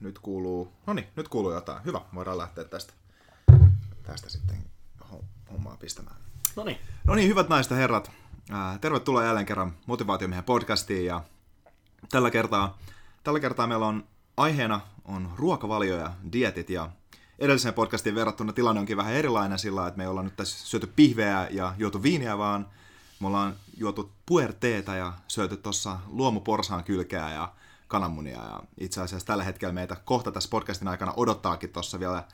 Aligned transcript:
nyt 0.00 0.18
kuuluu, 0.18 0.72
no 0.86 0.92
niin, 0.92 1.06
nyt 1.16 1.28
kuuluu 1.28 1.52
jotain. 1.52 1.84
Hyvä, 1.84 2.00
voidaan 2.14 2.38
lähteä 2.38 2.64
tästä, 2.64 2.92
tästä 4.02 4.30
sitten 4.30 4.56
hommaa 5.52 5.76
pistämään. 5.76 6.16
No 6.56 6.64
niin. 6.64 6.78
No 7.04 7.14
niin, 7.14 7.28
hyvät 7.28 7.48
naiset 7.48 7.70
ja 7.70 7.76
herrat. 7.76 8.10
Tervetuloa 8.80 9.24
jälleen 9.24 9.46
kerran 9.46 9.72
Motivaatiomiehen 9.86 10.44
podcastiin 10.44 11.06
ja 11.06 11.20
tällä 12.10 12.30
kertaa, 12.30 12.78
tällä 13.24 13.40
kertaa 13.40 13.66
meillä 13.66 13.86
on 13.86 14.04
aiheena 14.36 14.80
on 15.04 15.32
ruokavalio 15.36 15.96
ja 15.96 16.12
dietit 16.32 16.70
ja 16.70 16.90
edelliseen 17.38 17.74
podcastiin 17.74 18.14
verrattuna 18.14 18.52
tilanne 18.52 18.80
onkin 18.80 18.96
vähän 18.96 19.12
erilainen 19.12 19.58
sillä, 19.58 19.86
että 19.86 19.98
me 19.98 20.04
ei 20.04 20.08
olla 20.08 20.22
nyt 20.22 20.36
tässä 20.36 20.66
syöty 20.66 20.92
pihveä 20.96 21.48
ja 21.50 21.74
juotu 21.78 22.02
viiniä, 22.02 22.38
vaan 22.38 22.66
me 23.20 23.26
ollaan 23.26 23.54
juotu 23.76 24.12
puerteeta 24.26 24.94
ja 24.94 25.12
syöty 25.28 25.56
tuossa 25.56 25.98
luomuporsaan 26.06 26.84
kylkeä 26.84 27.30
ja 27.30 27.52
kananmunia. 27.88 28.42
Ja 28.42 28.62
itse 28.80 29.02
asiassa 29.02 29.26
tällä 29.26 29.44
hetkellä 29.44 29.72
meitä 29.72 29.96
kohta 30.04 30.32
tässä 30.32 30.50
podcastin 30.50 30.88
aikana 30.88 31.12
odottaakin 31.16 31.70
tuossa 31.70 32.00
vielä 32.00 32.24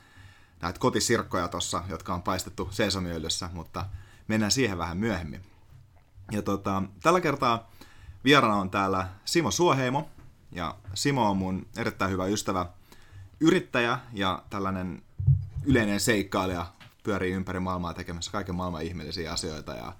näitä 0.61 0.79
kotisirkkoja 0.79 1.47
tuossa, 1.47 1.83
jotka 1.89 2.13
on 2.13 2.21
paistettu 2.21 2.67
seesomiöljyssä, 2.71 3.49
mutta 3.53 3.85
mennään 4.27 4.51
siihen 4.51 4.77
vähän 4.77 4.97
myöhemmin. 4.97 5.41
Ja 6.31 6.41
tota, 6.41 6.83
tällä 7.03 7.21
kertaa 7.21 7.71
vierana 8.23 8.55
on 8.55 8.69
täällä 8.69 9.07
Simo 9.25 9.51
Suoheimo, 9.51 10.09
ja 10.51 10.75
Simo 10.93 11.29
on 11.29 11.37
mun 11.37 11.67
erittäin 11.77 12.11
hyvä 12.11 12.25
ystävä, 12.25 12.65
yrittäjä 13.39 13.99
ja 14.13 14.43
tällainen 14.49 15.03
yleinen 15.65 15.99
seikkailija, 15.99 16.65
pyörii 17.03 17.31
ympäri 17.31 17.59
maailmaa 17.59 17.93
tekemässä 17.93 18.31
kaiken 18.31 18.55
maailman 18.55 18.81
ihmeellisiä 18.81 19.33
asioita, 19.33 19.73
ja 19.73 19.93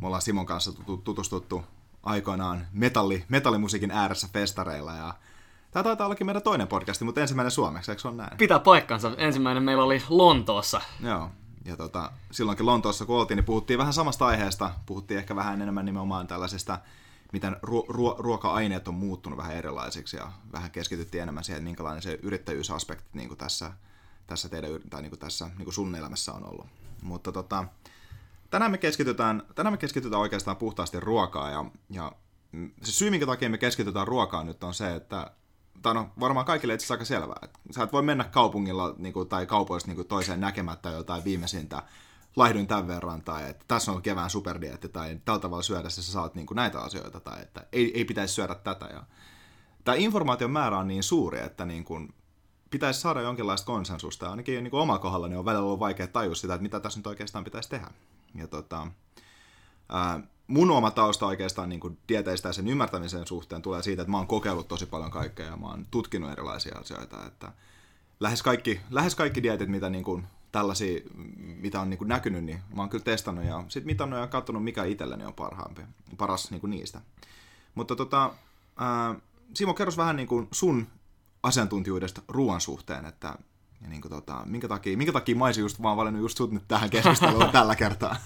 me 0.00 0.06
ollaan 0.06 0.22
Simon 0.22 0.46
kanssa 0.46 0.72
tutustuttu 1.04 1.64
aikoinaan 2.02 2.66
metalli, 2.72 3.24
metallimusiikin 3.28 3.90
ääressä 3.90 4.28
festareilla 4.32 4.92
ja 4.92 5.14
Tämä 5.72 5.82
taitaa 5.82 6.06
ollakin 6.06 6.26
meidän 6.26 6.42
toinen 6.42 6.68
podcasti, 6.68 7.04
mutta 7.04 7.20
ensimmäinen 7.20 7.50
suomeksi, 7.50 7.90
eikö 7.90 8.02
se 8.02 8.08
ole 8.08 8.16
näin? 8.16 8.36
Pitää 8.38 8.58
paikkansa. 8.58 9.12
Ensimmäinen 9.16 9.62
meillä 9.62 9.84
oli 9.84 10.02
Lontoossa. 10.08 10.80
Joo, 11.00 11.30
ja 11.64 11.76
tota, 11.76 12.12
silloinkin 12.30 12.66
Lontoossa 12.66 13.06
kun 13.06 13.16
oltiin, 13.16 13.36
niin 13.36 13.44
puhuttiin 13.44 13.78
vähän 13.78 13.92
samasta 13.92 14.26
aiheesta. 14.26 14.70
Puhuttiin 14.86 15.18
ehkä 15.18 15.36
vähän 15.36 15.62
enemmän 15.62 15.84
nimenomaan 15.84 16.26
tällaisesta, 16.26 16.78
miten 17.32 17.56
ruo- 17.66 17.86
ruo- 17.88 18.16
ruoka-aineet 18.18 18.88
on 18.88 18.94
muuttunut 18.94 19.38
vähän 19.38 19.56
erilaisiksi 19.56 20.16
ja 20.16 20.32
vähän 20.52 20.70
keskityttiin 20.70 21.22
enemmän 21.22 21.44
siihen, 21.44 21.62
minkälainen 21.62 22.02
se 22.02 22.18
yrittäjyysaspekti 22.22 23.08
niin 23.12 23.28
kuin 23.28 23.38
tässä, 23.38 23.72
tässä, 24.26 24.48
teidän, 24.48 24.70
tai 24.90 25.02
niin 25.02 25.10
kuin 25.10 25.20
tässä 25.20 25.46
niin 25.46 25.64
kuin 25.64 25.74
sun 25.74 25.94
elämässä 25.94 26.32
on 26.32 26.50
ollut. 26.50 26.66
Mutta 27.02 27.32
tota, 27.32 27.64
tänään 28.52 28.70
me 28.70 28.78
keskitytään, 28.78 29.42
tänään 29.54 29.72
me 29.72 29.76
keskitytään 29.76 30.20
oikeastaan 30.20 30.56
puhtaasti 30.56 31.00
ruokaa 31.00 31.50
ja, 31.50 31.64
ja 31.90 32.12
se 32.82 32.92
syy, 32.92 33.10
minkä 33.10 33.26
takia 33.26 33.50
me 33.50 33.58
keskitytään 33.58 34.08
ruokaan 34.08 34.46
nyt 34.46 34.64
on 34.64 34.74
se, 34.74 34.94
että 34.94 35.30
tai 35.82 35.94
no, 35.94 36.10
varmaan 36.20 36.46
kaikille 36.46 36.74
itse 36.74 36.94
aika 36.94 37.04
selvää, 37.04 37.38
että 37.42 37.58
sä 37.70 37.82
et 37.82 37.92
voi 37.92 38.02
mennä 38.02 38.24
kaupungilla 38.24 38.94
niin 38.98 39.12
kuin, 39.12 39.28
tai 39.28 39.46
kaupoista 39.46 39.88
niin 39.88 39.96
kuin, 39.96 40.08
toiseen 40.08 40.40
näkemättä 40.40 40.90
jotain 40.90 41.24
viimeisintä 41.24 41.82
laihdun 42.36 42.66
tämän 42.66 42.88
verran, 42.88 43.22
tai 43.22 43.50
että 43.50 43.64
tässä 43.68 43.92
on 43.92 44.02
kevään 44.02 44.30
superdietti, 44.30 44.88
tai 44.88 45.18
tällä 45.24 45.40
tavalla 45.40 45.62
syödä 45.62 45.90
sä 45.90 46.02
saat 46.02 46.34
niin 46.34 46.46
kuin, 46.46 46.56
näitä 46.56 46.80
asioita, 46.80 47.20
tai 47.20 47.42
että 47.42 47.66
ei, 47.72 47.98
ei 47.98 48.04
pitäisi 48.04 48.34
syödä 48.34 48.54
tätä. 48.54 48.86
Ja... 48.86 49.02
Tämä 49.84 49.94
informaation 49.94 50.50
määrä 50.50 50.78
on 50.78 50.88
niin 50.88 51.02
suuri, 51.02 51.40
että 51.40 51.64
niin 51.64 51.84
kuin, 51.84 52.14
pitäisi 52.70 53.00
saada 53.00 53.20
jonkinlaista 53.20 53.66
konsensusta, 53.66 54.26
ja 54.26 54.30
ainakin 54.30 54.64
niin 54.64 54.70
kuin 54.70 54.80
omalla 54.80 55.28
niin 55.28 55.38
on 55.38 55.44
välillä 55.44 55.64
ollut 55.64 55.80
vaikea 55.80 56.06
tajua 56.06 56.34
sitä, 56.34 56.54
että 56.54 56.62
mitä 56.62 56.80
tässä 56.80 56.98
nyt 56.98 57.06
oikeastaan 57.06 57.44
pitäisi 57.44 57.68
tehdä. 57.68 57.90
Ja 58.34 58.46
tota, 58.46 58.86
ää, 59.88 60.20
mun 60.46 60.70
oma 60.70 60.90
tausta 60.90 61.26
oikeastaan 61.26 61.68
niin 61.68 61.80
kuin 61.80 61.98
dieteistä 62.08 62.48
ja 62.48 62.52
sen 62.52 62.68
ymmärtämisen 62.68 63.26
suhteen 63.26 63.62
tulee 63.62 63.82
siitä, 63.82 64.02
että 64.02 64.10
mä 64.10 64.16
oon 64.16 64.26
kokeillut 64.26 64.68
tosi 64.68 64.86
paljon 64.86 65.10
kaikkea 65.10 65.46
ja 65.46 65.56
mä 65.56 65.66
oon 65.66 65.86
tutkinut 65.90 66.32
erilaisia 66.32 66.78
asioita. 66.78 67.26
Että 67.26 67.52
lähes 68.20 68.42
kaikki, 68.42 68.80
lähes 68.90 69.14
kaikki 69.14 69.42
dietit, 69.42 69.68
mitä 69.68 69.90
niin 69.90 70.04
kuin 70.04 70.26
tällaisia, 70.52 71.00
mitä 71.36 71.80
on 71.80 71.90
niin 71.90 71.98
kuin 71.98 72.08
näkynyt, 72.08 72.44
niin 72.44 72.60
mä 72.74 72.82
oon 72.82 72.88
kyllä 72.88 73.04
testannut 73.04 73.44
ja 73.44 73.64
sit 73.68 73.84
mitannut 73.84 74.20
ja 74.20 74.26
katsonut, 74.26 74.64
mikä 74.64 74.84
itselleni 74.84 75.24
on 75.24 75.34
parhaampi, 75.34 75.82
paras 76.18 76.50
niin 76.50 76.60
kuin 76.60 76.70
niistä. 76.70 77.00
Mutta 77.74 77.96
tota, 77.96 78.34
ää, 78.76 79.14
Simo, 79.54 79.74
kerros 79.74 79.96
vähän 79.96 80.16
niin 80.16 80.28
kuin 80.28 80.48
sun 80.52 80.86
asiantuntijuudesta 81.42 82.22
ruoan 82.28 82.60
suhteen, 82.60 83.06
että 83.06 83.38
ja 83.82 83.88
niin 83.88 84.00
kuin 84.00 84.12
tota, 84.12 84.42
minkä, 84.46 84.68
takia, 84.68 84.96
minkä 84.96 85.12
takia 85.12 85.36
mä 85.36 85.44
olisin 85.44 85.62
just 85.62 85.82
vaan 85.82 85.96
valinnut 85.96 86.22
just 86.22 86.36
sut 86.36 86.52
nyt 86.52 86.68
tähän 86.68 86.90
keskusteluun 86.90 87.50
tällä 87.52 87.76
kertaa? 87.76 88.16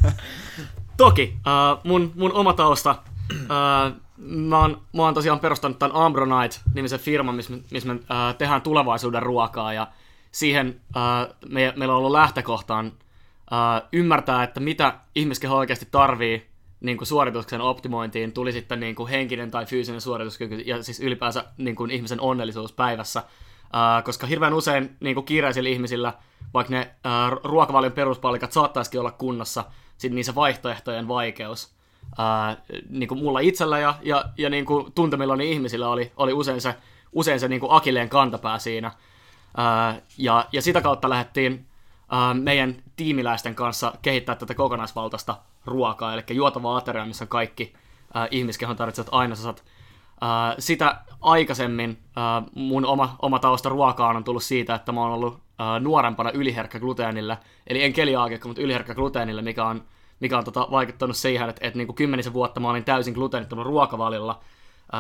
Toki, 0.97 1.37
uh, 1.37 1.81
mun, 1.85 2.13
mun 2.15 2.33
oma 2.33 2.53
tausta, 2.53 2.97
uh, 3.31 4.01
mä, 4.19 4.61
oon, 4.61 4.83
mä 4.93 5.03
oon 5.03 5.15
tosiaan 5.15 5.41
perustanut 5.41 5.79
tämän 5.79 5.97
Ambronite-nimisen 5.97 7.01
firman, 7.01 7.35
missä, 7.35 7.59
missä 7.71 7.89
me 7.89 7.95
uh, 7.95 8.01
tehdään 8.39 8.63
tulevaisuuden 8.63 9.23
ruokaa 9.23 9.73
ja 9.73 9.87
siihen 10.33 10.81
uh, 10.89 11.35
me, 11.49 11.73
meillä 11.77 11.95
on 11.95 11.99
ollut 11.99 12.13
lähtökohtaan 12.13 12.87
uh, 12.87 13.89
ymmärtää, 13.93 14.43
että 14.43 14.61
mitä 14.61 14.99
ihmiskeho 15.15 15.57
oikeasti 15.57 15.89
tarvii 15.91 16.47
niin 16.81 16.97
kuin 16.97 17.09
suorituksen 17.09 17.61
optimointiin, 17.61 18.33
tuli 18.33 18.53
sitten 18.53 18.81
niin 18.81 18.95
kuin 18.95 19.09
henkinen 19.09 19.51
tai 19.51 19.67
fyysinen 19.67 20.01
suorituskyky 20.01 20.55
ja 20.55 20.83
siis 20.83 21.01
ylipäänsä 21.01 21.45
niin 21.57 21.77
kuin 21.77 21.91
ihmisen 21.91 22.21
onnellisuus 22.21 22.73
päivässä– 22.73 23.25
Uh, 23.67 24.05
koska 24.05 24.27
hirveän 24.27 24.55
usein 24.55 24.97
niin 25.01 25.15
kuin 25.15 25.27
kiireisillä 25.27 25.69
ihmisillä, 25.69 26.13
vaikka 26.55 26.75
ne 26.75 26.91
uh, 27.07 27.41
ruokavalion 27.45 27.93
peruspalikat 27.93 28.53
saattaisikin 28.53 29.01
olla 29.01 29.11
kunnossa, 29.11 29.65
sitten 29.99 30.15
niissä 30.15 30.35
vaihtoehtojen 30.35 31.09
vaikeus. 31.09 31.77
Uh, 32.03 32.77
niin 32.89 33.09
kuin 33.09 33.19
mulla 33.19 33.41
itsellä 33.41 33.79
ja, 33.79 33.95
ja, 34.03 34.25
ja 34.39 34.51
niin 34.51 34.65
kuin 34.65 34.93
tuntemillani 34.93 35.53
ihmisillä 35.53 35.89
oli, 35.89 36.13
oli 36.17 36.33
usein 36.33 36.61
se, 36.61 36.75
usein 37.13 37.41
se 37.41 37.49
niin 37.49 37.61
kuin 37.61 37.73
akilleen 37.73 38.09
kantapää 38.09 38.59
siinä. 38.59 38.89
Uh, 38.89 40.03
ja, 40.19 40.47
ja 40.53 40.63
sitä 40.63 40.81
kautta 40.81 41.11
lähdettiin 41.11 41.67
uh, 42.13 42.43
meidän 42.43 42.77
tiimiläisten 42.97 43.55
kanssa 43.55 43.93
kehittää 44.03 44.35
tätä 44.35 44.55
kokonaisvaltaista 44.55 45.37
ruokaa, 45.65 46.15
eli 46.15 46.23
juotavaa 46.31 46.77
ateriaa, 46.77 47.07
missä 47.07 47.27
kaikki 47.27 47.75
uh, 47.75 48.29
ihmiskehon 48.31 48.77
tarvitsevat 48.77 49.09
ainesosat 49.13 49.65
Uh, 50.23 50.55
sitä 50.59 50.99
aikaisemmin 51.21 51.91
uh, 51.91 52.51
mun 52.55 52.87
oma, 52.87 53.17
oma 53.23 53.39
tausta 53.39 53.69
ruokaan 53.69 54.17
on 54.17 54.25
tullut 54.25 54.43
siitä, 54.43 54.75
että 54.75 54.93
mä 54.93 55.01
oon 55.01 55.13
ollut 55.13 55.35
uh, 55.35 55.41
nuorempana 55.81 56.31
yliherkkä 56.31 56.81
gluteenille, 56.81 57.39
eli 57.67 57.83
en 57.83 57.93
keliaakikko, 57.93 58.49
mutta 58.49 58.63
yliherkkä 58.63 58.95
gluteenille, 58.95 59.43
mikä 59.43 59.65
on, 59.65 59.83
mikä 60.21 60.39
on 60.39 60.45
tota, 60.45 60.69
vaikuttanut 60.71 61.17
siihen, 61.17 61.49
että, 61.49 61.67
että 61.67 61.77
niin 61.77 61.87
kuin 61.87 61.97
kymmenisen 61.97 62.33
vuotta 62.33 62.61
mä 62.61 62.71
olin 62.71 62.85
täysin 62.85 63.15
gluteenittomalla 63.15 63.69
ruokavalilla, 63.69 64.41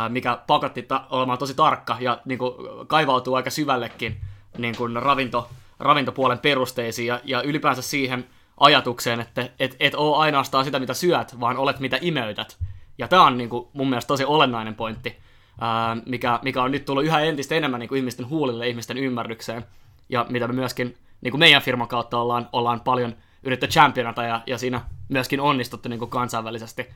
mikä 0.08 0.38
pakotti 0.46 0.82
ta- 0.82 1.04
olemaan 1.10 1.38
tosi 1.38 1.54
tarkka 1.54 1.96
ja 2.00 2.18
niin 2.24 2.38
kuin, 2.38 2.52
kaivautuu 2.86 3.34
aika 3.34 3.50
syvällekin 3.50 4.20
niin 4.58 4.76
kuin 4.76 5.02
ravinto, 5.02 5.48
ravintopuolen 5.78 6.38
perusteisiin 6.38 7.06
ja, 7.06 7.20
ja 7.24 7.42
ylipäänsä 7.42 7.82
siihen 7.82 8.26
ajatukseen, 8.60 9.20
että 9.20 9.48
et, 9.58 9.76
et 9.80 9.94
ole 9.94 10.16
ainoastaan 10.16 10.64
sitä, 10.64 10.78
mitä 10.78 10.94
syöt, 10.94 11.40
vaan 11.40 11.56
olet 11.56 11.80
mitä 11.80 11.98
imeytät. 12.00 12.58
Ja 12.98 13.08
tämä 13.08 13.26
on 13.26 13.38
niin 13.38 13.50
kuin, 13.50 13.68
mun 13.72 13.88
mielestä 13.88 14.08
tosi 14.08 14.24
olennainen 14.24 14.74
pointti, 14.74 15.16
ää, 15.60 15.96
mikä, 16.06 16.40
mikä 16.42 16.62
on 16.62 16.70
nyt 16.70 16.84
tullut 16.84 17.04
yhä 17.04 17.20
entistä 17.20 17.54
enemmän 17.54 17.80
niin 17.80 17.88
kuin 17.88 17.98
ihmisten 17.98 18.28
huulille, 18.28 18.68
ihmisten 18.68 18.98
ymmärrykseen, 18.98 19.64
ja 20.08 20.26
mitä 20.28 20.46
me 20.46 20.52
myöskin 20.52 20.96
niin 21.20 21.30
kuin 21.32 21.38
meidän 21.38 21.62
firman 21.62 21.88
kautta 21.88 22.18
ollaan, 22.18 22.48
ollaan 22.52 22.80
paljon 22.80 23.16
yritetty 23.42 23.74
championata 23.74 24.22
ja, 24.22 24.42
ja 24.46 24.58
siinä 24.58 24.80
myöskin 25.08 25.40
onnistuttu 25.40 25.88
niin 25.88 25.98
kuin 25.98 26.10
kansainvälisesti. 26.10 26.86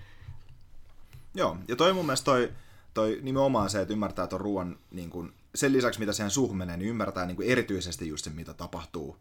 Joo, 1.35 1.57
ja 1.69 1.77
toi 1.77 1.93
mun 1.93 2.07
mielestä 2.07 2.25
toi, 2.25 2.53
toi 2.95 3.19
nimenomaan 3.23 3.71
se, 3.71 3.81
että 3.81 3.93
ymmärtää 3.93 4.27
tuon 4.27 4.41
ruoan, 4.41 4.79
niin 4.91 5.11
kuin, 5.11 5.33
sen 5.55 5.73
lisäksi 5.73 6.01
mitä 6.01 6.13
siihen 6.13 6.31
suuhun 6.31 6.57
menee, 6.57 6.77
niin 6.77 6.89
ymmärtää 6.89 7.27
niin 7.27 7.37
kuin 7.37 7.49
erityisesti 7.49 8.09
just 8.09 8.25
se, 8.25 8.31
mitä 8.31 8.55
tapahtuu 8.55 9.17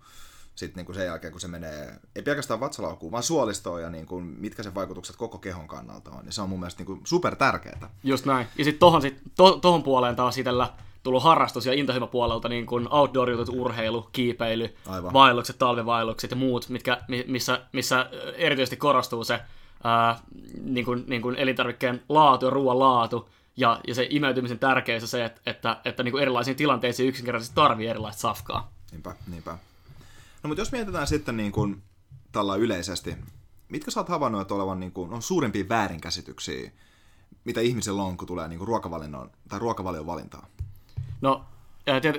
sitten 0.60 0.78
niin 0.78 0.86
kuin 0.86 0.96
sen 0.96 1.06
jälkeen, 1.06 1.32
kun 1.32 1.42
se 1.42 1.48
menee, 1.48 2.00
ei 2.16 2.22
pelkästään 2.22 2.60
vatsalaukuun, 2.60 3.12
vaan 3.12 3.24
suolistoon 3.24 3.82
ja 3.82 3.90
niin 3.90 4.06
kuin, 4.06 4.24
mitkä 4.24 4.64
sen 4.64 4.76
vaikutukset 4.76 5.16
koko 5.16 5.38
kehon 5.38 5.68
kannalta 5.68 6.12
on. 6.12 6.26
Ja 6.26 6.32
se 6.32 6.42
on 6.42 6.50
mun 6.50 6.60
mielestä 6.60 6.80
niin 6.80 6.86
kuin 6.86 7.02
super 7.04 7.36
tärkeää. 7.36 7.90
Just 8.04 8.26
näin. 8.26 8.48
Ja 8.58 8.64
sitten 8.64 8.80
tohon, 8.80 9.02
sit, 9.02 9.22
to, 9.36 9.52
tohon 9.52 9.84
puoleen 9.84 10.16
taas 10.16 10.38
itsellä 10.38 10.74
tullut 11.04 11.24
harrastus- 11.24 11.66
ja 11.66 11.74
intohimo 11.74 12.08
puolelta 12.08 12.50
niin 12.50 12.66
kuin 12.66 12.88
outdoor-jutut, 12.94 13.50
urheilu, 13.50 14.10
kiipeily, 14.12 14.76
Aivan. 14.88 15.14
vaellukset, 15.14 15.58
talvivaellukset 15.60 16.32
ja 16.32 16.38
muut, 16.38 16.70
mitkä, 16.70 17.02
missä, 17.28 17.62
missä 17.74 18.10
erityisesti 18.36 18.78
korostuu 18.78 19.24
se 19.24 19.40
ää, 19.84 20.20
niin 20.64 20.86
kuin, 20.86 21.04
niin 21.08 21.22
kuin 21.22 21.36
elintarvikkeen 21.36 22.04
laatu 22.10 22.46
ja 22.46 22.50
ruoan 22.50 22.80
laatu, 22.80 23.30
ja, 23.58 23.80
ja 23.88 23.96
se 23.96 24.08
imeytymisen 24.10 24.60
tärkeys 24.60 25.04
on 25.04 25.10
se, 25.10 25.26
että, 25.26 25.42
että, 25.46 25.78
että 25.86 26.04
niin 26.04 26.12
kuin 26.12 26.22
erilaisiin 26.22 26.58
tilanteisiin 26.58 27.10
yksinkertaisesti 27.10 27.56
tarvii 27.56 27.88
erilaista 27.88 28.22
safkaa. 28.22 28.72
Niinpä, 28.92 29.16
niinpä. 29.28 29.58
No 30.44 30.48
mutta 30.48 30.62
jos 30.62 30.72
mietitään 30.72 31.08
sitten 31.08 31.38
niin 31.38 31.52
kuin 31.52 31.82
tällä 32.32 32.56
yleisesti, 32.56 33.16
mitkä 33.70 33.92
sä 33.92 34.00
oot 34.00 34.10
havainnut, 34.10 34.52
olevan 34.52 34.80
niin 34.80 34.92
kuin, 34.92 35.14
on 35.14 35.22
suurimpia 35.22 35.70
väärinkäsityksiä, 35.70 36.72
mitä 37.44 37.62
ihmisellä 37.62 38.04
on, 38.04 38.18
kun 38.18 38.28
tulee 38.28 38.48
niin 38.48 38.60
kuin 38.60 38.68
ruokavalinnon 38.68 39.32
tai 39.50 39.60
ruokavalion 39.60 40.06
valintaa? 40.06 40.48
No 41.22 41.46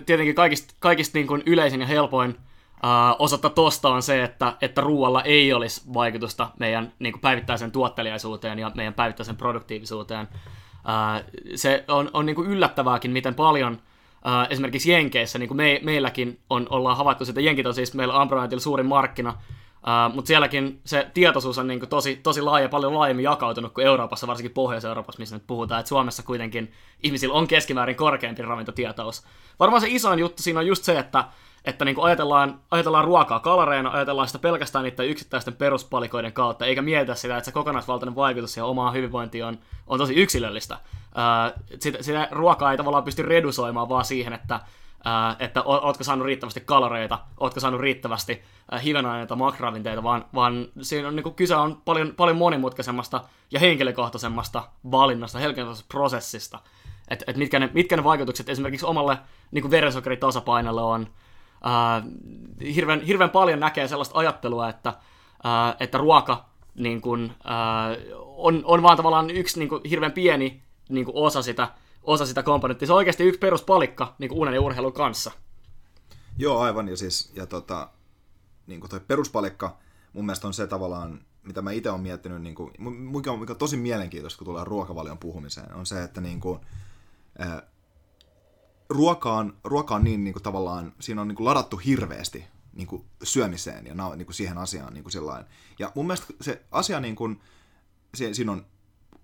tietenkin 0.07 0.35
kaikista, 0.35 0.75
kaikista 0.79 1.19
niin 1.19 1.27
kuin 1.27 1.43
yleisin 1.47 1.81
ja 1.81 1.87
helpoin 1.87 2.39
Uh, 2.85 3.17
osoittaa 3.19 3.51
tosta 3.51 3.89
on 3.89 4.03
se, 4.03 4.25
että, 4.25 4.57
että 4.61 4.81
ruoalla 4.81 5.23
ei 5.23 5.53
olisi 5.53 5.83
vaikutusta 5.95 6.51
meidän 6.59 6.93
niin 6.99 7.13
kuin 7.13 7.21
päivittäisen 7.21 7.73
tuotteliaisuuteen 7.73 8.59
ja 8.59 8.71
meidän 8.75 8.95
päivittäisen 8.95 9.37
produktiivisuuteen. 9.37 10.29
Uh, 10.33 11.41
se 11.55 11.85
on, 11.89 12.11
on 12.13 12.27
niin 12.27 12.37
kuin 12.37 12.51
yllättävääkin, 12.51 13.11
miten 13.11 13.35
paljon 13.35 13.83
uh, 14.27 14.51
esimerkiksi 14.51 14.93
Jenkeissä, 14.93 15.39
niin 15.39 15.49
kuin 15.49 15.57
me, 15.57 15.81
meilläkin 15.83 16.41
on, 16.51 16.67
ollaan 16.71 16.97
havaittu, 16.97 17.25
että 17.29 17.41
Jenkit 17.41 17.67
on 17.67 17.75
siis 17.75 17.95
meillä 17.95 18.21
Ambroniteilla 18.21 18.63
suurin 18.63 18.87
markkina, 18.87 19.35
Uh, 19.81 20.15
mutta 20.15 20.29
sielläkin 20.29 20.81
se 20.85 21.11
tietoisuus 21.15 21.59
on 21.59 21.67
niin 21.67 21.81
kuin 21.81 21.91
tosi, 21.91 22.17
tosi 22.17 22.43
laaja, 22.43 22.69
paljon 22.69 22.95
laajemmin 22.95 23.23
jakautunut 23.23 23.73
kuin 23.73 23.87
Euroopassa, 23.87 24.27
varsinkin 24.27 24.55
Pohjois-Euroopassa, 24.55 25.19
missä 25.19 25.37
nyt 25.37 25.47
puhutaan, 25.47 25.81
että 25.81 25.89
Suomessa 25.89 26.23
kuitenkin 26.23 26.73
ihmisillä 27.03 27.35
on 27.35 27.47
keskimäärin 27.47 27.97
korkeampi 27.97 28.43
ravintotietous. 28.43 29.23
Varmaan 29.61 29.81
se 29.81 29.87
isoin 29.91 30.19
juttu 30.19 30.43
siinä 30.43 30.61
on 30.61 30.67
just 30.67 30.85
se, 30.85 30.99
että, 30.99 31.25
että 31.65 31.85
niin 31.85 31.95
kuin 31.95 32.05
ajatellaan, 32.05 32.61
ajatellaan 32.71 33.05
ruokaa 33.05 33.41
kaloreina, 33.41 33.91
ajatellaan 33.91 34.29
sitä 34.29 34.39
pelkästään 34.39 34.85
niiden 34.85 35.09
yksittäisten 35.09 35.57
peruspalikoiden 35.57 36.33
kautta, 36.33 36.67
eikä 36.67 36.83
mietitä 36.83 37.15
sitä, 37.15 37.37
että 37.37 37.45
se 37.45 37.53
kokonaisvaltainen 37.53 38.17
vaikutus 38.17 38.57
ja 38.57 38.65
omaan 38.65 38.95
hyvinvointiin 38.95 39.45
on, 39.45 39.59
on 39.87 39.99
tosi 39.99 40.15
yksilöllistä. 40.15 40.75
Uh, 40.75 41.62
sitä, 41.79 42.03
sitä 42.03 42.29
ruokaa 42.31 42.71
ei 42.71 42.77
tavallaan 42.77 43.05
pysty 43.05 43.23
redusoimaan 43.23 43.89
vaan 43.89 44.05
siihen, 44.05 44.33
että 44.33 44.61
että 45.39 45.62
ootko 45.62 46.05
saanut 46.05 46.27
riittävästi 46.27 46.61
kaloreita, 46.61 47.19
ootko 47.41 47.61
saanut 47.61 47.81
riittävästi 47.81 48.43
hivenaineita, 48.85 49.37
makroravinteita, 49.37 50.03
vaan, 50.03 50.25
vaan 50.35 50.69
siinä 50.83 51.09
on, 51.09 51.17
niin 51.17 51.25
kuin, 51.25 51.35
kyse 51.35 51.57
on 51.57 51.83
paljon, 51.85 52.15
paljon 52.17 52.37
monimutkaisemmasta 52.37 53.21
ja 53.51 53.61
henkilökohtaisemmasta 53.61 54.62
valinnasta, 54.91 55.39
henkilökohtaisesta 55.39 55.93
prosessista. 55.93 56.59
Että 57.09 57.25
et 57.29 57.37
mitkä, 57.37 57.59
ne, 57.59 57.71
mitkä 57.75 57.97
ne 57.97 58.05
vaikutukset 58.05 58.49
esimerkiksi 58.49 58.87
omalle 58.87 59.19
niin 59.51 59.62
kuin 59.62 59.71
verensokeritasapainolle 59.71 60.83
on. 60.83 61.07
Ää, 61.62 62.03
hirveän, 62.75 63.01
hirveän 63.01 63.31
paljon 63.31 63.61
näkee 63.61 63.89
sellaista 63.89 64.19
ajattelua, 64.19 64.69
että, 64.69 64.95
ää, 65.45 65.77
että 65.81 65.99
ruoka 65.99 66.45
niin 66.75 67.01
kuin, 67.01 67.33
ää, 67.45 67.97
on, 68.37 68.62
on 68.65 68.83
vaan 68.83 68.97
tavallaan 68.97 69.31
yksi 69.31 69.59
niin 69.59 69.69
kuin, 69.69 69.83
hirveän 69.91 70.12
pieni 70.12 70.62
niin 70.89 71.05
kuin 71.05 71.17
osa 71.17 71.43
sitä 71.43 71.69
osa 72.03 72.27
sitä 72.27 72.43
komponenttia. 72.43 72.87
Se 72.87 72.93
on 72.93 72.97
oikeasti 72.97 73.25
yksi 73.25 73.39
peruspalikka 73.39 74.15
niin 74.19 74.33
unen 74.33 74.55
ja 74.55 74.61
urheilun 74.61 74.93
kanssa. 74.93 75.31
Joo, 76.39 76.61
aivan. 76.61 76.89
Ja 76.89 76.97
siis 76.97 77.33
ja 77.35 77.47
tota, 77.47 77.89
niin 78.67 78.81
toi 78.89 79.01
peruspalikka 79.01 79.77
mun 80.12 80.27
mielestä 80.27 80.47
on 80.47 80.55
se 80.55 80.67
tavallaan, 80.67 81.21
mitä 81.43 81.62
mä 81.62 81.71
itse 81.73 81.91
olen 81.91 82.03
miettinyt, 82.03 82.43
niin 82.43 82.55
kuin, 82.55 82.73
mikä, 82.89 83.33
on, 83.33 83.39
mikä 83.39 83.53
on 83.53 83.59
tosi 83.59 83.77
mielenkiintoista, 83.77 84.39
kun 84.39 84.45
tulee 84.45 84.65
ruokavalion 84.65 85.19
puhumiseen, 85.19 85.75
on 85.75 85.87
se, 85.87 86.03
että 86.03 86.21
niin 86.21 86.41
kuin, 86.41 86.61
ruoka, 88.91 89.33
on, 89.33 89.57
ruoka 89.65 89.95
on 89.95 90.05
niin, 90.05 90.25
niin 90.25 90.35
kuin, 90.35 90.43
tavallaan, 90.43 90.93
siinä 91.01 91.21
on 91.21 91.29
niin 91.29 91.37
kuin, 91.37 91.45
ladattu 91.45 91.77
hirveästi 91.77 92.45
niin 92.73 92.87
kuin, 92.87 93.05
syömiseen 93.23 93.87
ja 93.87 93.95
niin 94.17 94.27
kuin, 94.27 94.35
siihen 94.35 94.59
asiaan 94.59 94.95
niin 94.95 95.05
kuin. 95.05 95.13
Ja 95.79 95.93
mun 95.95 96.07
mielestä 96.07 96.27
se 96.41 96.63
asia, 96.71 97.01
niin 97.01 97.17
kuin, 97.17 97.41
siinä 98.15 98.53
on 98.53 98.67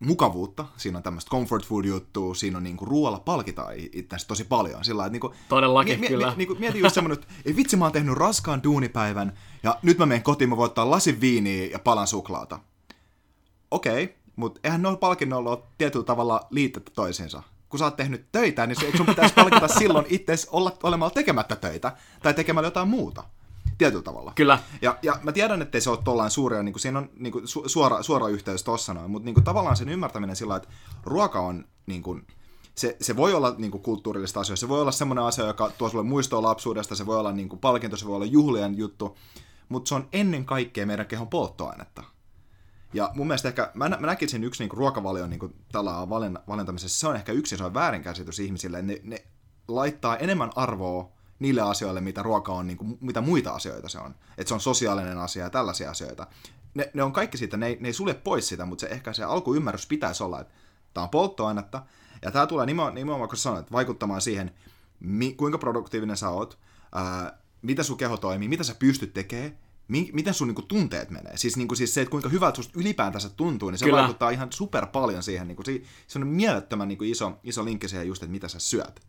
mukavuutta, 0.00 0.66
siinä 0.76 0.98
on 0.98 1.02
tämmöistä 1.02 1.30
comfort 1.30 1.66
food 1.66 1.84
juttua, 1.84 2.34
siinä 2.34 2.56
on 2.56 2.64
niinku 2.64 2.84
ruoalla 2.84 3.18
palkitaan 3.18 3.74
itse 3.76 4.16
tosi 4.26 4.44
paljon. 4.44 4.84
Sillä, 4.84 5.06
että 5.06 5.12
niinku, 5.12 5.34
Todellakin, 5.48 6.00
mi- 6.00 6.08
kyllä. 6.08 6.30
Mi- 6.30 6.36
niinku, 6.36 6.54
mieti 6.54 6.78
just 6.78 6.94
semmoinen, 6.94 7.18
että 7.18 7.34
ei 7.44 7.56
vitsi, 7.56 7.76
mä 7.76 7.84
oon 7.84 7.92
tehnyt 7.92 8.14
raskaan 8.14 8.62
duunipäivän 8.62 9.38
ja 9.62 9.78
nyt 9.82 9.98
mä 9.98 10.06
menen 10.06 10.22
kotiin, 10.22 10.50
mä 10.50 10.56
voin 10.56 10.66
ottaa 10.66 10.90
lasin 10.90 11.20
viiniä 11.20 11.66
ja 11.66 11.78
palan 11.78 12.06
suklaata. 12.06 12.58
Okei, 13.70 14.04
okay, 14.04 14.16
mutta 14.36 14.60
eihän 14.64 14.82
noilla 14.82 14.98
palkinnoilla 14.98 15.50
ole 15.50 15.62
tietyllä 15.78 16.04
tavalla 16.04 16.46
liitettä 16.50 16.90
toisiinsa. 16.94 17.42
Kun 17.76 17.78
sä 17.78 17.84
oot 17.84 17.96
tehnyt 17.96 18.26
töitä, 18.32 18.66
niin 18.66 18.96
sun 18.96 19.06
pitäisi 19.06 19.34
palkita 19.34 19.68
silloin 19.78 20.06
itse 20.08 20.34
olla 20.50 20.76
olemalla 20.82 21.10
tekemättä 21.10 21.56
töitä 21.56 21.92
tai 22.22 22.34
tekemällä 22.34 22.66
jotain 22.66 22.88
muuta 22.88 23.24
tietyllä 23.78 24.02
tavalla. 24.02 24.32
Kyllä. 24.34 24.58
Ja, 24.82 24.98
ja 25.02 25.18
mä 25.22 25.32
tiedän, 25.32 25.62
että 25.62 25.80
se 25.80 25.90
ole 25.90 25.98
tollain 26.04 26.30
suuria, 26.30 26.62
niin 26.62 26.72
kuin 26.72 26.80
siinä 26.80 26.98
on 26.98 27.10
niin 27.18 27.32
kuin 27.32 27.44
su- 27.44 27.68
suora, 27.68 28.02
suora 28.02 28.28
yhteys 28.28 28.62
tossa 28.62 28.94
noin, 28.94 29.10
mutta 29.10 29.24
niin 29.24 29.34
kuin 29.34 29.44
tavallaan 29.44 29.76
sen 29.76 29.88
ymmärtäminen 29.88 30.36
sillä 30.36 30.56
että 30.56 30.68
ruoka 31.04 31.40
on 31.40 31.64
niin 31.86 32.02
kuin, 32.02 32.26
se, 32.74 32.96
se 33.00 33.16
voi 33.16 33.34
olla 33.34 33.54
niin 33.58 33.70
kuin 33.70 33.82
kulttuurillista 33.82 34.40
asioita, 34.40 34.60
se 34.60 34.68
voi 34.68 34.80
olla 34.80 34.92
semmoinen 34.92 35.24
asia, 35.24 35.46
joka 35.46 35.70
tuo 35.78 35.88
sulle 35.88 36.04
muistoa 36.04 36.42
lapsuudesta, 36.42 36.94
se 36.94 37.06
voi 37.06 37.18
olla 37.18 37.32
niin 37.32 37.48
kuin 37.48 37.60
palkinto, 37.60 37.96
se 37.96 38.06
voi 38.06 38.16
olla 38.16 38.26
juhlien 38.26 38.78
juttu, 38.78 39.16
mutta 39.68 39.88
se 39.88 39.94
on 39.94 40.08
ennen 40.12 40.44
kaikkea 40.44 40.86
meidän 40.86 41.06
kehon 41.06 41.28
polttoainetta. 41.28 42.04
Ja 42.94 43.10
mun 43.14 43.26
mielestä 43.26 43.48
ehkä, 43.48 43.70
mä, 43.74 43.88
nä- 43.88 43.96
mä 44.00 44.06
näkisin 44.06 44.44
yksi 44.44 44.64
niin 44.64 44.78
ruokavalion 44.78 45.30
niin 45.30 45.54
tällä 45.72 46.08
valintamisessa, 46.48 47.00
se 47.00 47.06
on 47.06 47.16
ehkä 47.16 47.32
yksi 47.32 47.54
iso 47.54 47.74
väärinkäsitys 47.74 48.38
ihmisille, 48.38 48.82
ne, 48.82 49.00
ne 49.02 49.24
laittaa 49.68 50.16
enemmän 50.16 50.50
arvoa 50.56 51.12
niille 51.38 51.60
asioille, 51.60 52.00
mitä 52.00 52.22
ruoka 52.22 52.52
on, 52.52 52.66
niin 52.66 52.76
kuin, 52.76 52.98
mitä 53.00 53.20
muita 53.20 53.50
asioita 53.50 53.88
se 53.88 53.98
on. 53.98 54.14
Että 54.38 54.48
se 54.48 54.54
on 54.54 54.60
sosiaalinen 54.60 55.18
asia 55.18 55.44
ja 55.44 55.50
tällaisia 55.50 55.90
asioita. 55.90 56.26
Ne, 56.74 56.90
ne 56.94 57.02
on 57.02 57.12
kaikki 57.12 57.38
siitä, 57.38 57.56
ne 57.56 57.76
ne 57.80 57.88
ei 57.88 57.92
sulje 57.92 58.14
pois 58.14 58.48
sitä, 58.48 58.64
mutta 58.64 58.80
se 58.80 58.86
ehkä 58.86 59.12
se 59.12 59.24
alkuymmärrys 59.24 59.86
pitäisi 59.86 60.22
olla, 60.22 60.40
että 60.40 60.54
tämä 60.94 61.02
on 61.02 61.10
polttoainetta, 61.10 61.82
ja 62.22 62.30
tämä 62.30 62.46
tulee 62.46 62.66
nimenomaan, 62.66 62.94
nimenomaan 62.94 63.28
kun 63.28 63.38
sanoit, 63.38 63.72
vaikuttamaan 63.72 64.20
siihen, 64.20 64.54
mi, 65.00 65.32
kuinka 65.32 65.58
produktiivinen 65.58 66.16
sä 66.16 66.28
oot, 66.28 66.58
ää, 66.94 67.38
mitä 67.62 67.82
sun 67.82 67.96
keho 67.96 68.16
toimii, 68.16 68.48
mitä 68.48 68.64
sä 68.64 68.74
pystyt 68.74 69.14
tekemään, 69.14 69.58
mi, 69.88 70.10
miten 70.12 70.34
sun 70.34 70.48
niinku, 70.48 70.62
tunteet 70.62 71.10
menee. 71.10 71.36
Siis, 71.36 71.56
niinku, 71.56 71.74
siis 71.74 71.94
se, 71.94 72.00
että 72.00 72.10
kuinka 72.10 72.28
hyvältä 72.28 72.56
susta 72.56 72.80
ylipäätänsä 72.80 73.28
tuntuu, 73.28 73.70
niin 73.70 73.78
se 73.78 73.84
Kyllä. 73.84 73.98
vaikuttaa 73.98 74.30
ihan 74.30 74.52
super 74.52 74.86
paljon 74.86 75.22
siihen. 75.22 75.48
Niinku, 75.48 75.62
se, 75.62 75.82
se 76.06 76.18
on 76.18 76.26
mielettömän 76.26 76.88
niinku, 76.88 77.04
iso, 77.04 77.38
iso 77.44 77.64
linkki 77.64 77.88
siihen 77.88 78.08
just, 78.08 78.22
että 78.22 78.32
mitä 78.32 78.48
sä 78.48 78.58
syöt. 78.58 79.00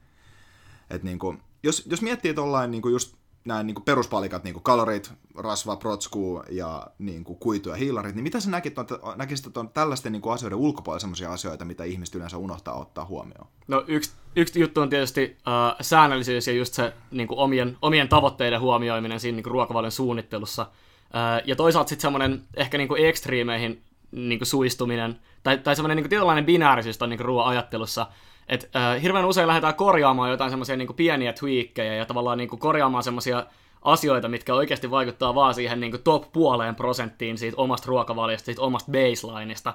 Et 0.90 1.04
niinku, 1.04 1.36
jos, 1.64 1.84
jos 1.86 2.02
miettii 2.02 2.34
tuollain 2.34 2.72
niinku 2.72 2.90
just 2.90 3.16
näin 3.48 3.68
niinku 3.68 3.82
peruspalikat, 3.82 4.44
niinku 4.44 4.60
kalorit, 4.60 5.12
rasva, 5.36 5.76
protsku 5.76 6.44
ja 6.50 6.88
niinku 7.00 7.36
kuitu 7.36 7.70
ja 7.70 7.76
hiilarit, 7.76 8.16
niin 8.16 8.24
mitä 8.24 8.40
sä 8.40 8.50
näkit, 8.50 8.76
näkisit, 9.16 9.48
että 9.48 9.60
on 9.60 9.70
tällaisten 9.70 10.12
niinku 10.12 10.30
asioiden 10.30 10.58
ulkopuolella 10.58 11.00
sellaisia 11.00 11.34
asioita, 11.34 11.66
mitä 11.66 11.84
ihmiset 11.84 12.16
yleensä 12.16 12.38
unohtaa 12.38 12.80
ottaa 12.80 13.06
huomioon? 13.06 13.48
No 13.68 13.84
yksi, 13.88 14.12
yksi 14.38 14.60
juttu 14.60 14.82
on 14.82 14.90
tietysti 14.90 15.38
uh, 15.38 15.76
säännöllisyys 15.82 16.48
ja 16.48 16.54
just 16.54 16.74
se 16.74 16.94
niinku 17.12 17.36
omien, 17.38 17.78
omien 17.82 18.10
tavoitteiden 18.10 18.60
huomioiminen 18.60 19.20
siinä 19.20 19.36
niinku 19.36 19.50
ruokavalion 19.50 19.92
suunnittelussa. 19.92 20.62
Uh, 20.62 21.44
ja 21.46 21.56
toisaalta 21.56 21.90
sitten 21.90 22.02
semmoinen 22.02 22.42
ehkä 22.56 22.78
niinku 22.78 22.96
ekstriimeihin 22.96 23.82
niinku 24.12 24.46
suistuminen, 24.46 25.20
tai, 25.44 25.58
tai 25.58 25.76
semmoinen 25.76 25.96
niinku 25.96 26.10
tietynlainen 26.10 26.46
binäärisyys 26.46 27.02
on 27.02 27.10
niinku 27.10 27.24
ruoan 27.24 27.48
ajattelussa, 27.48 28.08
et, 28.48 28.70
äh, 28.76 29.02
hirveän 29.02 29.26
usein 29.26 29.48
lähdetään 29.48 29.76
korjaamaan 29.76 30.32
jotain 30.32 30.50
semmoisia 30.50 30.78
niin 30.78 30.94
pieniä 30.96 31.34
tweakkejä 31.34 31.96
ja 31.96 32.06
tavallaan 32.06 32.38
niin 32.38 32.50
kuin, 32.50 32.60
korjaamaan 32.60 33.04
semmoisia 33.04 33.46
asioita, 33.82 34.28
mitkä 34.28 34.54
oikeasti 34.54 34.92
vaikuttaa 34.92 35.36
vaan 35.36 35.54
siihen 35.54 35.80
niin 35.80 35.92
kuin, 35.92 36.04
top 36.04 36.32
puoleen 36.32 36.76
prosenttiin 36.76 37.38
siitä 37.38 37.58
omasta 37.58 37.88
ruokavaliosta, 37.88 38.46
siitä 38.46 38.62
omasta 38.62 38.92
baselineista, 38.92 39.74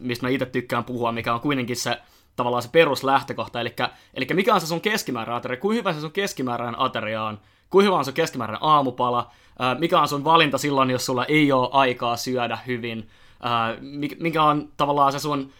mistä 0.00 0.26
mä 0.26 0.30
itse 0.30 0.46
tykkään 0.46 0.84
puhua, 0.84 1.12
mikä 1.12 1.34
on 1.34 1.40
kuitenkin 1.40 1.76
se 1.76 1.98
tavallaan 2.38 2.62
se 2.62 2.68
peruslähtökohta, 2.72 3.60
eli, 3.60 3.74
eli 4.14 4.26
mikä 4.34 4.54
on 4.54 4.60
se 4.60 4.66
sun 4.66 4.80
keskimääräinen 4.80 5.38
ateria, 5.38 5.60
kuinka 5.60 5.78
hyvä 5.78 5.92
se 5.92 6.00
sun 6.00 6.12
keskimääräinen 6.12 6.80
ateria 6.80 7.24
on, 7.24 7.38
kuinka 7.70 7.86
hyvä 7.86 7.98
on 7.98 8.04
sun 8.04 8.14
keskimääräinen 8.14 8.62
aamupala, 8.62 9.30
mikä 9.78 10.00
on 10.00 10.08
sun 10.08 10.24
valinta 10.24 10.58
silloin, 10.58 10.90
jos 10.90 11.06
sulla 11.06 11.24
ei 11.24 11.52
ole 11.52 11.68
aikaa 11.72 12.16
syödä 12.16 12.58
hyvin, 12.66 13.08
mikä 14.18 14.42
on 14.42 14.68
tavallaan 14.76 15.12
se 15.12 15.18
sun 15.18 15.50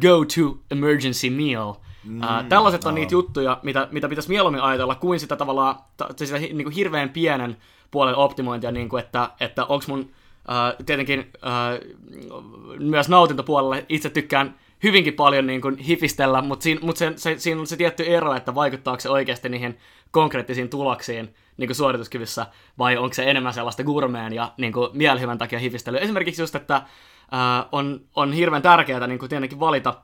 go-to 0.00 0.58
emergency 0.70 1.30
meal. 1.30 1.74
Mm, 2.04 2.20
tällaiset 2.48 2.84
on 2.84 2.94
niitä 2.94 3.14
juttuja, 3.14 3.58
mitä, 3.62 3.88
mitä 3.90 4.08
pitäisi 4.08 4.28
mieluummin 4.28 4.62
ajatella, 4.62 4.94
kuin 4.94 5.20
sitä 5.20 5.36
tavallaan 5.36 5.76
ta, 5.96 6.08
sitä 6.16 6.38
niin 6.38 6.64
kuin 6.64 6.74
hirveän 6.74 7.08
pienen 7.08 7.56
puolen 7.90 8.16
optimointia, 8.16 8.72
niin 8.72 8.88
kuin, 8.88 9.04
että, 9.04 9.30
että 9.40 9.64
onko 9.64 9.84
mun 9.88 10.00
uh, 10.00 10.84
tietenkin 10.86 11.20
uh, 11.20 12.78
myös 12.78 13.08
nautintopuolella 13.08 13.76
itse 13.88 14.10
tykkään 14.10 14.54
hyvinkin 14.82 15.14
paljon 15.14 15.46
niin 15.46 15.60
kuin 15.60 15.76
hifistellä, 15.76 16.42
mutta, 16.42 16.62
siinä, 16.62 16.80
mutta 16.82 16.98
se, 16.98 17.12
se, 17.16 17.34
siinä 17.38 17.60
on 17.60 17.66
se 17.66 17.76
tietty 17.76 18.02
ero, 18.02 18.34
että 18.34 18.54
vaikuttaako 18.54 19.00
se 19.00 19.08
oikeasti 19.08 19.48
niihin 19.48 19.78
konkreettisiin 20.10 20.68
tuloksiin 20.68 21.34
niin 21.56 21.68
kuin 21.68 21.76
suorituskyvyssä, 21.76 22.46
vai 22.78 22.96
onko 22.96 23.14
se 23.14 23.30
enemmän 23.30 23.54
sellaista 23.54 23.84
gourmeen 23.84 24.32
ja 24.32 24.52
niin 24.56 24.72
kuin 24.72 24.90
mielihyvän 24.92 25.38
takia 25.38 25.58
hifistelyä. 25.58 26.00
Esimerkiksi 26.00 26.42
just, 26.42 26.54
että 26.54 26.76
uh, 26.76 27.68
on, 27.72 28.00
on 28.16 28.32
hirveän 28.32 28.62
tärkeää 28.62 29.06
niin 29.06 29.18
kuin 29.18 29.28
tietenkin 29.28 29.60
valita 29.60 29.94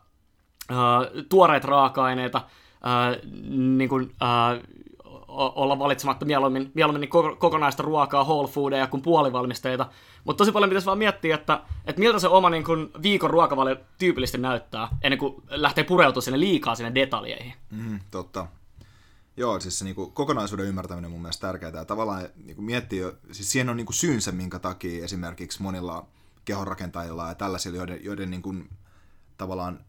uh, 0.70 1.24
tuoreita 1.28 1.68
raaka-aineita, 1.68 2.38
uh, 2.38 3.30
niin 3.50 3.88
kuin, 3.88 4.02
uh, 4.02 4.77
olla 5.28 5.78
valitsematta 5.78 6.26
mieluummin, 6.26 6.70
mieluummin 6.74 7.00
niin 7.00 7.38
kokonaista 7.38 7.82
ruokaa, 7.82 8.24
whole 8.24 8.48
foodeja 8.48 8.86
kuin 8.86 9.02
puolivalmisteita. 9.02 9.86
Mutta 10.24 10.38
tosi 10.38 10.52
paljon 10.52 10.70
pitäisi 10.70 10.86
vaan 10.86 10.98
miettiä, 10.98 11.34
että, 11.34 11.62
että 11.86 12.00
miltä 12.00 12.18
se 12.18 12.28
oma 12.28 12.50
niin 12.50 12.64
kuin, 12.64 12.90
viikon 13.02 13.30
ruokavalio 13.30 13.76
tyypillisesti 13.98 14.38
näyttää, 14.38 14.88
ennen 15.02 15.18
kuin 15.18 15.42
lähtee 15.48 15.84
pureutumaan 15.84 16.22
sinne 16.22 16.40
liikaa 16.40 16.74
sinne 16.74 16.94
detaljeihin. 16.94 17.52
Mm, 17.70 18.00
totta. 18.10 18.46
Joo, 19.36 19.60
siis 19.60 19.78
se 19.78 19.84
niin 19.84 19.94
kuin, 19.94 20.12
kokonaisuuden 20.12 20.66
ymmärtäminen 20.66 21.06
on 21.06 21.12
mun 21.12 21.22
mielestä 21.22 21.46
tärkeää. 21.46 21.72
Ja 21.74 21.84
tavallaan 21.84 22.28
niin 22.44 22.56
kuin 22.56 22.64
miettii, 22.64 23.02
siis 23.32 23.52
siihen 23.52 23.68
on 23.68 23.76
niin 23.76 23.86
kuin 23.86 23.94
syynsä, 23.94 24.32
minkä 24.32 24.58
takia 24.58 25.04
esimerkiksi 25.04 25.62
monilla 25.62 26.06
kehonrakentajilla 26.44 27.28
ja 27.28 27.34
tällaisilla, 27.34 27.76
joiden, 27.76 28.04
joiden 28.04 28.30
niin 28.30 28.42
kuin, 28.42 28.68
tavallaan 29.36 29.84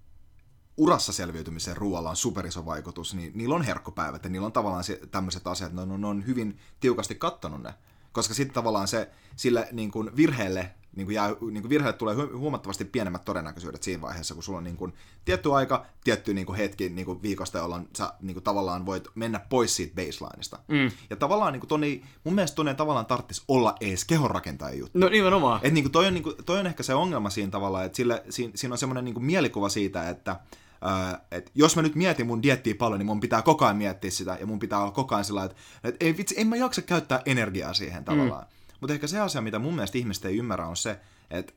urassa 0.79 1.13
selviytymiseen 1.13 1.77
ruoalla 1.77 2.09
on 2.09 2.15
superiso 2.15 2.65
vaikutus, 2.65 3.13
niin 3.13 3.31
niillä 3.36 3.55
on 3.55 3.62
herkkopäivät 3.62 4.24
ja 4.24 4.29
niillä 4.29 4.45
on 4.45 4.51
tavallaan 4.51 4.83
se, 4.83 5.00
tämmöiset 5.12 5.48
asiat, 5.48 5.74
ne 5.74 5.81
on, 5.81 6.01
ne 6.01 6.07
on 6.07 6.27
hyvin 6.27 6.57
tiukasti 6.79 7.15
kattonut 7.15 7.63
ne. 7.63 7.74
Koska 8.12 8.33
sitten 8.33 8.53
tavallaan 8.53 8.88
se, 8.88 9.09
sille 9.36 9.67
niin 9.71 9.91
kuin 9.91 10.15
virheelle, 10.15 10.71
niin 10.95 11.07
kuin 11.07 11.15
jää, 11.15 11.29
niin 11.29 11.62
kuin 11.62 11.69
virheelle 11.69 11.98
tulee 11.98 12.15
huomattavasti 12.15 12.86
pienemmät 12.86 13.25
todennäköisyydet 13.25 13.83
siinä 13.83 14.01
vaiheessa, 14.01 14.33
kun 14.33 14.43
sulla 14.43 14.57
on 14.57 14.63
niin 14.63 14.77
kuin 14.77 14.93
tietty 15.25 15.53
aika, 15.53 15.86
tietty 16.03 16.33
niin 16.33 16.45
kuin 16.45 16.57
hetki 16.57 16.89
niin 16.89 17.05
kuin 17.05 17.21
viikosta, 17.21 17.57
jolloin 17.57 17.88
sä 17.98 18.13
niin 18.21 18.33
kuin 18.36 18.43
tavallaan 18.43 18.86
voit 18.86 19.07
mennä 19.15 19.39
pois 19.39 19.75
siitä 19.75 19.95
baselineista. 19.95 20.59
Mm. 20.67 20.91
Ja 21.09 21.15
tavallaan 21.15 21.53
niin 21.53 21.59
kuin 21.59 21.69
tonni, 21.69 22.03
mun 22.24 22.36
mielestä 22.36 22.55
tonne 22.55 22.74
tavallaan 22.74 23.05
tarvitsisi 23.05 23.43
olla 23.48 23.75
ees 23.81 24.05
kehonrakentajan 24.05 24.79
juttu. 24.79 25.00
No 25.00 25.09
nimenomaan. 25.09 25.59
Et 25.63 25.74
niin 25.74 25.83
kuin 25.83 25.91
toi, 25.91 26.07
on, 26.07 26.13
niin 26.13 26.24
kuin, 26.24 26.36
toi 26.45 26.59
on 26.59 26.67
ehkä 26.67 26.83
se 26.83 26.93
ongelma 26.93 27.29
siinä 27.29 27.51
tavalla, 27.51 27.83
että 27.83 27.95
sille, 27.95 28.24
siinä, 28.29 28.51
siinä 28.55 28.74
on 28.74 28.77
semmoinen 28.77 29.05
niin 29.05 29.15
kuin 29.15 29.25
mielikuva 29.25 29.69
siitä, 29.69 30.09
että 30.09 30.39
Uh, 30.86 31.19
et 31.31 31.51
jos 31.55 31.75
mä 31.75 31.81
nyt 31.81 31.95
mietin 31.95 32.27
mun 32.27 32.43
diettiä 32.43 32.75
paljon, 32.75 33.00
niin 33.00 33.05
mun 33.05 33.19
pitää 33.19 33.41
koko 33.41 33.65
ajan 33.65 33.77
miettiä 33.77 34.12
sitä, 34.12 34.38
ja 34.39 34.45
mun 34.45 34.59
pitää 34.59 34.79
olla 34.79 34.91
koko 34.91 35.15
ajan 35.15 35.25
sillä 35.25 35.43
että 35.43 35.57
et 35.83 35.95
ei 36.00 36.17
vitsi, 36.17 36.36
en 36.38 36.48
mä 36.48 36.55
jaksa 36.55 36.81
käyttää 36.81 37.21
energiaa 37.25 37.74
siihen 37.74 38.05
tavallaan. 38.05 38.43
Mm. 38.43 38.75
Mutta 38.79 38.93
ehkä 38.93 39.07
se 39.07 39.19
asia, 39.19 39.41
mitä 39.41 39.59
mun 39.59 39.75
mielestä 39.75 39.98
ihmiset 39.98 40.25
ei 40.25 40.38
ymmärrä, 40.38 40.67
on 40.67 40.77
se, 40.77 41.00
että 41.29 41.53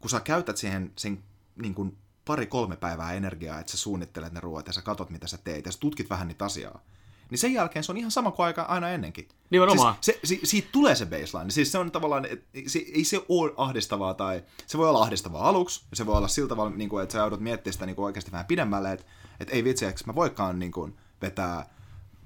kun 0.00 0.10
sä 0.10 0.20
käytät 0.20 0.56
siihen 0.56 0.92
sen 0.96 1.24
niin 1.62 1.74
kuin 1.74 1.96
pari-kolme 2.24 2.76
päivää 2.76 3.12
energiaa, 3.12 3.60
että 3.60 3.72
sä 3.72 3.78
suunnittelet 3.78 4.32
ne 4.32 4.40
ruoat 4.40 4.66
ja 4.66 4.72
sä 4.72 4.82
katot, 4.82 5.10
mitä 5.10 5.26
sä 5.26 5.38
teet, 5.44 5.66
ja 5.66 5.72
sä 5.72 5.80
tutkit 5.80 6.10
vähän 6.10 6.28
niitä 6.28 6.44
asiaa, 6.44 6.80
niin 7.34 7.40
sen 7.40 7.52
jälkeen 7.52 7.84
se 7.84 7.92
on 7.92 7.98
ihan 7.98 8.10
sama 8.10 8.30
kuin 8.30 8.46
aika 8.46 8.62
aina 8.62 8.88
ennenkin. 8.88 9.28
Nimenomaan. 9.50 9.94
Siis 10.00 10.16
se, 10.24 10.36
si, 10.36 10.40
siitä 10.44 10.68
tulee 10.72 10.94
se 10.94 11.06
baseline. 11.06 11.50
Siis 11.50 11.72
se 11.72 11.78
on 11.78 11.90
tavallaan, 11.90 12.24
et, 12.24 12.44
se, 12.66 12.78
ei 12.78 13.04
se 13.04 13.24
ole 13.28 13.52
ahdistavaa 13.56 14.14
tai 14.14 14.42
se 14.66 14.78
voi 14.78 14.88
olla 14.88 15.02
ahdistavaa 15.02 15.48
aluksi, 15.48 15.84
ja 15.90 15.96
se 15.96 16.06
voi 16.06 16.16
olla 16.16 16.28
sillä 16.28 16.48
tavalla, 16.48 16.70
niin 16.70 16.88
kuin, 16.88 17.02
että 17.02 17.12
sä 17.12 17.18
joudut 17.18 17.40
miettimään 17.40 17.72
sitä 17.72 17.86
niin 17.86 17.96
kuin 17.96 18.06
oikeasti 18.06 18.32
vähän 18.32 18.46
pidemmälle, 18.46 18.92
että, 18.92 19.06
että 19.40 19.54
ei 19.54 19.64
vitsi, 19.64 19.86
mä 20.06 20.14
voikaan 20.14 20.58
niin 20.58 20.72
kuin, 20.72 20.96
vetää 21.22 21.66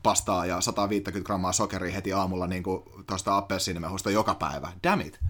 pastaa 0.02 0.46
ja 0.46 0.60
150 0.60 1.26
grammaa 1.26 1.52
sokeria 1.52 1.92
heti 1.92 2.12
aamulla 2.12 2.46
niin 2.46 2.62
tuosta 3.06 3.36
appelsiinimehusta 3.36 4.10
joka 4.10 4.34
päivä. 4.34 4.72
Damn 4.84 5.00
it. 5.00 5.20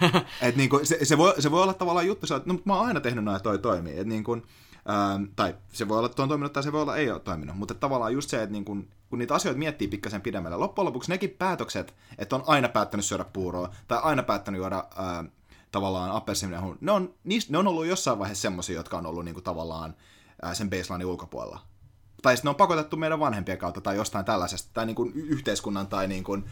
Et 0.42 0.56
niin 0.56 0.70
kuin, 0.70 0.86
se, 0.86 0.98
se, 1.02 1.18
voi, 1.18 1.34
se 1.38 1.50
voi 1.50 1.62
olla 1.62 1.74
tavallaan 1.74 2.06
juttu, 2.06 2.34
että 2.34 2.52
no, 2.52 2.58
mä 2.64 2.76
oon 2.76 2.86
aina 2.86 3.00
tehnyt 3.00 3.24
näin, 3.24 3.42
toi 3.42 3.58
toimii. 3.58 3.98
Et 3.98 4.06
niin 4.06 4.24
kuin, 4.24 4.42
Ähm, 4.90 5.24
tai 5.36 5.56
se 5.72 5.88
voi 5.88 5.98
olla, 5.98 6.06
että 6.06 6.22
on 6.22 6.28
toiminut 6.28 6.52
tai 6.52 6.62
se 6.62 6.72
voi 6.72 6.82
olla, 6.82 6.96
ei 6.96 7.10
ole 7.10 7.20
toiminut. 7.20 7.56
Mutta 7.56 7.74
tavallaan 7.74 8.12
just 8.12 8.30
se, 8.30 8.42
että 8.42 8.52
niin 8.52 8.64
kun, 8.64 8.88
kun 9.10 9.18
niitä 9.18 9.34
asioita 9.34 9.58
miettii 9.58 9.88
pikkasen 9.88 10.20
pidemmälle, 10.20 10.56
loppujen 10.56 10.86
lopuksi 10.86 11.10
nekin 11.10 11.30
päätökset, 11.30 11.94
että 12.18 12.36
on 12.36 12.44
aina 12.46 12.68
päättänyt 12.68 13.06
syödä 13.06 13.24
puuroa 13.24 13.74
tai 13.88 14.00
aina 14.02 14.22
päättänyt 14.22 14.58
juoda 14.58 14.84
ää, 14.96 15.24
tavallaan 15.72 16.10
appelsiinia, 16.10 16.62
ne 16.80 16.92
on, 16.92 17.14
ne 17.48 17.58
on 17.58 17.66
ollut 17.66 17.86
jossain 17.86 18.18
vaiheessa 18.18 18.42
semmoisia, 18.42 18.76
jotka 18.76 18.98
on 18.98 19.06
ollut 19.06 19.24
niin 19.24 19.34
kuin, 19.34 19.44
tavallaan 19.44 19.94
ää, 20.42 20.54
sen 20.54 20.70
baselinein 20.70 21.06
ulkopuolella. 21.06 21.60
Tai 22.22 22.36
sitten 22.36 22.48
ne 22.48 22.50
on 22.50 22.56
pakotettu 22.56 22.96
meidän 22.96 23.20
vanhempien 23.20 23.58
kautta 23.58 23.80
tai 23.80 23.96
jostain 23.96 24.24
tällaisesta, 24.24 24.70
tai 24.74 24.86
niin 24.86 24.96
kuin 24.96 25.12
yhteiskunnan 25.14 25.86
tai 25.86 26.08
niin 26.08 26.24
kuin, 26.24 26.44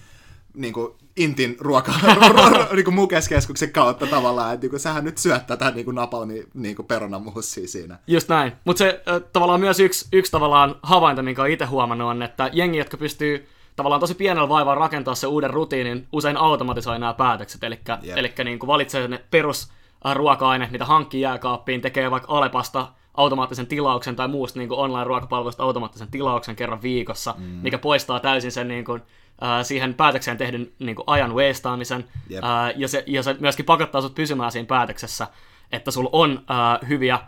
niin 0.58 0.72
kuin 0.72 0.92
Intin 1.16 1.56
ruoka, 1.60 1.92
niin 2.74 2.84
kuin 2.84 2.94
mukeskeskuksen 2.94 3.72
kautta 3.72 4.06
tavallaan, 4.06 4.54
että 4.54 4.64
niin 4.64 4.70
kuin, 4.70 4.80
sähän 4.80 5.04
nyt 5.04 5.18
syöt 5.18 5.46
tätä 5.46 5.70
niin 5.70 5.84
kuin 5.84 5.94
napalmi 5.94 6.44
niin 6.54 6.76
kuin 6.76 6.86
perunamussia 6.86 7.68
siinä. 7.68 7.98
Just 8.06 8.28
näin, 8.28 8.52
mutta 8.64 8.78
se 8.78 9.02
äh, 9.08 9.22
tavallaan 9.32 9.60
myös 9.60 9.80
yksi, 9.80 10.08
yksi 10.12 10.32
tavallaan 10.32 10.76
havainto, 10.82 11.22
minkä 11.22 11.42
olen 11.42 11.52
itse 11.52 11.64
huomannut 11.64 12.08
on, 12.08 12.22
että 12.22 12.50
jengi, 12.52 12.78
jotka 12.78 12.96
pystyy 12.96 13.48
tavallaan 13.76 14.00
tosi 14.00 14.14
pienellä 14.14 14.48
vaivaa 14.48 14.74
rakentaa 14.74 15.14
se 15.14 15.26
uuden 15.26 15.50
rutiinin, 15.50 16.06
usein 16.12 16.36
automatisoi 16.36 16.98
nämä 16.98 17.14
päätökset, 17.14 17.64
eli, 17.64 17.78
yep. 18.04 18.16
eli 18.18 18.32
niin 18.44 18.58
kuin 18.58 18.68
valitsee 18.68 19.08
ne 19.08 19.24
perus 19.30 19.72
ruoka-aineet, 20.14 20.70
mitä 20.70 20.84
hankkii 20.84 21.20
jääkaappiin, 21.20 21.80
tekee 21.80 22.10
vaikka 22.10 22.38
Alepasta 22.38 22.88
automaattisen 23.14 23.66
tilauksen 23.66 24.16
tai 24.16 24.28
muusta 24.28 24.58
niin 24.58 24.72
online-ruokapalvelusta 24.72 25.62
automaattisen 25.62 26.08
tilauksen 26.08 26.56
kerran 26.56 26.82
viikossa, 26.82 27.34
mm. 27.38 27.44
mikä 27.44 27.78
poistaa 27.78 28.20
täysin 28.20 28.52
sen 28.52 28.68
niin 28.68 28.84
kuin, 28.84 29.02
äh, 29.42 29.64
siihen 29.64 29.94
päätökseen 29.94 30.36
tehdyn 30.36 30.72
niin 30.78 30.96
kuin 30.96 31.04
ajan 31.06 31.34
wastaamisen, 31.34 32.04
yep. 32.30 32.44
äh, 32.44 32.72
ja, 32.76 32.88
se, 32.88 33.04
ja 33.06 33.22
se 33.22 33.36
myöskin 33.40 33.64
pakottaa 33.64 34.00
sut 34.00 34.14
pysymään 34.14 34.52
siinä 34.52 34.66
päätöksessä, 34.66 35.26
että 35.72 35.90
sulla 35.90 36.10
on 36.12 36.44
äh, 36.50 36.88
hyviä 36.88 37.14
äh, 37.14 37.22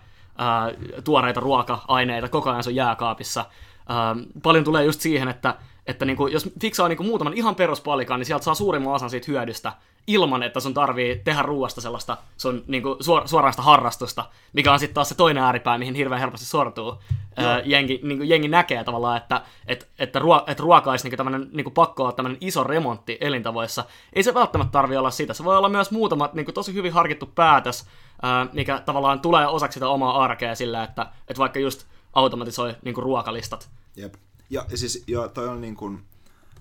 tuoreita 1.05 1.41
ruoka-aineita 1.41 2.29
koko 2.29 2.51
ajan 2.51 2.65
sun 2.65 2.75
jääkaapissa. 2.75 3.41
Äh, 3.41 4.41
paljon 4.43 4.65
tulee 4.65 4.85
just 4.85 5.01
siihen, 5.01 5.29
että, 5.29 5.55
että 5.91 6.05
niin 6.05 6.17
kuin, 6.17 6.33
jos 6.33 6.51
fiksaa 6.61 6.89
niin 6.89 6.97
kuin 6.97 7.07
muutaman 7.07 7.35
ihan 7.35 7.55
peruspalikan, 7.55 8.21
niin 8.21 8.27
sieltä 8.27 8.45
saa 8.45 8.55
suurimman 8.55 8.95
osan 8.95 9.11
siitä 9.11 9.25
hyödystä, 9.29 9.73
ilman, 10.07 10.43
että 10.43 10.61
sun 10.61 10.75
tarvii 10.75 11.21
tehdä 11.25 11.43
ruoasta 11.43 11.81
sellaista 11.81 12.17
sun 12.37 12.65
niinku, 12.67 12.97
suor- 13.01 13.29
suorasta 13.29 13.63
harrastusta, 13.63 14.25
mikä 14.53 14.73
on 14.73 14.79
sitten 14.79 14.95
taas 14.95 15.09
se 15.09 15.15
toinen 15.15 15.43
ääripää, 15.43 15.79
mihin 15.79 15.95
hirveän 15.95 16.21
helposti 16.21 16.47
sortuu. 16.47 16.95
Öö, 17.39 17.63
jengi, 17.65 18.01
niinku, 18.03 18.25
jengi 18.25 18.49
näkee 18.49 18.85
tavallaan, 18.85 19.17
että 19.17 19.43
et, 19.67 19.89
että, 19.99 20.19
ruo- 20.19 20.45
että 20.47 20.63
ruoka 20.63 20.91
olisi 20.91 21.05
niinku 21.05 21.17
tämmönen, 21.17 21.49
niinku 21.53 21.71
pakko 21.71 22.03
olla 22.03 22.13
tämmöinen 22.13 22.39
iso 22.41 22.65
remontti 22.65 23.19
elintavoissa. 23.21 23.85
Ei 24.13 24.23
se 24.23 24.35
välttämättä 24.35 24.73
tarvi 24.73 24.97
olla 24.97 25.11
sitä. 25.11 25.35
Se 25.35 25.45
voi 25.45 25.57
olla 25.57 25.69
myös 25.69 25.91
muutama 25.91 26.31
niinku, 26.33 26.53
tosi 26.53 26.75
hyvin 26.75 26.93
harkittu 26.93 27.27
päätös, 27.27 27.87
öö, 28.25 28.31
mikä 28.53 28.81
tavallaan 28.81 29.21
tulee 29.21 29.47
osaksi 29.47 29.77
sitä 29.77 29.89
omaa 29.89 30.25
arkea 30.25 30.55
sillä, 30.55 30.85
että 30.85 31.07
et 31.29 31.39
vaikka 31.39 31.59
just 31.59 31.87
automatisoi 32.13 32.75
niinku, 32.83 33.01
ruokalistat. 33.01 33.69
Jep. 33.97 34.15
Ja 34.51 34.67
siis 34.75 35.05
ja 35.07 35.29
toi 35.29 35.49
on 35.49 35.61
niin 35.61 35.75
kuin, 35.77 36.05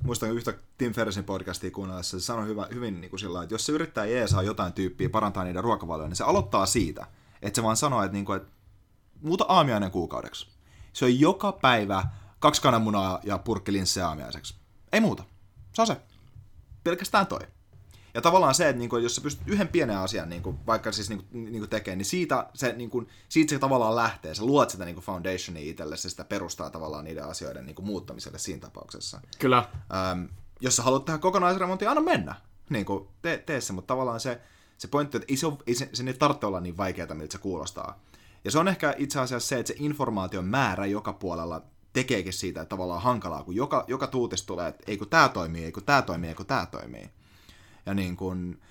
muistan 0.04 0.32
yhtä 0.32 0.54
Tim 0.78 0.94
Ferrisin 0.94 1.24
podcastia 1.24 1.72
kuunnellessa, 1.72 2.20
se 2.20 2.26
sanoi 2.26 2.48
hyvä, 2.48 2.68
hyvin 2.74 3.02
niin 3.02 3.10
kuin 3.10 3.20
sillä 3.20 3.44
että 3.44 3.54
jos 3.54 3.66
se 3.66 3.72
yrittää 3.72 4.06
jeesaa 4.06 4.44
jotain 4.44 4.74
tyyppiä, 4.74 5.10
parantaa 5.10 5.44
niiden 5.44 5.64
ruokavalioa, 5.64 6.08
niin 6.08 6.16
se 6.16 6.24
aloittaa 6.24 6.66
siitä, 6.66 7.08
että 7.42 7.56
se 7.56 7.64
vaan 7.64 7.78
sanoo, 7.78 8.04
että, 8.04 8.14
niin 8.14 8.26
kuin, 8.26 8.38
että 8.38 8.50
muuta 9.22 9.46
aamiainen 9.48 9.92
kuukaudeksi. 9.92 10.48
Se 10.94 11.06
on 11.06 11.20
joka 11.20 11.52
päivä 11.52 12.04
kaksi 12.40 12.62
kananmunaa 12.62 13.20
ja 13.24 13.38
purkki 13.38 13.74
linssejä 13.74 14.08
aamiaiseksi. 14.08 14.56
Ei 14.92 15.00
muuta. 15.00 15.24
Se 15.74 15.82
on 15.82 15.88
se. 15.88 15.98
Pelkästään 16.84 17.28
toi. 17.28 17.40
Ja 18.20 18.24
tavallaan 18.24 18.56
se, 18.56 18.70
että 18.70 18.80
niinku, 18.80 18.98
jos 18.98 19.16
sä 19.16 19.22
pystyt 19.22 19.48
yhden 19.48 19.68
pienen 19.68 19.98
asian 19.98 20.30
niinku, 20.30 20.56
vaikka 20.68 20.92
siis 20.92 21.10
niinku, 21.10 21.26
niinku 21.32 21.68
tekemään, 21.68 21.98
niin 21.98 22.06
siitä 22.06 22.50
se, 22.54 22.74
niinku, 22.74 23.08
siitä 23.30 23.50
se 23.50 23.60
tavallaan 23.60 23.96
lähtee. 23.96 24.36
Sä 24.36 24.46
luot 24.46 24.70
sitä 24.70 24.86
niinku 24.86 25.02
foundationia 25.02 25.70
itsellesi, 25.70 26.10
sitä 26.10 26.24
perustaa 26.24 26.70
tavallaan 26.70 27.06
niiden 27.06 27.24
asioiden 27.24 27.66
niinku, 27.66 27.82
muuttamiselle 27.82 28.38
siinä 28.38 28.62
tapauksessa. 28.62 29.22
Kyllä. 29.40 29.58
Ähm, 29.58 30.24
jos 30.60 30.76
sä 30.76 30.84
haluat 30.84 31.06
tehdä 31.06 31.20
kokonaisremontin, 31.20 31.90
anna 31.90 32.02
mennä. 32.02 32.36
Niinku, 32.70 33.08
tee, 33.22 33.38
tee 33.38 33.62
se, 33.62 33.74
mutta 33.74 33.88
tavallaan 33.88 34.20
se, 34.20 34.42
se 34.78 34.88
pointti, 34.88 35.18
että 35.18 35.28
ei 35.30 35.38
se, 35.38 35.48
ei 35.68 35.76
se, 35.76 35.90
se 35.94 36.04
ei 36.08 36.14
tarvitse 36.14 36.46
olla 36.46 36.60
niin 36.60 36.78
vaikeaa, 36.78 37.16
miltä 37.16 37.32
se 37.32 37.38
kuulostaa. 37.38 38.00
Ja 38.46 38.52
se 38.52 38.60
on 38.60 38.68
ehkä 38.68 38.96
itse 38.98 39.20
asiassa 39.20 39.50
se, 39.50 39.60
että 39.60 39.74
se 39.74 39.76
informaation 39.80 40.46
määrä 40.46 40.86
joka 40.86 41.14
puolella 41.14 41.62
tekeekin 41.94 42.34
siitä 42.34 42.62
että 42.62 42.70
tavallaan 42.70 43.02
hankalaa, 43.02 43.44
kun 43.44 43.56
joka, 43.56 43.86
joka 43.88 44.08
tuutis 44.08 44.44
tulee, 44.44 44.68
että 44.68 44.84
ei 44.88 44.98
kun 44.98 45.10
tämä 45.10 45.30
toimii, 45.30 45.66
ei 45.66 45.72
kun 45.72 45.84
tämä 45.84 46.02
toimii, 46.02 46.30
ei 46.30 46.36
kun 46.36 46.46
tämä 46.46 46.66
toimii. 46.66 47.10
Ja 47.86 47.94
niin 47.94 48.18
kuin, 48.18 48.62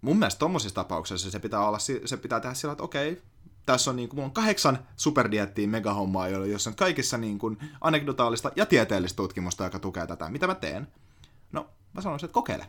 mun 0.00 0.18
mielestä 0.18 0.38
tommosissa 0.38 0.74
tapauksissa 0.74 1.30
se 1.30 1.38
pitää, 1.38 1.68
olla, 1.68 1.78
se 2.04 2.16
pitää 2.16 2.40
tehdä 2.40 2.54
sillä, 2.54 2.72
että 2.72 2.84
okei, 2.84 3.22
tässä 3.66 3.90
on, 3.90 3.96
niin 3.96 4.08
kuin, 4.08 4.16
mulla 4.16 4.26
on 4.26 4.34
kahdeksan 4.34 4.78
superdiettiä 4.96 5.66
megahommaa, 5.68 6.28
joissa 6.28 6.70
on 6.70 6.76
kaikissa 6.76 7.18
niin 7.18 7.38
kuin, 7.38 7.58
anekdotaalista 7.80 8.50
ja 8.56 8.66
tieteellistä 8.66 9.16
tutkimusta, 9.16 9.64
joka 9.64 9.78
tukee 9.78 10.06
tätä. 10.06 10.28
Mitä 10.28 10.46
mä 10.46 10.54
teen? 10.54 10.88
No, 11.52 11.66
mä 11.92 12.00
sanoisin, 12.00 12.26
että 12.26 12.34
kokeile. 12.34 12.66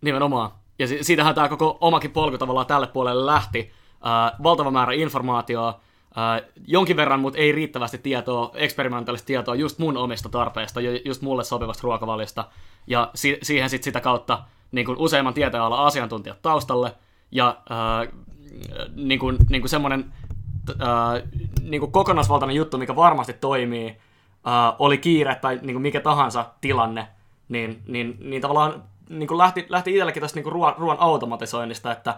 Nimenomaan. 0.00 0.50
Ja 0.78 0.86
siitähän 1.04 1.34
tämä 1.34 1.48
koko 1.48 1.78
omakin 1.80 2.10
polku 2.10 2.38
tavallaan 2.38 2.66
tälle 2.66 2.86
puolelle 2.86 3.26
lähti. 3.26 3.72
uh, 3.94 4.42
valtava 4.42 4.70
määrä 4.70 4.92
informaatiota, 4.92 5.80
Uh, 6.14 6.50
jonkin 6.66 6.96
verran, 6.96 7.20
mutta 7.20 7.38
ei 7.38 7.52
riittävästi 7.52 7.98
tietoa, 7.98 8.50
eksperimentaalista 8.54 9.26
tietoa 9.26 9.54
just 9.54 9.78
mun 9.78 9.96
omista 9.96 10.28
tarpeista, 10.28 10.80
just 10.80 11.22
mulle 11.22 11.44
sopivasta 11.44 11.80
ruokavalista. 11.84 12.44
Ja 12.86 13.10
si- 13.14 13.38
siihen 13.42 13.70
sitten 13.70 13.84
sitä 13.84 14.00
kautta 14.00 14.42
niin 14.72 14.86
kuin 14.86 14.98
useimman 14.98 15.34
tieteenalan 15.34 15.86
asiantuntijat 15.86 16.42
taustalle. 16.42 16.94
Ja 17.30 17.56
uh, 17.70 18.20
niin 18.94 19.18
kuin, 19.18 19.36
niin 19.48 19.62
kuin 19.62 19.70
semmoinen 19.70 20.12
uh, 20.70 21.30
niin 21.62 21.92
kokonaisvaltainen 21.92 22.56
juttu, 22.56 22.78
mikä 22.78 22.96
varmasti 22.96 23.32
toimii, 23.32 23.90
uh, 23.90 24.76
oli 24.78 24.98
kiire 24.98 25.34
tai 25.34 25.58
niin 25.62 25.74
kuin 25.74 25.82
mikä 25.82 26.00
tahansa 26.00 26.46
tilanne, 26.60 27.08
niin, 27.48 27.82
niin, 27.86 28.16
niin 28.20 28.42
tavallaan 28.42 28.82
niin 29.08 29.28
kuin 29.28 29.38
lähti, 29.38 29.66
lähti 29.68 29.90
itsellekin 29.90 30.20
tästä 30.20 30.40
niin 30.40 30.52
ruoan 30.52 31.00
automatisoinnista, 31.00 31.92
että 31.92 32.14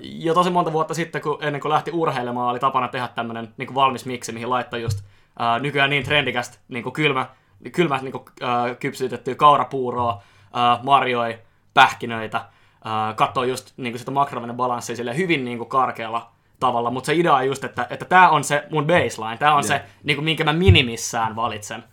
jo 0.00 0.34
tosi 0.34 0.50
monta 0.50 0.72
vuotta 0.72 0.94
sitten, 0.94 1.22
kun 1.22 1.38
ennen 1.40 1.60
kuin 1.60 1.72
lähti 1.72 1.90
urheilemaan, 1.90 2.50
oli 2.50 2.58
tapana 2.58 2.88
tehdä 2.88 3.08
tämmöinen 3.08 3.54
niin 3.56 3.74
valmis 3.74 4.06
miksi, 4.06 4.32
mihin 4.32 4.50
laittaa 4.50 4.78
just 4.78 4.98
uh, 4.98 5.62
nykyään 5.62 5.90
niin 5.90 6.04
trendikästä 6.04 6.58
niin 6.68 6.82
kuin 6.82 6.92
kylmä, 6.92 7.26
kylmä 7.72 7.98
niin 8.02 8.12
kuin, 8.12 8.22
uh, 8.22 8.76
kypsytettyä 8.80 9.34
kaurapuuroa, 9.34 10.14
uh, 10.14 10.84
marjoi, 10.84 11.38
pähkinöitä, 11.74 12.44
katsoo 13.16 13.44
just 13.44 13.72
niin 13.76 13.92
kuin 13.92 13.98
sitä 13.98 14.10
makrovenen 14.10 14.56
balanssia 14.56 14.96
sille 14.96 15.16
hyvin 15.16 15.44
niin 15.44 15.58
kuin 15.58 15.68
karkealla 15.68 16.30
tavalla, 16.60 16.90
mutta 16.90 17.06
se 17.06 17.14
idea 17.14 17.34
on 17.34 17.46
just, 17.46 17.64
että, 17.64 17.86
että 17.90 18.04
tämä 18.04 18.28
on 18.28 18.44
se 18.44 18.64
mun 18.70 18.86
baseline, 18.86 19.36
tämä 19.38 19.54
on 19.54 19.64
yeah. 19.64 19.80
se, 19.80 19.84
niin 20.02 20.16
kuin, 20.16 20.24
minkä 20.24 20.44
mä 20.44 20.52
minimissään 20.52 21.36
valitsen. 21.36 21.84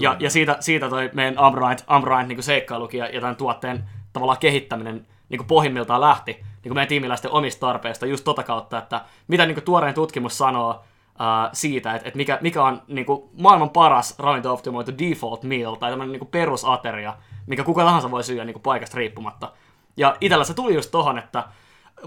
Ja, 0.00 0.16
ja 0.18 0.30
siitä, 0.30 0.56
siitä 0.60 0.88
toi 0.88 1.10
meidän 1.14 1.38
Ambrite, 1.38 1.84
Ambrite 1.86 2.22
niin 2.22 2.42
seikkailukin 2.42 2.98
ja, 2.98 3.06
ja 3.08 3.20
tämän 3.20 3.36
tuotteen 3.36 3.84
tavallaan 4.12 4.38
kehittäminen 4.38 5.06
niin 5.28 5.38
kuin 5.38 5.46
pohjimmiltaan 5.46 6.00
lähti 6.00 6.44
niin 6.64 6.74
meidän 6.74 6.88
tiimiläisten 6.88 7.30
omista 7.30 7.66
tarpeista 7.66 8.06
just 8.06 8.24
tota 8.24 8.42
kautta, 8.42 8.78
että 8.78 9.04
mitä 9.28 9.46
niin 9.46 9.54
kuin 9.54 9.64
tuoreen 9.64 9.94
tutkimus 9.94 10.38
sanoo 10.38 10.70
uh, 10.70 11.50
siitä, 11.52 11.94
että, 11.94 12.08
että 12.08 12.16
mikä, 12.16 12.38
mikä 12.40 12.64
on 12.64 12.82
niin 12.88 13.06
kuin 13.06 13.22
maailman 13.38 13.70
paras 13.70 14.18
ravinto-optimoitu 14.18 14.92
default 14.98 15.42
meal 15.42 15.74
tai 15.74 15.90
tämmöinen 15.90 16.12
niin 16.12 16.30
perusateria, 16.30 17.16
mikä 17.46 17.64
kuka 17.64 17.84
tahansa 17.84 18.10
voi 18.10 18.24
syödä 18.24 18.44
niin 18.44 18.54
kuin 18.54 18.62
paikasta 18.62 18.96
riippumatta. 18.96 19.52
Ja 19.96 20.16
itsellä 20.20 20.44
se 20.44 20.54
tuli 20.54 20.74
just 20.74 20.90
tohon, 20.90 21.18
että 21.18 21.44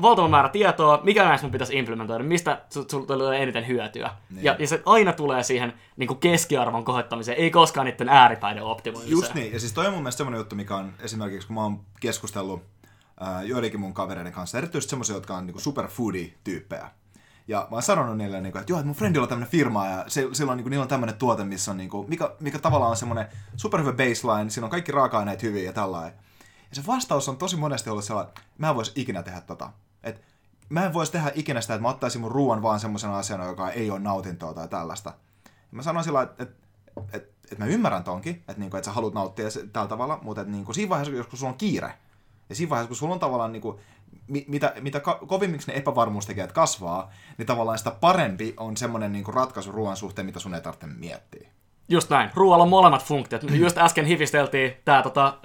valtava 0.02 0.28
määrä 0.28 0.50
tietoa, 0.50 1.00
mikä 1.04 1.24
näistä 1.24 1.48
mun 1.48 1.52
pitäisi 1.52 1.78
implementoida, 1.78 2.24
mistä 2.24 2.62
sulla 2.70 3.06
tulee 3.06 3.44
eniten 3.44 3.68
hyötyä. 3.68 4.12
Niin. 4.30 4.44
Ja, 4.44 4.56
ja 4.60 4.68
se 4.68 4.82
aina 4.86 5.14
tulee 5.14 5.44
siihen 5.44 5.74
niin 5.98 6.08
kuin 6.08 6.20
keskiarvon 6.20 6.84
kohottamiseen, 6.84 7.38
ei 7.38 7.52
koskaan 7.52 7.86
niiden 7.86 8.10
ääripäiden 8.10 8.64
optimoimiseen. 8.64 9.12
Just 9.12 9.34
niin, 9.34 9.54
ja 9.54 9.60
siis 9.60 9.74
toi 9.74 9.88
on 9.88 9.94
mun 9.94 10.02
mielestä 10.02 10.18
semmoinen 10.18 10.38
juttu, 10.40 10.56
mikä 10.56 10.76
on 10.76 10.94
esimerkiksi, 11.00 11.48
kun 11.48 11.56
mä 11.56 11.64
oon 11.64 11.80
keskustellut 12.00 12.73
joidenkin 13.46 13.80
mun 13.80 13.94
kavereiden 13.94 14.34
kanssa, 14.34 14.58
erityisesti 14.58 14.90
semmoisia, 14.90 15.16
jotka 15.16 15.38
on 15.38 15.46
niin 15.46 15.62
superfoodie-tyyppejä. 15.62 16.92
Ja 17.48 17.68
mä 17.72 17.76
oon 17.76 17.84
sanonut 17.84 18.18
niille, 18.18 18.42
niin 18.42 18.52
kuin, 18.52 18.60
että 18.60 18.72
joo, 18.72 18.80
että 18.80 18.88
mun 18.88 18.96
friendilla 18.96 19.24
on 19.24 19.30
tämmöinen 19.30 19.52
firma 19.52 19.88
ja 19.88 20.06
se, 20.08 20.30
silloin 20.34 20.58
niin 20.58 20.64
kuin, 20.64 20.72
niillä 20.72 20.84
on 20.84 20.90
tämmöinen 20.90 21.16
tuote, 21.16 21.44
missä 21.44 21.72
on, 21.72 21.78
niin 21.78 21.90
kuin, 21.90 22.10
mikä, 22.10 22.36
mikä 22.40 22.60
tavallaan 22.60 22.90
on 22.90 22.98
semmoinen 22.98 23.28
superhyvä 23.56 23.92
baseline, 23.92 24.50
siinä 24.50 24.66
on 24.66 24.72
kaikki 24.72 24.92
raaka-aineet 24.92 25.44
hyviä 25.44 25.64
ja 25.64 25.74
tällainen. 25.74 26.14
Ja 26.70 26.76
se 26.76 26.88
vastaus 26.88 27.30
on 27.30 27.38
tosi 27.38 27.58
monesti 27.58 27.90
ollut 27.90 28.04
sellainen, 28.04 28.30
että 28.30 28.42
mä 28.58 28.70
en 28.70 28.76
voisi 28.76 28.92
ikinä 28.96 29.24
tehdä 29.24 29.42
tota. 29.42 29.70
Et 30.04 30.22
mä 30.70 30.86
en 30.86 30.94
voisi 30.94 31.12
tehdä 31.12 31.32
ikinä 31.36 31.62
sitä, 31.62 31.74
että 31.74 31.82
mä 31.82 31.90
ottaisin 31.90 32.22
mun 32.22 32.32
ruoan 32.32 32.62
vaan 32.62 32.80
semmoisena 32.80 33.18
asiana, 33.18 33.46
joka 33.46 33.72
ei 33.72 33.92
ole 33.92 34.00
nautintoa 34.00 34.54
tai 34.54 34.68
tällaista. 34.68 35.14
Ja 35.46 35.52
mä 35.72 35.82
sanoin 35.82 36.04
sillä 36.04 36.22
että, 36.22 36.44
että, 36.44 36.56
että, 37.14 37.30
että 37.44 37.66
mä 37.66 37.66
ymmärrän 37.66 38.04
tonkin, 38.04 38.36
että, 38.36 38.54
niin 38.58 38.70
kuin, 38.70 38.78
että 38.78 38.86
sä 38.86 38.94
haluat 38.94 39.14
nauttia 39.14 39.48
tällä 39.74 39.88
tavalla, 39.88 40.20
mutta 40.22 40.42
että 40.42 40.52
niin 40.52 40.66
kuin, 40.66 40.76
siinä 40.76 40.90
vaiheessa, 40.90 41.14
jos 41.16 41.28
sulla 41.34 41.52
on 41.52 41.58
kiire, 41.58 41.94
ja 42.50 42.56
siinä 42.56 42.70
vaiheessa, 42.70 42.88
kun 42.88 42.98
sulla 42.98 43.14
on 43.14 43.20
tavallaan 43.20 43.52
niin 43.52 43.62
kuin, 43.62 43.78
mitä, 44.48 44.74
mitä 44.82 45.00
kovimmiksi 45.28 45.72
ne 45.72 45.78
epävarmuustekijät 45.78 46.52
kasvaa, 46.52 47.12
niin 47.38 47.46
tavallaan 47.46 47.78
sitä 47.78 47.92
parempi 47.92 48.54
on 48.58 48.78
semmoinen 48.78 49.12
niin 49.12 49.24
kuin 49.24 49.36
ratkaisu 49.36 49.72
ruoan 49.72 49.98
suhteen, 49.98 50.26
mitä 50.26 50.40
sun 50.40 50.56
ei 50.56 50.62
tarvitse 50.62 50.88
miettiä. 50.88 51.50
Just 51.90 52.10
näin. 52.10 52.30
Ruoalla 52.34 52.64
on 52.64 52.70
molemmat 52.70 53.04
funktiot. 53.04 53.44
Just 53.64 53.78
äsken 53.78 54.06
hifisteltiin 54.06 54.74
tämä 54.86 55.02
tota, 55.02 55.38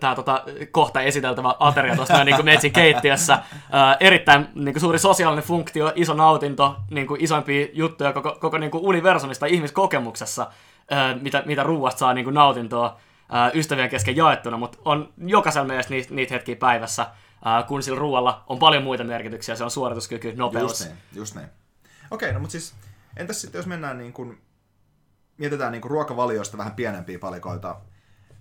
tämä 0.00 0.14
tota, 0.14 0.44
kohta 0.70 1.00
esiteltävä 1.00 1.54
ateria 1.58 1.96
tuossa 1.96 2.24
niin 2.24 2.44
metsin 2.44 2.72
keittiössä. 2.72 3.38
Ää, 3.70 3.96
erittäin 4.00 4.48
niin 4.54 4.74
kuin 4.74 4.80
suuri 4.80 4.98
sosiaalinen 4.98 5.44
funktio, 5.44 5.92
iso 5.94 6.14
nautinto, 6.14 6.76
niin 6.90 7.06
kuin 7.06 7.24
isoimpia 7.24 7.66
juttuja 7.72 8.12
koko, 8.12 8.36
koko 8.40 8.58
niin 8.58 8.70
kuin 8.70 8.84
universumista 8.84 9.46
ihmiskokemuksessa, 9.46 10.50
ää, 10.90 11.14
mitä, 11.14 11.42
mitä 11.46 11.62
ruuasta 11.62 11.98
saa 11.98 12.14
niin 12.14 12.24
kuin 12.24 12.34
nautintoa 12.34 13.00
ystävien 13.54 13.90
kesken 13.90 14.16
jaettuna, 14.16 14.56
mutta 14.56 14.78
on 14.84 15.12
jokaisella 15.16 15.66
meistä 15.66 15.90
niitä, 15.90 16.14
niitä 16.14 16.34
hetkiä 16.34 16.56
päivässä, 16.56 17.06
kun 17.68 17.82
sillä 17.82 17.98
ruoalla 17.98 18.44
on 18.46 18.58
paljon 18.58 18.82
muita 18.82 19.04
merkityksiä, 19.04 19.56
se 19.56 19.64
on 19.64 19.70
suorituskyky, 19.70 20.32
nopeus. 20.36 20.70
Just 20.70 20.84
niin, 20.84 20.98
just 21.12 21.34
niin. 21.34 21.48
Okei, 22.10 22.32
no 22.32 22.40
mutta 22.40 22.52
siis 22.52 22.74
entäs 23.16 23.40
sitten 23.40 23.58
jos 23.58 23.66
mennään 23.66 23.98
niin 23.98 24.12
kuin, 24.12 24.42
mietitään 25.38 25.72
niin 25.72 25.82
kuin 25.82 25.90
ruokavalioista 25.90 26.58
vähän 26.58 26.74
pienempiä 26.74 27.18
palikoita, 27.18 27.76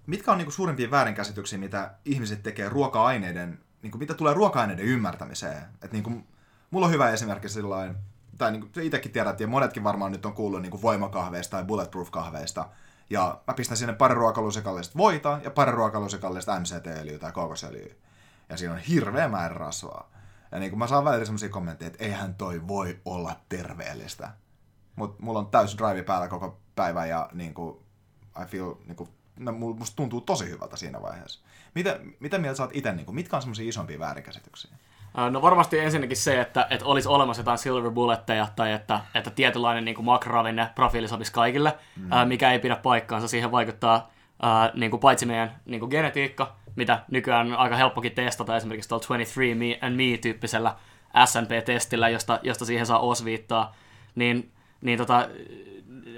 mitkä 0.08 0.32
on 0.32 0.38
niin 0.38 0.46
kuin 0.46 0.54
suurimpia 0.54 0.92
väärinkäsityksiä, 0.92 1.60
mitä 1.60 1.92
ihmiset 2.06 2.44
tekee 2.44 2.70
ruoka-aineiden, 2.70 3.60
niin 3.82 3.92
kuin 3.92 4.00
mitä 4.00 4.14
tulee 4.14 4.34
ruoka-aineiden 4.34 4.86
ymmärtämiseen? 4.86 5.64
Et 5.82 5.92
niin 5.92 6.04
kuin, 6.04 6.28
mulla 6.72 6.86
on 6.86 6.92
hyvä 6.92 7.10
esimerkki 7.10 7.50
sillain, 7.50 7.96
tai 8.38 8.52
niin 8.52 8.62
kuin 8.62 8.86
itsekin 8.86 9.12
tiedät, 9.12 9.40
ja 9.40 9.48
monetkin 9.48 9.84
varmaan 9.84 10.12
nyt 10.12 10.26
on 10.26 10.34
kuullut 10.34 10.62
niin 10.62 10.72
kuin 10.72 10.82
voimakahveista 10.82 11.52
tai 11.58 11.64
bulletproof-kahveista, 11.64 12.66
ja 13.12 13.42
mä 13.48 13.54
pistän 13.54 13.78
sinne 13.78 13.94
pari 13.94 14.16
ruokalusikallista 14.16 14.98
voita 14.98 15.40
ja 15.44 15.52
pari 15.52 15.72
ruokalusikallista 15.72 16.60
MCT-öljyä 16.60 17.20
tai 17.20 17.32
kokosöljyä. 17.32 17.94
Ja 18.50 18.58
siinä 18.58 18.74
on 18.74 18.80
hirveä 18.80 19.28
määrä 19.28 19.56
rasvaa. 19.56 20.12
Ja 20.52 20.60
niin 20.60 20.72
kuin 20.72 20.80
mä 20.80 20.88
saan 20.88 21.06
välillä 21.06 21.26
sellaisia 21.26 21.50
kommentteja, 21.50 21.88
että 21.88 22.04
eihän 22.04 22.36
toi 22.36 22.68
voi 22.68 23.00
olla 23.06 23.36
terveellistä. 23.50 24.32
Mutta 24.96 25.24
mulla 25.24 25.40
on 25.40 25.48
täys 25.48 25.78
drive 25.78 26.04
päällä 26.04 26.28
koko 26.28 26.60
päivä 26.76 27.06
ja 27.06 27.30
niin 27.34 27.54
kuin, 27.54 27.78
I 28.44 28.46
feel 28.46 28.76
niin 28.86 28.96
kuin, 28.96 29.10
no, 29.40 29.52
musta 29.52 29.96
tuntuu 29.96 30.22
tosi 30.22 30.50
hyvältä 30.50 30.78
siinä 30.78 31.02
vaiheessa. 31.02 31.42
Mitä, 31.76 32.00
mitä 32.20 32.38
mieltä 32.38 32.58
sä 32.58 32.64
oot 32.64 32.76
itse, 32.76 32.92
niin 32.92 33.06
kuin, 33.06 33.16
mitkä 33.16 33.36
on 33.36 33.42
semmoisia 33.42 33.70
isompia 33.70 34.00
väärinkäsityksiä? 34.00 34.72
No 35.32 35.42
varmasti 35.42 35.80
ensinnäkin 35.80 36.18
se, 36.18 36.42
että, 36.42 36.68
että 36.70 36.86
olisi 36.86 37.10
olemassa 37.10 37.42
jotain 37.42 37.58
silver 37.58 37.92
bulletteja 37.92 38.48
tai 38.56 38.72
että, 38.72 39.00
että 39.16 39.30
tietynlainen 39.30 39.86
niin 39.86 40.06
makroravinne 40.06 40.70
profiili 40.76 41.08
sopisi 41.08 41.34
kaikille, 41.34 41.74
mm. 41.96 42.28
mikä 42.28 42.52
ei 42.52 42.60
pidä 42.60 42.76
paikkaansa. 42.76 43.28
Siihen 43.28 43.52
vaikuttaa 43.52 44.12
niin 44.74 44.92
kuin 44.92 45.00
paitsi 45.00 45.26
meidän 45.26 45.56
niin 45.66 45.80
kuin 45.80 45.90
genetiikka, 45.90 46.56
mitä 46.76 47.00
nykyään 47.12 47.48
on 47.48 47.58
aika 47.58 47.76
helppokin 47.76 48.12
testata 48.12 48.58
esimerkiksi 48.58 48.90
tuolla 48.90 49.06
23 49.08 49.56
Me 49.56 49.80
and 49.82 49.96
Me-tyyppisellä 49.96 50.76
SNP-testillä, 51.26 52.10
josta, 52.10 52.40
josta 52.44 52.66
siihen 52.66 52.86
saa 52.86 53.00
osviittaa, 53.00 53.76
niin, 54.16 54.52
niin, 54.82 54.98
tota, 54.98 55.28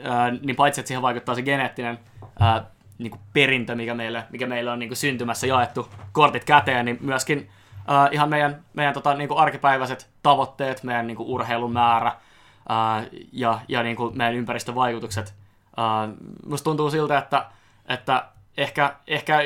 ää, 0.04 0.32
niin 0.32 0.56
paitsi 0.56 0.82
että 0.82 0.88
siihen 0.88 1.02
vaikuttaa 1.02 1.36
se 1.36 1.42
geneettinen 1.42 2.00
ää, 2.40 2.66
niin 2.98 3.12
kuin 3.12 3.22
perintö, 3.34 3.76
mikä 3.76 3.94
meille, 3.94 4.24
mikä 4.30 4.48
meille 4.48 4.72
on 4.72 4.80
niin 4.80 4.90
kuin 4.90 4.98
syntymässä 4.98 5.48
jaettu 5.48 5.90
kortit 6.12 6.44
käteen, 6.44 6.86
niin 6.86 6.98
myöskin 7.02 7.50
uh, 7.90 8.10
ihan 8.12 8.30
meidän, 8.30 8.66
meidän 8.74 8.94
tota, 8.94 9.14
niin 9.14 9.28
kuin 9.28 9.40
arkipäiväiset 9.40 10.10
tavoitteet, 10.24 10.84
meidän 10.84 11.08
niin 11.08 11.18
kuin 11.18 11.30
urheilun 11.30 11.74
määrä 11.74 12.12
uh, 12.12 13.20
ja, 13.32 13.60
ja 13.68 13.84
niin 13.84 13.96
kuin 13.96 14.18
meidän 14.18 14.36
ympäristövaikutukset. 14.36 15.34
Uh, 15.68 16.18
musta 16.46 16.64
tuntuu 16.64 16.90
siltä, 16.90 17.18
että, 17.18 17.46
että 17.86 18.26
ehkä, 18.58 18.96
ehkä 19.08 19.40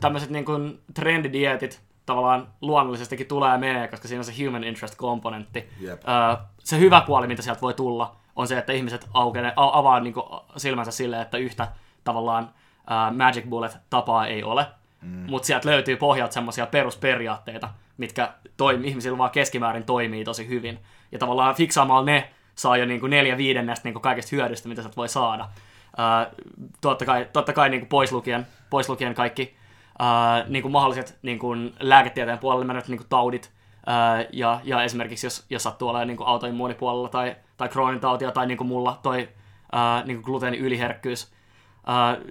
tämmöiset 0.00 0.30
niin 0.30 0.44
kuin 0.44 0.80
trendidietit 0.94 1.82
tavallaan 2.06 2.48
luonnollisestikin 2.60 3.26
tulee 3.26 3.52
ja 3.52 3.58
menee, 3.58 3.88
koska 3.88 4.08
siinä 4.08 4.20
on 4.20 4.24
se 4.24 4.44
human 4.44 4.64
interest 4.64 4.94
komponentti. 4.94 5.68
Yep. 5.82 6.02
Uh, 6.02 6.44
se 6.58 6.78
hyvä 6.78 7.00
puoli, 7.00 7.26
mitä 7.26 7.42
sieltä 7.42 7.60
voi 7.60 7.74
tulla, 7.74 8.16
on 8.36 8.48
se, 8.48 8.58
että 8.58 8.72
ihmiset 8.72 9.08
aukene, 9.14 9.52
avaa 9.56 10.00
niin 10.00 10.14
kuin 10.14 10.26
silmänsä 10.56 10.90
silleen, 10.90 11.22
että 11.22 11.38
yhtä 11.38 11.68
tavallaan 12.04 12.44
uh, 12.44 13.16
Magic 13.16 13.48
Bullet-tapaa 13.48 14.26
ei 14.26 14.42
ole, 14.42 14.66
Mm. 15.02 15.30
Mutta 15.30 15.46
sieltä 15.46 15.68
löytyy 15.68 15.96
pohjalta 15.96 16.34
semmoisia 16.34 16.66
perusperiaatteita, 16.66 17.68
mitkä 17.96 18.32
toimi, 18.56 18.88
ihmisillä 18.88 19.18
vaan 19.18 19.30
keskimäärin 19.30 19.84
toimii 19.84 20.24
tosi 20.24 20.48
hyvin. 20.48 20.78
Ja 21.12 21.18
tavallaan 21.18 21.54
fiksaamalla 21.54 22.04
ne 22.04 22.30
saa 22.54 22.76
jo 22.76 22.86
niin 22.86 23.00
kuin 23.00 23.10
neljä 23.10 23.36
viidennestä 23.36 23.84
niin 23.84 23.94
kuin 23.94 24.02
kaikesta 24.02 24.36
hyödystä, 24.36 24.68
mitä 24.68 24.82
sä 24.82 24.90
voi 24.96 25.08
saada. 25.08 25.44
Uh, 25.44 26.48
totta 26.80 27.04
kai, 27.04 27.26
totta 27.32 27.52
kai 27.52 27.68
niin 27.70 27.80
kuin 27.80 27.88
pois, 27.88 28.12
lukien, 28.12 28.46
pois 28.70 28.88
lukien 28.88 29.14
kaikki 29.14 29.56
uh, 30.00 30.48
niin 30.48 30.62
kuin 30.62 30.72
mahdolliset 30.72 31.18
niin 31.22 31.38
kuin 31.38 31.74
lääketieteen 31.80 32.38
puolelle 32.38 32.64
menevät 32.64 32.88
niin 32.88 32.98
kuin 32.98 33.08
taudit, 33.08 33.52
uh, 33.76 34.28
ja, 34.32 34.60
ja 34.64 34.82
esimerkiksi 34.82 35.26
jos, 35.26 35.46
jos 35.50 35.62
sattuu 35.62 35.88
olemaan 35.88 36.08
niin 36.08 36.18
autoimmuunipuolella 36.24 37.08
tai, 37.08 37.36
tai 37.56 37.68
kroonin 37.68 38.00
tautia 38.00 38.32
tai 38.32 38.46
niin 38.46 38.58
kuin 38.58 38.68
mulla 38.68 38.98
toi 39.02 39.28
uh, 39.72 40.06
niin 40.06 40.16
kuin 40.16 40.24
gluteenin 40.24 40.60
yliherkkyys, 40.60 41.24
Uh, 41.24 41.37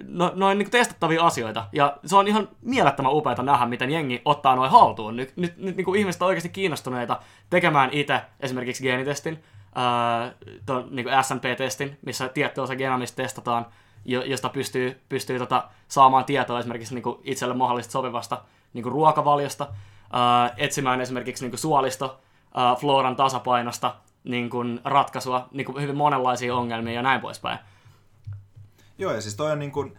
no, 0.08 0.32
noin 0.34 0.58
niin 0.58 0.70
testattavia 0.70 1.26
asioita. 1.26 1.66
Ja 1.72 1.96
se 2.06 2.16
on 2.16 2.28
ihan 2.28 2.48
mielettömän 2.62 3.12
upeata 3.12 3.42
nähdä, 3.42 3.66
miten 3.66 3.90
jengi 3.90 4.22
ottaa 4.24 4.56
noin 4.56 4.70
haltuun. 4.70 5.16
Nyt, 5.16 5.32
nyt, 5.36 5.56
nyt 5.56 5.76
niin 5.76 5.84
kuin 5.84 6.00
ihmiset 6.00 6.22
on 6.22 6.28
oikeasti 6.28 6.48
kiinnostuneita 6.48 7.20
tekemään 7.50 7.90
itse 7.92 8.20
esimerkiksi 8.40 8.82
geenitestin, 8.82 9.42
ton, 10.66 10.88
niin 10.90 11.06
SNP-testin, 11.22 11.98
missä 12.06 12.28
tietty 12.28 12.60
osa 12.60 12.76
genomista 12.76 13.22
testataan, 13.22 13.66
josta 14.04 14.48
pystyy, 14.48 15.00
pystyy 15.08 15.38
tota, 15.38 15.64
saamaan 15.88 16.24
tietoa 16.24 16.58
esimerkiksi 16.58 16.94
niin 16.94 17.02
kuin 17.02 17.18
itselle 17.24 17.54
mahdollisesti 17.54 17.92
sopivasta 17.92 18.42
niin 18.72 18.82
kuin 18.82 18.92
ruokavaliosta, 18.92 19.64
uh, 19.64 20.54
etsimään 20.56 21.00
esimerkiksi 21.00 21.44
niin 21.44 21.50
kuin 21.50 21.60
suolisto, 21.60 22.20
uh, 22.44 22.80
floran 22.80 23.16
tasapainosta 23.16 23.94
niin 24.24 24.50
kuin 24.50 24.80
ratkaisua 24.84 25.48
niin 25.52 25.66
kuin 25.66 25.82
hyvin 25.82 25.96
monenlaisia 25.96 26.56
ongelmia 26.56 26.94
ja 26.94 27.02
näin 27.02 27.20
poispäin. 27.20 27.58
Joo, 28.98 29.12
ja 29.12 29.20
siis 29.20 29.34
toi 29.34 29.52
on 29.52 29.58
niin 29.58 29.72
kuin, 29.72 29.98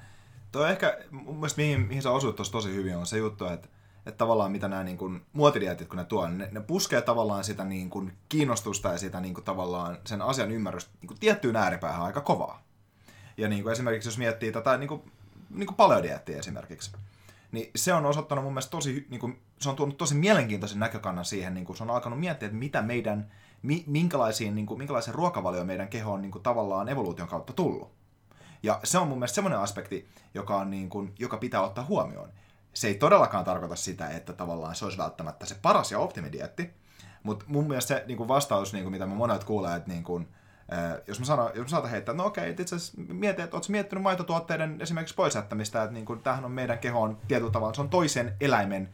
toi 0.52 0.64
on 0.64 0.70
ehkä, 0.70 0.98
mun 1.12 1.36
mielestä 1.36 1.62
mihin, 1.62 1.82
mihin 1.82 2.02
sä 2.02 2.12
osuit 2.12 2.36
tosi 2.52 2.76
hyvin, 2.76 2.98
on 2.98 3.06
se 3.06 3.18
juttu, 3.18 3.46
että, 3.46 3.68
että 4.06 4.18
tavallaan 4.18 4.52
mitä 4.52 4.68
nämä 4.68 4.84
niin 4.84 5.26
muotidietit, 5.34 5.88
kun 5.88 5.98
ne 5.98 6.06
tuo, 6.06 6.28
ne, 6.28 6.50
ne 6.52 6.62
puskee 6.62 7.02
tavallaan 7.02 7.44
sitä 7.44 7.64
niin 7.64 7.90
kuin, 7.90 8.18
kiinnostusta 8.30 8.90
ja 8.90 8.98
sitä 8.98 9.20
niin 9.20 9.34
kuin, 9.34 9.44
tavallaan 9.44 9.98
sen 10.06 10.22
asian 10.22 10.52
ymmärrystä 10.52 10.92
niin 11.02 11.08
kuin, 11.08 11.20
tiettyyn 11.20 11.56
ääripäähän 11.56 12.02
aika 12.02 12.22
kovaa. 12.22 12.64
Ja 13.38 13.48
niin 13.48 13.64
kuin, 13.64 13.72
esimerkiksi 13.72 14.10
jos 14.10 14.18
miettii 14.18 14.52
tätä 14.52 14.78
niin 14.78 14.88
kuin, 14.88 15.12
niin 15.50 15.68
kuin 15.68 15.76
paleodiettiä 15.76 16.40
esimerkiksi, 16.40 16.92
niin 17.52 17.72
se 17.76 17.94
on 17.94 18.06
osoittanut 18.06 18.44
mun 18.44 18.54
mielestä 18.54 18.72
tosi, 18.72 19.08
niin 19.10 19.20
kuin, 19.20 19.42
se 19.60 19.70
on 19.70 19.76
tuonut 19.76 19.98
tosi 19.98 20.16
mielenkiintoisen 20.16 20.80
näkökannan 20.80 21.26
siihen, 21.26 21.54
niin 21.54 21.66
kuin 21.66 21.78
se 21.78 21.84
on 21.84 21.90
alkanut 21.90 22.20
miettiä, 22.20 22.46
että 22.46 22.58
mitä 22.58 22.82
meidän, 22.82 23.32
mi, 23.62 23.84
minkälaisiin, 23.88 24.56
niin 24.56 24.66
kuin, 24.66 24.78
minkälaisen 24.78 25.16
ruokavalio 25.16 25.66
meidän 25.66 25.88
keho 25.88 26.14
on 26.14 26.22
niin 26.22 26.32
kuin, 26.32 26.44
tavallaan 26.44 26.90
evoluution 26.90 27.28
kautta 27.28 27.54
tullut. 27.54 27.99
Ja 28.64 28.80
se 28.84 28.98
on 28.98 29.08
mun 29.08 29.18
mielestä 29.18 29.36
semmoinen 29.36 29.60
aspekti, 29.60 30.10
joka, 30.34 30.58
on 30.58 30.70
niin 30.70 30.90
kuin, 30.90 31.16
joka 31.20 31.38
pitää 31.38 31.62
ottaa 31.62 31.86
huomioon. 31.86 32.30
Se 32.74 32.88
ei 32.88 32.96
todellakaan 32.96 33.46
tarkoita 33.46 33.76
sitä, 33.76 34.10
että 34.10 34.34
tavallaan 34.34 34.76
se 34.76 34.86
olisi 34.86 34.98
välttämättä 34.98 35.46
se 35.46 35.56
paras 35.62 35.92
ja 35.92 36.00
optimidietti, 36.00 36.74
mutta 37.24 37.46
mun 37.48 37.68
mielestä 37.68 37.88
se 37.88 38.04
niin 38.08 38.18
kuin 38.18 38.28
vastaus, 38.28 38.74
niin 38.74 38.84
kuin 38.84 38.92
mitä 38.92 39.06
mä 39.06 39.16
monet 39.16 39.44
kuulee, 39.44 39.76
että 39.76 39.90
niin 39.90 40.04
kuin, 40.04 40.28
jos 41.08 41.20
mä, 41.20 41.26
sanon, 41.26 41.52
jos 41.56 41.64
mä 41.64 41.68
saatan 41.68 41.92
heittää, 41.92 42.16
no 42.16 42.26
okei, 42.26 42.52
itse 42.52 42.76
asiassa 42.76 43.02
mietin, 43.08 43.44
että 43.44 43.58
ootko 43.58 43.72
miettinyt 43.72 44.04
maitotuotteiden 44.04 44.78
esimerkiksi 44.82 45.16
pois 45.16 45.36
jättämistä, 45.36 45.84
että 45.84 45.94
niin 45.94 46.06
kuin, 46.06 46.20
tämähän 46.20 46.46
on 46.46 46.52
meidän 46.52 46.80
kehoon 46.80 47.18
tietyllä 47.28 47.52
tavalla, 47.52 47.74
se 47.74 47.82
on 47.82 47.90
toisen 47.90 48.36
eläimen 48.42 48.90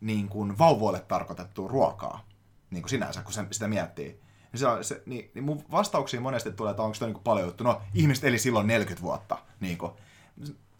niin 0.00 0.28
kuin 0.28 0.58
vauvoille 0.58 1.00
tarkoitettua 1.00 1.68
ruokaa, 1.68 2.24
niin 2.70 2.82
kuin 2.82 2.90
sinänsä, 2.90 3.22
kun 3.22 3.32
se, 3.32 3.44
sitä 3.50 3.68
miettii. 3.68 4.20
Niin, 4.52 4.60
se, 4.60 4.66
se, 4.82 5.02
niin, 5.06 5.30
niin 5.34 5.44
mun 5.44 5.64
vastauksiin 5.70 6.22
monesti 6.22 6.52
tulee, 6.52 6.70
että 6.70 6.82
onko 6.82 6.94
se 6.94 7.06
niin 7.06 7.16
paljon 7.24 7.46
juttu. 7.46 7.64
No, 7.64 7.82
ihmiset 7.94 8.24
eli 8.24 8.38
silloin 8.38 8.66
40 8.66 9.02
vuotta. 9.02 9.38
Niin 9.60 9.78
kuin. 9.78 9.92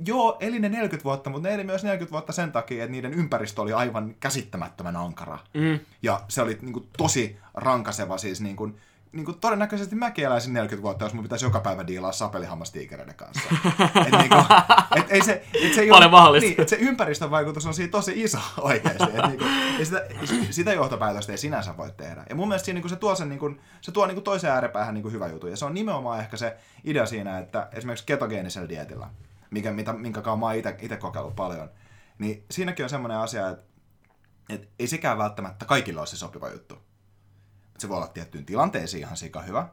Joo, 0.06 0.36
eli 0.40 0.58
ne 0.58 0.68
40 0.68 1.04
vuotta, 1.04 1.30
mutta 1.30 1.48
ne 1.48 1.54
eli 1.54 1.64
myös 1.64 1.84
40 1.84 2.12
vuotta 2.12 2.32
sen 2.32 2.52
takia, 2.52 2.84
että 2.84 2.92
niiden 2.92 3.14
ympäristö 3.14 3.62
oli 3.62 3.72
aivan 3.72 4.14
käsittämättömän 4.20 4.96
ankara. 4.96 5.38
Mm. 5.54 5.80
Ja 6.02 6.20
se 6.28 6.42
oli 6.42 6.58
niin 6.60 6.72
kuin, 6.72 6.88
tosi 6.98 7.38
rankaseva, 7.54 8.18
siis 8.18 8.40
niin 8.40 8.56
kuin, 8.56 8.80
niin 9.12 9.24
kuin 9.24 9.40
todennäköisesti 9.40 9.96
mäkin 9.96 10.24
eläisin 10.24 10.52
40 10.52 10.82
vuotta, 10.82 11.04
jos 11.04 11.14
mun 11.14 11.22
pitäisi 11.22 11.44
joka 11.44 11.60
päivä 11.60 11.86
diilaa 11.86 12.12
sapelihammastiikereiden 12.12 13.14
kanssa. 13.14 13.48
et 14.06 14.18
niin 14.18 14.28
kuin, 14.28 14.44
et 14.96 15.06
ei 15.08 15.24
se, 15.24 15.44
et 15.62 15.74
se, 15.74 15.86
Paljon 15.90 16.10
mahdollista. 16.10 16.48
Niin, 16.48 16.60
et 16.60 16.68
se 16.68 16.76
ympäristövaikutus 16.76 17.66
on 17.66 17.74
siinä 17.74 17.90
tosi 17.90 18.22
iso 18.22 18.38
oikeasti. 18.60 19.04
Et 19.04 19.26
niin 19.26 19.38
kuin, 19.38 19.78
ja 19.78 19.84
sitä, 19.84 20.06
sitä 20.50 20.72
johtopäätöstä 20.72 21.32
ei 21.32 21.38
sinänsä 21.38 21.76
voi 21.76 21.92
tehdä. 21.96 22.24
Ja 22.28 22.34
mun 22.34 22.48
mielestä 22.48 22.64
siinä, 22.64 22.76
niin 22.76 22.82
kuin 22.82 22.90
se 22.90 22.96
tuo, 22.96 23.14
sen, 23.14 23.28
niin 23.28 23.38
kuin, 23.38 23.60
se 23.80 23.92
tuo 23.92 24.06
niin 24.06 24.14
kuin 24.14 24.24
toiseen 24.24 24.52
ääripäähän 24.52 24.94
niin 24.94 25.02
kuin 25.02 25.12
hyvä 25.12 25.28
juttu. 25.28 25.46
Ja 25.46 25.56
se 25.56 25.64
on 25.64 25.74
nimenomaan 25.74 26.20
ehkä 26.20 26.36
se 26.36 26.56
idea 26.84 27.06
siinä, 27.06 27.38
että 27.38 27.68
esimerkiksi 27.72 28.06
ketogeenisellä 28.06 28.68
dietillä, 28.68 29.08
mikä, 29.50 29.72
mitä, 29.72 29.92
minkä 29.92 30.22
kanssa 30.22 30.36
mä 30.36 30.46
oon 30.46 30.54
itse 30.54 30.96
kokeillut 30.96 31.36
paljon, 31.36 31.70
niin 32.18 32.44
siinäkin 32.50 32.84
on 32.84 32.90
semmoinen 32.90 33.18
asia, 33.18 33.48
että, 33.48 33.64
että 34.48 34.66
ei 34.78 34.86
sekään 34.86 35.18
välttämättä 35.18 35.64
kaikille 35.64 36.00
ole 36.00 36.06
se 36.06 36.16
sopiva 36.16 36.48
juttu 36.48 36.89
se 37.80 37.88
voi 37.88 37.96
olla 37.96 38.06
tiettyyn 38.06 38.46
tilanteisiin 38.46 39.02
ihan 39.02 39.16
sika 39.16 39.42
hyvä. 39.42 39.68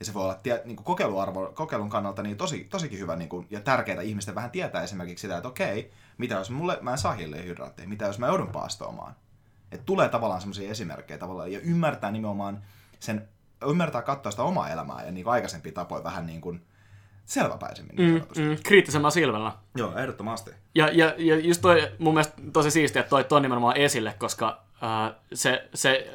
Ja 0.00 0.06
se 0.06 0.14
voi 0.14 0.22
olla 0.22 0.34
tie, 0.34 0.62
niin 0.64 0.76
kuin 0.76 0.84
kokeiluarvo, 0.84 1.52
kokeilun 1.54 1.90
kannalta 1.90 2.22
niin 2.22 2.36
tosi, 2.36 2.64
tosikin 2.64 2.98
hyvä 2.98 3.16
niin 3.16 3.28
kuin, 3.28 3.46
ja 3.50 3.60
tärkeää 3.60 4.02
ihmisten 4.02 4.34
vähän 4.34 4.50
tietää 4.50 4.82
esimerkiksi 4.82 5.22
sitä, 5.22 5.36
että 5.36 5.48
okei, 5.48 5.92
mitä 6.18 6.34
jos 6.34 6.50
mulle, 6.50 6.78
mä 6.80 6.92
en 6.92 6.98
saa 6.98 7.12
hiilihydraatteja, 7.12 7.88
mitä 7.88 8.04
jos 8.04 8.18
mä 8.18 8.26
joudun 8.26 8.48
paastoamaan. 8.48 9.16
Että 9.72 9.86
tulee 9.86 10.08
tavallaan 10.08 10.40
semmoisia 10.40 10.70
esimerkkejä 10.70 11.18
tavallaan, 11.18 11.52
ja 11.52 11.60
ymmärtää 11.60 12.10
nimenomaan 12.10 12.62
sen, 13.00 13.28
ymmärtää 13.68 14.02
katsoa 14.02 14.30
sitä 14.30 14.42
omaa 14.42 14.70
elämää 14.70 15.04
ja 15.04 15.12
niin 15.12 15.24
kuin 15.24 15.32
aikaisempia 15.32 15.72
tapoja 15.72 16.04
vähän 16.04 16.26
niin 16.26 16.40
kuin 16.40 16.62
selväpäisemmin. 17.24 17.96
Niin 17.96 18.26
mm, 18.36 18.42
mm, 18.42 18.56
kriittisemmällä 18.62 19.10
silmällä. 19.10 19.52
Joo, 19.74 19.96
ehdottomasti. 19.96 20.50
Ja, 20.74 20.88
ja, 20.92 21.14
ja 21.18 21.38
just 21.38 21.60
toi 21.62 21.92
mun 21.98 22.14
mielestä 22.14 22.34
tosi 22.52 22.70
siistiä, 22.70 23.00
että 23.00 23.10
toi 23.10 23.24
ton 23.24 23.42
nimenomaan 23.42 23.76
esille, 23.76 24.14
koska 24.18 24.62
äh, 24.82 25.14
se, 25.34 25.68
se 25.74 26.12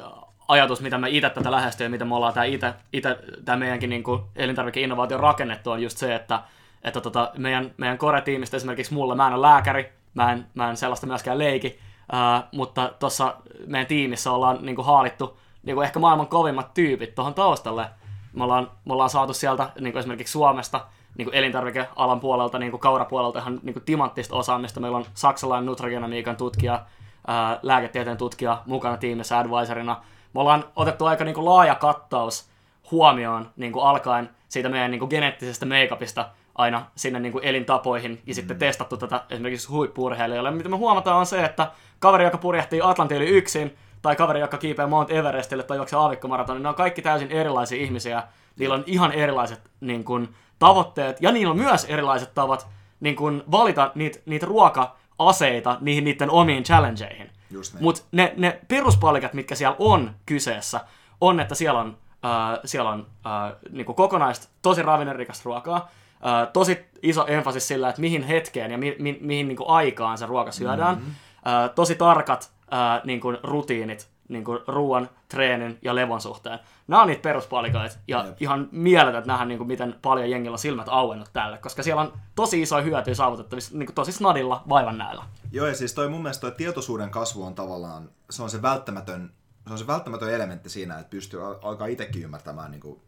ajatus, 0.48 0.80
mitä 0.80 0.98
me 0.98 1.08
itse 1.10 1.30
tätä 1.30 1.50
lähestyy 1.50 1.86
ja 1.86 1.90
mitä 1.90 2.04
me 2.04 2.14
ollaan 2.14 2.34
tämä 2.34 2.44
itse 2.92 3.18
tämä 3.44 3.58
meidänkin 3.58 3.90
niin 3.90 4.02
kuin 4.02 4.22
elintarvikeinnovaatio 4.36 5.18
rakennettu 5.18 5.70
on 5.70 5.82
just 5.82 5.98
se, 5.98 6.14
että, 6.14 6.42
että 6.84 7.00
tota, 7.00 7.30
meidän, 7.38 7.70
meidän 7.76 7.98
core-tiimistä 7.98 8.56
esimerkiksi 8.56 8.94
mulle, 8.94 9.14
mä 9.14 9.26
en 9.26 9.34
ole 9.34 9.42
lääkäri, 9.42 9.92
mä 10.14 10.32
en, 10.32 10.46
mä 10.54 10.70
en 10.70 10.76
sellaista 10.76 11.06
myöskään 11.06 11.38
leiki, 11.38 11.78
ää, 12.12 12.48
mutta 12.52 12.92
tuossa 12.98 13.36
meidän 13.66 13.86
tiimissä 13.86 14.32
ollaan 14.32 14.58
niin 14.62 14.76
kuin 14.76 14.86
haalittu 14.86 15.38
niin 15.62 15.76
kuin 15.76 15.84
ehkä 15.84 15.98
maailman 15.98 16.26
kovimmat 16.26 16.74
tyypit 16.74 17.14
tuohon 17.14 17.34
taustalle. 17.34 17.86
Me 18.32 18.44
ollaan, 18.44 18.70
me 18.84 18.92
ollaan 18.92 19.10
saatu 19.10 19.34
sieltä 19.34 19.70
niin 19.80 19.92
kuin 19.92 20.00
esimerkiksi 20.00 20.32
Suomesta 20.32 20.80
niin 21.18 21.26
kuin 21.26 21.34
elintarvikealan 21.34 22.20
puolelta, 22.20 22.58
niin 22.58 22.70
kuin 22.70 22.80
kaurapuolelta 22.80 23.38
ihan 23.38 23.60
niin 23.62 23.72
kuin 23.74 23.84
timanttista 23.84 24.36
osaamista. 24.36 24.80
Meillä 24.80 24.98
on 24.98 25.06
saksalainen 25.14 25.66
nutrigenomiikan 25.66 26.36
tutkija, 26.36 26.82
ää, 27.26 27.58
lääketieteen 27.62 28.16
tutkija 28.16 28.62
mukana 28.66 28.96
tiimissä 28.96 29.38
advisorina 29.38 29.96
me 30.34 30.40
ollaan 30.40 30.64
otettu 30.76 31.06
aika 31.06 31.24
niin 31.24 31.34
kuin 31.34 31.44
laaja 31.44 31.74
kattaus 31.74 32.50
huomioon 32.90 33.50
niin 33.56 33.72
kuin 33.72 33.84
alkaen 33.84 34.30
siitä 34.48 34.68
meidän 34.68 34.90
niin 34.90 34.98
kuin 34.98 35.08
geneettisestä 35.08 35.66
make-upista 35.66 36.24
aina 36.54 36.86
sinne 36.96 37.20
niin 37.20 37.32
kuin 37.32 37.44
elintapoihin 37.44 38.22
ja 38.26 38.34
sitten 38.34 38.56
mm. 38.56 38.58
testattu 38.58 38.96
tätä 38.96 39.24
esimerkiksi 39.30 39.68
huippuurheilijoille. 39.68 40.50
Mitä 40.50 40.68
me 40.68 40.76
huomataan 40.76 41.16
on 41.16 41.26
se, 41.26 41.44
että 41.44 41.70
kaveri, 41.98 42.24
joka 42.24 42.38
purjehtii 42.38 42.80
Atlantin 42.82 43.16
yli 43.16 43.28
yksin, 43.28 43.76
tai 44.02 44.16
kaveri, 44.16 44.40
joka 44.40 44.58
kiipeää 44.58 44.88
Mount 44.88 45.10
Everestille 45.10 45.62
tai 45.62 45.76
juoksee 45.76 45.98
aavikkomaratonin, 45.98 46.62
ne 46.62 46.68
on 46.68 46.74
kaikki 46.74 47.02
täysin 47.02 47.30
erilaisia 47.30 47.82
ihmisiä. 47.82 48.22
Niillä 48.58 48.74
on 48.74 48.84
ihan 48.86 49.12
erilaiset 49.12 49.70
niin 49.80 50.04
kuin, 50.04 50.34
tavoitteet, 50.58 51.16
ja 51.20 51.32
niillä 51.32 51.50
on 51.50 51.58
myös 51.58 51.84
erilaiset 51.84 52.34
tavat 52.34 52.68
niin 53.00 53.16
kuin, 53.16 53.42
valita 53.50 53.92
niitä, 53.94 54.18
niitä 54.26 54.46
ruoka-aseita 54.46 55.76
niihin 55.80 56.04
niiden 56.04 56.30
omiin 56.30 56.64
challengeihin. 56.64 57.30
Mutta 57.80 58.02
ne, 58.12 58.34
ne 58.36 58.60
peruspalikat, 58.68 59.34
mitkä 59.34 59.54
siellä 59.54 59.76
on 59.78 60.14
kyseessä, 60.26 60.80
on, 61.20 61.40
että 61.40 61.54
siellä 61.54 61.80
on, 61.80 61.98
äh, 62.24 62.60
siellä 62.64 62.90
on 62.90 63.06
äh, 63.26 63.56
niinku 63.70 63.94
kokonaista 63.94 64.48
tosi 64.62 64.82
ravinnerikas 64.82 65.44
ruokaa, 65.44 65.90
äh, 66.26 66.48
tosi 66.52 66.86
iso 67.02 67.26
enfasis 67.26 67.68
sillä, 67.68 67.88
että 67.88 68.00
mihin 68.00 68.22
hetkeen 68.22 68.70
ja 68.70 68.78
mi, 68.78 68.96
mi, 68.98 69.18
mihin 69.20 69.48
niinku 69.48 69.64
aikaan 69.68 70.18
se 70.18 70.26
ruoka 70.26 70.52
syödään, 70.52 70.96
mm-hmm. 70.96 71.10
äh, 71.46 71.70
tosi 71.74 71.94
tarkat 71.94 72.50
äh, 72.72 73.04
niinku 73.04 73.32
rutiinit 73.42 74.08
niin 74.28 74.44
kuin 74.44 74.58
ruoan, 74.66 75.08
treenin 75.28 75.78
ja 75.82 75.94
levon 75.94 76.20
suhteen. 76.20 76.58
Nämä 76.86 77.02
on 77.02 77.08
niitä 77.08 77.22
peruspalikoita, 77.22 77.98
ja 78.08 78.24
Jep. 78.26 78.42
ihan 78.42 78.68
mieletöntä 78.72 79.26
nähdä, 79.26 79.44
niin 79.44 79.58
kuin 79.58 79.68
miten 79.68 79.94
paljon 80.02 80.30
jengillä 80.30 80.54
on 80.54 80.58
silmät 80.58 80.88
auennut 80.88 81.28
tälle, 81.32 81.58
koska 81.58 81.82
siellä 81.82 82.02
on 82.02 82.12
tosi 82.34 82.62
iso 82.62 82.82
hyötyä 82.82 83.14
saavutettavissa 83.14 83.78
niin 83.78 83.86
kuin 83.86 83.94
tosi 83.94 84.12
snadilla 84.12 84.62
vaivan 84.68 84.98
näillä. 84.98 85.24
Joo, 85.52 85.66
ja 85.66 85.74
siis 85.74 85.94
toi 85.94 86.08
mun 86.08 86.22
mielestä 86.22 86.40
toi 86.40 86.52
tietoisuuden 86.56 87.10
kasvu 87.10 87.42
on 87.44 87.54
tavallaan, 87.54 88.10
se 88.30 88.42
on 88.42 88.50
se 88.50 88.62
välttämätön, 88.62 89.32
se 89.66 89.72
on 89.72 89.78
se 89.78 89.86
välttämätön 89.86 90.34
elementti 90.34 90.68
siinä, 90.68 90.98
että 90.98 91.10
pystyy 91.10 91.40
alkaa 91.44 91.86
itsekin 91.86 92.22
ymmärtämään 92.22 92.70
niin 92.70 92.80
kuin 92.80 93.00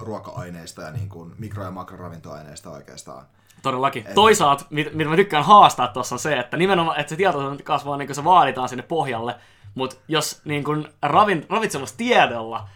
ruoka-aineista 0.00 0.82
ja 0.82 0.90
niin 0.90 1.08
kuin 1.08 1.34
mikro- 1.38 1.64
ja 1.64 1.70
makroravintoaineista 1.70 2.70
oikeastaan. 2.70 3.26
Todellakin. 3.62 4.06
Et... 4.06 4.14
Toisaalta, 4.14 4.64
mitä 4.70 4.90
mit 4.94 5.08
mä 5.08 5.16
tykkään 5.16 5.44
haastaa 5.44 5.88
tuossa 5.88 6.14
on 6.14 6.18
se, 6.18 6.38
että 6.38 6.56
nimenomaan, 6.56 7.00
että 7.00 7.10
se 7.10 7.16
tietoisuuden 7.16 7.64
kasvaa 7.64 7.96
niin 7.96 8.08
kuin 8.08 8.16
se 8.16 8.24
vaaditaan 8.24 8.68
sinne 8.68 8.82
pohjalle, 8.82 9.34
mutta 9.76 9.96
jos 10.08 10.40
niin 10.44 10.64
kun 10.64 10.88
ravin, 11.02 11.46
ravitsemustiedolla 11.48 12.68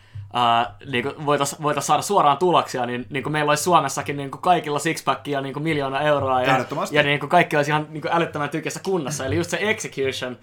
niin 0.93 1.27
voitaisiin 1.27 1.63
voitais 1.63 1.87
saada 1.87 2.03
suoraan 2.03 2.39
tuloksia, 2.39 2.87
niin, 2.87 3.07
niin 3.11 3.23
kuin 3.23 3.33
meillä 3.33 3.51
olisi 3.51 3.63
Suomessakin 3.63 4.17
niin 4.17 4.31
kuin 4.31 4.43
kaikilla 4.43 4.79
sixpackia 4.79 5.41
niin 5.41 5.53
kuin 5.53 5.63
miljoona 5.63 6.01
euroa 6.01 6.43
ja, 6.43 6.67
ja 6.91 7.03
niin 7.03 7.21
kuin 7.21 7.31
kaikki 7.31 7.57
olisi 7.57 7.71
ihan 7.71 7.87
niin 7.91 8.03
kuin 8.03 8.13
älyttömän 8.13 8.51
tykässä 8.51 8.81
kunnossa. 8.83 9.27
Eli 9.27 9.37
just 9.37 9.51
se 9.51 9.59
execution, 9.61 10.39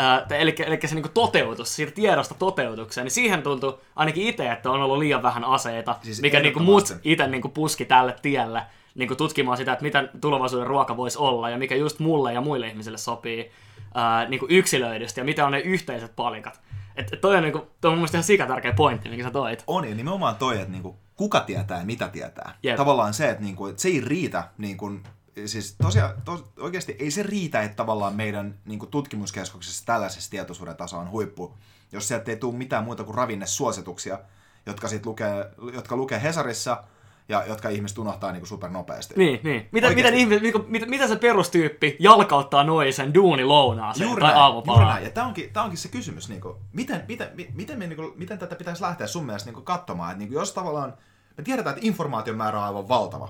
äh, 0.00 0.40
eli, 0.40 0.54
eli 0.66 0.78
se 0.86 0.94
niin 0.94 1.10
toteutus, 1.14 1.76
siitä 1.76 1.92
tiedosta 1.92 2.34
toteutukseen, 2.34 3.04
niin 3.04 3.12
siihen 3.12 3.42
tuntui 3.42 3.78
ainakin 3.96 4.26
itse, 4.26 4.52
että 4.52 4.70
on 4.70 4.82
ollut 4.82 4.98
liian 4.98 5.22
vähän 5.22 5.44
aseita, 5.44 5.96
siis 6.02 6.22
mikä 6.22 6.40
niin 6.40 6.62
mut 6.62 6.96
itse 7.04 7.26
niin 7.26 7.50
puski 7.54 7.84
tälle 7.84 8.16
tielle 8.22 8.62
niin 8.94 9.16
tutkimaan 9.16 9.56
sitä, 9.56 9.72
että 9.72 9.84
mitä 9.84 10.08
tulevaisuuden 10.20 10.66
ruoka 10.66 10.96
voisi 10.96 11.18
olla 11.18 11.50
ja 11.50 11.58
mikä 11.58 11.76
just 11.76 11.98
mulle 11.98 12.32
ja 12.32 12.40
muille 12.40 12.68
ihmisille 12.68 12.98
sopii 12.98 13.50
ää, 13.94 14.28
niin 14.28 14.40
kuin 14.40 14.50
yksilöidysti 14.50 15.20
ja 15.20 15.24
mitä 15.24 15.46
on 15.46 15.52
ne 15.52 15.60
yhteiset 15.60 16.16
palikat. 16.16 16.60
Että 16.96 17.16
toi 17.16 17.36
on, 17.36 17.42
niin 17.42 17.52
kuin, 17.52 17.64
toi 17.80 17.88
on 17.88 17.92
mun 17.92 17.98
mielestä 17.98 18.16
ihan 18.16 18.24
sikatärkeä 18.24 18.72
pointti, 18.72 19.08
minkä 19.08 19.24
sä 19.24 19.30
toit. 19.30 19.64
On, 19.66 19.88
ja 19.88 19.94
nimenomaan 19.94 20.36
toi, 20.36 20.56
että 20.58 20.72
niin 20.72 20.82
kuin, 20.82 20.96
kuka 21.16 21.40
tietää 21.40 21.78
ja 21.78 21.84
mitä 21.84 22.08
tietää. 22.08 22.54
Jep. 22.62 22.76
Tavallaan 22.76 23.14
se, 23.14 23.30
että, 23.30 23.42
niin 23.42 23.56
kuin, 23.56 23.70
että 23.70 23.82
se 23.82 23.88
ei 23.88 24.00
riitä, 24.00 24.48
niin 24.58 24.76
kuin, 24.76 25.02
siis 25.46 25.76
tosiaan, 25.82 26.14
tos, 26.24 26.44
oikeasti 26.58 26.96
ei 26.98 27.10
se 27.10 27.22
riitä, 27.22 27.62
että 27.62 27.76
tavallaan 27.76 28.16
meidän 28.16 28.58
niin 28.64 28.78
kuin 28.78 28.90
tutkimuskeskuksessa 28.90 29.86
tällaisessa 29.86 30.30
tietoisuuden 30.30 30.76
taso 30.76 30.98
on 30.98 31.10
huippu, 31.10 31.54
jos 31.92 32.08
sieltä 32.08 32.30
ei 32.30 32.36
tule 32.36 32.56
mitään 32.56 32.84
muuta 32.84 33.04
kuin 33.04 33.14
ravinnesuosituksia, 33.14 34.18
jotka, 34.66 34.88
sit 34.88 35.06
lukee, 35.06 35.50
jotka 35.72 35.96
lukee 35.96 36.22
Hesarissa, 36.22 36.84
ja 37.28 37.44
jotka 37.46 37.68
ihmiset 37.68 37.98
unohtaa 37.98 38.32
niin 38.32 38.40
kuin 38.40 38.48
super 38.48 38.70
nopeasti. 38.70 39.14
Niin, 39.16 39.40
niin. 39.42 39.68
Mitä, 39.72 39.90
miten 39.90 40.14
ihmiset, 40.14 40.42
mitä, 40.42 40.58
mitä, 40.66 40.86
mitä 40.86 41.08
se 41.08 41.16
perustyyppi 41.16 41.96
jalkauttaa 42.00 42.64
noin 42.64 42.92
sen 42.92 43.14
duuni 43.14 43.44
lounaaseen 43.44 44.08
Juuri 44.08 44.20
tai 44.20 44.34
aamupalaan? 44.34 44.88
näin. 44.88 45.04
Ja 45.04 45.10
tämä 45.10 45.26
onkin, 45.26 45.52
tää 45.52 45.62
onkin 45.62 45.78
se 45.78 45.88
kysymys, 45.88 46.28
niin 46.28 46.40
kuin, 46.40 46.56
miten, 46.72 47.04
miten, 47.08 47.28
mi- 47.34 47.50
miten, 47.54 47.78
me, 47.78 47.86
niin 47.86 47.96
kuin, 47.96 48.12
miten 48.16 48.38
tätä 48.38 48.56
pitäisi 48.56 48.82
lähteä 48.82 49.06
sun 49.06 49.26
mielestä 49.26 49.46
niin 49.46 49.54
kuin, 49.54 49.64
katsomaan. 49.64 50.10
Että, 50.10 50.18
niin 50.18 50.28
kuin, 50.28 50.36
jos 50.36 50.52
tavallaan, 50.52 50.94
me 51.36 51.44
tiedetään, 51.44 51.76
että 51.76 51.86
informaation 51.86 52.36
määrä 52.36 52.58
on 52.58 52.64
aivan 52.64 52.88
valtava. 52.88 53.28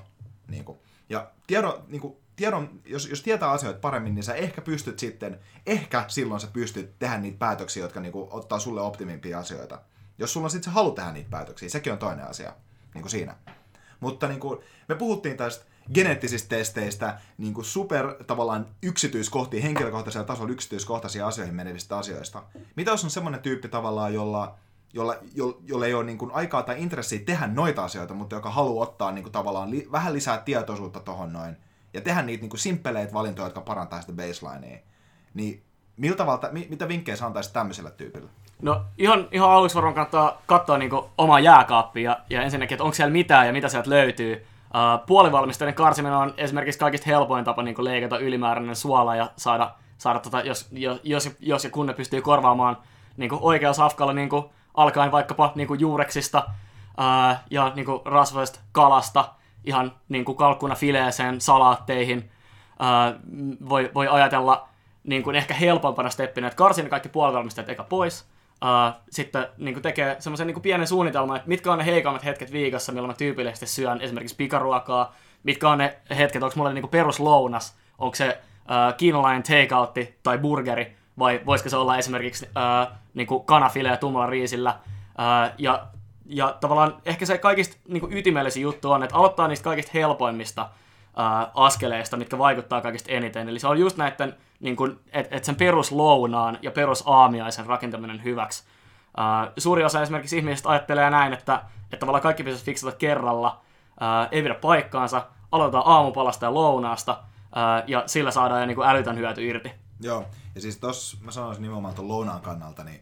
Niin 0.49 0.65
kuin, 0.65 0.79
ja 1.09 1.31
tiedon, 1.47 1.83
niin 1.89 2.01
kuin, 2.01 2.17
tiedon, 2.37 2.81
jos, 2.85 3.09
jos 3.09 3.23
tietää 3.23 3.51
asioita 3.51 3.81
paremmin, 3.81 4.15
niin 4.15 4.23
sä 4.23 4.35
ehkä 4.35 4.63
pystyt 4.63 4.99
sitten, 4.99 5.41
ehkä 5.67 6.05
silloin 6.09 6.41
sä 6.41 6.49
pystyt 6.53 6.99
tehdä 6.99 7.19
niitä 7.19 7.39
päätöksiä, 7.39 7.83
jotka 7.83 8.01
niin 8.01 8.13
kuin, 8.13 8.29
ottaa 8.31 8.59
sulle 8.59 8.81
optimimpia 8.81 9.39
asioita. 9.39 9.81
Jos 10.19 10.33
sulla 10.33 10.45
on 10.45 10.51
sitten 10.51 10.73
se 10.73 10.75
halu 10.75 10.91
tehdä 10.91 11.13
niitä 11.13 11.31
päätöksiä, 11.31 11.69
sekin 11.69 11.93
on 11.93 11.99
toinen 11.99 12.29
asia 12.29 12.53
niin 12.95 13.03
kuin 13.03 13.11
siinä. 13.11 13.37
Mutta 14.01 14.29
niin 14.29 14.41
kuin, 14.41 14.59
me 14.89 14.95
puhuttiin 14.95 15.37
tästä 15.37 15.65
geneettisistä 15.95 16.49
testeistä, 16.49 17.19
niin 17.39 17.55
kuin 17.55 17.65
super 17.65 18.15
tavallaan 18.27 18.67
yksityiskohtiin, 18.83 19.63
henkilökohtaisella 19.63 20.27
tasolla 20.27 20.53
yksityiskohtaisiin 20.53 21.25
asioihin 21.25 21.55
menevistä 21.55 21.99
asioista. 21.99 22.43
Mitä 22.77 22.91
jos 22.91 23.05
on 23.05 23.11
semmoinen 23.11 23.41
tyyppi 23.41 23.69
tavallaan, 23.69 24.15
jolla, 24.15 24.55
jolla, 24.93 25.17
jolla, 25.35 25.59
jolla 25.65 25.87
ei 25.87 25.95
ole 25.95 26.05
niin 26.05 26.19
kuin 26.19 26.33
aikaa 26.33 26.63
tai 26.63 26.83
intressiä 26.83 27.19
tehdä 27.19 27.47
noita 27.47 27.85
asioita, 27.85 28.15
mutta 28.15 28.37
joka 28.37 28.51
haluaa 28.51 28.83
ottaa 28.83 29.13
niin 29.13 29.23
kuin 29.23 29.33
tavallaan 29.33 29.71
li, 29.71 29.89
vähän 29.93 30.13
lisää 30.13 30.39
tietoisuutta 30.39 31.01
tohon 31.01 31.33
noin, 31.33 31.57
ja 31.95 32.01
tehdä 32.01 32.23
niitä 32.23 32.41
niin 32.41 32.51
kuin 32.51 32.61
simppeleitä 32.61 33.13
valintoja, 33.13 33.47
jotka 33.47 33.61
parantaa 33.61 34.01
sitä 34.01 34.13
baselinea, 34.13 34.79
niin 35.35 35.63
miltä 35.97 36.27
valta, 36.27 36.49
mi, 36.53 36.67
mitä 36.71 36.89
vinkkejä 36.89 37.17
sä 37.17 37.27
antaisit 37.27 37.53
tämmöiselle 37.53 37.91
tyypille? 37.91 38.31
No 38.63 38.85
ihan, 38.99 39.29
ihan 39.33 39.51
aluksi 39.51 39.75
varmaan 39.75 39.95
kannattaa 39.95 40.43
katsoa 40.47 40.79
niin 40.79 40.91
omaa 41.19 41.41
jääkaappia 41.41 42.11
ja, 42.11 42.19
ja 42.31 42.43
ensinnäkin, 42.43 42.75
että 42.75 42.85
onko 42.85 42.95
siellä 42.95 43.13
mitään 43.13 43.47
ja 43.47 43.53
mitä 43.53 43.69
sieltä 43.69 43.91
löytyy. 43.91 44.47
Uh, 44.69 45.07
puolivalmisteiden 45.07 45.75
karsiminen 45.75 46.19
on 46.19 46.35
esimerkiksi 46.37 46.79
kaikista 46.79 47.07
helpoin 47.07 47.45
tapa 47.45 47.63
niin 47.63 47.85
leikata 47.85 48.19
ylimääräinen 48.19 48.77
suola 48.77 49.17
ja 49.17 49.31
saada, 49.37 49.75
saada 49.99 50.19
tota, 50.19 50.41
jos, 50.41 50.69
jos, 50.73 51.01
jos, 51.03 51.37
jos 51.41 51.65
ja 51.65 51.71
kun 51.71 51.87
ne 51.87 51.93
pystyy 51.95 52.21
korvaamaan 52.23 52.77
niin 53.17 53.31
oikealla 53.41 53.75
safkalla 53.75 54.13
niin 54.13 54.29
alkaen 54.75 55.13
vaikkapa 55.13 55.53
niin 55.55 55.69
juureksista 55.79 56.45
uh, 56.49 57.37
ja 57.51 57.73
niin 57.75 57.87
rasvaisesta 58.05 58.61
kalasta 58.73 59.25
ihan 59.65 59.93
niin 60.09 60.25
kalkkuna 60.25 60.75
fileeseen, 60.75 61.41
salaatteihin. 61.41 62.31
Uh, 62.81 63.69
voi, 63.69 63.91
voi 63.95 64.09
ajatella 64.09 64.69
niin 65.05 65.23
kuin 65.23 65.37
ehkä 65.37 65.55
helpompana 65.55 66.11
steppinä, 66.11 66.47
että 66.47 66.57
karsin 66.57 66.91
kaikki 66.91 67.09
puolivalmisteet 67.09 67.69
eka 67.69 67.85
pois, 67.85 68.29
uh, 68.65 69.03
sitten 69.11 69.47
niin 69.59 69.83
tekee 69.83 70.17
semmoisen 70.19 70.47
niin 70.47 70.61
pienen 70.61 70.87
suunnitelman, 70.87 71.37
että 71.37 71.49
mitkä 71.49 71.73
on 71.73 71.79
ne 71.79 71.87
heikommat 71.87 72.25
hetket 72.25 72.53
viikossa, 72.53 72.93
milloin 72.93 73.11
mä 73.11 73.15
tyypillisesti 73.15 73.67
syön 73.67 74.01
esimerkiksi 74.01 74.37
pikaruokaa, 74.37 75.15
mitkä 75.43 75.69
on 75.69 75.79
ne 75.79 75.99
hetket, 76.19 76.43
onko 76.43 76.55
mulla 76.57 76.73
niin 76.73 76.89
peruslounas, 76.89 77.77
onko 77.99 78.15
se 78.15 78.39
uh, 78.61 78.97
kiinalainen 78.97 79.43
takeoutti 79.43 80.19
tai 80.23 80.39
burgeri, 80.39 80.97
vai 81.19 81.41
voisiko 81.47 81.71
se 81.71 81.77
olla 81.77 81.99
esimerkiksi 81.99 82.47
uh, 82.47 82.97
niin 83.15 83.27
kuin 83.27 83.45
ja 83.85 83.97
tummalla 83.97 84.27
riisillä, 84.27 84.79
uh, 84.79 85.55
ja, 85.59 85.87
ja 86.27 86.57
tavallaan 86.61 86.97
ehkä 87.05 87.27
se 87.27 87.39
kaikista 87.39 87.77
niin 87.89 88.13
ytimellisin 88.13 88.63
juttu 88.63 88.91
on, 88.91 89.03
että 89.03 89.17
aloittaa 89.17 89.49
niistä 89.49 89.65
kaikista 89.65 89.93
helpoimmista, 89.95 90.69
askeleista, 91.55 92.17
mitkä 92.17 92.39
vaikuttaa 92.39 92.81
kaikista 92.81 93.13
eniten. 93.13 93.49
Eli 93.49 93.59
se 93.59 93.69
on 93.69 93.79
just 93.79 93.97
näiden, 93.97 94.37
niin 94.61 94.77
että 95.13 95.37
et 95.37 95.45
sen 95.45 95.57
peruslounaan 95.57 96.59
ja 96.63 96.71
perusaamiaisen 96.71 97.67
rakentaminen 97.67 98.25
hyväksi. 98.25 98.65
Ää, 99.17 99.53
suuri 99.59 99.85
osa 99.85 100.03
esimerkiksi 100.03 100.39
ihmisistä 100.39 100.69
ajattelee 100.69 101.11
näin, 101.11 101.33
että, 101.33 101.63
että 101.83 101.97
tavallaan 101.97 102.23
kaikki 102.23 102.43
pitäisi 102.43 102.65
fiksata 102.65 102.97
kerralla, 102.97 103.61
ää, 104.01 104.29
ei 104.33 104.43
pidä 104.43 104.55
paikkaansa, 104.55 105.27
aloitetaan 105.53 105.87
aamupalasta 105.87 106.47
ja 106.47 106.55
lounaasta, 106.55 107.23
ää, 107.55 107.85
ja 107.87 108.03
sillä 108.07 108.31
saadaan 108.31 108.61
jo 108.61 108.67
niin 108.67 108.77
kuin 108.77 108.89
älytön 108.89 109.19
hyöty 109.19 109.47
irti. 109.47 109.73
Joo, 110.01 110.25
ja 110.55 110.61
siis 110.61 110.79
tossa 110.79 111.17
mä 111.21 111.31
sanoisin 111.31 111.63
nimenomaan 111.63 111.95
tuon 111.95 112.09
lounaan 112.09 112.41
kannalta, 112.41 112.85
niin 112.85 113.01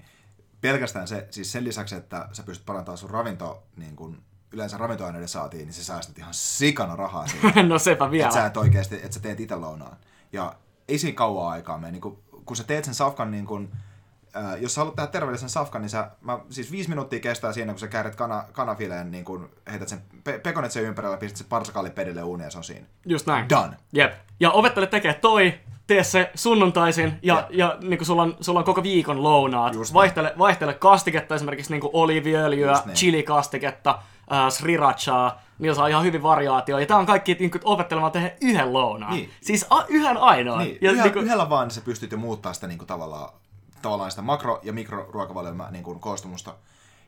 pelkästään 0.61 1.09
se, 1.09 1.27
siis 1.31 1.53
sen 1.53 1.65
lisäksi, 1.65 1.95
että 1.95 2.29
sä 2.33 2.43
pystyt 2.43 2.67
parantamaan 2.67 2.99
sun 2.99 3.11
ravinto, 3.11 3.63
niin 3.77 3.97
kun 3.97 4.23
yleensä 4.57 4.79
ravintoaineiden 4.79 5.29
saatiin, 5.29 5.67
niin 5.67 5.75
sä 5.75 5.85
säästät 5.85 6.19
ihan 6.19 6.35
sikana 6.35 6.97
rahaa 6.97 7.27
siitä. 7.27 7.63
no 7.63 7.79
sepä 7.79 8.11
vielä. 8.11 8.27
että 8.27 8.41
sä 8.41 8.47
et 8.47 8.57
oikeasti, 8.57 8.95
että 8.95 9.13
sä 9.13 9.21
teet 9.21 9.41
itse 9.41 9.57
lounaan. 9.57 9.97
Ja 10.33 10.55
ei 10.89 10.99
siinä 10.99 11.17
kauaa 11.17 11.51
aikaa 11.51 11.79
mene. 11.79 11.93
Niin 11.93 12.01
kun, 12.01 12.23
kun 12.45 12.57
sä 12.57 12.65
teet 12.65 12.85
sen 12.85 12.95
safkan 12.95 13.31
niin 13.31 13.47
kun, 13.47 13.73
äh, 14.37 14.63
jos 14.63 14.75
sä 14.75 14.81
haluat 14.81 14.97
tehdä 14.97 15.11
terveellisen 15.11 15.49
safkan, 15.49 15.83
niin 15.83 15.91
sä, 15.91 16.11
mä, 16.21 16.39
siis 16.51 16.73
viisi 16.73 16.89
minuuttia 16.89 17.21
kestää 17.21 17.53
siinä, 17.53 17.73
kun 17.73 17.81
sä 17.81 17.89
käärit 17.89 18.17
kana, 18.17 18.45
kanafileen, 18.53 19.11
niin 19.11 19.25
kun 19.25 19.51
heität 19.71 19.89
sen 19.89 20.03
pe- 20.25 20.39
pekonet 20.39 20.73
sen 20.73 20.83
ympärillä, 20.85 21.17
pistät 21.17 21.37
sen 21.37 21.47
parsakalipedille 21.47 22.23
uuniin 22.23 22.45
ja 22.45 22.51
se 22.51 22.59
on 22.59 22.65
siinä. 22.65 22.87
Just 23.07 23.27
näin. 23.27 23.49
Done. 23.49 23.77
Jep. 23.93 24.13
Ja 24.41 24.51
opettele 24.51 24.87
tekee 24.87 25.15
toi, 25.15 25.55
tee 25.87 26.05
se 26.05 26.31
sunnuntaisin 26.35 27.19
ja, 27.23 27.35
Jep. 27.35 27.47
ja 27.51 27.79
niin 27.83 27.99
kuin 27.99 28.07
sulla, 28.07 28.23
on, 28.23 28.37
sulla 28.41 28.59
on 28.59 28.65
koko 28.65 28.83
viikon 28.83 29.23
lounaat. 29.23 29.75
Just 29.75 29.95
vaihtele, 29.95 30.35
vaihtele 30.39 30.75
kastiketta, 30.75 31.35
esimerkiksi 31.35 31.73
niin 31.73 31.91
oliiviöljyä, 31.93 32.83
niin. 32.85 32.97
chilikastiketta, 32.97 33.99
äh, 34.33 34.53
srirachaa. 34.53 35.43
Niillä 35.59 35.75
saa 35.75 35.89
ihan 35.89 36.05
hyvin 36.05 36.23
variaatio. 36.23 36.79
Ja 36.79 36.87
tää 36.87 36.97
on 36.97 37.07
kaikki 37.07 37.35
niin 37.35 37.51
kuin, 37.51 37.61
opettelemaan 37.65 38.13
tehdä 38.13 38.33
yhden 38.41 38.73
lounaan. 38.73 39.15
Niin. 39.15 39.31
Siis 39.41 39.67
a, 39.71 39.85
yhden 39.89 40.17
ainoan. 40.17 40.59
Niin, 40.59 40.79
ja, 40.81 40.91
yhdellä, 40.91 41.03
niin 41.03 41.13
kuin, 41.13 41.25
yhdellä 41.25 41.51
vaan 41.51 41.71
sä 41.71 41.81
pystyt 41.81 42.13
jo 42.13 42.19
muuttaa 42.19 42.53
sitä 42.53 42.67
niin 42.67 42.79
kuin 42.79 42.89
tavallaan, 42.89 43.33
tavallaan 43.83 44.11
sitä 44.11 44.23
makro- 44.23 44.61
ja 44.63 44.73
mikroruokavalion 44.73 45.65
niin 45.71 45.85
kuin 45.85 46.01
koostumusta. 46.01 46.55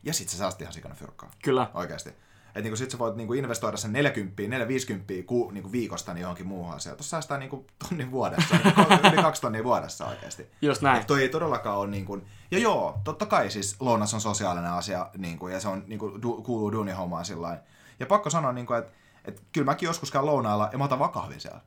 Ja 0.03 0.13
sit 0.13 0.29
sä 0.29 0.37
säästät 0.37 0.61
ihan 0.61 0.73
sikana 0.73 0.95
fyrkkaa. 0.95 1.29
Kyllä. 1.43 1.67
Oikeasti. 1.73 2.09
Et 2.55 2.63
niin 2.63 2.77
sit 2.77 2.91
sä 2.91 2.99
voit 2.99 3.15
niin 3.15 3.35
investoida 3.35 3.77
sen 3.77 3.93
40, 3.93 4.41
450 4.41 5.13
ku, 5.25 5.51
niin 5.51 5.71
viikosta 5.71 6.13
niin 6.13 6.21
johonkin 6.21 6.47
muuhun 6.47 6.73
asiaan. 6.73 6.97
Tuossa 6.97 7.09
säästää 7.09 7.37
niin 7.37 7.49
kuin 7.49 7.67
tonnin 7.89 8.11
vuodessa, 8.11 8.55
niin 8.55 9.13
yli 9.13 9.21
kaksi 9.21 9.41
tonnia 9.41 9.63
vuodessa 9.63 10.05
oikeasti. 10.05 10.47
Just 10.61 10.81
näin. 10.81 11.01
Et 11.01 11.07
toi 11.07 11.21
ei 11.21 11.29
todellakaan 11.29 11.77
ole 11.77 11.87
niin 11.87 12.05
kuin, 12.05 12.25
ja 12.51 12.59
joo, 12.59 13.01
totta 13.03 13.25
kai 13.25 13.49
siis 13.49 13.75
lounas 13.79 14.13
on 14.13 14.21
sosiaalinen 14.21 14.71
asia, 14.71 15.09
niin 15.17 15.39
kuin, 15.39 15.53
ja 15.53 15.59
se 15.59 15.67
on, 15.67 15.83
niin 15.87 15.99
kuin, 15.99 16.21
du, 16.21 16.41
kuuluu 16.41 16.71
duunihommaan 16.71 17.25
sillä. 17.25 17.61
Ja 17.99 18.05
pakko 18.05 18.29
sanoa, 18.29 18.51
niin 18.51 18.65
kuin, 18.65 18.79
että, 18.79 18.91
että 19.25 19.41
kyllä 19.51 19.65
mäkin 19.65 19.87
joskus 19.87 20.11
käyn 20.11 20.25
lounailla 20.25 20.69
ja 20.71 20.77
mä 20.77 20.83
otan 20.83 20.99
vaan 20.99 21.11
kahvin 21.11 21.41
siellä. 21.41 21.61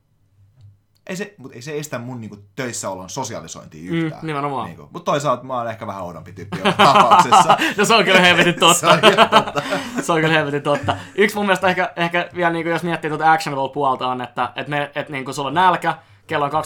Ei 1.07 1.15
se, 1.15 1.33
mutta 1.37 1.55
ei 1.55 1.61
se 1.61 1.77
estä 1.77 1.99
mun 1.99 2.21
niinku, 2.21 2.37
töissäolon 2.55 3.09
sosialisointia 3.09 3.91
yhtään. 3.91 4.21
Mm, 4.21 4.27
nimenomaan. 4.27 4.65
Niinku. 4.65 4.89
Mutta 4.91 5.11
toisaalta 5.11 5.43
mä 5.43 5.57
oon 5.57 5.69
ehkä 5.69 5.87
vähän 5.87 6.03
oudompi 6.03 6.33
tyyppi 6.33 6.57
tapauksessa. 6.77 7.57
no 7.77 7.85
se 7.85 7.93
on 7.93 8.05
kyllä 8.05 8.19
helvetin 8.19 8.53
se 8.57 8.59
totta. 8.59 8.89
on 8.89 9.13
ihan 9.13 9.29
totta. 9.29 9.61
se 10.01 10.11
on 10.11 10.21
kyllä 10.21 10.33
helvetin 10.33 10.61
totta. 10.61 10.95
Yksi 11.15 11.35
mun 11.35 11.45
mielestä 11.45 11.67
ehkä, 11.67 11.93
ehkä 11.95 12.29
vielä 12.35 12.49
niin 12.49 12.67
jos 12.67 12.83
miettii 12.83 13.09
tuota 13.09 13.31
actionable 13.31 13.73
puolta 13.73 14.07
on, 14.07 14.21
että, 14.21 14.49
että, 14.55 14.69
me, 14.69 14.91
että 14.95 15.11
niin 15.11 15.25
kuin 15.25 15.35
sulla 15.35 15.47
on 15.47 15.53
nälkä, 15.53 15.97
kello 16.27 16.45
on 16.45 16.51
12.30, 16.51 16.57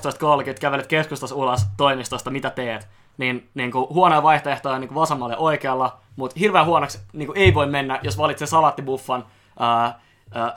kävelet 0.60 0.88
keskustassa 0.88 1.36
ulos 1.36 1.66
toimistosta, 1.78 2.30
mitä 2.30 2.50
teet, 2.50 2.88
niin, 3.18 3.50
niin 3.54 3.72
kuin 3.72 3.90
huonoja 3.90 4.24
vaihtoehtoja 4.24 4.76
on 4.76 4.82
niin 4.82 4.90
kuin 4.90 4.96
vasemmalla 5.02 5.34
ja 5.34 5.38
oikealla, 5.38 6.00
mutta 6.16 6.40
hirveän 6.40 6.66
huonoksi 6.66 7.00
niin 7.14 7.28
kuin 7.28 7.38
ei 7.38 7.54
voi 7.54 7.68
mennä, 7.68 8.00
jos 8.04 8.18
valitsee 8.18 8.48
salaattibuffan, 8.48 9.26
ää, 9.60 10.00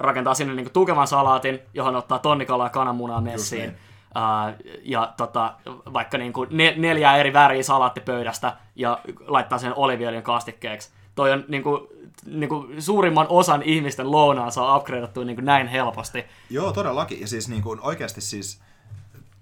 rakentaa 0.01 0.35
sinne 0.35 0.55
niin 0.55 0.71
tukevan 0.73 1.07
salaatin, 1.07 1.61
johon 1.75 1.97
ottaa 1.97 2.19
tonnikalaa 2.19 2.67
ja 2.67 2.71
kananmunaa 2.71 3.21
messiin. 3.21 3.63
niin. 3.63 3.77
Ää, 4.15 4.55
ja 4.83 5.13
tota, 5.17 5.55
vaikka 5.93 6.19
niin 6.19 6.33
kuin 6.33 6.49
ne, 6.53 6.75
neljää 6.77 7.17
eri 7.17 7.33
väriä 7.33 7.63
salaattipöydästä 7.63 8.57
ja 8.77 8.99
laittaa 9.27 9.59
sen 9.59 9.75
oliviöljyn 9.77 10.23
kastikkeeksi. 10.23 10.91
Toi 11.15 11.33
on 11.33 11.45
niin 11.49 11.63
kuin, 11.63 11.81
niin 12.27 12.49
kuin 12.49 12.83
suurimman 12.83 13.27
osan 13.29 13.63
ihmisten 13.63 14.11
lounaan 14.11 14.53
saa 14.53 14.77
upgradeattua 14.77 15.25
niin 15.25 15.37
kuin 15.37 15.45
näin 15.45 15.69
helposti. 15.69 16.25
Joo, 16.51 16.73
todellakin. 16.73 17.21
Ja 17.21 17.29
siis 17.29 17.49
niin 17.49 17.63
kuin, 17.63 17.81
oikeasti 17.81 18.21
siis, 18.21 18.61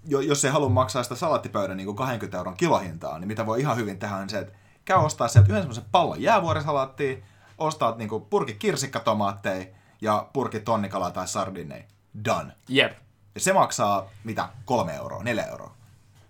jo- 0.07 0.19
jos 0.19 0.45
ei 0.45 0.51
halua 0.51 0.69
maksaa 0.69 1.03
sitä 1.03 1.15
salaattipöydän 1.15 1.77
niin 1.77 1.85
kuin 1.85 1.97
20 1.97 2.37
euron 2.37 2.57
kilohintaa, 2.57 3.19
niin 3.19 3.27
mitä 3.27 3.45
voi 3.45 3.59
ihan 3.59 3.77
hyvin 3.77 3.99
tehdä 3.99 4.15
on 4.15 4.29
se, 4.29 4.39
että 4.39 4.53
käy 4.85 4.97
ostaa 4.97 5.27
sieltä 5.27 5.49
yhden 5.49 5.61
semmoisen 5.61 5.85
pallon 5.91 6.21
jäävuorisalaattia, 6.21 7.17
ostaa 7.57 7.95
niin 7.95 8.09
kuin, 8.09 8.25
purki 8.25 8.53
kirsikkatomaatteja 8.53 9.65
ja 10.01 10.27
purki 10.33 10.59
tonnikalaa 10.59 11.11
tai 11.11 11.27
sardinei. 11.27 11.85
Done. 12.25 12.53
Jep. 12.67 12.91
Ja 13.35 13.41
se 13.41 13.53
maksaa, 13.53 14.09
mitä, 14.23 14.49
kolme 14.65 14.95
euroa, 14.95 15.23
neljä 15.23 15.45
euroa. 15.45 15.73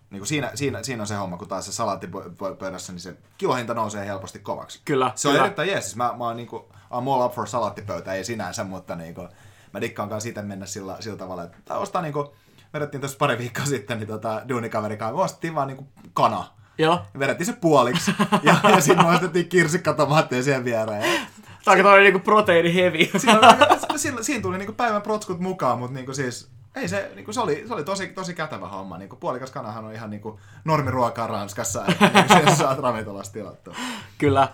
Niin 0.10 0.20
kuin 0.20 0.28
siinä, 0.28 0.52
siinä, 0.56 0.84
siinä 0.84 1.04
on 1.04 1.08
se 1.08 1.16
homma, 1.16 1.38
kun 1.38 1.48
taas 1.48 1.66
se 1.66 1.72
salaattipöydässä, 1.72 2.94
niin 2.94 3.00
se 3.00 3.18
kilohinta 3.38 3.74
nousee 3.74 4.06
helposti 4.06 4.40
kovaksi. 4.40 4.82
Kyllä, 4.86 5.12
Se 5.16 5.28
on 5.28 5.34
kyllä. 5.34 5.46
erittäin 5.46 5.70
jees. 5.70 5.84
Siis 5.84 5.96
mä, 5.96 6.14
mä 6.18 6.24
oon 6.24 6.36
niinku, 6.36 6.70
I'm 6.74 7.14
all 7.14 7.26
up 7.26 7.34
for 7.34 7.48
salaattipöytä, 7.48 8.14
ei 8.14 8.24
sinänsä, 8.24 8.64
mutta 8.64 8.96
niinku, 8.96 9.28
mä 9.74 9.82
dikkaan 9.82 10.10
kanssa 10.10 10.24
siitä 10.24 10.42
mennä 10.42 10.66
sillä, 10.66 10.98
sillä 11.00 11.18
tavalla, 11.18 11.44
että 11.44 11.58
tai 11.66 11.78
ostaa 11.78 12.02
niinku, 12.02 12.36
vedettiin 12.74 13.02
tuossa 13.02 13.18
pari 13.18 13.38
viikkoa 13.38 13.66
sitten, 13.66 13.98
niin 13.98 14.08
tota, 14.08 14.42
duunikaverin 14.50 14.98
kanssa, 14.98 15.16
me 15.16 15.22
ostettiin 15.22 15.56
vaan 15.56 15.68
niinku 15.68 15.88
kana. 16.14 16.46
Joo. 16.78 17.02
Vedettiin 17.20 17.46
se 17.46 17.54
puoliksi, 17.54 18.12
ja, 18.44 18.56
ja 18.64 18.82
sitten 18.82 19.06
me 19.06 19.12
ostettiin 19.16 19.50
kirsikkatomaatteja 19.50 20.44
siihen 20.44 20.66
viereen. 20.66 21.28
Tai 21.70 21.84
toi 21.84 21.94
oli 21.96 22.04
niinku 22.04 22.20
proteiini 22.20 22.76
heavy. 22.76 22.98
Siinä, 23.20 23.40
oli- 23.40 24.00
siinä, 24.00 24.24
siinä 24.24 24.42
tuli 24.42 24.58
niinku 24.58 24.74
päivän 24.74 25.02
protskut 25.02 25.40
mukaan, 25.40 25.80
mutta 25.80 25.94
niinku 25.94 26.14
siis, 26.14 26.50
ei 26.76 26.88
se, 26.88 27.12
niinku 27.16 27.34
se, 27.34 27.42
oli, 27.42 27.64
se 27.68 27.74
oli 27.74 27.84
tosi, 27.84 28.08
tosi 28.08 28.34
kätevä 28.34 28.68
homma. 28.68 28.98
Niinku 28.98 29.16
puolikas 29.16 29.52
kanahan 29.52 29.86
on 29.86 29.94
ihan 29.94 30.10
niinku 30.10 30.40
normiruokaa 30.66 31.28
Ranskassa, 31.28 31.86
että 31.86 32.12
niinku 32.14 32.34
sen 32.34 32.56
saat 32.66 32.80
ravintolasta 32.80 33.34
tilattua. 33.34 33.76
Kyllä. 34.18 34.50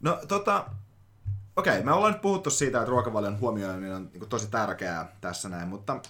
No 0.00 0.18
tota, 0.28 0.66
okei, 1.56 1.82
me 1.82 1.92
ollaan 1.92 2.12
nyt 2.12 2.22
puhuttu 2.22 2.50
siitä, 2.50 2.78
että 2.78 2.90
ruokavalion 2.90 3.40
huomioiminen 3.40 3.94
on 3.96 4.02
niin 4.02 4.18
kuin, 4.18 4.28
tosi 4.28 4.50
tärkeää 4.50 5.12
tässä 5.20 5.48
näin, 5.48 5.68
mutta 5.68 6.00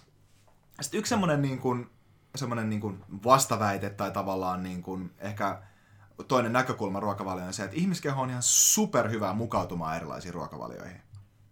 sitten 0.80 0.98
yksi 0.98 1.08
semmoinen 1.08 1.42
niin 1.42 1.58
kuin, 1.58 1.90
semmoinen 2.36 2.70
niin 2.70 2.80
kuin 2.80 3.04
vastaväite 3.24 3.90
tai 3.90 4.10
tavallaan 4.10 4.62
niin 4.62 4.82
kuin, 4.82 5.10
ehkä 5.18 5.58
toinen 6.28 6.52
näkökulma 6.52 7.00
ruokavalioon 7.00 7.48
on 7.48 7.54
se, 7.54 7.64
että 7.64 7.76
ihmiskeho 7.76 8.22
on 8.22 8.30
ihan 8.30 8.42
superhyvää 8.42 9.32
mukautumaan 9.32 9.96
erilaisiin 9.96 10.34
ruokavalioihin. 10.34 11.00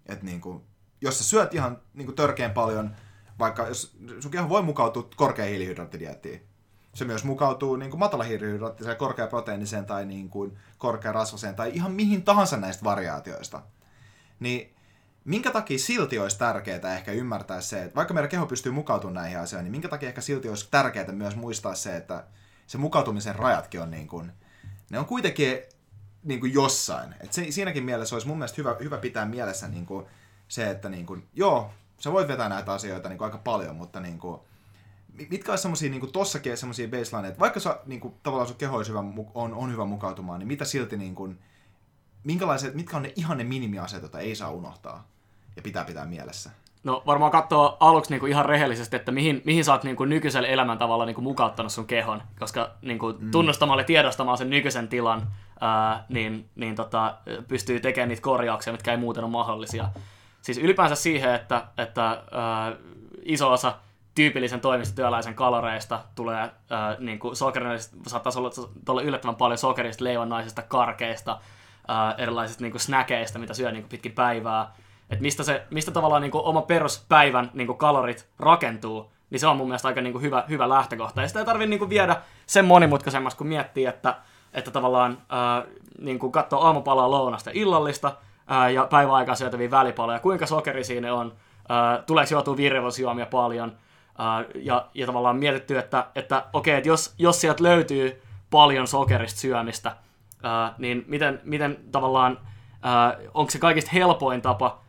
Että 0.07 0.25
niin 0.25 0.41
kuin, 0.41 0.65
jos 1.01 1.19
sä 1.19 1.25
syöt 1.25 1.55
ihan 1.55 1.81
niin 1.95 2.07
kuin 2.07 2.17
törkeän 2.17 2.51
paljon, 2.51 2.97
vaikka 3.39 3.67
jos 3.67 3.97
sun 4.21 4.31
keho 4.31 4.49
voi 4.49 4.63
mukautua 4.63 5.09
korkean 5.17 5.49
hiilihydraattidieettiin, 5.49 6.47
se 6.95 7.05
myös 7.05 7.25
mukautuu 7.25 7.77
niin 7.77 7.91
kuin 7.91 7.99
matalahiilihydraattiseen, 7.99 8.97
korkeaproteiiniseen 8.97 9.87
tai 9.87 10.07
niin 10.07 10.29
kuin 10.29 10.59
korkearasvaseen 10.79 11.55
tai 11.55 11.71
ihan 11.75 11.93
mihin 11.93 12.23
tahansa 12.23 12.57
näistä 12.57 12.85
variaatioista. 12.85 13.63
Niin 14.41 14.75
minkä 15.25 15.51
takia 15.51 15.79
silti 15.79 16.19
olisi 16.19 16.39
tärkeää 16.39 16.95
ehkä 16.97 17.13
ymmärtää 17.13 17.61
se, 17.61 17.83
että 17.83 17.95
vaikka 17.95 18.15
meidän 18.15 18.31
keho 18.31 18.47
pystyy 18.47 18.73
mukautumaan 18.73 19.15
näihin 19.15 19.39
asioihin, 19.39 19.65
niin 19.65 19.71
minkä 19.73 19.89
takia 19.89 20.09
ehkä 20.09 20.21
silti 20.21 20.49
olisi 20.49 20.69
tärkeää 20.71 21.13
myös 21.13 21.37
muistaa 21.37 21.75
se, 21.75 21.97
että 21.97 22.25
se 22.67 22.79
mukautumisen 22.79 23.37
rajatkin 23.37 23.83
on 23.83 23.91
niin 23.91 24.09
kuin, 24.09 24.33
ne 24.91 24.99
on 24.99 25.07
kuitenkin 25.07 25.59
niin 26.23 26.41
kuin 26.41 26.53
jossain. 26.53 27.15
Et 27.21 27.33
se, 27.33 27.51
siinäkin 27.51 27.85
mielessä 27.85 28.15
olisi 28.15 28.29
mun 28.29 28.39
mielestä 28.39 28.57
hyvä, 28.57 28.77
hyvä 28.81 28.99
pitää 28.99 29.27
mielessä 29.27 29.69
niin 29.69 29.87
kuin 29.87 30.07
se, 30.49 30.71
että 30.71 30.89
niin 30.89 31.07
kuin, 31.07 31.29
joo, 31.35 31.71
sä 31.99 32.13
voit 32.13 32.29
vetää 32.29 32.49
näitä 32.49 32.73
asioita 32.73 33.09
niin 33.09 33.19
kuin 33.19 33.27
aika 33.27 33.39
paljon, 33.39 33.77
mutta 33.77 34.01
niin 34.01 34.19
kuin, 34.19 34.41
mitkä 35.31 35.53
olisi 35.53 35.63
semmoisia 35.63 35.91
niin 35.91 36.13
tossakin 36.13 36.57
semmoisia 36.57 36.89
baseline, 36.89 37.29
että 37.29 37.41
vaikka 37.41 37.61
sä, 37.61 37.81
niin 37.87 38.01
kuin, 38.01 38.15
tavallaan 38.23 38.49
sun 38.49 38.57
keho 38.57 38.79
hyvä, 38.79 38.99
on, 39.35 39.55
on 39.55 39.73
hyvä 39.73 39.85
mukautumaan, 39.85 40.39
niin 40.39 40.49
mitä 40.49 40.65
silti, 40.65 40.97
niin 40.97 41.15
kuin, 41.15 41.39
minkälaiset, 42.25 42.75
mitkä 42.75 42.97
on 42.97 43.03
ne 43.03 43.13
ihan 43.17 43.39
ne 43.39 43.45
minimiasiat, 43.45 44.03
joita 44.03 44.19
ei 44.19 44.37
saa 44.37 44.51
unohtaa 44.51 45.09
ja 45.57 45.63
pitää 45.63 45.85
pitää 45.85 46.07
mielessä? 46.07 46.51
No 46.85 47.03
varmaan 47.07 47.33
katsoa 47.33 47.77
aluksi 47.81 48.11
niinku 48.11 48.27
ihan 48.27 48.47
rehellisesti, 48.47 48.97
että 48.97 49.13
mihin, 49.13 49.43
mihin 49.45 49.65
sä 49.65 49.73
oot 49.73 49.85
niinku 49.85 50.05
nykyisellä 50.05 50.49
elämäntavalla 50.49 51.07
niinku 51.07 51.21
mukauttanut 51.21 51.73
sun 51.73 51.87
kehon, 51.87 52.23
koska 52.39 52.71
niinku 52.83 53.15
mm. 53.19 53.31
tunnustamalla 53.31 53.81
ja 53.81 53.87
tiedostamaan 53.87 54.39
sen 54.39 54.51
nykyisen 54.51 54.89
tilan, 54.89 55.23
ää, 55.61 56.05
niin, 56.09 56.49
niin 56.55 56.77
tota, 56.77 57.15
pystyy 57.49 57.81
tekemään 57.81 58.09
niitä 58.09 58.23
korjauksia, 58.23 58.73
mitkä 58.73 58.91
ei 58.91 58.97
muuten 58.97 59.25
ole 59.25 59.31
mahdollisia. 59.31 59.89
Siis 60.43 60.59
ylipäänsä 60.59 60.95
siihen, 60.95 61.35
että, 61.35 61.65
että 61.79 62.05
ää, 62.07 62.73
iso 63.23 63.53
osa 63.53 63.75
tyypillisen 64.15 64.61
toimistotyöläisen 64.61 65.35
kaloreista 65.35 66.01
tulee 66.15 66.51
ää, 66.71 66.97
niin 66.99 67.21
sokerista, 67.33 67.97
saattaa 68.07 68.33
olla, 68.37 68.51
olla 68.89 69.03
yllättävän 69.03 69.37
paljon 69.37 69.59
sokerista, 69.59 70.05
leivonnaisista, 70.05 70.63
karkeista, 70.63 71.39
ää, 71.89 72.15
erilaisista 72.19 72.63
niin 72.63 72.73
kuin 72.73 72.81
snäkeistä, 72.81 73.39
mitä 73.39 73.55
syö 73.55 73.73
niin 73.73 73.83
kuin 73.83 73.91
pitkin 73.91 74.13
päivää. 74.13 74.75
Et 75.11 75.21
mistä, 75.21 75.43
se, 75.43 75.63
mistä 75.71 75.91
tavallaan 75.91 76.23
niin 76.23 76.33
kuin 76.33 76.45
oma 76.45 76.63
peruspäivän 76.63 77.51
niin 77.55 77.67
kuin 77.67 77.79
kalorit 77.79 78.29
rakentuu, 78.39 79.13
niin 79.31 79.41
se 79.41 79.47
on 79.47 79.57
mun 79.57 79.69
mielestä 79.69 79.89
aika 79.89 80.01
niin 80.01 80.13
kuin 80.13 80.23
hyvä, 80.23 80.45
hyvä 80.49 80.69
lähtökohta. 80.69 81.23
Ja 81.23 81.29
sitä 81.29 81.41
ei 81.41 81.47
tarvitse 81.47 81.71
niin 81.71 81.91
viedä 81.91 82.17
sen 82.47 82.65
monimutkaisemmaksi, 82.65 83.39
kun 83.39 83.47
miettii, 83.47 83.87
että, 83.87 84.17
että 84.55 84.71
tavallaan 84.71 85.19
ää, 85.29 85.65
niin 85.99 86.19
kuin 86.19 86.33
katsoo 86.33 86.61
aamupalaa, 86.61 87.11
lounasta 87.11 87.51
illallista 87.55 88.13
ää, 88.47 88.71
ja 88.71 88.87
päiväaikaa 88.91 89.35
syötäviä 89.35 89.71
välipaloja, 89.71 90.19
kuinka 90.19 90.47
sokeri 90.47 90.85
siinä 90.85 91.15
on, 91.15 91.33
ää, 91.69 92.03
tuleeko 92.07 92.35
juotua 92.35 92.57
virvoisjuomia 92.57 93.27
paljon, 93.27 93.73
ja, 94.55 94.87
ja 94.95 95.07
tavallaan 95.07 95.37
mietitty, 95.37 95.79
että, 95.79 96.07
että 96.15 96.45
okei, 96.53 96.77
että 96.77 96.89
jos, 96.89 97.15
jos 97.19 97.41
sieltä 97.41 97.63
löytyy 97.63 98.23
paljon 98.51 98.87
sokerista 98.87 99.41
syömistä, 99.41 99.97
ää, 100.43 100.75
niin 100.79 101.05
miten, 101.07 101.41
miten 101.45 101.79
tavallaan, 101.93 102.39
ää, 102.83 103.17
onko 103.35 103.51
se 103.51 103.59
kaikista 103.59 103.91
helpoin 103.95 104.43
tapa 104.43 104.81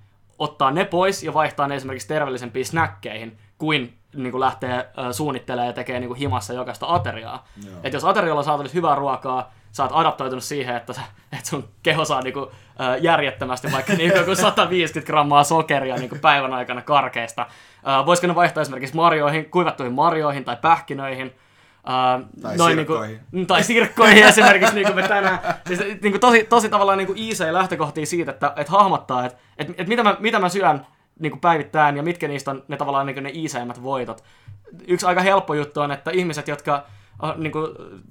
ottaa 0.41 0.71
ne 0.71 0.85
pois 0.85 1.23
ja 1.23 1.33
vaihtaa 1.33 1.67
ne 1.67 1.75
esimerkiksi 1.75 2.07
terveellisempiin 2.07 2.65
snäkkeihin, 2.65 3.37
kuin, 3.57 3.97
niin 4.15 4.31
kuin 4.31 4.41
lähtee 4.41 4.89
suunnittelemaan 5.11 5.67
ja 5.67 5.73
tekee 5.73 5.99
niin 5.99 6.07
kuin 6.07 6.17
himassa 6.19 6.53
jokaista 6.53 6.93
ateriaa. 6.93 7.47
Että 7.83 7.95
jos 7.95 8.05
aterialla 8.05 8.43
saatavissa 8.43 8.75
hyvää 8.75 8.95
ruokaa, 8.95 9.53
sä 9.71 9.83
oot 9.83 9.91
adaptoitunut 9.95 10.43
siihen, 10.43 10.75
että, 10.75 10.93
sä, 10.93 11.01
että 11.33 11.49
sun 11.49 11.69
keho 11.83 12.05
saa 12.05 12.21
niinku, 12.21 12.51
ä, 12.79 12.97
järjettömästi 12.97 13.71
vaikka 13.71 13.93
niinku 13.93 14.35
150 14.35 15.07
grammaa 15.11 15.43
sokeria 15.43 15.95
niinku 15.95 16.17
päivän 16.21 16.53
aikana 16.53 16.81
karkeista. 16.81 17.45
Voisiko 18.05 18.27
ne 18.27 18.35
vaihtaa 18.35 18.61
esimerkiksi 18.61 18.95
marjoihin, 18.95 19.45
kuivattuihin 19.51 19.93
marjoihin 19.93 20.45
tai 20.45 20.57
pähkinöihin? 20.61 21.35
Ä, 21.87 22.19
tai 22.41 22.57
noin 22.57 22.75
sirkkoihin. 22.75 23.19
Niinku, 23.31 23.47
tai 23.47 23.63
sirkkoihin 23.63 24.23
esimerkiksi, 24.23 24.75
niin 24.75 24.85
kuin 24.85 24.95
me 24.95 25.07
tänään. 25.07 25.39
Siis, 25.67 25.79
niin 25.79 26.11
kuin 26.11 26.19
tosi, 26.19 26.43
tosi 26.43 26.69
tavallaan 26.69 26.97
niin 26.97 27.29
easy 27.29 27.53
lähtökohtia 27.53 28.05
siitä, 28.05 28.31
että, 28.31 28.53
että 28.55 28.71
hahmottaa, 28.71 29.25
että, 29.25 29.39
että, 29.57 29.73
että 29.77 29.89
mitä, 29.89 30.03
mä, 30.03 30.17
mitä 30.19 30.39
mä 30.39 30.49
syön 30.49 30.85
niin 31.19 31.31
kuin 31.31 31.41
päivittäin 31.41 31.97
ja 31.97 32.03
mitkä 32.03 32.27
niistä 32.27 32.51
on 32.51 32.63
ne 32.67 32.77
tavallaan 32.77 33.05
niin 33.05 33.15
kuin 33.15 33.23
ne 33.23 33.31
iiseimmät 33.33 33.83
voitot. 33.83 34.23
Yksi 34.87 35.05
aika 35.05 35.21
helppo 35.21 35.53
juttu 35.53 35.81
on, 35.81 35.91
että 35.91 36.11
ihmiset, 36.11 36.47
jotka 36.47 36.85
niin 37.37 37.51
kuin, 37.51 37.67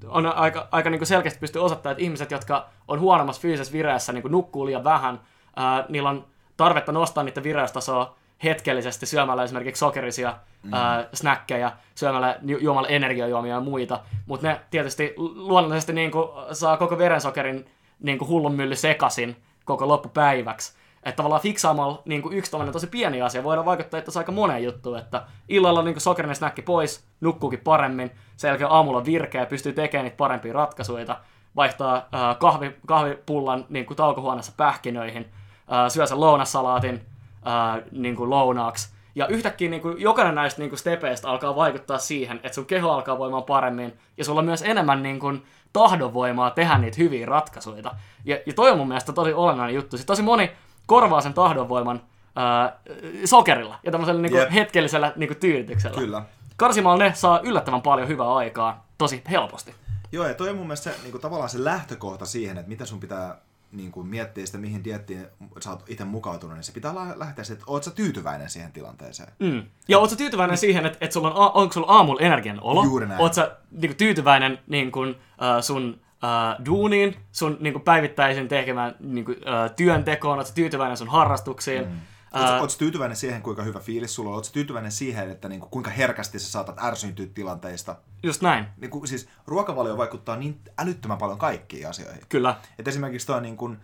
on 0.06 0.26
aika, 0.26 0.68
aika 0.72 0.90
niin 0.90 0.98
kuin 0.98 1.06
selkeästi 1.06 1.40
pystyy 1.40 1.64
osoittamaan, 1.64 1.92
että 1.92 2.02
ihmiset, 2.02 2.30
jotka 2.30 2.68
on 2.88 3.00
huonommassa 3.00 3.42
fyysisessä 3.42 3.72
vireessä, 3.72 4.12
niin 4.12 4.22
kuin 4.22 4.32
nukkuu 4.32 4.66
liian 4.66 4.84
vähän, 4.84 5.20
ää, 5.56 5.84
niillä 5.88 6.10
on 6.10 6.24
tarvetta 6.56 6.92
nostaa 6.92 7.24
niiden 7.24 7.42
vireystasoa 7.44 8.16
hetkellisesti 8.44 9.06
syömällä 9.06 9.42
esimerkiksi 9.42 9.80
sokerisia 9.80 10.36
mm. 10.62 10.72
ää, 10.72 11.08
snäkkejä, 11.14 11.72
syömällä 11.94 12.38
juomalla 12.42 12.88
energiajuomia 12.88 13.54
ja 13.54 13.60
muita, 13.60 14.00
mutta 14.26 14.46
ne 14.46 14.60
tietysti 14.70 15.14
luonnollisesti 15.16 15.92
niin 15.92 16.10
kuin, 16.10 16.28
saa 16.52 16.76
koko 16.76 16.98
verensokerin 16.98 17.66
niin 18.00 18.18
kuin 18.18 18.28
hullun 18.28 18.54
mylly 18.54 18.76
sekasin 18.76 19.36
koko 19.64 19.88
loppupäiväksi. 19.88 20.80
Että 21.02 21.16
tavallaan 21.16 21.42
fiksaamalla 21.42 22.02
niin 22.04 22.22
kuin 22.22 22.36
yksi 22.36 22.50
tosi 22.72 22.86
pieni 22.86 23.22
asia 23.22 23.44
voidaan 23.44 23.64
vaikuttaa 23.64 23.98
että 23.98 24.10
aika 24.16 24.32
moneen 24.32 24.64
juttuun, 24.64 24.98
että 24.98 25.22
illalla 25.48 25.82
niin 25.82 26.00
sokerinen 26.00 26.36
snäkki 26.36 26.62
pois, 26.62 27.04
nukkuukin 27.20 27.60
paremmin, 27.60 28.10
sen 28.36 28.48
jälkeen 28.48 28.70
aamulla 28.70 29.04
virkeä, 29.04 29.46
pystyy 29.46 29.72
tekemään 29.72 30.04
niitä 30.04 30.16
parempia 30.16 30.52
ratkaisuja, 30.52 31.16
vaihtaa 31.56 31.96
äh, 31.96 32.38
kahvi, 32.38 32.76
kahvipullan 32.86 33.66
niin 33.68 33.86
kuin 33.86 33.96
taukohuoneessa 33.96 34.52
pähkinöihin, 34.56 35.32
äh, 35.72 35.88
syö 35.88 36.06
sen 36.06 36.20
lounassalaatin 36.20 37.06
äh, 37.46 37.82
niin 37.92 38.16
kuin 38.16 38.30
lounaaksi, 38.30 38.88
ja 39.14 39.26
yhtäkkiä 39.26 39.70
niin 39.70 39.82
kuin, 39.82 40.00
jokainen 40.00 40.34
näistä 40.34 40.60
niin 40.60 40.70
kuin 40.70 40.78
stepeistä 40.78 41.28
alkaa 41.28 41.56
vaikuttaa 41.56 41.98
siihen, 41.98 42.36
että 42.36 42.54
sun 42.54 42.66
keho 42.66 42.90
alkaa 42.90 43.18
voimaan 43.18 43.44
paremmin, 43.44 43.98
ja 44.16 44.24
sulla 44.24 44.38
on 44.38 44.44
myös 44.44 44.62
enemmän 44.62 45.02
niin 45.02 45.20
kuin, 45.20 45.42
tahdonvoimaa 45.72 46.50
tehdä 46.50 46.78
niitä 46.78 46.96
hyviä 46.98 47.26
ratkaisuja. 47.26 47.90
Ja, 48.24 48.38
ja 48.46 48.52
toi 48.52 48.70
on 48.70 48.78
mun 48.78 48.88
mielestä 48.88 49.12
tosi 49.12 49.32
olennainen 49.32 49.74
juttu. 49.74 49.96
Siis 49.96 50.06
tosi 50.06 50.22
moni 50.22 50.50
korvaa 50.86 51.20
sen 51.20 51.34
tahdonvoiman 51.34 52.02
ää, 52.36 52.78
sokerilla 53.24 53.78
ja 53.82 53.92
tämmöisellä 53.92 54.20
niinku, 54.20 54.38
yep. 54.38 54.50
hetkellisellä 54.52 55.12
niinku, 55.16 55.34
tyydytyksellä. 55.34 55.98
Kyllä. 55.98 56.22
Karsimalla 56.56 57.04
ne 57.04 57.14
saa 57.14 57.40
yllättävän 57.40 57.82
paljon 57.82 58.08
hyvää 58.08 58.34
aikaa 58.34 58.86
tosi 58.98 59.22
helposti. 59.30 59.74
Joo, 60.12 60.26
ja 60.26 60.34
toi 60.34 60.48
on 60.48 60.56
mun 60.56 60.66
mielestä 60.66 60.90
se, 60.90 61.02
niinku, 61.02 61.18
tavallaan 61.18 61.50
se 61.50 61.64
lähtökohta 61.64 62.26
siihen, 62.26 62.58
että 62.58 62.68
mitä 62.68 62.86
sun 62.86 63.00
pitää 63.00 63.36
niin 63.72 63.92
kuin 63.92 64.06
miettiä 64.06 64.46
sitä, 64.46 64.58
mihin 64.58 64.84
diettiin 64.84 65.26
sä 65.60 65.70
oot 65.70 65.84
itse 65.88 66.04
mukautunut, 66.04 66.56
niin 66.56 66.64
se 66.64 66.72
pitää 66.72 66.94
lähteä 67.16 67.44
siitä, 67.44 67.60
että 67.60 67.72
oot 67.72 67.84
sä 67.84 67.90
tyytyväinen 67.90 68.50
siihen 68.50 68.72
tilanteeseen. 68.72 69.32
Mm. 69.38 69.62
Ja 69.88 69.98
oot 69.98 70.10
sä 70.10 70.16
tyytyväinen 70.16 70.58
siihen, 70.58 70.86
että, 70.86 70.98
että 71.00 71.14
sulla 71.14 71.34
on, 71.34 71.50
onko 71.54 71.72
sulla 71.72 71.86
aamulla 71.86 72.20
energian 72.20 72.60
olo? 72.60 72.84
Juuri 72.84 73.06
näin. 73.06 73.20
Oot 73.20 73.34
sä 73.34 73.56
niin 73.70 73.90
kuin, 73.90 73.96
tyytyväinen 73.96 74.58
niin 74.66 74.92
kuin, 74.92 75.10
uh, 75.10 75.16
sun 75.60 76.00
uh, 76.00 76.64
duuniin, 76.66 77.16
sun 77.32 77.56
niin 77.60 77.72
kuin, 77.72 77.82
päivittäisen 77.82 78.48
tekemään 78.48 78.94
niin 79.00 79.24
kuin, 79.24 79.36
uh, 79.36 79.74
työntekoon, 79.76 80.38
oot 80.38 80.52
tyytyväinen 80.54 80.96
sun 80.96 81.08
harrastuksiin. 81.08 81.84
Mm. 81.84 81.96
Uh, 82.34 82.60
Oletko 82.60 82.76
tyytyväinen 82.78 83.16
siihen, 83.16 83.42
kuinka 83.42 83.62
hyvä 83.62 83.80
fiilis 83.80 84.14
sulla 84.14 84.30
on? 84.30 84.34
Oletko 84.34 84.52
tyytyväinen 84.52 84.92
siihen, 84.92 85.30
että 85.30 85.48
niinku, 85.48 85.66
kuinka 85.66 85.90
herkästi 85.90 86.38
sä 86.38 86.50
saatat 86.50 86.82
ärsyntyä 86.82 87.26
tilanteista? 87.34 87.96
Just 88.22 88.42
näin. 88.42 88.66
Niinku, 88.76 89.06
siis 89.06 89.28
ruokavalio 89.46 89.96
vaikuttaa 89.96 90.36
niin 90.36 90.60
älyttömän 90.78 91.18
paljon 91.18 91.38
kaikkiin 91.38 91.88
asioihin. 91.88 92.22
Kyllä. 92.28 92.60
Et 92.78 92.88
esimerkiksi 92.88 93.26
toi, 93.26 93.40
niinku, 93.40 93.76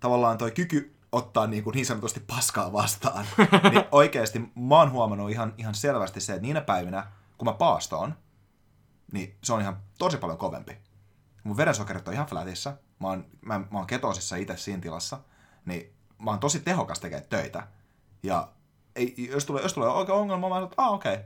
tavallaan 0.00 0.38
toi 0.38 0.50
kyky 0.50 0.94
ottaa 1.12 1.46
niin, 1.46 1.64
kuin 1.64 1.74
niin 1.74 1.86
sanotusti 1.86 2.20
paskaa 2.20 2.72
vastaan, 2.72 3.26
niin 3.70 3.84
oikeasti 3.92 4.38
mä 4.38 4.78
oon 4.78 4.90
huomannut 4.90 5.30
ihan, 5.30 5.54
ihan 5.58 5.74
selvästi 5.74 6.20
se, 6.20 6.32
että 6.32 6.42
niinä 6.42 6.60
päivinä, 6.60 7.06
kun 7.38 7.48
mä 7.48 7.52
paastoon, 7.52 8.14
niin 9.12 9.36
se 9.42 9.52
on 9.52 9.60
ihan 9.60 9.76
tosi 9.98 10.16
paljon 10.16 10.38
kovempi 10.38 10.78
mun 11.46 11.56
verensokerit 11.56 12.08
on 12.08 12.14
ihan 12.14 12.26
flatissa, 12.26 12.76
mä 13.00 13.08
oon, 13.08 13.26
mä, 13.42 13.58
mä 13.58 13.78
oon 13.78 13.86
ketosissa 13.86 14.36
itse 14.36 14.56
siinä 14.56 14.82
tilassa, 14.82 15.20
niin 15.64 15.94
mä 16.18 16.30
oon 16.30 16.38
tosi 16.38 16.60
tehokas 16.60 17.00
tekemään 17.00 17.28
töitä. 17.28 17.66
Ja 18.26 18.48
ei, 18.96 19.14
jos, 19.30 19.44
tulee, 19.44 19.62
jos 19.62 19.74
tulee 19.74 19.88
oikein 19.88 20.18
ongelma, 20.18 20.48
mä 20.48 20.54
sanon, 20.54 20.68
että 20.68 20.82
okei, 20.82 21.14
okay. 21.14 21.24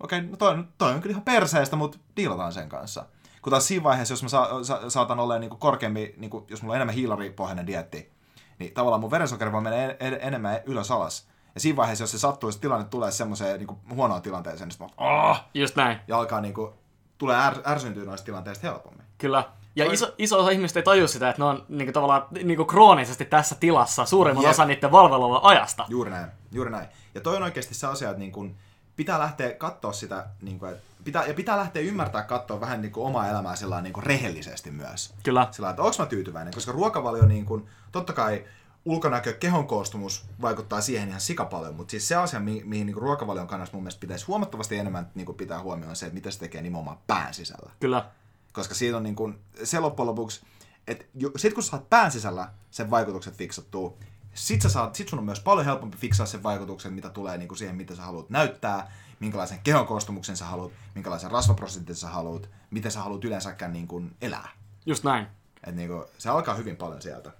okei, 0.00 0.18
okay, 0.18 0.30
no 0.30 0.36
toi, 0.36 0.64
toi 0.78 0.92
on 0.92 1.00
kyllä 1.00 1.12
ihan 1.12 1.22
perseestä, 1.22 1.76
mutta 1.76 1.98
diilataan 2.16 2.52
sen 2.52 2.68
kanssa. 2.68 3.06
Kun 3.42 3.50
taas 3.50 3.66
siinä 3.66 3.84
vaiheessa, 3.84 4.12
jos 4.12 4.22
mä 4.22 4.28
sa, 4.28 4.64
sa, 4.64 4.90
saatan 4.90 5.20
olla 5.20 5.38
niin 5.38 5.50
korkeammin, 5.50 6.14
niin 6.16 6.30
kuin, 6.30 6.44
jos 6.48 6.62
mulla 6.62 6.72
on 6.72 6.76
enemmän 6.76 6.94
hiilaripohjainen 6.94 7.66
dietti, 7.66 8.12
niin 8.58 8.74
tavallaan 8.74 9.00
mun 9.00 9.10
verensokeri 9.10 9.52
voi 9.52 9.60
mennä 9.60 9.78
en, 9.78 9.96
en, 10.00 10.18
enemmän 10.20 10.60
ylös 10.66 10.90
alas. 10.90 11.28
Ja 11.54 11.60
siinä 11.60 11.76
vaiheessa, 11.76 12.02
jos 12.02 12.10
se 12.10 12.18
sattuu, 12.18 12.48
että 12.48 12.60
tilanne 12.60 12.84
tulee 12.84 13.10
semmoiseen 13.10 13.58
niin 13.58 13.78
huonoon 13.94 14.22
tilanteeseen, 14.22 14.68
niin 14.68 14.72
sitten 14.72 15.04
mä, 15.06 15.30
oh! 15.30 15.40
Just 15.54 15.76
näin. 15.76 15.98
Ja 16.08 16.18
alkaa 16.18 16.40
niin 16.40 16.54
kuin, 16.54 16.72
tulee 17.18 17.36
är, 17.36 17.54
ärsyntyä 17.66 18.04
noista 18.04 18.24
tilanteista 18.24 18.66
helpommin. 18.66 19.06
Kyllä. 19.18 19.44
Ja 19.76 19.92
iso, 19.92 20.14
iso 20.18 20.38
osa 20.38 20.50
ihmistä 20.50 20.78
ei 20.78 20.84
taju 20.84 21.08
sitä, 21.08 21.28
että 21.30 21.42
ne 21.42 21.46
on 21.46 21.64
niinku, 21.68 21.92
tavallaan 21.92 22.26
niinku, 22.44 22.64
kroonisesti 22.64 23.24
tässä 23.24 23.54
tilassa 23.60 24.04
suurimman 24.04 24.44
Jep. 24.44 24.50
osa 24.50 24.64
niiden 24.64 24.92
valvelulla 24.92 25.40
ajasta. 25.42 25.84
Juuri 25.88 26.10
näin, 26.10 26.30
juuri 26.52 26.70
näin. 26.70 26.88
Ja 27.14 27.20
toi 27.20 27.36
on 27.36 27.42
oikeasti 27.42 27.74
se 27.74 27.86
asia, 27.86 28.10
että 28.10 28.18
niin 28.18 28.32
kun 28.32 28.56
pitää 28.96 29.18
lähteä 29.18 29.52
katsoa 29.52 29.92
sitä, 29.92 30.26
niin 30.42 30.58
kun, 30.58 30.68
että 30.68 30.82
pitää, 31.04 31.26
ja 31.26 31.34
pitää 31.34 31.56
lähteä 31.56 31.82
ymmärtää 31.82 32.22
katsoa 32.22 32.60
vähän 32.60 32.82
niin 32.82 32.92
kuin 32.92 33.06
omaa 33.06 33.28
elämää 33.28 33.56
sillä 33.56 33.80
niin 33.80 34.02
rehellisesti 34.02 34.70
myös. 34.70 35.14
Kyllä. 35.22 35.48
Sillä 35.50 35.70
että 35.70 35.82
onko 35.82 35.96
mä 35.98 36.06
tyytyväinen, 36.06 36.54
koska 36.54 36.72
ruokavalio, 36.72 37.26
niin 37.26 37.46
kun, 37.46 37.66
totta 37.92 38.12
kai 38.12 38.44
ulkonäkö, 38.84 39.32
kehon 39.32 39.66
koostumus 39.66 40.24
vaikuttaa 40.40 40.80
siihen 40.80 41.08
ihan 41.08 41.20
sikapaljon, 41.20 41.74
mutta 41.74 41.90
siis 41.90 42.08
se 42.08 42.14
asia, 42.14 42.40
mi- 42.40 42.62
mihin 42.64 42.86
niin 42.86 42.96
ruokavalion 42.96 43.46
kannassa 43.46 43.74
mun 43.74 43.82
mielestä 43.82 44.00
pitäisi 44.00 44.26
huomattavasti 44.26 44.76
enemmän 44.76 45.10
niin 45.14 45.34
pitää 45.34 45.60
huomioon 45.60 45.90
on 45.90 45.96
se, 45.96 46.06
että 46.06 46.14
mitä 46.14 46.30
se 46.30 46.38
tekee 46.38 46.62
nimenomaan 46.62 46.98
pään 47.06 47.34
sisällä. 47.34 47.72
Kyllä. 47.80 48.06
Koska 48.52 48.74
siitä 48.74 48.96
on 48.96 49.02
niin 49.02 49.16
kuin, 49.16 49.38
se 49.64 49.80
loppujen 49.80 50.06
lopuksi, 50.06 50.40
että 50.86 51.04
sit 51.36 51.54
kun 51.54 51.62
sä 51.62 51.70
saat 51.70 51.90
pään 51.90 52.10
sisällä 52.10 52.48
sen 52.70 52.90
vaikutukset 52.90 53.36
fiksattua, 53.36 53.94
sit, 54.34 54.62
sä 54.62 54.68
saat, 54.68 54.94
sit 54.94 55.08
sun 55.08 55.18
on 55.18 55.24
myös 55.24 55.40
paljon 55.40 55.64
helpompi 55.64 55.96
fiksaa 55.96 56.26
sen 56.26 56.42
vaikutuksen, 56.42 56.92
mitä 56.92 57.10
tulee 57.10 57.38
niin 57.38 57.48
kuin 57.48 57.58
siihen, 57.58 57.76
mitä 57.76 57.94
sä 57.94 58.02
haluat 58.02 58.30
näyttää, 58.30 58.92
minkälaisen 59.20 59.58
kehon 59.64 59.86
koostumuksen 59.86 60.36
sä 60.36 60.44
haluat, 60.44 60.72
minkälaisen 60.94 61.30
rasvaprosentin 61.30 61.96
sä 61.96 62.08
haluat, 62.08 62.50
miten 62.70 62.90
sä 62.90 63.00
haluat 63.00 63.24
yleensäkään 63.24 63.72
niin 63.72 63.88
kuin 63.88 64.16
elää. 64.22 64.48
Just 64.86 65.04
näin. 65.04 65.26
Et 65.66 65.74
niin 65.74 65.88
kuin, 65.88 66.04
se 66.18 66.28
alkaa 66.28 66.54
hyvin 66.54 66.76
paljon 66.76 67.02
sieltä. 67.02 67.32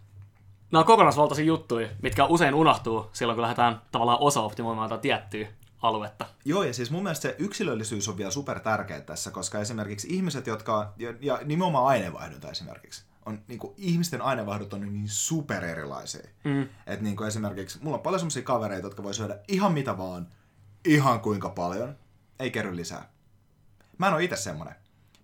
Nämä 0.70 0.80
on 0.80 0.86
kokonaisvaltaisia 0.86 1.44
juttuja, 1.44 1.88
mitkä 2.02 2.24
usein 2.24 2.54
unohtuu 2.54 3.10
silloin, 3.12 3.36
kun 3.36 3.42
lähdetään 3.42 3.82
tavallaan 3.92 4.18
osa-optimoimaan 4.20 4.84
jotain 4.84 5.00
tiettyä 5.00 5.46
aluetta. 5.82 6.26
Joo, 6.44 6.62
ja 6.62 6.74
siis 6.74 6.90
mun 6.90 7.02
mielestä 7.02 7.22
se 7.22 7.36
yksilöllisyys 7.38 8.08
on 8.08 8.16
vielä 8.16 8.30
super 8.30 8.60
tärkeä 8.60 9.00
tässä, 9.00 9.30
koska 9.30 9.58
esimerkiksi 9.60 10.08
ihmiset, 10.10 10.46
jotka, 10.46 10.92
ja, 10.96 11.14
ja 11.20 11.40
nimenomaan 11.44 11.86
aineenvaihdunta 11.86 12.50
esimerkiksi, 12.50 13.04
on, 13.26 13.42
niin 13.48 13.58
kuin, 13.58 13.74
ihmisten 13.76 14.22
aineenvaihdot 14.22 14.72
on 14.72 14.80
niin 14.80 15.08
super 15.08 15.64
erilaisia. 15.64 16.28
Mm. 16.44 16.62
Että 16.62 17.04
niin 17.04 17.16
kuin 17.16 17.28
esimerkiksi, 17.28 17.78
mulla 17.82 17.96
on 17.96 18.02
paljon 18.02 18.20
semmoisia 18.20 18.42
kavereita, 18.42 18.86
jotka 18.86 19.02
voi 19.02 19.14
syödä 19.14 19.38
ihan 19.48 19.72
mitä 19.72 19.98
vaan, 19.98 20.28
ihan 20.84 21.20
kuinka 21.20 21.48
paljon, 21.48 21.96
ei 22.38 22.50
kerry 22.50 22.76
lisää. 22.76 23.08
Mä 23.98 24.08
en 24.08 24.14
ole 24.14 24.24
itse 24.24 24.36
semmonen. 24.36 24.74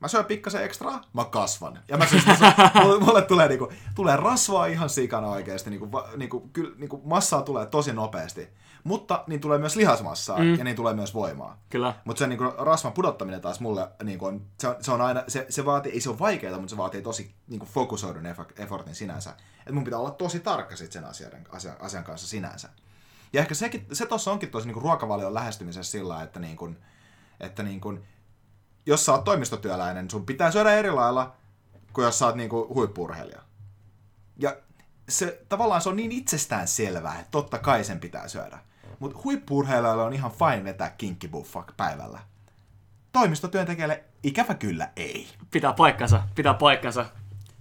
Mä 0.01 0.09
syön 0.09 0.25
pikkasen 0.25 0.65
ekstraa, 0.65 1.03
mä 1.13 1.25
kasvan. 1.25 1.79
Ja 1.89 1.97
mä 1.97 2.07
siis, 2.07 2.25
mulle, 2.83 3.01
mulle 3.01 3.23
tulee, 3.23 3.49
niinku, 3.49 3.73
tulee 3.95 4.17
rasvaa 4.17 4.67
ihan 4.67 4.91
sikana 4.91 5.29
oikeasti. 5.29 5.71
Niinku, 5.71 5.93
va, 5.93 6.09
niinku, 6.17 6.41
kyl, 6.53 6.75
niinku, 6.77 7.03
massaa 7.05 7.43
tulee 7.43 7.67
tosi 7.67 7.93
nopeasti. 7.93 8.49
Mutta 8.85 9.25
niin 9.27 9.41
tulee 9.41 9.59
myös 9.59 9.77
lihasmassaa 9.77 10.39
mm. 10.39 10.55
ja 10.55 10.65
niin 10.65 10.77
tulee 10.77 10.95
myös 10.95 11.15
voimaa. 11.15 11.59
Kyllä. 11.71 11.95
Mutta 12.05 12.19
se 12.19 12.27
niinku, 12.27 12.45
rasvan 12.59 12.93
pudottaminen 12.93 13.41
taas 13.41 13.61
mulle 13.61 13.89
niinku, 14.03 14.27
on, 14.27 14.47
se, 14.61 14.69
on, 14.69 14.77
se 14.81 14.91
on 14.93 15.01
aina, 15.01 15.25
se, 15.29 15.47
se 15.49 15.65
vaatii, 15.65 15.93
ei 15.93 16.01
se 16.01 16.11
ole 16.11 16.19
vaikeaa, 16.19 16.59
mutta 16.59 16.71
se 16.71 16.77
vaatii 16.77 17.03
tosi 17.03 17.35
niinku, 17.49 17.67
fokusoidun 17.67 18.23
effa- 18.23 18.63
effortin 18.63 18.95
sinänsä. 18.95 19.35
Et 19.67 19.75
mun 19.75 19.85
pitää 19.85 19.99
olla 19.99 20.11
tosi 20.11 20.41
tarkka 20.41 20.77
sit 20.77 20.93
sen 20.93 21.05
asian, 21.05 21.33
asian, 21.51 21.77
asian 21.81 22.05
kanssa 22.05 22.29
sinänsä. 22.29 22.69
Ja 23.33 23.41
ehkä 23.41 23.55
sekin, 23.55 23.87
se 23.93 24.07
tuossa 24.07 24.33
onkin 24.33 24.51
tosi 24.51 24.67
niinku, 24.67 24.81
ruokavalion 24.81 25.35
lähestymisessä 25.35 25.91
sillä, 25.91 26.23
että, 26.23 26.41
niinku, 26.41 26.75
että 27.41 27.63
niinku, 27.63 27.99
jos 28.87 29.07
sä 29.07 29.13
oot 29.13 29.25
toimistotyöläinen, 29.25 30.11
sun 30.11 30.27
pitää 30.27 30.51
syödä 30.51 30.75
eri 30.75 30.91
lailla 30.91 31.35
kuin 31.93 32.05
jos 32.05 32.19
sä 32.19 32.27
oot 32.27 32.35
niinku 32.35 32.75
huippurheilija. 32.75 33.43
Ja 34.37 34.57
se, 35.09 35.45
tavallaan 35.49 35.81
se 35.81 35.89
on 35.89 35.97
niin 35.97 36.13
itsestään 36.13 36.69
selvää, 36.69 37.21
että 37.21 37.31
totta 37.31 37.59
kai 37.59 37.85
sen 37.85 38.01
pitää 38.01 38.29
syödä. 38.29 38.59
Mutta 39.05 39.21
huippurheilijoille 39.25 40.03
on 40.03 40.13
ihan 40.13 40.31
fine 40.31 40.65
vetää 40.65 40.91
kinkkibuffa 40.99 41.65
päivällä. 41.77 42.19
Toimistotyöntekijälle 43.13 44.05
ikävä 44.23 44.55
kyllä 44.55 44.89
ei. 44.97 45.27
Pitää 45.51 45.73
paikkansa, 45.73 46.23
pitää 46.35 46.55
paikkansa. 46.55 47.05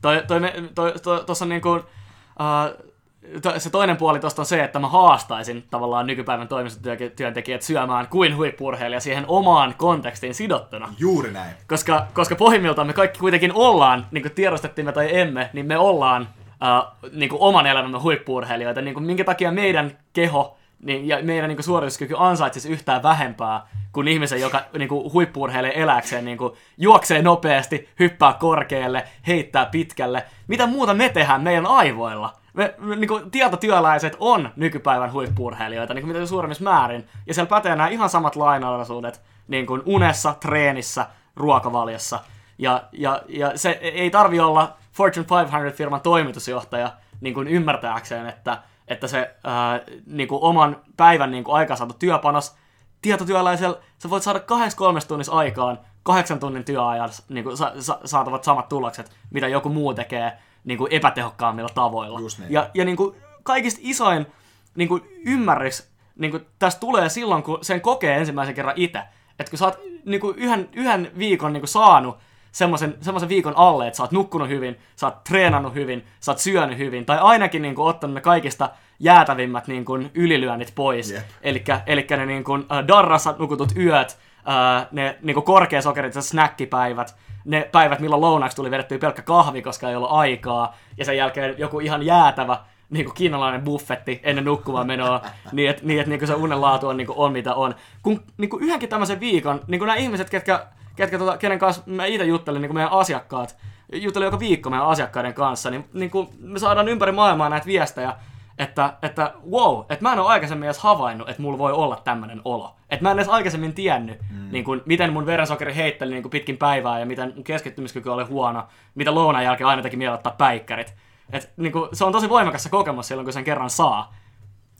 Toi, 0.01 0.23
toi, 0.27 0.39
toi, 0.75 0.93
toi, 1.03 1.23
tossa 1.25 1.45
on 1.45 1.49
niin 1.49 1.61
kuin, 1.61 1.79
uh, 1.79 3.41
to, 3.41 3.59
se 3.59 3.69
toinen 3.69 3.97
puoli 3.97 4.19
tosta 4.19 4.41
on 4.41 4.45
se, 4.45 4.63
että 4.63 4.79
mä 4.79 4.87
haastaisin 4.87 5.67
tavallaan 5.69 6.07
nykypäivän 6.07 6.47
toimistotyöntekijät 6.47 7.61
syömään 7.61 8.07
kuin 8.07 8.37
huippurheilija 8.37 8.99
siihen 8.99 9.25
omaan 9.27 9.75
kontekstiin 9.77 10.35
sidottuna. 10.35 10.93
Juuri 10.97 11.31
näin. 11.31 11.55
Koska, 11.67 12.07
koska 12.13 12.35
pohjimmiltaan 12.35 12.87
me 12.87 12.93
kaikki 12.93 13.19
kuitenkin 13.19 13.53
ollaan, 13.53 14.07
niin 14.11 14.21
kuin 14.21 14.31
tiedostettiin 14.31 14.85
me 14.85 14.91
tai 14.91 15.19
emme, 15.19 15.49
niin 15.53 15.65
me 15.65 15.77
ollaan 15.77 16.21
uh, 16.21 17.11
niin 17.11 17.29
kuin 17.29 17.41
oman 17.41 17.65
elämämme 17.65 17.99
huippurheilijoita. 17.99 18.81
Niin 18.81 18.93
kuin 18.93 19.05
minkä 19.05 19.23
takia 19.23 19.51
meidän 19.51 19.97
keho 20.13 20.57
niin, 20.84 21.07
ja 21.07 21.23
meidän 21.23 21.47
niin 21.47 21.57
kuin 21.57 21.63
suorituskyky 21.63 22.15
ansaitsisi 22.17 22.69
yhtään 22.69 23.03
vähempää 23.03 23.67
kuin 23.91 24.07
ihmisen, 24.07 24.41
joka 24.41 24.61
niin 24.77 24.89
kuin 24.89 25.13
huippuurheilee 25.13 25.81
eläkseen, 25.81 26.25
niin 26.25 26.38
kuin 26.38 26.53
juoksee 26.77 27.21
nopeasti, 27.21 27.89
hyppää 27.99 28.34
korkealle, 28.34 29.03
heittää 29.27 29.65
pitkälle. 29.65 30.23
Mitä 30.47 30.67
muuta 30.67 30.93
me 30.93 31.09
tehdään 31.09 31.41
meidän 31.41 31.65
aivoilla? 31.65 32.34
Me, 32.53 32.75
me 32.77 32.95
niin 32.95 33.07
kuin, 33.07 33.31
tietotyöläiset 33.31 34.15
on 34.19 34.49
nykypäivän 34.55 35.13
huippuurheilijoita 35.13 35.93
niin 35.93 36.05
kuin 36.05 36.15
mitä 36.15 36.25
suurimmissa 36.25 36.63
määrin. 36.63 37.07
Ja 37.27 37.34
siellä 37.34 37.49
pätee 37.49 37.75
nämä 37.75 37.89
ihan 37.89 38.09
samat 38.09 38.36
lainalaisuudet 38.36 39.21
niin 39.47 39.65
kuin 39.65 39.81
unessa, 39.86 40.36
treenissä, 40.39 41.07
ruokavaliossa. 41.36 42.19
Ja, 42.57 42.84
ja, 42.91 43.21
ja 43.27 43.51
se 43.57 43.69
ei 43.81 44.09
tarvi 44.09 44.39
olla 44.39 44.77
Fortune 44.93 45.25
500-firman 45.25 46.01
toimitusjohtaja 46.01 46.91
niin 47.21 47.34
kuin 47.34 47.47
ymmärtääkseen, 47.47 48.27
että, 48.27 48.57
että 48.93 49.07
se 49.07 49.35
ää, 49.43 49.81
niin 50.05 50.27
kuin 50.27 50.43
oman 50.43 50.81
päivän 50.97 51.31
niin 51.31 51.43
kuin 51.43 51.55
aikaansaatu 51.55 51.93
työpanos 51.99 52.55
tietotyöläisellä, 53.01 53.77
sä 53.99 54.09
voit 54.09 54.23
saada 54.23 54.39
23 54.39 54.99
tunnissa 55.07 55.31
aikaan 55.31 55.79
kahdeksan 56.03 56.39
tunnin 56.39 56.65
työajan 56.65 57.09
niin 57.29 57.43
kuin 57.43 57.57
sa- 57.57 57.73
sa- 57.79 57.99
saatavat 58.05 58.43
samat 58.43 58.69
tulokset, 58.69 59.11
mitä 59.31 59.47
joku 59.47 59.69
muu 59.69 59.93
tekee 59.93 60.37
niin 60.63 60.77
kuin 60.77 60.93
epätehokkaammilla 60.93 61.69
tavoilla. 61.75 62.19
Just 62.19 62.39
niin. 62.39 62.51
Ja, 62.51 62.69
ja 62.73 62.85
niin 62.85 62.97
kuin 62.97 63.15
kaikista 63.43 63.79
isoin 63.83 64.27
niin 64.75 64.89
kuin 64.89 65.03
ymmärrys 65.25 65.93
niin 66.15 66.31
kuin 66.31 66.45
tästä 66.59 66.79
tulee 66.79 67.09
silloin, 67.09 67.43
kun 67.43 67.59
sen 67.61 67.81
kokee 67.81 68.17
ensimmäisen 68.17 68.55
kerran 68.55 68.73
itse. 68.77 68.99
Että 69.39 69.49
kun 69.49 69.59
sä 69.59 69.65
oot 69.65 69.79
niin 70.05 70.21
kuin 70.21 70.37
yhden, 70.37 70.69
yhden 70.73 71.11
viikon 71.17 71.53
niin 71.53 71.61
kuin 71.61 71.69
saanut 71.69 72.17
semmoisen, 72.53 72.95
semmoisen 73.01 73.29
viikon 73.29 73.57
alle, 73.57 73.87
että 73.87 73.97
sä 73.97 74.03
oot 74.03 74.11
nukkunut 74.11 74.49
hyvin, 74.49 74.79
sä 74.95 75.07
oot 75.07 75.23
treenannut 75.23 75.73
hyvin, 75.73 76.05
sä 76.19 76.31
oot 76.31 76.39
syönyt 76.39 76.77
hyvin, 76.77 77.05
tai 77.05 77.17
ainakin 77.21 77.61
niin 77.61 77.75
kuin, 77.75 77.87
ottanut 77.87 78.13
ne 78.13 78.21
kaikista 78.21 78.69
jäätävimmät 78.99 79.67
niin 79.67 79.85
kuin, 79.85 80.11
ylilyönnit 80.13 80.71
pois. 80.75 81.15
Elikkä, 81.41 81.81
elikkä 81.85 82.17
ne 82.17 82.25
niin 82.25 82.43
kuin, 82.43 82.65
äh, 82.71 82.87
darrassa 82.87 83.35
nukutut 83.39 83.77
yöt, 83.77 84.17
äh, 84.49 84.87
ne 84.91 85.17
niin 85.21 85.33
kuin 85.33 85.43
korkeasokerit 85.43 86.13
snackipäivät, 86.19 87.15
ne 87.45 87.69
päivät, 87.71 87.99
milloin 87.99 88.21
lounaaksi 88.21 88.55
tuli 88.55 88.71
vedettyä 88.71 88.97
pelkkä 88.97 89.21
kahvi, 89.21 89.61
koska 89.61 89.89
ei 89.89 89.95
ollut 89.95 90.11
aikaa, 90.11 90.75
ja 90.97 91.05
sen 91.05 91.17
jälkeen 91.17 91.55
joku 91.57 91.79
ihan 91.79 92.03
jäätävä 92.03 92.59
niin 92.89 93.05
kuin 93.05 93.15
kiinalainen 93.15 93.61
buffetti 93.61 94.19
ennen 94.23 94.45
nukkumaan 94.45 94.87
menoa, 94.87 95.21
niin 95.51 95.69
että 95.69 95.85
niin, 95.85 95.99
et, 95.99 96.07
niin 96.07 96.27
se 96.27 96.33
unen 96.33 96.61
laatu 96.61 96.87
on, 96.87 96.97
niin 96.97 97.07
kuin, 97.07 97.17
on 97.17 97.31
mitä 97.31 97.53
on. 97.53 97.75
Kun 98.01 98.23
niin 98.37 98.49
kuin 98.49 98.63
yhdenkin 98.63 98.89
tämmöisen 98.89 99.19
viikon, 99.19 99.61
niin 99.67 99.79
kuin 99.79 99.87
nämä 99.87 99.97
ihmiset, 99.97 100.29
ketkä, 100.29 100.67
ketkä 100.95 101.17
tota, 101.17 101.37
kenen 101.37 101.59
kanssa 101.59 101.83
mä 101.85 102.05
itse 102.05 102.25
juttelin, 102.25 102.61
niin 102.61 102.69
kuin 102.69 102.77
meidän 102.77 102.91
asiakkaat, 102.91 103.57
juttelin 103.93 104.25
joka 104.25 104.39
viikko 104.39 104.69
meidän 104.69 104.87
asiakkaiden 104.87 105.33
kanssa, 105.33 105.69
niin, 105.69 105.85
niin 105.93 106.11
kuin 106.11 106.27
me 106.39 106.59
saadaan 106.59 106.87
ympäri 106.87 107.11
maailmaa 107.11 107.49
näitä 107.49 107.67
viestejä, 107.67 108.13
että, 108.57 108.93
että 109.01 109.33
wow, 109.51 109.79
että 109.81 110.03
mä 110.03 110.13
en 110.13 110.19
ole 110.19 110.29
aikaisemmin 110.29 110.65
edes 110.65 110.79
havainnut, 110.79 111.29
että 111.29 111.41
mulla 111.41 111.57
voi 111.57 111.71
olla 111.71 111.95
tämmöinen 112.03 112.41
olo. 112.45 112.75
Että 112.89 113.03
mä 113.03 113.11
en 113.11 113.19
edes 113.19 113.29
aikaisemmin 113.29 113.73
tiennyt, 113.73 114.19
mm. 114.29 114.51
niin 114.51 114.63
kuin, 114.63 114.81
miten 114.85 115.13
mun 115.13 115.25
verensokeri 115.25 115.75
heitteli 115.75 116.13
niin 116.13 116.23
kuin 116.23 116.31
pitkin 116.31 116.57
päivää 116.57 116.99
ja 116.99 117.05
miten 117.05 117.33
mun 117.35 117.43
keskittymiskyky 117.43 118.09
oli 118.09 118.23
huono, 118.23 118.67
mitä 118.95 119.15
lounaan 119.15 119.43
jälkeen 119.43 119.67
aina 119.67 119.81
teki 119.81 119.97
mieli 119.97 120.13
ottaa 120.13 120.35
päikkärit. 120.37 120.95
Et, 121.31 121.53
niin 121.57 121.71
kuin, 121.71 121.89
se 121.93 122.05
on 122.05 122.11
tosi 122.11 122.29
voimakas 122.29 122.63
se 122.63 122.69
kokemus 122.69 123.07
silloin, 123.07 123.25
kun 123.25 123.33
sen 123.33 123.43
kerran 123.43 123.69
saa. 123.69 124.13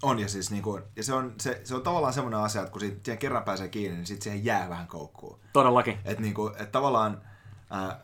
On 0.04 0.20
ja 0.20 0.28
siis 0.28 0.52
niinku, 0.52 0.80
ja 0.96 1.04
se 1.04 1.14
on, 1.14 1.34
se, 1.42 1.62
se 1.64 1.76
on 1.76 1.82
tavallaan 1.82 2.14
semmoinen 2.14 2.40
asia, 2.40 2.62
että 2.62 2.72
kun 2.72 2.82
siitä, 2.82 3.00
siihen 3.04 3.18
kerran 3.18 3.44
pääsee 3.44 3.68
kiinni, 3.68 3.98
niin 3.98 4.06
sitten 4.06 4.24
siihen 4.24 4.46
jää 4.46 4.70
vähän 4.70 4.88
koukkuun. 4.88 5.40
Todellakin. 5.54 5.98
Että 6.06 6.22
niinku, 6.22 6.52
et 6.60 6.72
tavallaan, 6.72 7.22
ää, 7.70 8.00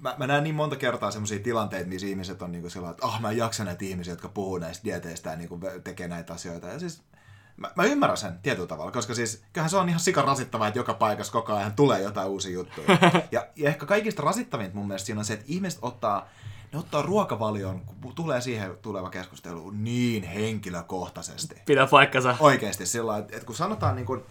mä, 0.00 0.14
mä 0.18 0.26
näen 0.26 0.44
niin 0.44 0.54
monta 0.54 0.76
kertaa 0.76 1.10
semmoisia 1.10 1.38
tilanteita, 1.38 1.88
missä 1.88 2.06
ihmiset 2.06 2.42
on 2.42 2.52
niinku 2.52 2.70
sillä 2.70 2.90
että 2.90 3.06
ah, 3.06 3.20
mä 3.20 3.30
en 3.30 3.36
jaksa 3.36 3.64
näitä 3.64 3.84
ihmisiä, 3.84 4.12
jotka 4.12 4.28
puhuu 4.28 4.58
näistä 4.58 4.84
dieteistä 4.84 5.30
ja 5.30 5.36
niinku 5.36 5.60
tekee 5.84 6.08
näitä 6.08 6.32
asioita. 6.32 6.66
Ja 6.66 6.78
siis 6.78 7.02
mä, 7.56 7.70
mä 7.76 7.84
ymmärrän 7.84 8.16
sen 8.16 8.38
tietyllä 8.42 8.68
tavalla, 8.68 8.90
koska 8.90 9.14
siis 9.14 9.42
kyllähän 9.52 9.70
se 9.70 9.76
on 9.76 9.88
ihan 9.88 10.00
sika 10.00 10.22
rasittavaa, 10.22 10.68
että 10.68 10.78
joka 10.78 10.94
paikassa 10.94 11.32
koko 11.32 11.54
ajan 11.54 11.72
tulee 11.72 12.02
jotain 12.02 12.28
uusia 12.28 12.52
juttuja. 12.52 12.86
ja, 13.32 13.46
ja 13.56 13.68
ehkä 13.68 13.86
kaikista 13.86 14.22
rasittavinta 14.22 14.76
mun 14.76 14.86
mielestä 14.86 15.06
siinä 15.06 15.18
on 15.18 15.24
se, 15.24 15.32
että 15.32 15.46
ihmiset 15.48 15.78
ottaa, 15.82 16.28
ne 16.72 16.78
ottaa 16.78 17.02
ruokavalion, 17.02 17.80
kun 18.00 18.14
tulee 18.14 18.40
siihen 18.40 18.78
tuleva 18.82 19.10
keskustelu, 19.10 19.70
niin 19.70 20.22
henkilökohtaisesti. 20.22 21.62
Pitää 21.66 21.86
paikkansa. 21.86 22.36
Oikeasti 22.40 22.86
sillä 22.86 23.18
että, 23.18 23.36
että 23.36 23.46
kun 23.46 23.56
sanotaan 23.56 23.96
niin 23.96 24.06
kuin, 24.06 24.22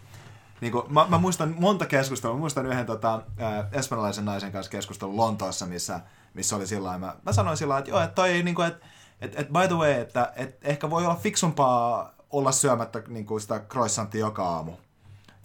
niin 0.62 0.72
kuin, 0.72 0.94
mä, 0.94 1.06
mä, 1.10 1.18
muistan 1.18 1.56
monta 1.60 1.86
keskustelua, 1.86 2.36
mä 2.36 2.40
muistan 2.40 2.66
yhden 2.66 2.86
tota, 2.86 3.22
ää, 3.38 3.70
espanjalaisen 3.72 4.26
naisen 4.26 4.52
kanssa 4.52 4.72
keskustelun 4.72 5.18
Lontoossa, 5.18 5.66
missä, 5.66 6.00
missä 6.34 6.56
oli 6.56 6.68
sillä 6.68 6.98
mä, 6.98 7.16
mä 7.26 7.34
sanoin 7.34 7.58
sillä 7.58 7.78
että 7.78 7.92
joo, 7.92 8.02
että 8.02 8.16
toi, 8.16 8.44
niin 8.44 8.56
kuin, 8.56 8.68
että, 8.68 8.86
että, 9.22 9.42
että 9.42 9.54
by 9.54 9.68
the 9.68 9.76
way, 9.76 9.92
että, 9.92 10.34
että 10.36 10.68
ehkä 10.68 10.90
voi 10.90 11.06
olla 11.06 11.16
fiksumpaa 11.16 12.14
olla 12.30 12.52
syömättä 12.52 13.02
niin 13.08 13.26
kuin 13.26 13.42
sitä 13.42 13.60
croissanttia 13.60 14.20
joka 14.20 14.50
aamu. 14.50 14.72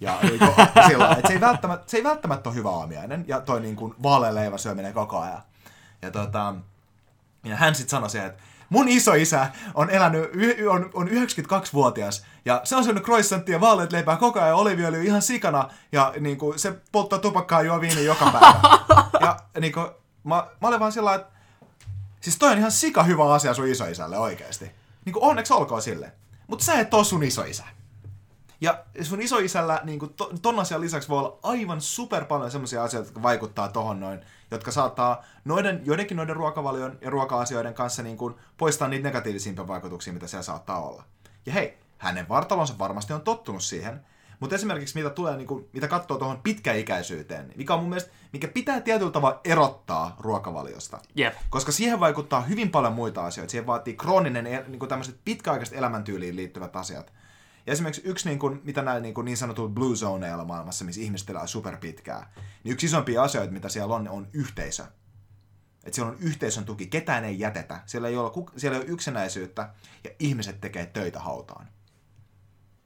Ja 0.00 0.18
niin 0.22 0.38
kuin, 0.38 0.52
sillä 0.88 1.10
että 1.10 1.28
se 1.28 1.34
ei, 1.34 1.40
välttämättä, 1.40 1.90
se 1.90 1.96
ei 1.96 2.04
välttämättä 2.04 2.48
ole 2.48 2.56
hyvä 2.56 2.70
aamiainen, 2.70 3.24
ja 3.28 3.40
toi 3.40 3.60
niin 3.60 3.76
kuin 3.76 3.94
vaaleanleivän 4.02 4.58
syöminen 4.58 4.92
koko 4.92 5.18
ajan. 5.18 5.42
Ja, 6.02 6.10
tota, 6.10 6.54
ja 7.44 7.56
hän 7.56 7.74
sitten 7.74 7.90
sanoi 7.90 8.10
siihen, 8.10 8.28
että 8.28 8.42
mun 8.68 8.88
isoisä 8.88 9.46
on 9.74 9.90
elänyt, 9.90 10.30
on, 10.70 10.90
on 10.94 11.08
92-vuotias, 11.08 12.24
ja 12.44 12.60
se 12.64 12.76
on 12.76 12.84
syönyt 12.84 13.04
croissanttia, 13.04 13.60
vaaleet 13.60 13.92
leipää 13.92 14.16
koko 14.16 14.40
ajan, 14.40 14.56
oliviöljy 14.56 15.02
ihan 15.04 15.22
sikana, 15.22 15.68
ja 15.92 16.12
niin 16.20 16.38
kuin, 16.38 16.58
se 16.58 16.72
polttaa 16.92 17.18
tupakkaa 17.18 17.60
ja 17.60 17.66
juo 17.66 17.80
viini 17.80 18.04
joka 18.04 18.30
päivä. 18.30 18.60
ja 19.20 19.36
niin 19.60 19.72
kuin, 19.72 19.86
mä, 20.24 20.46
mä 20.60 20.68
olen 20.68 20.80
vaan 20.80 20.92
sillä 20.92 21.14
että 21.14 21.32
siis 22.20 22.38
toi 22.38 22.52
on 22.52 22.58
ihan 22.58 22.72
sika 22.72 23.02
hyvä 23.02 23.32
asia 23.32 23.54
sun 23.54 23.68
isoisälle 23.68 24.18
oikeasti. 24.18 24.70
Niin 25.04 25.12
kuin 25.12 25.24
onneksi 25.24 25.52
olkoon 25.52 25.82
sille. 25.82 26.12
Mutta 26.46 26.64
sä 26.64 26.74
et 26.74 26.94
oo 26.94 27.04
sun 27.04 27.22
isoisä. 27.22 27.64
Ja 28.60 28.84
sun 29.02 29.20
isoisällä 29.20 29.80
niin 29.84 29.98
kuin 29.98 30.14
to, 30.14 30.32
ton 30.42 30.60
asian 30.60 30.80
lisäksi 30.80 31.08
voi 31.08 31.18
olla 31.18 31.38
aivan 31.42 31.80
super 31.80 32.24
paljon 32.24 32.50
sellaisia 32.50 32.84
asioita, 32.84 33.08
jotka 33.08 33.22
vaikuttaa 33.22 33.68
tohon 33.68 34.00
noin, 34.00 34.20
jotka 34.54 34.70
saattaa 34.70 35.24
noiden, 35.44 35.80
joidenkin 35.84 36.16
noiden 36.16 36.36
ruokavalion 36.36 36.98
ja 37.00 37.10
ruoka-asioiden 37.10 37.74
kanssa 37.74 38.02
niin 38.02 38.16
kuin 38.16 38.34
poistaa 38.56 38.88
niitä 38.88 39.08
negatiivisimpia 39.08 39.68
vaikutuksia, 39.68 40.12
mitä 40.12 40.26
siellä 40.26 40.42
saattaa 40.42 40.82
olla. 40.82 41.04
Ja 41.46 41.52
hei, 41.52 41.78
hänen 41.98 42.28
vartalonsa 42.28 42.78
varmasti 42.78 43.12
on 43.12 43.20
tottunut 43.20 43.62
siihen, 43.62 44.00
mutta 44.40 44.54
esimerkiksi 44.54 44.98
mitä 44.98 45.10
tulee, 45.10 45.36
niin 45.36 45.46
kuin, 45.46 45.68
mitä 45.72 45.88
katsoo 45.88 46.18
tuohon 46.18 46.40
pitkäikäisyyteen, 46.42 47.52
mikä 47.56 47.74
on 47.74 47.80
mun 47.80 47.88
mielestä, 47.88 48.10
mikä 48.32 48.48
pitää 48.48 48.80
tietyllä 48.80 49.12
tavalla 49.12 49.40
erottaa 49.44 50.16
ruokavaliosta. 50.20 50.98
Jep. 51.14 51.34
Koska 51.50 51.72
siihen 51.72 52.00
vaikuttaa 52.00 52.40
hyvin 52.40 52.70
paljon 52.70 52.92
muita 52.92 53.26
asioita. 53.26 53.50
Siihen 53.50 53.66
vaatii 53.66 53.94
krooninen, 53.94 54.44
niin 54.44 54.78
kuin 54.78 54.88
tämmöiset 54.88 55.16
pitkäaikaiset 55.24 55.78
elämäntyyliin 55.78 56.36
liittyvät 56.36 56.76
asiat. 56.76 57.12
Ja 57.66 57.72
esimerkiksi 57.72 58.02
yksi, 58.04 58.28
niin 58.28 58.38
kuin, 58.38 58.60
mitä 58.64 58.82
näillä 58.82 59.00
niin, 59.00 59.14
kuin 59.14 59.24
niin 59.24 59.36
sanotuilla 59.36 59.74
blue 59.74 59.96
zoneilla 59.96 60.44
maailmassa, 60.44 60.84
missä 60.84 61.00
ihmiset 61.00 61.30
elää 61.30 61.46
superpitkää, 61.46 62.32
niin 62.64 62.72
yksi 62.72 62.86
isompia 62.86 63.22
asioita, 63.22 63.52
mitä 63.52 63.68
siellä 63.68 63.94
on, 63.94 64.08
on 64.08 64.28
yhteisö. 64.32 64.84
Että 65.84 65.94
siellä 65.94 66.12
on 66.12 66.18
yhteisön 66.20 66.64
tuki, 66.64 66.86
ketään 66.86 67.24
ei 67.24 67.38
jätetä, 67.38 67.80
siellä 67.86 68.08
ei 68.08 68.16
ole, 68.16 68.46
siellä 68.56 68.78
ei 68.78 68.84
ole 68.84 68.92
yksinäisyyttä 68.92 69.74
ja 70.04 70.10
ihmiset 70.18 70.60
tekee 70.60 70.86
töitä 70.86 71.20
hautaan. 71.20 71.68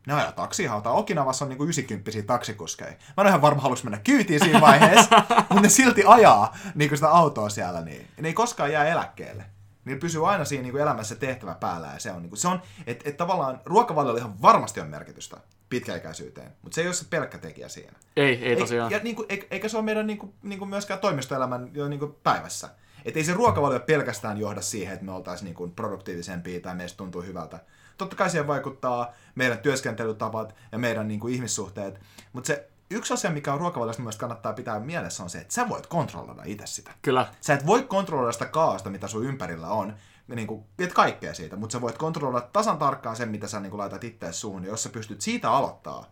Ne 0.07 0.15
ajaa 0.15 0.33
taksihautaa. 0.33 0.93
Okinavassa 0.93 1.45
on 1.45 1.49
niinku 1.49 1.65
90 1.65 2.23
taksikuskeja. 2.27 2.91
Mä 3.17 3.23
en 3.23 3.27
ihan 3.27 3.43
varma, 3.43 3.63
haluaisin 3.63 3.87
mennä 3.87 3.99
kyytiin 4.05 4.41
siinä 4.41 4.61
vaiheessa, 4.61 5.17
mutta 5.49 5.61
ne 5.61 5.69
silti 5.69 6.03
ajaa 6.07 6.57
niinku 6.75 6.97
sitä 6.97 7.11
autoa 7.11 7.49
siellä. 7.49 7.81
Niin. 7.81 8.07
Ne 8.21 8.29
ei 8.29 8.35
koskaan 8.35 8.73
jää 8.73 8.85
eläkkeelle. 8.85 9.45
Niin 9.87 10.01
pysyy 10.01 10.31
aina 10.31 10.45
siinä 10.45 10.63
niinku 10.63 10.79
elämässä 10.79 11.15
tehtävä 11.15 11.55
päällä. 11.55 11.87
Ja 11.87 11.99
se 11.99 12.13
on, 12.13 12.23
niinku, 12.23 12.37
se 12.37 12.49
on 12.49 12.63
että 12.87 13.11
et 13.11 13.17
tavallaan 13.17 13.61
ruokavaliolla 13.65 14.19
ihan 14.19 14.43
varmasti 14.43 14.81
on 14.81 14.89
merkitystä 14.89 15.37
pitkäikäisyyteen, 15.69 16.53
mutta 16.63 16.75
se 16.75 16.81
ei 16.81 16.87
ole 16.87 16.95
se 16.95 17.05
pelkkä 17.11 17.39
tekijä 17.39 17.69
siinä. 17.69 17.93
Ei, 18.17 18.45
ei 18.45 18.57
tosiaan. 18.57 18.91
Ja, 18.91 18.99
niinku, 18.99 19.27
eikä 19.51 19.69
se 19.69 19.77
ole 19.77 19.85
meidän 19.85 20.07
niinku, 20.07 20.35
niinku 20.43 20.67
myöskään 20.67 21.01
toimistoelämän 21.01 21.71
jo 21.75 21.89
niinku 21.89 22.19
päivässä. 22.23 22.69
Että 23.05 23.21
ei 23.21 23.25
se 23.25 23.33
ruokavalio 23.33 23.81
pelkästään 23.81 24.39
johda 24.39 24.61
siihen, 24.61 24.95
että 24.95 25.05
me 25.05 25.13
oltaisiin 25.13 25.45
niinku 25.45 25.69
produktiivisempia 25.69 26.61
tai 26.61 26.75
meistä 26.75 26.97
tuntuu 26.97 27.23
hyvältä. 27.23 27.61
Totta 27.99 28.17
kai 28.17 28.31
siihen 28.31 28.47
vaikuttaa 28.47 29.13
meidän 29.35 29.59
työskentelytavat 29.59 30.55
ja 30.73 30.79
meidän 30.79 31.09
niin 31.09 31.21
kuin, 31.21 31.35
ihmissuhteet, 31.35 32.01
mutta 32.33 32.47
se 32.47 32.69
yksi 32.91 33.15
asia, 33.15 33.31
mikä 33.31 33.53
on 33.53 33.61
ruokavaliossa 33.61 34.03
myös 34.03 34.17
kannattaa 34.17 34.53
pitää 34.53 34.81
mielessä, 34.81 35.23
on 35.23 35.31
se, 35.31 35.39
että 35.39 35.55
sä 35.55 35.69
voit 35.69 35.87
kontrolloida 35.87 36.43
itse 36.45 36.67
sitä. 36.67 36.91
Kyllä. 37.03 37.29
Sä 37.41 37.55
et 37.55 37.67
voi 37.67 37.83
kontrolloida 37.83 38.33
sitä 38.33 38.47
kaasta, 38.47 38.91
mitä 38.91 39.09
sun 39.09 39.25
ympärillä 39.25 39.69
on, 39.69 39.97
niin 40.29 40.47
kuin, 40.47 40.65
et 40.79 40.93
kaikkea 40.93 41.35
siitä, 41.35 41.57
mutta 41.57 41.73
sä 41.73 41.81
voit 41.81 41.99
kontrolloida 41.99 42.49
tasan 42.53 42.79
tarkkaan 42.79 43.17
sen, 43.17 43.29
mitä 43.29 43.49
sä 43.49 43.61
niin 43.61 43.71
kuin, 43.71 43.79
laitat 43.79 44.05
itseäsi 44.05 44.39
suuhun, 44.39 44.65
ja 44.65 44.71
jos 44.71 44.83
sä 44.83 44.89
pystyt 44.89 45.21
siitä 45.21 45.51
aloittaa, 45.51 46.05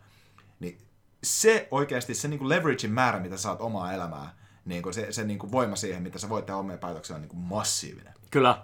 niin 0.61 0.79
se 1.23 1.69
oikeasti, 1.71 2.15
se 2.15 2.29
niin 2.29 2.39
kuin 2.39 2.49
leveragein 2.49 2.93
määrä, 2.93 3.21
mitä 3.21 3.37
sä 3.37 3.43
saat 3.43 3.61
omaa 3.61 3.93
elämää, 3.93 4.35
niin 4.65 4.83
kuin 4.83 4.95
se, 4.95 5.13
se 5.13 5.25
niin 5.25 5.39
kuin 5.39 5.53
voima 5.53 5.77
siihen, 5.77 6.03
mitä 6.03 6.19
sä 6.19 6.29
voit 6.29 6.47
tehdä 6.47 6.59
omia 6.59 6.79
päätöksiä, 6.79 7.17
on 7.17 7.23
niin 7.23 7.31
kuin 7.31 7.41
massiivinen. 7.41 8.15
Kyllä 8.31 8.59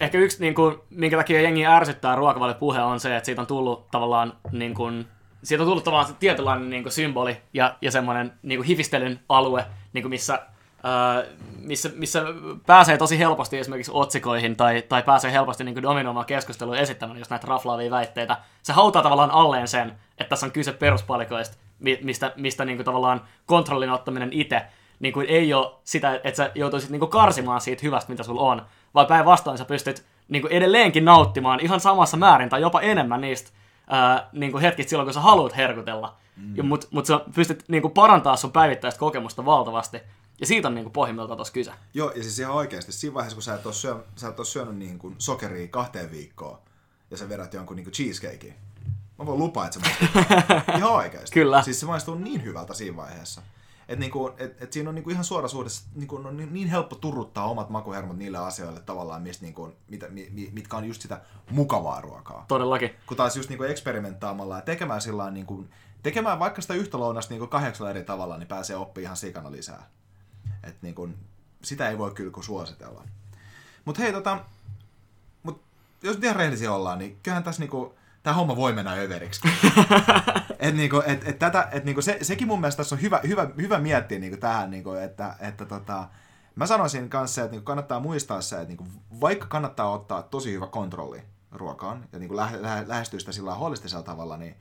ehkä 0.00 0.18
yksi, 0.18 0.40
niin 0.40 0.54
kuin, 0.54 0.78
minkä 0.90 1.16
takia 1.16 1.40
jengi 1.40 1.66
ärsyttää 1.66 2.16
puhe 2.58 2.80
on 2.80 3.00
se, 3.00 3.16
että 3.16 3.26
siitä 3.26 3.40
on 3.40 3.46
tullut 3.46 3.90
tavallaan 3.90 4.38
niin 4.52 4.74
kuin, 4.74 5.08
siitä 5.46 5.62
on 5.62 5.68
tullut 5.68 5.84
tavallaan 5.84 6.16
tietynlainen 6.16 6.70
niin 6.70 6.82
kuin, 6.82 6.92
symboli 6.92 7.36
ja, 7.54 7.76
ja 7.82 7.90
semmoinen 7.90 8.32
niin 8.42 8.58
kuin, 8.58 8.66
hifistelyn 8.66 9.20
alue, 9.28 9.66
niin 9.92 10.02
kuin, 10.02 10.10
missä, 10.10 10.42
ää, 10.82 11.24
missä, 11.58 11.90
missä 11.94 12.22
pääsee 12.66 12.98
tosi 12.98 13.18
helposti 13.18 13.58
esimerkiksi 13.58 13.92
otsikoihin 13.94 14.56
tai, 14.56 14.82
tai 14.82 15.02
pääsee 15.02 15.32
helposti 15.32 15.64
niin 15.64 15.74
kuin, 15.74 15.82
dominoimaan 15.82 16.26
keskustelua 16.26 16.76
esittämään 16.76 17.18
just 17.18 17.30
näitä 17.30 17.46
raflaavia 17.46 17.90
väitteitä. 17.90 18.36
Se 18.62 18.72
hautaa 18.72 19.02
tavallaan 19.02 19.30
alleen 19.30 19.68
sen, 19.68 19.88
että 20.18 20.28
tässä 20.28 20.46
on 20.46 20.52
kyse 20.52 20.72
peruspalikoista, 20.72 21.56
mistä, 22.02 22.32
mistä 22.36 22.64
niin 22.64 22.78
kuin, 22.78 22.84
tavallaan 22.84 23.20
kontrollin 23.46 23.90
ottaminen 23.90 24.32
itse 24.32 24.62
niin 25.00 25.12
kuin, 25.12 25.26
ei 25.28 25.54
ole 25.54 25.72
sitä, 25.84 26.14
että 26.14 26.36
sä 26.36 26.50
joutuisit 26.54 26.90
niin 26.90 27.00
kuin, 27.00 27.10
karsimaan 27.10 27.60
siitä 27.60 27.82
hyvästä, 27.82 28.12
mitä 28.12 28.22
sulla 28.22 28.40
on, 28.40 28.62
vai 28.94 29.06
päinvastoin 29.06 29.58
sä 29.58 29.64
pystyt 29.64 30.04
niin 30.28 30.42
kuin 30.42 30.52
edelleenkin 30.52 31.04
nauttimaan 31.04 31.60
ihan 31.60 31.80
samassa 31.80 32.16
määrin 32.16 32.48
tai 32.48 32.60
jopa 32.60 32.80
enemmän 32.80 33.20
niistä 33.20 33.50
ää, 33.86 34.28
niin 34.32 34.52
kuin 34.52 34.62
hetkistä 34.62 34.90
silloin, 34.90 35.06
kun 35.06 35.14
sä 35.14 35.20
haluat 35.20 35.56
herkutella. 35.56 36.16
Mm. 36.36 36.66
Mutta 36.66 36.86
mut 36.90 37.06
sä 37.06 37.20
pystyt 37.34 37.64
niin 37.68 37.82
kuin 37.82 37.94
parantaa 37.94 38.36
sun 38.36 38.52
päivittäistä 38.52 38.98
kokemusta 38.98 39.44
valtavasti. 39.44 40.00
Ja 40.40 40.46
siitä 40.46 40.68
on 40.68 40.74
niin 40.74 40.84
kuin 40.84 40.92
pohjimmiltaan 40.92 41.38
tuossa 41.38 41.54
kyse. 41.54 41.72
Joo, 41.94 42.10
ja 42.10 42.22
siis 42.22 42.38
ihan 42.38 42.54
oikeasti, 42.54 42.92
siinä 42.92 43.14
vaiheessa, 43.14 43.36
kun 43.36 43.42
sä 43.42 43.54
et 43.54 43.66
ole, 43.66 43.74
syö, 43.74 44.04
sä 44.16 44.28
et 44.28 44.38
ole 44.38 44.46
syönyt 44.46 44.76
niin 44.76 44.98
kuin 44.98 45.14
sokeria 45.18 45.68
kahteen 45.68 46.10
viikkoon, 46.10 46.58
ja 47.10 47.16
sä 47.16 47.28
vedät 47.28 47.54
jonkun 47.54 47.76
niin 47.76 47.84
kuin 47.84 47.94
cheesecakein, 47.94 48.54
mä 49.18 49.26
voin 49.26 49.38
lupaa, 49.38 49.66
että 49.66 49.80
se 49.80 49.86
maistuu 49.88 50.22
ihan 50.78 50.92
oikeasti. 50.92 51.34
Kyllä. 51.34 51.62
Siis 51.62 51.80
se 51.80 51.86
maistuu 51.86 52.14
niin 52.14 52.44
hyvältä 52.44 52.74
siinä 52.74 52.96
vaiheessa. 52.96 53.42
Että 53.88 54.00
niinku, 54.00 54.32
et, 54.38 54.62
et 54.62 54.72
siinä 54.72 54.88
on 54.88 54.94
niinku 54.94 55.10
ihan 55.10 55.24
suora 55.24 55.48
suhde, 55.48 55.70
niinku 55.94 56.16
on 56.16 56.36
niin, 56.36 56.54
niin 56.54 56.68
helppo 56.68 56.96
turruttaa 56.96 57.46
omat 57.46 57.70
makuhermot 57.70 58.16
niille 58.16 58.38
asioille 58.38 58.80
tavallaan, 58.80 59.22
mistä 59.22 59.44
niinku, 59.44 59.72
mitä, 59.88 60.08
mi, 60.08 60.50
mitkä 60.52 60.76
on 60.76 60.84
just 60.84 61.02
sitä 61.02 61.20
mukavaa 61.50 62.00
ruokaa. 62.00 62.44
Todellakin. 62.48 62.90
Kun 63.06 63.16
taas 63.16 63.36
just 63.36 63.48
niinku 63.48 63.64
eksperimenttaamalla 63.64 64.56
ja 64.56 64.62
tekemään 64.62 65.00
sillä 65.00 65.30
niinku, 65.30 65.64
tekemään 66.02 66.38
vaikka 66.38 66.62
sitä 66.62 66.74
yhtä 66.74 66.98
lounasta 66.98 67.34
niinku 67.34 67.46
kahdeksalla 67.46 67.90
eri 67.90 68.02
tavalla, 68.02 68.38
niin 68.38 68.48
pääsee 68.48 68.76
oppimaan 68.76 69.04
ihan 69.04 69.16
sikana 69.16 69.52
lisää. 69.52 69.90
Et 70.62 70.82
niinku, 70.82 71.08
sitä 71.62 71.88
ei 71.88 71.98
voi 71.98 72.10
kyllä 72.10 72.42
suositella. 72.42 73.04
Mutta 73.84 74.02
hei, 74.02 74.12
tota, 74.12 74.44
mut 75.42 75.62
jos 76.02 76.18
ihan 76.22 76.36
rehellisiä 76.36 76.72
ollaan, 76.72 76.98
niin 76.98 77.18
kyllähän 77.22 77.44
tässä 77.44 77.62
niinku, 77.62 77.94
tämä 78.26 78.34
homma 78.34 78.56
voi 78.56 78.72
mennä 78.72 78.92
överiksi. 78.92 79.40
et 80.58 80.76
niinku, 80.76 81.02
et, 81.06 81.28
et 81.28 81.38
tätä, 81.38 81.68
et 81.72 81.84
niinku 81.84 82.02
se, 82.02 82.18
sekin 82.22 82.48
mun 82.48 82.60
mielestä 82.60 82.76
tässä 82.76 82.94
on 82.94 83.02
hyvä, 83.02 83.20
hyvä, 83.26 83.48
hyvä 83.56 83.78
miettiä 83.78 84.18
niinku 84.18 84.36
tähän, 84.36 84.70
niinku, 84.70 84.92
että, 84.92 85.36
että 85.40 85.64
tota, 85.64 86.08
mä 86.54 86.66
sanoisin 86.66 87.10
kanssa, 87.10 87.42
että 87.42 87.50
niinku 87.52 87.64
kannattaa 87.64 88.00
muistaa 88.00 88.40
se, 88.40 88.56
että 88.56 88.68
niinku, 88.68 88.86
vaikka 89.20 89.46
kannattaa 89.46 89.90
ottaa 89.90 90.22
tosi 90.22 90.52
hyvä 90.52 90.66
kontrolli 90.66 91.22
ruokaan 91.52 92.08
ja 92.12 92.18
niinku 92.18 92.36
lähe, 92.36 92.58
lähestyä 92.86 93.20
sitä 93.20 93.32
sillä 93.32 93.54
holistisella 93.54 94.02
tavalla, 94.02 94.36
niin, 94.36 94.56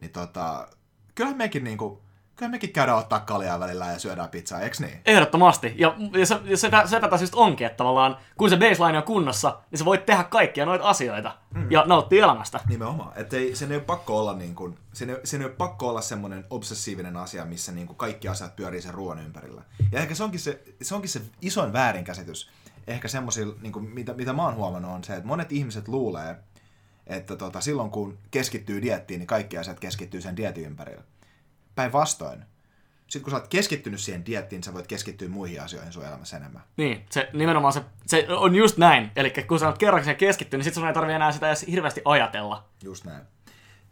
niin 0.00 0.10
tota, 0.10 0.68
kyllähän 1.14 1.38
mekin 1.38 1.64
niinku, 1.64 2.02
kyllä 2.42 2.50
mekin 2.50 2.72
käydään 2.72 2.98
ottaa 2.98 3.20
kaljaa 3.20 3.60
välillä 3.60 3.86
ja 3.86 3.98
syödään 3.98 4.28
pizzaa, 4.28 4.60
eikö 4.60 4.76
niin? 4.80 5.00
Ehdottomasti. 5.06 5.74
Ja, 5.76 5.96
ja 6.18 6.26
se, 6.26 6.40
ja 6.44 6.56
se, 6.56 6.70
se 6.86 7.00
tätä 7.00 7.16
siis 7.16 7.34
onkin, 7.34 7.66
että 7.66 7.76
tavallaan 7.76 8.16
kun 8.36 8.50
se 8.50 8.56
baseline 8.56 8.98
on 8.98 9.04
kunnossa, 9.04 9.58
niin 9.70 9.78
sä 9.78 9.84
voit 9.84 10.06
tehdä 10.06 10.24
kaikkia 10.24 10.66
noita 10.66 10.84
asioita 10.84 11.36
mm. 11.54 11.70
ja 11.70 11.84
nauttia 11.86 12.24
elämästä. 12.24 12.60
Nimenomaan. 12.68 13.12
Että 13.16 13.36
ei, 13.36 13.56
sen 13.56 13.70
ei 13.70 13.76
ole 13.76 13.84
pakko 13.84 14.18
olla 14.18 14.34
niin 14.34 14.54
kuin, 14.54 14.78
sen 14.92 15.10
ei, 15.10 15.16
sen 15.24 15.40
ei 15.40 15.46
ole 15.46 15.54
pakko 15.54 15.88
olla 15.88 16.00
semmoinen 16.00 16.44
obsessiivinen 16.50 17.16
asia, 17.16 17.44
missä 17.44 17.72
niin 17.72 17.86
kuin 17.86 17.96
kaikki 17.96 18.28
asiat 18.28 18.56
pyörii 18.56 18.82
sen 18.82 18.94
ruoan 18.94 19.18
ympärillä. 19.18 19.62
Ja 19.92 20.00
ehkä 20.00 20.14
se 20.14 20.24
onkin 20.24 20.40
se, 20.40 20.62
se, 20.82 20.94
onkin 20.94 21.10
se 21.10 21.20
isoin 21.42 21.72
väärinkäsitys. 21.72 22.50
Ehkä 22.86 23.08
semmoisilla, 23.08 23.54
niin 23.60 23.72
kuin, 23.72 23.84
mitä, 23.84 24.14
mitä 24.14 24.32
mä 24.32 24.44
oon 24.44 24.54
huomannut, 24.54 24.90
on 24.90 25.04
se, 25.04 25.14
että 25.14 25.26
monet 25.26 25.52
ihmiset 25.52 25.88
luulee, 25.88 26.36
että 27.06 27.36
tota, 27.36 27.60
silloin 27.60 27.90
kun 27.90 28.18
keskittyy 28.30 28.82
diettiin, 28.82 29.18
niin 29.18 29.26
kaikki 29.26 29.58
asiat 29.58 29.80
keskittyy 29.80 30.20
sen 30.20 30.36
dietin 30.36 30.64
ympärillä. 30.64 31.02
Päinvastoin. 31.74 32.44
Sitten 33.06 33.22
kun 33.22 33.30
sä 33.30 33.36
oot 33.36 33.48
keskittynyt 33.48 34.00
siihen 34.00 34.26
diettiin, 34.26 34.62
sä 34.62 34.74
voit 34.74 34.86
keskittyä 34.86 35.28
muihin 35.28 35.62
asioihin 35.62 35.92
sun 35.92 36.04
elämässä 36.04 36.36
enemmän. 36.36 36.62
Niin, 36.76 37.06
se 37.10 37.30
nimenomaan 37.32 37.72
se, 37.72 37.82
se 38.06 38.26
on 38.28 38.54
just 38.54 38.76
näin. 38.76 39.10
Eli 39.16 39.32
kun 39.48 39.58
sä 39.58 39.66
oot 39.66 39.78
kerran 39.78 40.02
siihen 40.02 40.16
keskittynyt, 40.16 40.58
niin 40.58 40.64
sit 40.64 40.74
sun 40.74 40.86
ei 40.86 40.94
tarvitse 40.94 41.16
enää 41.16 41.32
sitä 41.32 41.46
edes 41.46 41.66
hirveästi 41.70 42.02
ajatella. 42.04 42.68
Just 42.82 43.04
näin. 43.04 43.22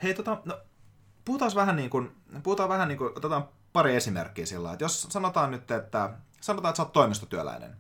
Hei, 0.03 0.15
tota, 0.15 0.43
no, 0.45 0.59
puhutaan 1.25 1.51
vähän 1.55 1.77
niin 1.77 1.91
kuin, 1.91 2.17
puhutaan 2.43 2.69
vähän 2.69 2.89
niin 2.89 2.99
kuin, 2.99 3.13
otetaan 3.17 3.49
pari 3.73 3.97
esimerkkiä 3.97 4.47
sillä 4.47 4.73
että 4.73 4.85
jos 4.85 5.03
sanotaan 5.03 5.51
nyt, 5.51 5.71
että 5.71 6.11
sanotaan, 6.41 6.71
että 6.71 6.77
sä 6.77 6.83
oot 6.83 6.93
toimistotyöläinen, 6.93 7.77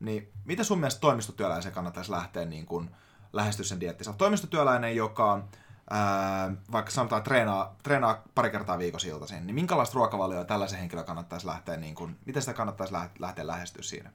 niin 0.00 0.32
miten 0.44 0.64
sun 0.64 0.78
mielestä 0.78 1.00
toimistotyöläisen 1.00 1.72
kannattaisi 1.72 2.10
lähteä 2.10 2.44
niin 2.44 2.66
kuin, 2.66 2.90
lähestyä 3.32 3.64
sen 3.64 3.80
dieettiin? 3.80 4.04
Sä 4.04 4.10
oot 4.10 4.18
toimistotyöläinen, 4.18 4.96
joka 4.96 5.44
ää, 5.90 6.52
vaikka 6.72 6.90
sanotaan 6.90 7.22
treenaa, 7.22 7.76
treenaa 7.82 8.22
pari 8.34 8.50
kertaa 8.50 8.78
viikossa 8.78 9.08
iltaisin, 9.08 9.46
niin 9.46 9.54
minkälaista 9.54 9.94
ruokavalioa 9.94 10.44
tällaisen 10.44 10.78
henkilön 10.78 11.04
kannattaisi 11.04 11.46
lähteä, 11.46 11.76
niin 11.76 11.94
kuin, 11.94 12.16
miten 12.26 12.42
sitä 12.42 12.54
kannattaisi 12.54 12.94
lähteä 13.18 13.46
lähestyä 13.46 13.82
siinä? 13.82 14.10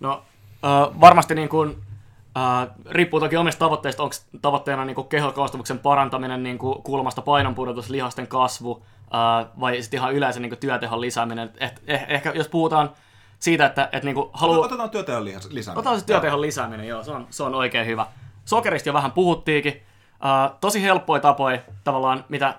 No 0.00 0.24
äh, 0.64 1.00
varmasti 1.00 1.34
niin 1.34 1.48
kuin, 1.48 1.82
äh, 2.36 2.68
riippuu 2.90 3.20
toki 3.20 3.36
omista 3.36 3.58
tavoitteista, 3.58 4.02
onko 4.02 4.16
tavoitteena 4.42 4.84
niin 4.84 5.08
kehokoostumuksen 5.08 5.78
parantaminen 5.78 6.42
niin 6.42 6.58
kuin 6.58 6.82
kulmasta 6.82 7.22
painonpudotus, 7.22 7.90
lihasten 7.90 8.26
kasvu 8.26 8.84
äh, 9.14 9.46
vai 9.60 9.82
sitten 9.82 9.98
ihan 9.98 10.14
yleisen 10.14 10.42
niin 10.42 10.58
työtehon 10.58 11.00
lisääminen. 11.00 11.52
Et, 11.60 11.82
eh, 11.86 12.06
ehkä 12.08 12.32
jos 12.34 12.48
puhutaan 12.48 12.90
siitä, 13.38 13.66
että, 13.66 13.84
että 13.92 14.04
niin 14.04 14.14
kuin 14.14 14.30
haluaa... 14.32 14.58
Otetaan 14.58 14.90
työtehon 14.90 15.24
lisääminen. 15.24 15.78
Otetaan 15.78 16.00
se 16.00 16.06
työtehon 16.06 16.40
lisääminen, 16.40 16.88
joo, 16.88 17.04
se 17.04 17.10
on, 17.10 17.26
se 17.30 17.42
on 17.42 17.54
oikein 17.54 17.86
hyvä. 17.86 18.06
Sokerista 18.44 18.88
jo 18.88 18.92
vähän 18.92 19.12
puhuttiinkin. 19.12 19.82
Uh, 20.24 20.56
tosi 20.60 20.82
helppoja 20.82 21.20
tapoja 21.20 21.60
tavallaan, 21.84 22.24
mitä, 22.28 22.54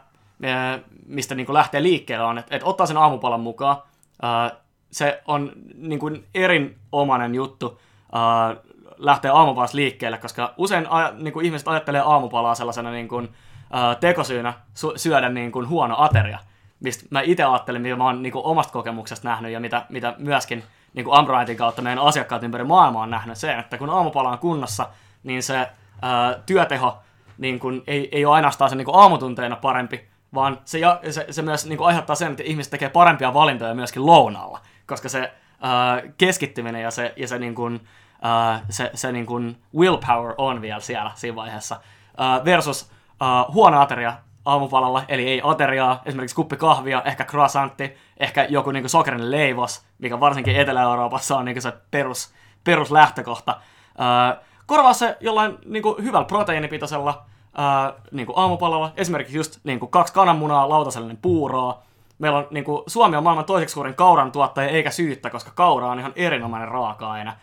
mistä 1.06 1.36
niin 1.36 1.54
lähtee 1.54 1.84
liikkeelle 1.84 2.26
on, 2.26 2.38
että, 2.38 2.56
että 2.56 2.68
ottaa 2.68 2.86
sen 2.86 2.98
aamupalan 2.98 3.40
mukaan. 3.40 3.78
Uh, 3.78 4.58
se 4.92 5.22
on 5.28 5.52
niin 5.76 6.00
kuin 6.00 6.28
erinomainen 6.36 7.36
juttu 7.36 7.68
uh, 7.68 8.74
lähteä 8.98 9.34
aamupalasta 9.34 9.78
liikkeelle, 9.78 10.18
koska 10.18 10.54
usein 10.58 10.88
niin 11.18 11.34
kuin 11.34 11.46
ihmiset 11.46 11.68
ajattelee 11.68 12.02
aamupalaa 12.02 12.56
sellaisena 12.56 12.92
niin 12.92 13.08
kuin, 13.08 13.26
uh, 13.26 14.00
tekosyynä 14.00 14.54
su- 14.54 14.98
syödä 14.98 15.30
niin 15.30 15.52
kuin 15.52 15.70
huono 15.70 15.96
ateria, 15.98 16.40
mistä 16.80 17.06
mä 17.10 17.22
itse 17.22 17.44
ajattelen, 17.44 17.82
mitä 17.82 17.96
mä 17.96 18.06
oon 18.06 18.22
niin 18.22 18.34
kuin 18.34 18.46
omasta 18.46 18.74
kokemuksesta 18.74 19.30
nähnyt 19.30 19.52
ja 19.52 19.60
mitä, 19.60 19.86
mitä 19.90 20.16
myöskin 20.18 20.64
niin 20.94 21.06
kuin 21.06 21.18
Ambrightin 21.18 21.58
kautta 21.58 21.82
meidän 21.82 22.04
asiakkaat 22.04 22.44
ympäri 22.44 22.64
maailmaa 22.64 23.04
on 23.04 23.10
nähnyt 23.10 23.38
sen, 23.38 23.60
että 23.60 23.78
kun 23.78 23.90
aamupala 23.90 24.30
on 24.30 24.40
kunnossa, 24.40 24.88
niin 25.24 25.44
se 25.44 25.62
uh, 25.62 26.44
työteho 26.46 26.98
niin 27.38 27.60
kuin, 27.60 27.84
ei, 27.88 28.10
ei 28.12 28.26
ole 28.26 28.36
ainoastaan 28.36 28.70
se 28.70 28.76
niin 28.76 28.86
kuin 28.86 28.96
aamutunteina 28.96 29.56
parempi, 29.56 30.08
vaan 30.34 30.60
se, 30.66 30.80
se, 31.10 31.26
se 31.30 31.42
myös 31.42 31.66
niin 31.66 31.78
kuin 31.78 31.88
aiheuttaa 31.88 32.16
sen, 32.16 32.32
että 32.32 32.44
ihmiset 32.44 32.72
tekee 32.72 32.90
parempia 32.90 33.34
valintoja 33.34 33.74
myöskin 33.74 34.06
lounaalla, 34.06 34.60
koska 34.86 35.10
se 35.10 35.32
uh, 35.54 36.12
keskittyminen 36.18 36.82
ja 36.82 36.92
se, 36.92 37.14
ja 37.16 37.28
se, 37.28 37.40
niin 37.40 37.56
kuin, 37.56 37.76
uh, 37.76 38.62
se, 38.70 38.92
se 38.94 39.12
niin 39.12 39.26
kuin 39.26 39.58
willpower 39.78 40.34
on 40.38 40.62
vielä 40.62 40.80
siellä 40.80 41.12
siinä 41.16 41.36
vaiheessa. 41.36 41.76
Uh, 42.10 42.46
versus 42.46 42.92
uh, 43.12 43.54
huono 43.54 43.82
ateria 43.82 44.14
aamupalalla, 44.46 45.04
eli 45.08 45.28
ei 45.28 45.42
ateriaa, 45.44 46.02
esimerkiksi 46.06 46.36
kuppi 46.36 46.58
kahvia, 46.58 47.02
ehkä 47.06 47.24
croissantti, 47.24 47.98
ehkä 48.18 48.46
joku 48.50 48.72
niin 48.72 48.84
kuin 48.84 48.90
sokerinen 48.90 49.32
leivos, 49.32 49.86
mikä 50.00 50.20
varsinkin 50.20 50.56
Etelä-Euroopassa 50.56 51.38
on 51.38 51.46
niin 51.46 51.56
kuin 51.56 51.62
se 51.62 51.74
perus, 51.92 52.34
peruslähtökohta. 52.64 53.58
Uh, 53.92 54.46
korvaa 54.72 54.94
se 54.94 55.18
jollain 55.20 55.58
niin 55.66 55.84
kuin 55.84 56.04
hyvällä 56.04 56.26
proteiinipitoisella 56.26 57.24
ää, 57.58 57.94
niin 58.12 58.26
kuin 58.26 58.38
aamupalalla, 58.38 58.92
esimerkiksi 58.98 59.38
just 59.38 59.60
niin 59.64 59.80
kuin 59.80 59.92
kaksi 59.92 60.14
kananmunaa, 60.14 60.70
lautasellinen 60.70 61.18
puuroa. 61.22 61.84
Meillä 62.20 62.38
on, 62.38 62.48
niin 62.52 62.64
kuin, 62.64 62.84
Suomi 62.88 63.18
on 63.18 63.24
maailman 63.24 63.46
toiseksi 63.46 63.74
suurin 63.74 63.96
kauran 63.96 64.32
tuottaja, 64.32 64.70
eikä 64.70 64.92
syyttä, 64.92 65.30
koska 65.30 65.52
kaura 65.56 65.88
on 65.88 66.00
ihan 66.00 66.14
erinomainen 66.16 66.68
raaka-aine. 66.68 67.34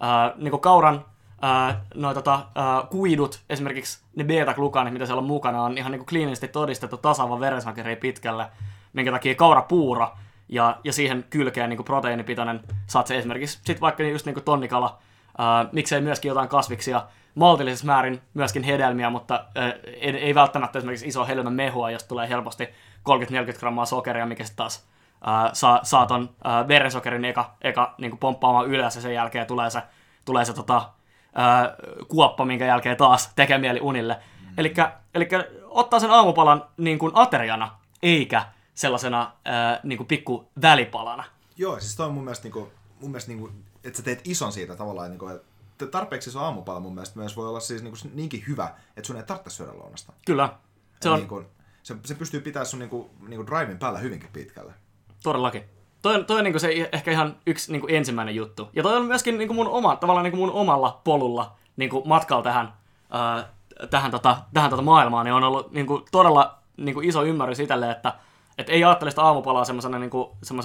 Ää, 0.00 0.32
niin 0.36 0.50
kuin 0.50 0.60
kauran 0.60 1.04
ää, 1.42 1.80
noi, 1.94 2.14
tota, 2.14 2.40
ää, 2.54 2.82
kuidut, 2.90 3.40
esimerkiksi 3.50 4.00
ne 4.16 4.24
beta-glukaanit, 4.24 4.92
mitä 4.92 5.06
siellä 5.06 5.20
on 5.20 5.26
mukana, 5.26 5.62
on 5.62 5.78
ihan 5.78 5.92
niin 5.92 6.00
kuin 6.00 6.08
kliinisesti 6.08 6.48
todistettu 6.48 6.96
tasaava 6.96 7.40
verensokeri 7.40 7.96
pitkälle, 7.96 8.46
minkä 8.92 9.10
takia 9.10 9.34
kaurapuuro 9.34 10.10
ja, 10.48 10.76
ja 10.84 10.92
siihen 10.92 11.24
kylkeen 11.30 11.70
niin 11.70 11.84
proteiinipitoinen, 11.84 12.60
saat 12.86 13.06
se 13.06 13.18
esimerkiksi 13.18 13.58
sit 13.64 13.80
vaikka 13.80 14.02
just 14.02 14.26
niin 14.26 14.34
kuin 14.34 14.44
tonnikala, 14.44 14.98
ää, 15.38 15.68
miksei 15.72 16.00
myöskin 16.00 16.28
jotain 16.28 16.48
kasviksia, 16.48 17.02
maltillisessa 17.34 17.86
määrin 17.86 18.22
myöskin 18.34 18.62
hedelmiä, 18.62 19.10
mutta 19.10 19.44
ei, 20.00 20.16
ei 20.16 20.34
välttämättä 20.34 20.78
esimerkiksi 20.78 21.08
iso 21.08 21.26
helmä 21.26 21.50
mehua, 21.50 21.90
jos 21.90 22.04
tulee 22.04 22.28
helposti 22.28 22.64
30-40 22.66 23.58
grammaa 23.58 23.84
sokeria, 23.84 24.26
mikä 24.26 24.44
sitten 24.44 24.56
taas 24.56 24.86
ää, 25.24 25.50
saa, 25.52 25.80
saa 25.82 26.06
ton 26.06 26.30
ää, 26.44 26.68
verensokerin 26.68 27.24
eka, 27.24 27.54
eka 27.62 27.94
niin 27.98 28.10
kuin 28.10 28.18
pomppaamaan 28.18 28.66
ylös 28.66 28.96
ja 28.96 29.02
sen 29.02 29.14
jälkeen 29.14 29.46
tulee 29.46 29.70
se, 29.70 29.82
tulee 30.24 30.44
se 30.44 30.52
tota, 30.54 30.90
ää, 31.34 31.74
kuoppa, 32.08 32.44
minkä 32.44 32.66
jälkeen 32.66 32.96
taas 32.96 33.32
tekee 33.36 33.58
mieli 33.58 33.80
unille. 33.80 34.14
Mm. 34.14 34.54
Eli 35.14 35.28
ottaa 35.64 36.00
sen 36.00 36.10
aamupalan 36.10 36.64
niin 36.76 36.98
kuin 36.98 37.12
ateriana, 37.14 37.70
eikä 38.02 38.42
sellaisena 38.74 39.32
ää, 39.44 39.80
niin 39.82 39.96
kuin 39.96 40.06
pikku 40.06 40.48
välipalana. 40.62 41.24
Joo, 41.56 41.80
siis 41.80 41.96
toi 41.96 42.06
on 42.06 42.14
mun 42.14 42.24
mielestä, 42.24 42.44
niin 42.44 42.52
kuin, 42.52 42.70
mun 43.00 43.10
mielestä 43.10 43.30
niin 43.30 43.40
kuin, 43.40 43.64
että 43.84 43.96
sä 43.96 44.02
teet 44.02 44.20
ison 44.24 44.52
siitä 44.52 44.76
tavallaan, 44.76 45.10
niin 45.10 45.18
kuin, 45.18 45.34
että 45.34 45.86
tarpeeksi 45.86 46.30
iso 46.30 46.40
aamupala 46.40 46.80
mun 46.80 46.94
mielestä 46.94 47.18
myös 47.18 47.36
voi 47.36 47.48
olla 47.48 47.60
siis 47.60 47.82
niin 47.82 47.94
kuin 48.02 48.16
niinkin 48.16 48.44
hyvä, 48.48 48.74
että 48.96 49.06
sun 49.06 49.16
ei 49.16 49.22
tarvitse 49.22 49.50
syödä 49.50 49.72
lounasta. 49.78 50.12
Kyllä. 50.26 50.54
Se, 51.00 51.08
on... 51.08 51.18
niin 51.18 51.28
kuin, 51.28 51.46
se, 51.82 51.96
se 52.04 52.14
pystyy 52.14 52.40
pitämään 52.40 52.66
sun 52.66 52.78
niin 52.78 52.90
kuin, 52.90 53.10
niin 53.28 53.36
kuin 53.36 53.46
drivein 53.46 53.78
päällä 53.78 53.98
hyvinkin 53.98 54.30
pitkälle. 54.32 54.72
Todellakin. 55.22 55.64
Toi 56.02 56.14
on, 56.14 56.24
toi 56.24 56.38
on 56.38 56.44
niin 56.44 56.60
se 56.60 56.88
ehkä 56.92 57.10
ihan 57.10 57.36
yksi 57.46 57.72
niin 57.72 57.80
kuin 57.80 57.94
ensimmäinen 57.94 58.34
juttu. 58.34 58.68
Ja 58.72 58.82
toi 58.82 58.96
on 58.96 59.04
myöskin 59.04 59.38
niin 59.38 59.48
kuin 59.48 59.56
mun 59.56 59.68
oma, 59.68 59.96
tavallaan 59.96 60.24
niin 60.24 60.32
kuin 60.32 60.40
mun 60.40 60.52
omalla 60.52 61.00
polulla 61.04 61.56
niin 61.76 61.90
kuin 61.90 62.08
matkalla 62.08 62.42
tähän, 62.42 62.72
ää, 63.10 63.48
tähän, 63.90 64.10
tota, 64.10 64.38
tähän 64.54 64.70
tota 64.70 64.82
maailmaan, 64.82 65.24
niin 65.24 65.34
on 65.34 65.44
ollut 65.44 65.72
niin 65.72 65.86
kuin 65.86 66.04
todella 66.10 66.58
niin 66.76 66.94
kuin 66.94 67.08
iso 67.08 67.24
ymmärrys 67.24 67.60
itselle, 67.60 67.90
että 67.90 68.14
et 68.58 68.70
ei 68.70 68.84
ajattele 68.84 69.10
sitä 69.10 69.22
aamupalaa 69.22 69.64
semmoisena 69.64 69.98
niin 69.98 70.10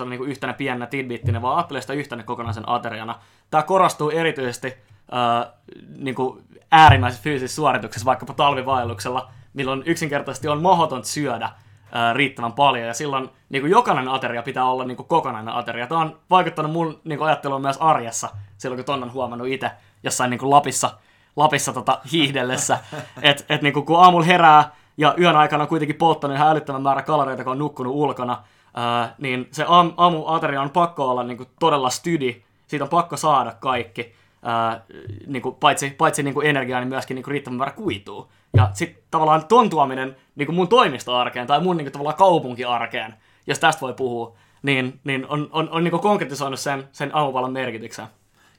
niin 0.10 0.30
yhtenä 0.30 0.54
pienenä 0.54 0.86
tidbittinä, 0.86 1.42
vaan 1.42 1.58
ajattele 1.58 1.82
sitä 1.82 1.94
yhtenä 1.94 2.24
kokonaisen 2.24 2.70
ateriana. 2.70 3.16
Tämä 3.50 3.64
korostuu 3.64 4.10
erityisesti 4.10 4.68
äh, 5.14 5.54
niin 5.98 6.16
kuin 6.16 6.44
äärimmäisessä 6.72 7.24
fyysisessä 7.24 7.56
suorituksessa, 7.56 8.06
vaikkapa 8.06 8.34
talvivaelluksella, 8.34 9.32
milloin 9.54 9.84
yksinkertaisesti 9.86 10.48
on 10.48 10.62
mahdotonta 10.62 11.08
syödä 11.08 11.46
äh, 11.46 12.14
riittävän 12.14 12.54
paljon, 12.54 12.88
ja 12.88 12.94
silloin 12.94 13.30
niin 13.50 13.62
kuin 13.62 13.72
jokainen 13.72 14.08
ateria 14.08 14.44
pitää 14.44 14.66
olla 14.66 14.86
niin 14.86 14.98
kuin 14.98 15.08
kokonainen 15.08 15.54
ateria. 15.54 15.88
Tämä 15.88 16.02
on 16.02 16.20
vaikuttanut 16.30 16.72
mun 16.72 17.02
niin 17.04 17.18
kuin 17.18 17.28
ajatteluun 17.28 17.62
myös 17.62 17.78
arjessa, 17.78 18.30
silloin 18.58 18.78
kun 18.78 18.86
ton 18.86 19.04
on 19.04 19.14
huomannut 19.14 19.48
itse 19.48 19.72
jossain 20.04 20.30
niin 20.30 20.40
kuin 20.40 20.50
Lapissa, 20.50 20.92
Lapissa 21.36 21.74
tota, 21.74 22.00
hiihdellessä, 22.12 22.78
että 23.22 23.44
et, 23.54 23.62
niin 23.62 23.74
kun 23.74 24.00
aamulla 24.00 24.26
herää, 24.26 24.76
ja 24.98 25.16
yön 25.20 25.36
aikana 25.36 25.68
kuitenkin 25.68 25.96
polttanut 25.96 26.38
ihan 26.38 26.50
älyttömän 26.50 26.82
määrä 26.82 27.02
kaloreita, 27.02 27.44
kun 27.44 27.52
on 27.52 27.60
nukkunut 27.60 27.96
ulkona, 27.96 28.44
ää, 28.74 29.16
niin 29.18 29.48
se 29.52 29.66
aam, 29.68 29.94
aamuateria 29.98 30.62
on 30.62 30.70
pakko 30.70 31.10
olla 31.10 31.24
niin 31.24 31.38
kuin, 31.38 31.50
todella 31.60 31.90
stydi, 31.90 32.44
siitä 32.68 32.86
on 32.86 32.90
pakko 32.90 33.18
saada 33.18 33.56
kaikki 33.60 34.14
ää, 34.44 34.86
niin 35.28 35.42
kuin, 35.42 35.56
paitsi, 35.56 35.90
paitsi 35.90 36.24
niin 36.24 36.34
kuin 36.34 36.48
energiaa, 36.48 36.80
niin 36.80 36.90
myöskin 36.90 37.16
niin 37.16 37.24
kuin 37.24 37.32
riittävän 37.32 37.58
määrä 37.58 37.72
kuituu. 37.72 38.32
Ja 38.58 38.70
sitten 38.74 39.04
tavallaan 39.12 39.46
ton 39.46 39.70
tuominen 39.70 40.16
niin 40.36 40.46
kuin 40.46 40.56
mun 40.56 40.68
toimistoarkeen 40.68 41.48
tai 41.48 41.62
mun 41.62 41.78
niin 41.78 41.86
kuin, 41.86 41.94
tavallaan 41.94 42.18
kaupunkiarkeen, 42.18 43.14
jos 43.48 43.60
tästä 43.60 43.82
voi 43.82 43.94
puhua, 43.94 44.36
niin, 44.64 45.00
niin 45.04 45.28
on, 45.28 45.50
on, 45.52 45.70
on 45.70 45.84
niin 45.84 45.92
kuin 45.92 46.02
konkretisoinut 46.02 46.60
sen, 46.60 46.90
sen 46.92 47.16
aamupalan 47.16 47.54
merkityksen. 47.54 48.08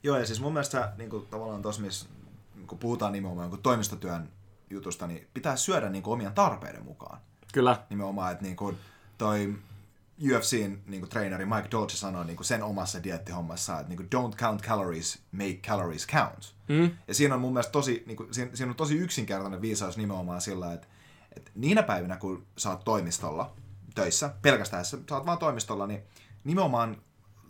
Joo, 0.03 0.17
ja 0.17 0.27
siis 0.27 0.41
mun 0.41 0.53
mielestä 0.53 0.93
niin 0.99 1.11
kuin, 1.11 1.27
tavallaan 1.31 1.63
tuossa, 1.63 1.83
missä 1.83 2.07
kun 2.67 2.79
puhutaan 2.79 3.13
nimenomaan 3.13 3.51
kun 3.51 3.59
toimistotyön 3.63 4.29
jutusta, 4.75 5.07
niin 5.07 5.29
pitää 5.35 5.57
syödä 5.57 5.89
niin 5.89 6.03
kuin, 6.03 6.13
omien 6.13 6.33
tarpeiden 6.33 6.85
mukaan. 6.85 7.19
Kyllä. 7.53 7.83
Nimenomaan, 7.91 8.33
että 8.33 8.45
niin 8.45 8.57
kuin, 8.57 8.77
toi 9.19 9.55
UFCin 10.23 10.83
niin 10.87 11.01
kuin, 11.01 11.11
treeneri 11.11 11.47
Mike 11.47 11.69
Dolce 11.71 11.97
sanoi 11.97 12.25
niin 12.25 12.37
kuin 12.37 12.47
sen 12.47 12.63
omassa 12.63 13.03
diettihommassa, 13.03 13.81
että 13.81 13.89
niin 13.89 13.97
kuin, 13.97 14.09
don't 14.15 14.37
count 14.37 14.63
calories, 14.63 15.19
make 15.33 15.61
calories 15.67 16.07
count. 16.07 16.55
Mm. 16.69 16.91
Ja 17.09 17.15
siinä 17.15 17.35
on 17.35 17.41
mun 17.41 17.53
mielestä 17.53 17.73
tosi, 17.73 18.03
niin 18.07 18.17
kuin, 18.17 18.35
siinä, 18.35 18.51
siinä 18.55 18.71
on 18.71 18.77
tosi 18.77 18.97
yksinkertainen 18.97 19.63
viisaus 19.63 19.97
nimenomaan 19.97 20.41
sillä, 20.41 20.73
että, 20.73 20.87
että 21.37 21.51
niinä 21.55 21.83
päivinä, 21.83 22.17
kun 22.17 22.47
sä 22.57 22.71
oot 22.71 22.85
toimistolla 22.85 23.55
töissä, 23.95 24.35
pelkästään 24.43 24.85
sä 24.85 24.99
oot 25.11 25.27
vaan 25.27 25.39
toimistolla, 25.39 25.87
niin 25.87 26.03
nimenomaan 26.45 26.97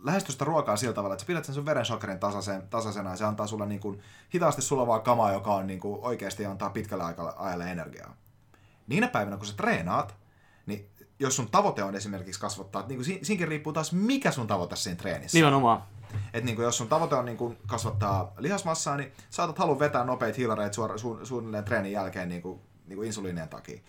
lähesty 0.05 0.31
sitä 0.31 0.45
ruokaa 0.45 0.77
sillä 0.77 0.93
tavalla, 0.93 1.13
että 1.13 1.23
sä 1.23 1.27
pidät 1.27 1.45
sen 1.45 1.55
sun 1.55 1.65
verensokerin 1.65 2.19
tasaisen, 2.19 2.67
tasaisena 2.69 3.09
ja 3.09 3.15
se 3.15 3.25
antaa 3.25 3.47
sulle 3.47 3.65
niin 3.65 3.79
kuin, 3.79 4.01
hitaasti 4.33 4.61
sulavaa 4.61 4.99
kamaa, 4.99 5.31
joka 5.31 5.53
on 5.53 5.67
niin 5.67 5.79
kuin, 5.79 5.99
oikeasti 6.01 6.45
antaa 6.45 6.69
pitkälle 6.69 7.03
ajalle 7.37 7.71
energiaa. 7.71 8.15
Niinä 8.87 9.07
päivinä, 9.07 9.37
kun 9.37 9.45
sä 9.45 9.53
treenaat, 9.57 10.15
niin 10.65 10.89
jos 11.19 11.35
sun 11.35 11.49
tavoite 11.51 11.83
on 11.83 11.95
esimerkiksi 11.95 12.41
kasvattaa, 12.41 12.87
niin 12.87 13.03
kuin, 13.03 13.25
siinkin 13.25 13.47
riippuu 13.47 13.73
taas 13.73 13.91
mikä 13.91 14.31
sun 14.31 14.47
tavoite 14.47 14.75
siinä 14.75 14.97
treenissä. 14.97 15.37
Nimenomaan. 15.37 15.83
Että 16.33 16.45
niin 16.45 16.55
kuin, 16.55 16.63
jos 16.63 16.77
sun 16.77 16.87
tavoite 16.87 17.15
on 17.15 17.25
niin 17.25 17.37
kuin, 17.37 17.57
kasvattaa 17.67 18.33
lihasmassaa, 18.37 18.97
niin 18.97 19.11
saatat 19.29 19.57
halua 19.59 19.79
vetää 19.79 20.03
nopeita 20.03 20.37
hiilareita 20.37 20.75
suor- 20.75 20.97
su- 20.97 21.25
suunnilleen 21.25 21.63
treenin 21.63 21.91
jälkeen 21.91 22.29
niin 22.29 22.41
kuin, 22.41 22.61
niin 22.87 22.95
kuin 22.97 23.07
insuliinien 23.07 23.49
takia. 23.49 23.81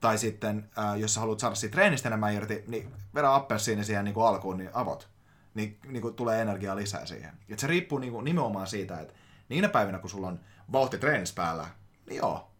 Tai 0.00 0.18
sitten, 0.18 0.70
äh, 0.78 0.98
jos 0.98 1.14
sä 1.14 1.20
haluat 1.20 1.40
saada 1.40 1.54
siitä 1.54 1.72
treenistä 1.72 2.08
enemmän 2.08 2.34
irti, 2.34 2.64
niin 2.66 2.92
vedä 3.14 3.34
appelsiini 3.34 3.84
siihen 3.84 4.04
niin 4.04 4.14
kuin 4.14 4.26
alkuun, 4.26 4.56
niin 4.58 4.70
avot. 4.72 5.11
Niin, 5.54 5.78
niin 5.86 6.02
kuin, 6.02 6.14
tulee 6.14 6.42
energiaa 6.42 6.76
lisää 6.76 7.06
siihen. 7.06 7.32
Et 7.48 7.58
se 7.58 7.66
riippuu 7.66 7.98
niin 7.98 8.12
kuin, 8.12 8.24
nimenomaan 8.24 8.66
siitä, 8.66 9.00
että 9.00 9.14
niinä 9.48 9.68
päivinä, 9.68 9.98
kun 9.98 10.10
sulla 10.10 10.28
on 10.28 10.40
vauhti 10.72 10.98
treenissä 10.98 11.34
päällä, 11.34 11.66
niin 12.06 12.16
joo, 12.16 12.50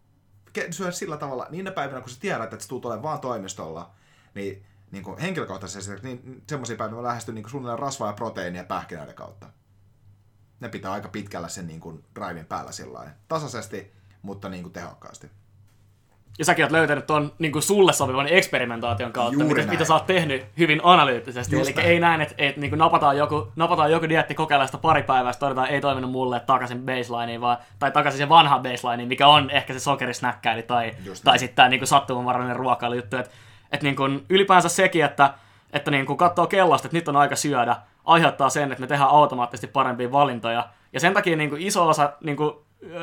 syö 0.70 0.92
sillä 0.92 1.16
tavalla, 1.16 1.46
niinä 1.50 1.70
päivinä, 1.70 2.00
kun 2.00 2.10
sä 2.10 2.20
tiedät, 2.20 2.52
että 2.52 2.62
sä 2.62 2.68
tulet 2.68 2.84
olemaan 2.84 3.02
vaan 3.02 3.20
toimistolla, 3.20 3.90
niin, 4.34 4.64
niin 4.90 5.04
kuin 5.04 5.18
henkilökohtaisesti, 5.18 5.92
niin 6.02 6.42
semmoisia 6.48 6.76
päiviä 6.76 6.96
mä 6.96 7.02
lähestyn 7.02 7.34
niin 7.34 7.50
suunnilleen 7.50 7.78
rasvaa 7.78 8.08
ja 8.08 8.12
proteiinia 8.12 8.64
pähkinöiden 8.64 9.14
kautta. 9.14 9.46
Ne 10.60 10.68
pitää 10.68 10.92
aika 10.92 11.08
pitkällä 11.08 11.48
sen 11.48 11.66
niin 11.66 11.80
kuin 11.80 12.04
päällä 12.48 12.72
sillä 12.72 13.10
tasaisesti, 13.28 13.92
mutta 14.22 14.48
niin 14.48 14.62
kuin 14.62 14.72
tehokkaasti. 14.72 15.30
Ja 16.38 16.44
säkin 16.44 16.64
oot 16.64 16.72
löytänyt 16.72 17.06
tuon 17.06 17.32
niin 17.38 17.52
kuin 17.52 17.62
sulle 17.62 17.92
sopivan 17.92 18.28
eksperimentaation 18.28 19.12
kautta, 19.12 19.44
mitä, 19.44 19.62
mitä 19.70 19.84
sä 19.84 19.94
oot 19.94 20.06
tehnyt 20.06 20.46
hyvin 20.58 20.80
analyyttisesti. 20.82 21.56
Just 21.56 21.70
Eli 21.70 21.76
näin. 21.76 21.88
ei 21.88 22.00
näin, 22.00 22.20
että, 22.20 22.34
että 22.38 22.60
niin 22.60 22.70
kuin 22.70 22.78
napataan, 22.78 23.16
joku, 23.16 23.52
napataan 23.56 23.92
joku 23.92 24.08
dietti 24.08 24.34
kokeillaan 24.34 24.68
pari 24.82 25.02
päivää, 25.02 25.32
todetaan, 25.34 25.68
ei 25.68 25.80
toiminut 25.80 26.10
mulle 26.10 26.40
takaisin 26.40 26.82
baselineen, 26.82 27.40
vaan, 27.40 27.56
tai 27.78 27.90
takaisin 27.90 28.18
se 28.18 28.28
vanha 28.28 28.58
baseline, 28.58 29.06
mikä 29.06 29.28
on 29.28 29.50
ehkä 29.50 29.72
se 29.72 29.80
sokerisnäkkäili 29.80 30.62
tai, 30.62 30.94
tai 31.24 31.38
sitten 31.38 31.56
tämä 31.56 31.68
niin 31.68 31.86
sattumanvarainen 31.86 32.56
ruokailujuttu. 32.56 33.16
Että, 33.16 33.32
että 33.72 33.84
niin 33.84 33.96
kuin 33.96 34.24
ylipäänsä 34.30 34.68
sekin, 34.68 35.04
että, 35.04 35.34
että 35.72 35.90
niin 35.90 36.06
kuin 36.06 36.16
katsoo 36.16 36.46
kellosta, 36.46 36.86
että 36.88 36.96
nyt 36.96 37.08
on 37.08 37.16
aika 37.16 37.36
syödä, 37.36 37.76
aiheuttaa 38.04 38.50
sen, 38.50 38.72
että 38.72 38.80
me 38.80 38.86
tehdään 38.86 39.10
automaattisesti 39.10 39.66
parempia 39.66 40.12
valintoja. 40.12 40.68
Ja 40.92 41.00
sen 41.00 41.14
takia 41.14 41.36
niin 41.36 41.50
kuin 41.50 41.62
iso 41.62 41.88
osa 41.88 42.12
niin 42.20 42.36
kuin 42.36 42.54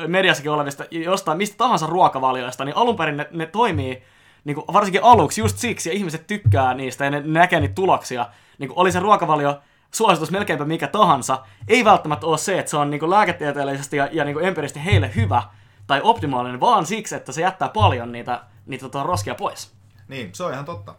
mediassakin 0.06 0.50
olevista 0.50 0.84
jostain 0.90 1.38
mistä 1.38 1.56
tahansa 1.56 1.86
ruokavalioista, 1.86 2.64
niin 2.64 2.76
alun 2.76 2.96
perin 2.96 3.16
ne, 3.16 3.28
ne 3.30 3.46
toimii 3.46 4.02
niin 4.44 4.54
kuin 4.54 4.64
varsinkin 4.72 5.04
aluksi 5.04 5.40
just 5.40 5.58
siksi, 5.58 5.88
ja 5.88 5.94
ihmiset 5.94 6.26
tykkää 6.26 6.74
niistä 6.74 7.04
ja 7.04 7.10
ne 7.10 7.22
näkee 7.24 7.60
niitä 7.60 7.74
tuloksia. 7.74 8.26
Niin 8.58 8.68
kuin 8.68 8.78
oli 8.78 8.92
se 8.92 9.00
ruokavalio 9.00 9.60
suositus 9.90 10.30
melkeinpä 10.30 10.64
mikä 10.64 10.86
tahansa, 10.86 11.44
ei 11.68 11.84
välttämättä 11.84 12.26
ole 12.26 12.38
se, 12.38 12.58
että 12.58 12.70
se 12.70 12.76
on 12.76 12.90
niin 12.90 13.00
kuin 13.00 13.10
lääketieteellisesti 13.10 13.96
ja, 13.96 14.08
ja 14.12 14.24
niin 14.24 14.34
kuin 14.34 14.46
empiirisesti 14.46 14.84
heille 14.84 15.10
hyvä 15.14 15.42
tai 15.86 16.00
optimaalinen, 16.04 16.60
vaan 16.60 16.86
siksi, 16.86 17.14
että 17.14 17.32
se 17.32 17.42
jättää 17.42 17.68
paljon 17.68 18.12
niitä, 18.12 18.42
niitä 18.66 18.82
tota, 18.82 19.02
roskia 19.02 19.34
pois. 19.34 19.72
Niin, 20.08 20.34
se 20.34 20.44
on 20.44 20.52
ihan 20.52 20.64
totta. 20.64 20.94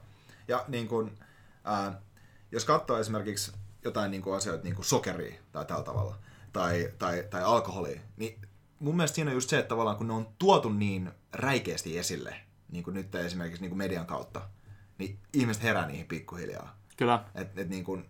Ja 0.47 0.65
niin 0.67 0.87
kuin, 0.87 1.19
ää, 1.63 2.01
jos 2.51 2.65
katsoo 2.65 2.97
esimerkiksi 2.97 3.51
jotain 3.83 4.11
niin 4.11 4.21
kuin 4.21 4.35
asioita, 4.35 4.63
niin 4.63 4.75
kuin 4.75 4.85
sokeria 4.85 5.35
tai 5.51 5.65
tällä 5.65 5.83
tavalla, 5.83 6.15
tai, 6.53 6.89
tai, 6.99 7.23
tai 7.29 7.43
alkoholia, 7.43 7.99
niin 8.17 8.39
mun 8.81 8.95
mielestä 8.95 9.15
siinä 9.15 9.31
on 9.31 9.35
just 9.35 9.49
se, 9.49 9.59
että 9.59 9.69
tavallaan 9.69 9.97
kun 9.97 10.07
ne 10.07 10.13
on 10.13 10.27
tuotu 10.39 10.69
niin 10.69 11.11
räikeästi 11.33 11.97
esille, 11.97 12.35
niin 12.71 12.83
kuin 12.83 12.93
nyt 12.93 13.15
esimerkiksi 13.15 13.61
niin 13.61 13.69
kuin 13.69 13.77
median 13.77 14.05
kautta, 14.05 14.41
niin 14.97 15.19
ihmiset 15.33 15.63
herää 15.63 15.87
niihin 15.87 16.07
pikkuhiljaa. 16.07 16.79
Kyllä. 16.97 17.23
Et, 17.35 17.57
et 17.57 17.69
niin 17.69 17.83
kuin, 17.83 18.09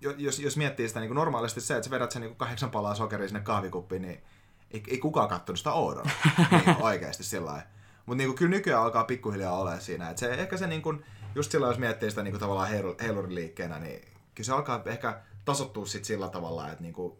jos, 0.00 0.38
jos 0.38 0.56
miettii 0.56 0.88
sitä 0.88 1.00
niin 1.00 1.08
kuin 1.08 1.16
normaalisti 1.16 1.60
se, 1.60 1.74
että 1.76 1.84
sä 1.84 1.90
vedät 1.90 2.10
sen 2.10 2.22
niin 2.22 2.30
kuin 2.30 2.38
kahdeksan 2.38 2.70
palaa 2.70 2.94
sokeria 2.94 3.28
sinne 3.28 3.40
kahvikuppiin, 3.40 4.02
niin 4.02 4.22
ei, 4.70 4.82
ei 4.88 4.98
kukaan 4.98 5.28
katsonut 5.28 5.58
sitä 5.58 5.72
oudon 5.72 6.06
niin 6.50 6.76
oikeasti 6.80 7.24
sillä 7.24 7.62
Mutta 8.06 8.22
niin 8.22 8.34
kyllä 8.34 8.50
nykyään 8.50 8.82
alkaa 8.82 9.04
pikkuhiljaa 9.04 9.58
olla 9.58 9.80
siinä. 9.80 10.10
Et 10.10 10.18
se, 10.18 10.34
ehkä 10.34 10.56
se 10.56 10.66
niin 10.66 10.82
kuin, 10.82 11.04
just 11.34 11.52
silloin, 11.52 11.70
jos 11.70 11.78
miettii 11.78 12.10
sitä 12.10 12.22
niin 12.22 12.32
kuin 12.32 12.40
tavallaan 12.40 12.68
heiluriliikkeenä, 13.00 13.78
niin 13.78 14.00
kyllä 14.34 14.46
se 14.46 14.52
alkaa 14.52 14.82
ehkä 14.86 15.20
tasottua 15.44 15.86
sit 15.86 16.04
sillä 16.04 16.28
tavalla, 16.28 16.68
että 16.68 16.82
niin 16.82 16.94
kuin, 16.94 17.18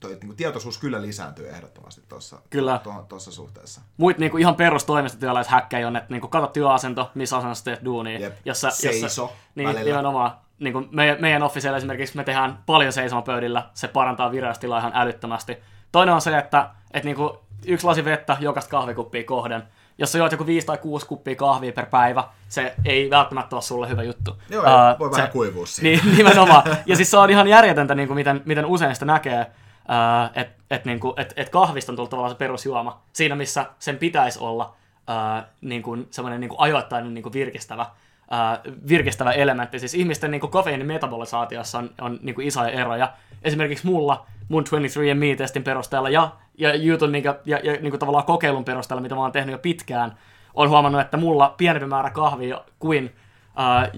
toi, 0.00 0.10
niin 0.10 0.20
kuin 0.20 0.36
tietoisuus 0.36 0.78
kyllä 0.78 1.02
lisääntyy 1.02 1.48
ehdottomasti 1.48 2.02
tuossa 2.08 2.38
Kyllä. 2.50 2.80
tuossa 3.08 3.32
suhteessa. 3.32 3.80
Muit 3.96 4.18
niinku 4.18 4.36
ihan 4.36 4.54
perustoimistotyöläiset 4.54 5.52
häkkäjä 5.52 5.86
on, 5.86 5.96
että 5.96 6.12
niinku 6.12 6.28
kato 6.28 6.46
työasento, 6.46 7.10
missä 7.14 7.36
asennossa 7.36 7.64
teet 7.64 7.84
duunia. 7.84 8.18
Jep. 8.18 8.36
Jossa, 8.44 8.70
Seiso 8.70 9.06
jossa, 9.06 9.28
niin, 9.54 9.68
välillä. 9.68 9.84
nimenomaan. 9.84 10.30
Niin 10.58 10.72
kuin 10.72 10.88
meidän, 10.90 11.16
meidän 11.20 11.42
officeilla 11.42 11.76
esimerkiksi 11.76 12.16
me 12.16 12.24
tehdään 12.24 12.58
paljon 12.66 12.92
seisomapöydillä, 12.92 13.62
se 13.74 13.88
parantaa 13.88 14.30
viraustilaa 14.32 14.78
ihan 14.78 14.92
älyttömästi. 14.94 15.58
Toinen 15.92 16.14
on 16.14 16.20
se, 16.20 16.38
että, 16.38 16.70
että 16.92 17.06
niin 17.06 17.16
kuin 17.16 17.30
yksi 17.66 17.86
lasi 17.86 18.04
vettä 18.04 18.36
jokaista 18.40 18.70
kahvikuppia 18.70 19.24
kohden. 19.24 19.62
Jos 19.98 20.12
sä 20.12 20.18
juot 20.18 20.32
joku 20.32 20.46
5 20.46 20.66
tai 20.66 20.78
6 20.78 21.06
kuppia 21.06 21.34
kahvia 21.34 21.72
per 21.72 21.86
päivä, 21.86 22.24
se 22.48 22.74
ei 22.84 23.10
välttämättä 23.10 23.56
ole 23.56 23.62
sulle 23.62 23.88
hyvä 23.88 24.02
juttu. 24.02 24.36
Joo, 24.50 24.62
uh, 24.62 24.98
voi 24.98 25.10
se- 25.10 25.16
vähän 25.16 25.30
kuivua 25.30 25.66
siinä. 25.66 26.02
niin, 26.02 26.16
nimenomaan. 26.16 26.62
Ja 26.86 26.96
siis 26.96 27.10
se 27.10 27.16
on 27.16 27.30
ihan 27.30 27.48
järjetöntä, 27.48 27.94
niin 27.94 28.08
kuin 28.08 28.14
miten, 28.14 28.42
miten 28.44 28.66
usein 28.66 28.94
sitä 28.94 29.06
näkee, 29.06 29.46
uh, 29.88 30.30
että 30.34 30.56
et, 30.70 30.84
niin 30.84 31.00
kuin, 31.00 31.20
et, 31.20 31.32
et 31.36 31.48
kahvista 31.48 31.92
on 31.92 31.96
tullut 31.96 32.10
tavallaan 32.10 32.34
se 32.34 32.38
perusjuoma. 32.38 33.00
Siinä, 33.12 33.34
missä 33.34 33.66
sen 33.78 33.96
pitäisi 33.96 34.38
olla 34.38 34.64
uh, 34.64 35.48
niin 35.60 35.82
kuin, 35.82 36.06
semmoinen 36.10 36.40
niin 36.40 36.48
kuin 36.48 36.60
ajoittainen 36.60 37.14
niin 37.14 37.22
kuin 37.22 37.32
virkistävä, 37.32 37.82
uh, 37.82 38.72
virkistävä 38.88 39.32
elementti. 39.32 39.78
Siis 39.78 39.94
ihmisten 39.94 40.30
niin 40.30 40.40
kuin 40.40 40.50
kofeiinin 40.50 40.86
metabolisaatiossa 40.86 41.78
on, 41.78 41.90
on 42.00 42.18
niin 42.22 42.34
kuin 42.34 42.46
isoja 42.46 42.70
eroja. 42.70 43.12
Esimerkiksi 43.42 43.86
mulla, 43.86 44.26
mun 44.48 44.64
23andMe-testin 44.64 45.62
perusteella 45.62 46.08
ja, 46.08 46.30
ja 46.58 46.72
niin 46.72 46.98
kuin, 46.98 47.34
ja, 47.44 47.58
ja 47.62 47.72
niin 47.72 47.90
kuin 47.90 48.00
tavallaan 48.00 48.24
kokeilun 48.24 48.64
perusteella, 48.64 49.02
mitä 49.02 49.14
mä 49.14 49.20
oon 49.20 49.32
tehnyt 49.32 49.52
jo 49.52 49.58
pitkään, 49.58 50.18
on 50.54 50.68
huomannut, 50.68 51.00
että 51.00 51.16
mulla 51.16 51.54
pienempi 51.56 51.86
määrä 51.86 52.10
kahvia 52.10 52.64
kuin, 52.78 53.14
ää, 53.56 53.90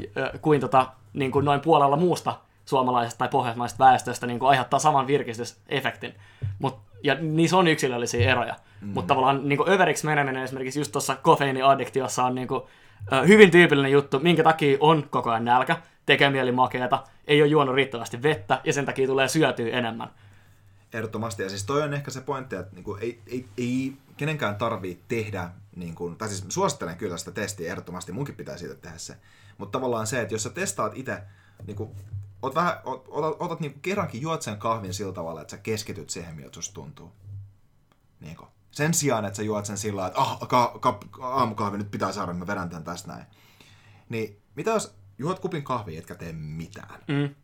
kuin 0.42 0.60
tota, 0.60 0.86
niin 1.12 1.30
kuin 1.30 1.44
noin 1.44 1.60
puolella 1.60 1.96
muusta 1.96 2.34
suomalaisesta 2.68 3.18
tai 3.18 3.28
pohjoismaisesta 3.28 3.84
väestöstä 3.84 4.26
niin 4.26 4.38
kuin 4.38 4.48
aiheuttaa 4.48 4.78
saman 4.78 5.06
virkistysefektin. 5.06 6.14
Mut, 6.58 6.78
ja 7.02 7.14
niissä 7.14 7.56
on 7.56 7.68
yksilöllisiä 7.68 8.30
eroja. 8.30 8.56
Mm. 8.80 8.88
Mutta 8.88 9.08
tavallaan 9.08 9.48
niin 9.48 9.56
kuin 9.56 9.70
överiksi 9.70 10.06
meneminen 10.06 10.42
esimerkiksi 10.42 10.80
just 10.80 10.92
tuossa 10.92 11.16
kofeiiniaddiktiossa 11.16 12.24
on 12.24 12.34
niin 12.34 12.48
kuin, 12.48 12.62
hyvin 13.28 13.50
tyypillinen 13.50 13.92
juttu, 13.92 14.20
minkä 14.20 14.42
takia 14.42 14.76
on 14.80 15.06
koko 15.10 15.30
ajan 15.30 15.44
nälkä, 15.44 15.76
tekee 16.06 16.30
mieli 16.30 16.52
makeata, 16.52 17.04
ei 17.26 17.42
ole 17.42 17.50
juonut 17.50 17.74
riittävästi 17.74 18.22
vettä 18.22 18.60
ja 18.64 18.72
sen 18.72 18.86
takia 18.86 19.06
tulee 19.06 19.28
syötyä 19.28 19.78
enemmän. 19.78 20.10
Ehdottomasti. 20.92 21.42
Ja 21.42 21.48
siis 21.48 21.64
toi 21.64 21.82
on 21.82 21.94
ehkä 21.94 22.10
se 22.10 22.20
pointti, 22.20 22.56
että 22.56 22.74
niinku 22.74 22.94
ei, 22.94 23.20
ei, 23.26 23.46
ei 23.58 23.92
kenenkään 24.16 24.56
tarvii 24.56 25.00
tehdä, 25.08 25.50
niinku, 25.76 26.14
tai 26.18 26.28
siis 26.28 26.44
suosittelen 26.48 26.96
kyllä 26.96 27.16
sitä 27.16 27.30
testiä 27.30 27.70
ehdottomasti, 27.70 28.12
munkin 28.12 28.34
pitää 28.34 28.56
siitä 28.56 28.74
tehdä 28.74 28.98
se. 28.98 29.16
Mutta 29.58 29.78
tavallaan 29.78 30.06
se, 30.06 30.20
että 30.20 30.34
jos 30.34 30.42
sä 30.42 30.50
testaat 30.50 30.92
itse, 30.94 31.22
niinku, 31.66 31.94
ot 32.42 32.54
vähän, 32.54 32.80
ot, 32.84 33.04
otat, 33.08 33.36
otat 33.38 33.60
niinku 33.60 33.78
kerrankin 33.82 34.20
juot 34.20 34.42
sen 34.42 34.58
kahvin 34.58 34.94
sillä 34.94 35.12
tavalla, 35.12 35.40
että 35.40 35.50
sä 35.50 35.58
keskityt 35.58 36.10
siihen, 36.10 36.34
miltä 36.34 36.54
susta 36.54 36.74
tuntuu. 36.74 37.12
Niinku. 38.20 38.46
Sen 38.70 38.94
sijaan, 38.94 39.24
että 39.24 39.36
sä 39.36 39.42
juot 39.42 39.66
sen 39.66 39.78
sillä 39.78 40.06
että 40.06 40.20
ah, 40.20 40.38
ka, 40.48 40.78
ka, 40.80 41.00
aamukahvi 41.20 41.78
nyt 41.78 41.90
pitää 41.90 42.12
saada, 42.12 42.32
mä 42.32 42.46
vedän 42.46 42.68
tän 42.68 42.84
tästä 42.84 43.08
näin. 43.08 43.26
Niin 44.08 44.42
mitä 44.54 44.70
jos 44.70 44.94
juot 45.18 45.38
kupin 45.38 45.64
kahvia, 45.64 45.98
etkä 45.98 46.14
tee 46.14 46.32
mitään? 46.32 47.02
Mm. 47.08 47.34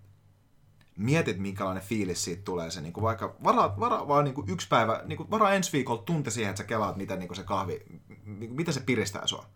mietit, 0.97 1.38
minkälainen 1.38 1.82
fiilis 1.82 2.24
siitä 2.24 2.42
tulee. 2.42 2.70
Se, 2.70 2.80
niin 2.80 2.92
kuin 2.92 3.05
vaikka 3.05 3.36
varaa, 3.45 3.80
varaa 3.80 4.09
vaan 4.09 4.24
niin 4.24 4.34
kuin 4.34 4.51
yksi 4.51 4.68
päivä, 4.68 5.03
niin 5.05 5.16
kuin 5.16 5.30
varaa 5.30 5.53
ensi 5.53 5.72
viikolla 5.72 6.03
tunti 6.03 6.30
siihen, 6.30 6.51
että 6.51 6.62
sä 6.62 6.68
kelaat, 6.68 6.97
miten 6.97 7.18
niin 7.18 7.34
se 7.34 7.42
kahvi, 7.42 7.82
niin 8.24 8.38
kuin, 8.38 8.57
miten 8.57 8.74
se 8.74 8.80
piristää 8.80 9.26
sua. 9.26 9.47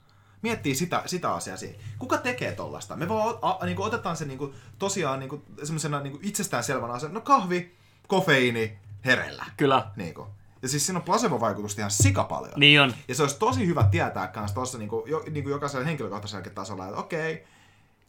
Miettii 0.42 0.74
sitä, 0.74 1.02
sitä 1.06 1.32
asiaa 1.32 1.56
siihen. 1.56 1.80
Kuka 1.98 2.18
tekee 2.18 2.52
tollasta? 2.52 2.96
Me 2.96 3.08
vaan 3.08 3.38
a, 3.42 3.50
a, 3.60 3.66
niin 3.66 3.76
kuin 3.76 3.86
otetaan 3.86 4.16
se 4.16 4.24
niin 4.24 4.38
kuin, 4.38 4.54
tosiaan 4.78 5.18
niin 5.18 5.28
kuin, 5.28 5.42
semmoisena 5.62 6.00
niin 6.00 6.12
kuin 6.12 6.24
itsestäänselvänä 6.24 6.92
asiana. 6.92 7.14
No 7.14 7.20
kahvi, 7.20 7.74
kofeiini, 8.06 8.78
herellä. 9.04 9.44
Kyllä. 9.56 9.90
Niin 9.96 10.14
kuin. 10.14 10.28
Ja 10.62 10.68
siis 10.68 10.86
siinä 10.86 10.98
on 10.98 11.04
placebo-vaikutusta 11.04 11.80
ihan 11.80 11.90
sika 11.90 12.24
paljon. 12.24 12.52
Niin 12.56 12.80
on. 12.80 12.94
Ja 13.08 13.14
se 13.14 13.22
olisi 13.22 13.38
tosi 13.38 13.66
hyvä 13.66 13.88
tietää 13.90 14.26
kans 14.26 14.52
tuossa 14.52 14.78
niin 14.78 14.90
jo, 15.06 15.24
niin 15.30 15.44
kuin 15.44 15.50
jokaisella 15.50 15.84
henkilökohtaisella 15.84 16.44
tasolla, 16.54 16.86
että 16.86 16.98
okei, 16.98 17.46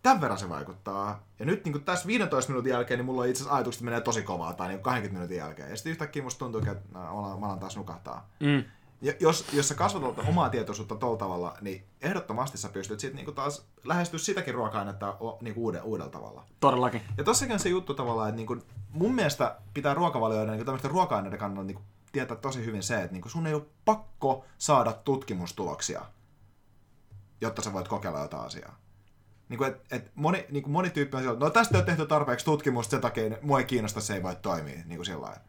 tämän 0.03 0.21
verran 0.21 0.39
se 0.39 0.49
vaikuttaa. 0.49 1.23
Ja 1.39 1.45
nyt 1.45 1.65
niin 1.65 1.73
kuin 1.73 1.84
tässä 1.84 2.07
15 2.07 2.51
minuutin 2.51 2.69
jälkeen, 2.69 2.97
niin 2.97 3.05
mulla 3.05 3.21
on 3.21 3.27
itse 3.27 3.41
asiassa 3.41 3.55
ajatukset 3.55 3.82
menee 3.82 4.01
tosi 4.01 4.21
kovaa, 4.21 4.53
tai 4.53 4.67
niin 4.67 4.80
20 4.80 5.13
minuutin 5.13 5.38
jälkeen. 5.38 5.69
Ja 5.69 5.75
sitten 5.75 5.91
yhtäkkiä 5.91 6.23
musta 6.23 6.39
tuntuu, 6.39 6.61
että 6.61 6.99
no, 6.99 7.38
mä 7.39 7.45
alan 7.45 7.59
taas 7.59 7.77
nukahtaa. 7.77 8.30
Mm. 8.39 8.63
Ja 9.02 9.14
jos, 9.20 9.45
jos 9.54 9.68
sä 9.68 9.76
kasvatat 9.76 10.28
omaa 10.28 10.50
tietoisuutta 10.50 10.95
tuolla 10.95 11.18
tavalla, 11.18 11.58
niin 11.62 11.86
ehdottomasti 12.02 12.58
sä 12.58 12.70
pystyt 12.70 13.00
sitten 13.00 13.16
niinku 13.16 13.32
taas 13.32 13.66
lähestyä 13.84 14.20
sitäkin 14.20 14.54
ruoka-ainetta 14.54 15.18
niinku 15.41 15.64
uuden, 15.64 15.84
uudella 15.84 16.12
tavalla. 16.12 16.45
Todellakin. 16.60 17.02
Ja 17.18 17.24
tossakin 17.24 17.54
on 17.54 17.60
se 17.60 17.70
juttu 17.70 17.93
tavallaan, 17.93 18.30
että 18.30 18.38
niinku, 18.38 18.58
mun 18.89 19.16
mielestä 19.16 19.56
pitää 19.74 19.93
ruokavalioiden 19.93 20.52
niinku 20.52 20.66
tämmöisten 20.66 20.91
ruoka-aineiden 20.91 21.39
kannalta 21.39 21.68
niinku 21.68 21.82
tietää 22.12 22.38
tosi 22.38 22.66
hyvin 22.66 22.84
se, 22.84 23.02
että 23.02 23.14
niinku 23.14 23.30
sun 23.30 23.47
ei 23.47 23.54
ole 23.54 23.66
pakko 23.86 24.45
saada 24.58 24.93
tutkimustuloksia, 24.93 26.02
jotta 27.41 27.62
sä 27.62 27.74
voit 27.74 27.88
kokeilla 27.88 28.20
jotain 28.20 28.45
asiaa. 28.45 28.76
Niinku, 29.50 29.64
et, 29.64 29.82
et 29.91 30.12
moni, 30.16 30.45
niinku 30.50 30.70
moni 30.70 30.89
tyyppi 30.89 31.18
on 31.18 31.24
sillä, 31.24 31.34
että 31.34 31.45
no 31.45 31.50
tästä 31.52 31.78
ei 31.78 31.80
ole 31.80 31.86
tehty 31.86 32.06
tarpeeksi 32.06 32.45
tutkimusta, 32.45 32.91
sen 32.91 33.02
takia 33.02 33.38
mua 33.41 33.60
ei 33.60 33.66
kiinnosta, 33.66 34.02
se 34.02 34.14
ei 34.14 34.24
voi 34.24 34.36
toimia. 34.36 34.82
Niinku 34.86 35.04
sillä 35.04 35.22
lailla. 35.22 35.41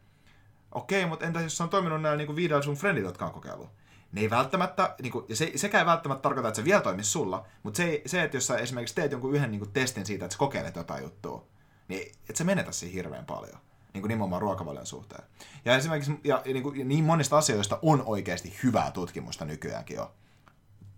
Okei, 0.71 1.05
mutta 1.05 1.25
entä 1.25 1.41
jos 1.41 1.57
se 1.57 1.63
on 1.63 1.69
toiminut 1.69 2.01
näillä 2.01 2.17
niinku 2.17 2.35
viidellä 2.35 2.61
sun 2.61 2.75
friendit, 2.75 3.03
jotka 3.03 3.25
on 3.25 3.31
kokeillut? 3.31 3.69
Ne 4.11 4.21
ei 4.21 4.29
välttämättä, 4.29 4.95
niinku, 5.01 5.25
ja 5.29 5.35
se, 5.35 5.51
sekä 5.55 5.79
ei 5.79 5.85
välttämättä 5.85 6.21
tarkoita, 6.21 6.47
että 6.47 6.55
se 6.55 6.65
vielä 6.65 6.81
toimisi 6.81 7.09
sulla, 7.09 7.45
mutta 7.63 7.77
se, 7.77 8.01
se, 8.05 8.23
että 8.23 8.37
jos 8.37 8.47
sä 8.47 8.57
esimerkiksi 8.57 8.95
teet 8.95 9.11
jonkun 9.11 9.35
yhden 9.35 9.51
niinku, 9.51 9.65
testin 9.65 10.05
siitä, 10.05 10.25
että 10.25 10.33
sä 10.33 10.39
kokeilet 10.39 10.75
jotain 10.75 11.03
juttua, 11.03 11.45
niin 11.87 12.11
et 12.29 12.35
sä 12.35 12.43
menetä 12.43 12.71
siinä 12.71 12.93
hirveän 12.93 13.25
paljon. 13.25 13.57
Niin 13.93 14.01
kuin 14.01 14.09
nimenomaan 14.09 14.41
ruokavalion 14.41 14.85
suhteen. 14.85 15.23
Ja 15.65 15.75
esimerkiksi 15.75 16.19
ja, 16.23 16.41
ja, 16.45 16.53
niin, 16.53 16.79
ja 16.79 16.85
niin 16.85 17.03
monista 17.03 17.37
asioista 17.37 17.79
on 17.81 18.03
oikeasti 18.05 18.59
hyvää 18.63 18.91
tutkimusta 18.91 19.45
nykyäänkin 19.45 19.95
jo. 19.95 20.11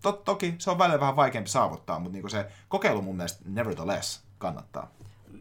Tot, 0.02 0.24
toki 0.24 0.56
se 0.58 0.72
on 0.72 0.78
välillä 0.78 1.00
vähän 1.00 1.16
vaikeampi 1.16 1.50
saavuttaa, 1.50 2.00
mutta 2.00 2.14
niin 2.14 2.22
kuin 2.22 2.32
se 2.32 2.52
kokeilu 2.68 3.02
mun 3.02 3.16
mielestä 3.16 3.44
nevertheless 3.46 4.24
kannattaa. 4.38 4.92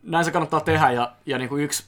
näin 0.03 0.25
se 0.25 0.31
kannattaa 0.31 0.61
tehdä 0.61 0.91
ja, 0.91 1.17
ja 1.27 1.39
niin 1.39 1.49
kuin 1.49 1.65
yksi, 1.65 1.85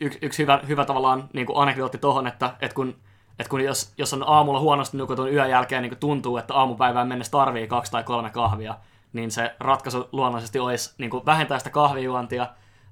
yksi, 0.00 0.18
yksi 0.22 0.42
hyvä, 0.42 0.60
hyvä 0.68 0.84
tavallaan 0.84 1.28
niin 1.32 1.46
kuin 1.46 1.58
anekdootti 1.58 1.98
tohon, 1.98 2.26
että, 2.26 2.54
että 2.60 2.74
kun, 2.74 2.96
että 3.38 3.50
kun 3.50 3.60
jos, 3.60 3.92
jos 3.98 4.14
on 4.14 4.24
aamulla 4.26 4.60
huonosti 4.60 4.96
nukutun 4.96 5.32
yön 5.32 5.50
jälkeen 5.50 5.82
niin 5.82 5.90
kuin 5.90 5.98
tuntuu, 5.98 6.36
että 6.36 6.54
aamupäivään 6.54 7.08
mennessä 7.08 7.30
tarvii 7.30 7.68
kaksi 7.68 7.92
tai 7.92 8.04
kolme 8.04 8.30
kahvia, 8.30 8.74
niin 9.12 9.30
se 9.30 9.54
ratkaisu 9.60 10.08
luonnollisesti 10.12 10.58
olisi 10.58 10.94
niin 10.98 11.10
kuin 11.10 11.26
vähentää 11.26 11.58
sitä 11.58 11.70
kahvijuontia, 11.70 12.46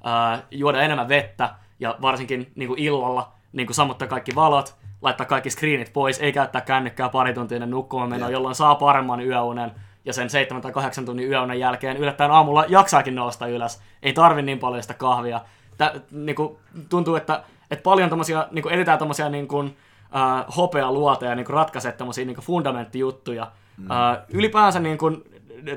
ää, 0.05 0.43
juoda 0.51 0.83
enemmän 0.83 1.09
vettä 1.09 1.55
ja 1.81 1.97
varsinkin 2.03 2.53
niin 2.55 2.69
kuin 2.69 2.79
illalla 2.79 3.33
niin 3.53 3.67
kuin 3.67 3.75
sammuttaa 3.75 4.09
kaikki 4.09 4.35
valot, 4.35 4.77
laittaa 5.03 5.27
kaikki 5.27 5.51
screenit 5.51 5.93
pois, 5.93 6.19
ei 6.19 6.33
käyttää 6.33 6.61
kännykkää 6.61 7.09
pari 7.09 7.35
tuntia 7.35 7.57
ennen 7.57 7.71
nukkumaan 7.71 8.11
menoa, 8.11 8.31
jolloin 8.31 8.55
saa 8.55 8.75
paremman 8.75 9.21
yöunen 9.21 9.73
ja 10.05 10.13
sen 10.13 10.31
7 10.31 10.63
tai 10.63 10.73
8 10.73 11.05
tunnin 11.05 11.29
yöunen 11.29 11.61
jälkeen 11.61 11.97
yllättäen 11.97 12.31
aamulla 12.31 12.65
jaksaakin 12.69 13.15
nousta 13.15 13.47
ylös. 13.47 13.83
Ei 14.03 14.13
tarvi 14.13 14.43
niin 14.43 14.59
paljon 14.59 14.83
sitä 14.83 14.95
kahvia. 14.95 15.41
Tä, 15.77 15.95
niinku, 16.11 16.59
tuntuu, 16.89 17.17
että, 17.17 17.43
että 17.71 17.83
paljon 17.83 18.11
tommosia, 18.11 18.49
niinku, 18.51 18.69
edetään 18.69 18.99
tommosia 18.99 19.29
niinku, 19.29 19.61
äh, 19.61 20.57
hopea 20.57 20.93
luoteja 20.93 21.35
niinku, 21.35 21.53
ratkaisee 21.53 21.93
tommosia 21.93 22.25
niinku, 22.25 22.43
fundamenttijuttuja. 22.43 23.51
Mm. 23.77 23.91
Äh, 23.91 24.19
ylipäänsä 24.29 24.81
niinku, 24.81 25.11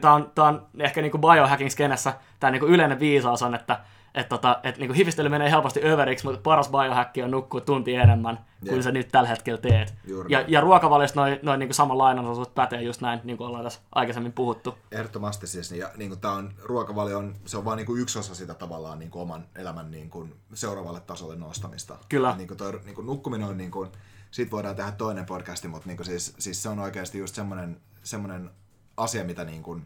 tämä 0.02 0.14
on, 0.14 0.32
tää 0.36 0.45
on 0.45 0.66
ehkä 0.80 1.02
niinku 1.02 1.18
biohacking 1.18 1.70
skenessä 1.70 2.14
tämä 2.39 2.52
niinku, 2.52 2.66
yleinen 2.66 3.00
viisaus 3.00 3.41
on, 3.43 3.56
että 3.56 3.80
että 4.18 4.30
tota, 4.30 4.59
et 4.63 4.78
niinku 4.78 4.93
hifistely 4.93 5.30
menee 5.30 5.51
helposti 5.51 5.82
överiksi, 5.84 6.26
mutta 6.26 6.41
paras 6.41 6.70
biohacki 6.70 7.24
on 7.24 7.32
nukkua 7.32 7.61
tunti 7.61 7.95
enemmän 7.95 8.45
kuin 8.59 8.76
Jep. 8.76 8.82
sä 8.82 8.91
nyt 8.91 9.07
tällä 9.07 9.30
hetkellä 9.30 9.61
teet. 9.61 9.93
Juuri 10.07 10.34
Ja, 10.34 10.45
ja 10.47 10.61
ruokavaliosta 10.61 11.22
noin 11.22 11.39
noi 11.41 11.57
niinku 11.57 11.74
sama 11.74 11.97
lainanosuus 11.97 12.47
pätee 12.47 12.82
just 12.82 13.01
näin, 13.01 13.20
niin 13.24 13.38
kuin 13.38 13.47
ollaan 13.47 13.63
tässä 13.63 13.80
aikaisemmin 13.95 14.34
puhuttu. 14.34 14.76
Ehdottomasti 14.91 15.47
siis, 15.47 15.72
ja 15.72 15.89
niin 15.97 16.09
kuin, 16.09 16.20
tää 16.20 16.32
on, 16.32 16.53
ruokavalio 16.63 17.18
on, 17.18 17.36
se 17.45 17.57
on 17.57 17.65
vaan 17.65 17.78
niin 17.78 17.86
kuin 17.86 18.01
yksi 18.01 18.20
osa 18.20 18.36
sitä 18.36 18.53
tavallaan 18.53 18.99
niin 18.99 19.11
kuin 19.11 19.22
oman 19.22 19.45
elämän 19.55 19.91
niin 19.91 20.09
kuin, 20.09 20.36
seuraavalle 20.53 20.99
tasolle 20.99 21.36
nostamista. 21.36 21.97
Kyllä. 22.09 22.36
Niin 22.38 22.47
kuin, 22.47 22.57
toi, 22.57 22.80
niin 22.86 22.95
kuin, 22.95 23.07
nukkuminen 23.07 23.47
on, 23.47 23.57
niin 23.57 23.72
kuin, 23.72 23.89
siitä 24.32 24.51
voidaan 24.51 24.76
tehdä 24.76 24.91
toinen 24.91 25.26
podcasti, 25.26 25.68
mutta 25.68 25.88
niin 25.88 25.97
kuin, 25.97 26.05
siis, 26.05 26.34
siis, 26.39 26.63
se 26.63 26.70
on 26.70 26.80
oikeasti 26.80 27.18
just 27.18 27.36
semmoinen, 27.36 27.82
semmoinen 28.03 28.49
asia, 28.97 29.24
mitä 29.24 29.43
niin 29.43 29.63
kuin, 29.63 29.86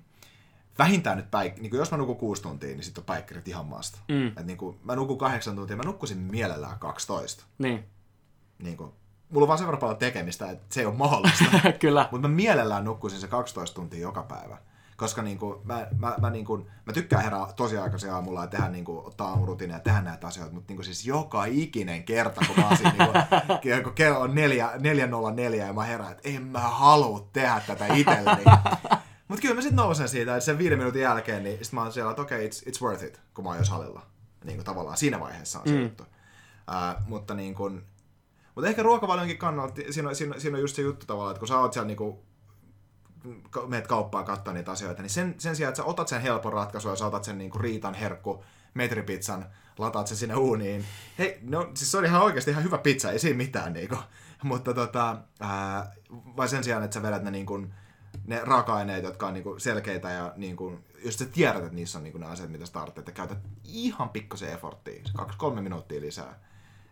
vähintään 0.80 1.18
nyt 1.18 1.26
päik- 1.32 1.60
niin 1.60 1.70
kuin 1.70 1.78
jos 1.80 1.92
mä 1.92 1.98
nukun 1.98 2.18
kuusi 2.18 2.42
tuntia, 2.42 2.70
niin 2.70 2.84
sitten 2.84 3.02
on 3.02 3.06
päikkerit 3.06 3.48
ihan 3.48 3.66
maasta. 3.66 4.00
Mm. 4.08 4.28
Et 4.28 4.46
niin 4.46 4.58
kuin, 4.58 4.80
mä 4.84 4.96
nukun 4.96 5.18
kahdeksan 5.18 5.56
tuntia, 5.56 5.78
mä 5.78 5.84
nukkusin 5.84 6.18
mielellään 6.18 6.80
12. 6.80 7.44
Niin, 7.58 7.84
Niin 8.64 8.78
kuin, 8.78 8.92
mulla 9.30 9.44
on 9.44 9.48
vaan 9.48 9.58
sen 9.58 9.68
verran 9.68 9.80
paljon 9.80 9.98
tekemistä, 9.98 10.50
että 10.52 10.66
se 10.70 10.80
ei 10.80 10.86
ole 10.86 10.96
mahdollista. 10.96 11.46
kyllä. 11.80 12.08
Mutta 12.12 12.28
mä 12.28 12.36
mielellään 12.36 12.86
nukkuisin 12.86 13.20
se 13.20 13.28
12 13.28 13.76
tuntia 13.76 14.00
joka 14.00 14.24
päivä. 14.24 14.58
Koska 14.98 15.22
niinku, 15.22 15.62
mä, 15.64 15.88
mä, 15.98 16.16
mä, 16.22 16.30
niinku, 16.30 16.68
mä 16.86 16.94
tykkään 16.94 17.24
herää 17.24 17.54
tosi 17.56 17.78
aikaisin 17.78 18.14
aamulla 18.14 18.42
ja 18.42 18.48
tehdä, 18.48 18.70
niinku, 18.70 19.02
ottaa 19.06 19.30
aamurutiinia 19.30 19.76
ja 19.78 19.80
tehdä 19.84 20.02
näitä 20.02 20.28
asioita, 20.28 20.54
mutta 20.54 20.72
niinku, 20.72 20.84
siis 20.84 21.06
joka 21.06 21.46
ikinen 21.46 22.04
kerta, 22.04 22.42
kun 22.48 22.56
mä 22.58 22.68
oon 22.68 22.78
siinä, 22.78 22.94
niinku, 22.98 23.84
kun 23.84 23.94
kello 23.94 24.20
on 24.20 24.32
4.04 24.32 25.56
ja 25.56 25.74
mä 25.74 25.84
herään, 25.84 26.12
että 26.12 26.30
en 26.30 26.44
mä 26.44 26.60
halua 26.60 27.28
tehdä 27.34 27.62
tätä 27.68 27.88
itselleni. 27.88 28.44
Mutta 29.32 29.42
kyllä 29.42 29.56
mä 29.56 29.62
sitten 29.62 29.76
nousen 29.76 30.10
siitä, 30.10 30.36
että 30.36 30.46
sen 30.46 30.58
viiden 30.58 30.78
minuutin 30.78 31.02
jälkeen, 31.02 31.44
niin 31.44 31.66
sit 31.66 31.74
mä 31.74 31.82
oon 31.84 31.94
siellä, 31.94 32.12
että 32.12 32.22
okei, 32.22 32.46
okay, 32.46 32.50
it's, 32.50 32.70
it's 32.78 32.82
worth 32.82 33.04
it, 33.04 33.22
kun 33.34 33.44
mä 33.44 33.50
oon 33.50 33.58
jo 33.60 33.66
salilla. 33.66 34.02
Niin 34.44 34.56
kuin 34.58 34.66
tavallaan 34.66 34.98
siinä 34.98 35.20
vaiheessa 35.20 35.60
on 35.60 35.68
se 35.68 35.74
Mm. 35.74 35.82
juttu. 35.82 36.04
Uh, 36.04 37.06
mutta 37.08 37.34
niin 37.34 37.56
kuin, 37.56 37.86
mutta 38.56 38.70
ehkä 38.70 38.84
ruokavalionkin 38.84 39.38
kannalta, 39.38 39.82
siinä 39.90 40.10
on, 40.10 40.16
siinä, 40.16 40.36
on- 40.36 40.42
siinä 40.42 40.58
on 40.58 40.62
just 40.62 40.76
se 40.76 40.82
juttu 40.82 41.06
tavallaan, 41.06 41.32
että 41.32 41.40
kun 41.40 41.48
sä 41.48 41.60
oot 41.60 41.74
siellä 41.74 41.88
niinku, 41.88 42.24
meet 43.68 43.88
kauppaan 43.88 44.26
katsoa 44.26 44.54
niitä 44.54 44.72
asioita, 44.72 45.02
niin 45.02 45.10
sen, 45.10 45.36
sen 45.38 45.56
sijaan, 45.56 45.70
että 45.70 45.78
sä 45.78 45.84
otat 45.84 46.08
sen 46.08 46.22
helpon 46.22 46.54
ratkaisun 46.54 46.92
ja 46.92 46.96
sä 46.96 47.06
otat 47.06 47.24
sen 47.24 47.38
niinku 47.38 47.58
riitan 47.60 47.94
herkku 47.94 48.44
metripizzan, 48.74 49.46
lataat 49.78 50.08
sen 50.08 50.18
sinne 50.18 50.36
uuniin. 50.36 50.86
Hei, 51.20 51.40
no 51.42 51.72
siis 51.74 51.92
se 51.92 51.98
oli 51.98 52.08
ihan 52.08 52.22
oikeasti 52.22 52.52
ihan 52.52 52.64
hyvä 52.64 52.78
pizza, 52.78 53.12
ei 53.12 53.20
siinä 53.20 53.38
mitään 53.38 53.74
niinku. 53.74 53.96
Mutta 54.44 54.74
tota, 54.74 55.18
ää, 55.40 55.92
vai 56.12 56.50
sen 56.50 56.64
sijaan, 56.64 56.84
että 56.84 56.94
sä 56.94 57.02
vedät 57.04 57.24
ne 57.24 57.32
niinku, 57.32 57.66
ne 58.28 58.42
raaka-aineet, 58.44 59.04
jotka 59.04 59.28
on 59.28 59.34
niinku 59.34 59.60
selkeitä 59.60 60.10
ja 60.10 60.34
niinku, 60.36 60.80
jos 61.06 61.16
sä 61.16 61.26
tiedät, 61.26 61.64
että 61.64 61.76
niissä 61.76 61.98
on 61.98 62.04
niinku 62.04 62.18
ne 62.18 62.26
asiat, 62.26 62.52
mitä 62.52 62.66
sä 62.66 62.74
tarvitset, 62.74 63.08
ja 63.08 63.14
käytät 63.14 63.38
ihan 63.64 64.10
pikkusen 64.10 64.54
efforttia, 64.54 65.02
se 65.06 65.12
kaksi-kolme 65.14 65.62
minuuttia 65.62 66.02
lisää, 66.02 66.40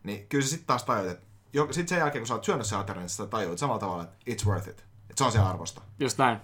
niin 0.03 0.28
kyllä 0.28 0.43
sä 0.43 0.49
sitten 0.49 0.67
taas 0.67 0.84
tajut, 0.84 1.11
että 1.11 1.26
jo, 1.53 1.67
sit 1.72 1.88
sen 1.88 1.99
jälkeen, 1.99 2.22
kun 2.22 2.28
sä 2.28 2.34
oot 2.34 2.43
syönyt 2.43 2.65
sen 2.65 2.80
aterian, 2.80 3.01
niin 3.01 3.09
sä 3.09 3.26
tajuut 3.26 3.57
samalla 3.57 3.80
tavalla, 3.80 4.03
että 4.03 4.15
it's 4.30 4.47
worth 4.47 4.70
it. 4.70 4.86
Että 5.09 5.17
se 5.17 5.24
on 5.24 5.32
se 5.32 5.39
arvosta. 5.39 5.82
Just 5.99 6.17
näin. 6.17 6.38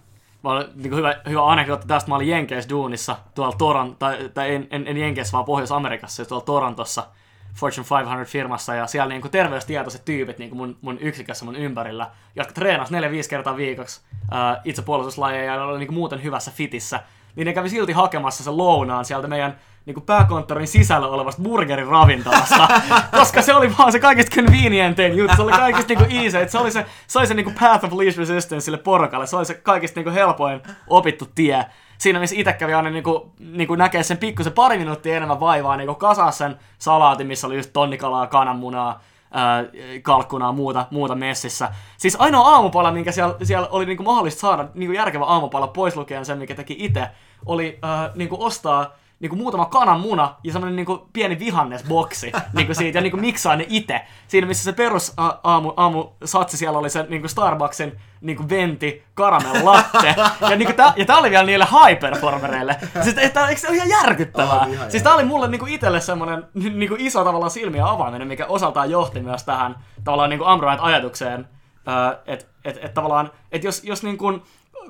Mä 0.43 0.51
olin, 0.51 0.67
niin 0.75 0.95
hyvä, 0.95 1.21
hyvä 1.29 1.51
anekdootti 1.51 1.87
tästä. 1.87 2.09
Mä 2.09 2.15
olin 2.15 2.27
Jenkeissä 2.27 2.69
duunissa 2.69 3.17
tuolla 3.35 3.55
Toron, 3.57 3.95
tai, 3.95 4.29
tai 4.33 4.55
en, 4.55 4.67
en, 4.69 4.87
en 4.87 4.97
Jenkeissä, 4.97 5.31
vaan 5.31 5.45
Pohjois-Amerikassa, 5.45 6.25
tuolla 6.25 6.45
Torontossa 6.45 7.07
Fortune 7.55 7.87
500-firmassa, 7.87 8.75
ja 8.75 8.87
siellä 8.87 9.09
niin 9.09 9.21
kuin 9.21 9.31
terveystietoiset 9.31 10.05
tyypit 10.05 10.37
niin 10.37 10.49
kuin 10.49 10.57
mun, 10.57 10.77
mun 10.81 10.97
yksikössä 10.99 11.45
mun 11.45 11.55
ympärillä, 11.55 12.09
jotka 12.35 12.53
treenas 12.53 12.91
4-5 12.91 12.93
kertaa 13.29 13.57
viikoksi 13.57 14.01
ää, 14.31 14.61
itsepuolustuslajeja 14.65 15.55
ja 15.55 15.63
oli 15.63 15.79
niin 15.79 15.87
kuin 15.87 15.95
muuten 15.95 16.23
hyvässä 16.23 16.51
fitissä, 16.51 16.99
niin 17.35 17.45
ne 17.45 17.53
kävi 17.53 17.69
silti 17.69 17.91
hakemassa 17.91 18.43
sen 18.43 18.57
lounaan 18.57 19.05
sieltä 19.05 19.27
meidän 19.27 19.57
niin 19.85 19.93
kuin 19.93 20.05
pääkonttorin 20.05 20.67
sisällä 20.67 21.07
olevasta 21.07 21.41
burgerin 21.41 21.87
ravintolasta, 21.87 22.67
koska 23.19 23.41
se 23.41 23.55
oli 23.55 23.77
vaan 23.77 23.91
se 23.91 23.99
kaikista 23.99 24.35
convenientein 24.35 25.17
juttu, 25.17 25.35
se 25.35 25.41
oli 25.41 25.51
kaikista 25.51 25.93
niin 25.93 26.07
kuin 26.07 26.23
easy, 26.23 26.37
että 26.37 26.51
se 26.51 26.57
oli 26.57 26.71
se, 26.71 26.85
se, 27.07 27.19
oli 27.19 27.27
se 27.27 27.33
niin 27.33 27.43
kuin 27.43 27.55
path 27.59 27.85
of 27.85 27.93
least 27.93 28.17
resistance 28.17 28.65
sille 28.65 28.77
porukalle, 28.77 29.27
se 29.27 29.35
oli 29.35 29.45
se 29.45 29.53
kaikista 29.53 29.99
niin 29.99 30.03
kuin 30.03 30.13
helpoin 30.13 30.61
opittu 30.87 31.27
tie. 31.35 31.65
Siinä 31.97 32.19
missä 32.19 32.35
itse 32.39 32.53
kävi 32.53 32.73
aina 32.73 32.89
niinku, 32.89 33.31
niinku 33.39 33.75
näkee 33.75 34.03
sen 34.03 34.17
pikkusen 34.17 34.53
pari 34.53 34.77
minuuttia 34.77 35.15
enemmän 35.15 35.39
vaivaa, 35.39 35.77
niinku 35.77 35.95
kasaa 35.95 36.31
sen 36.31 36.59
salaatin, 36.77 37.27
missä 37.27 37.47
oli 37.47 37.55
just 37.55 37.69
tonnikalaa, 37.73 38.27
kananmunaa, 38.27 39.01
ää, 39.31 39.63
kalkkunaa, 40.01 40.51
muuta, 40.51 40.87
muuta 40.91 41.15
messissä. 41.15 41.69
Siis 41.97 42.15
ainoa 42.19 42.49
aamupala, 42.49 42.91
minkä 42.91 43.11
siellä, 43.11 43.35
siellä 43.43 43.67
oli 43.67 43.85
niinku 43.85 44.03
mahdollista 44.03 44.39
saada 44.39 44.67
niinku 44.73 44.93
järkevä 44.93 45.25
aamupala 45.25 45.67
pois 45.67 45.95
lukien 45.95 46.25
sen, 46.25 46.37
mikä 46.37 46.55
teki 46.55 46.75
itse, 46.79 47.07
oli 47.45 47.79
ää, 47.81 48.11
niinku 48.15 48.43
ostaa 48.43 48.91
niinku 49.19 49.35
muutama 49.35 49.65
kananmuna 49.65 50.35
ja 50.43 50.51
semmoinen 50.53 50.75
niinku 50.75 51.09
pieni 51.13 51.39
vihannesboksi 51.39 52.31
niinku 52.53 52.73
siitä 52.73 52.97
ja 52.97 53.01
niinku 53.01 53.17
miksaa 53.17 53.55
ne 53.55 53.65
itse. 53.69 54.01
Siinä 54.27 54.47
missä 54.47 54.63
se 54.63 54.73
perus 54.73 55.13
a- 55.17 55.39
aamu, 55.43 55.73
aamu 55.77 56.09
satsi 56.25 56.57
siellä 56.57 56.79
oli 56.79 56.89
se 56.89 57.05
niinku 57.09 57.27
Starbucksin 57.27 57.99
niinku 58.21 58.49
venti 58.49 59.03
caramel 59.17 59.65
latte. 59.65 60.15
Ja, 60.49 60.55
niinku 60.55 60.73
tää, 60.73 60.93
ja 60.95 61.05
tää 61.05 61.17
oli 61.17 61.29
vielä 61.29 61.43
niille 61.45 61.65
high 61.65 61.99
performereille. 61.99 62.75
Siis 63.03 63.17
että, 63.17 63.47
eikö 63.47 63.61
se 63.61 63.67
ole 63.67 63.75
ihan 63.75 63.89
järkyttävää? 63.89 64.59
On 64.59 64.73
ihan 64.73 64.91
siis 64.91 65.03
tää 65.03 65.13
oli 65.13 65.23
mulle 65.23 65.47
niinku 65.47 65.65
itelle 65.65 66.01
semmonen 66.01 66.43
niinku 66.53 66.95
iso 66.99 67.23
tavallaan 67.23 67.51
silmiä 67.51 67.89
avaaminen, 67.89 68.27
mikä 68.27 68.45
osaltaan 68.45 68.91
johti 68.91 69.19
myös 69.19 69.43
tähän 69.43 69.75
tavallaan 70.03 70.29
niinku 70.29 70.45
Ambrite-ajatukseen. 70.45 71.47
Että 72.25 72.45
et, 72.65 72.79
et 72.81 72.93
tavallaan, 72.93 73.31
että 73.51 73.67
jos, 73.67 73.83
jos 73.83 74.03
niinku 74.03 74.41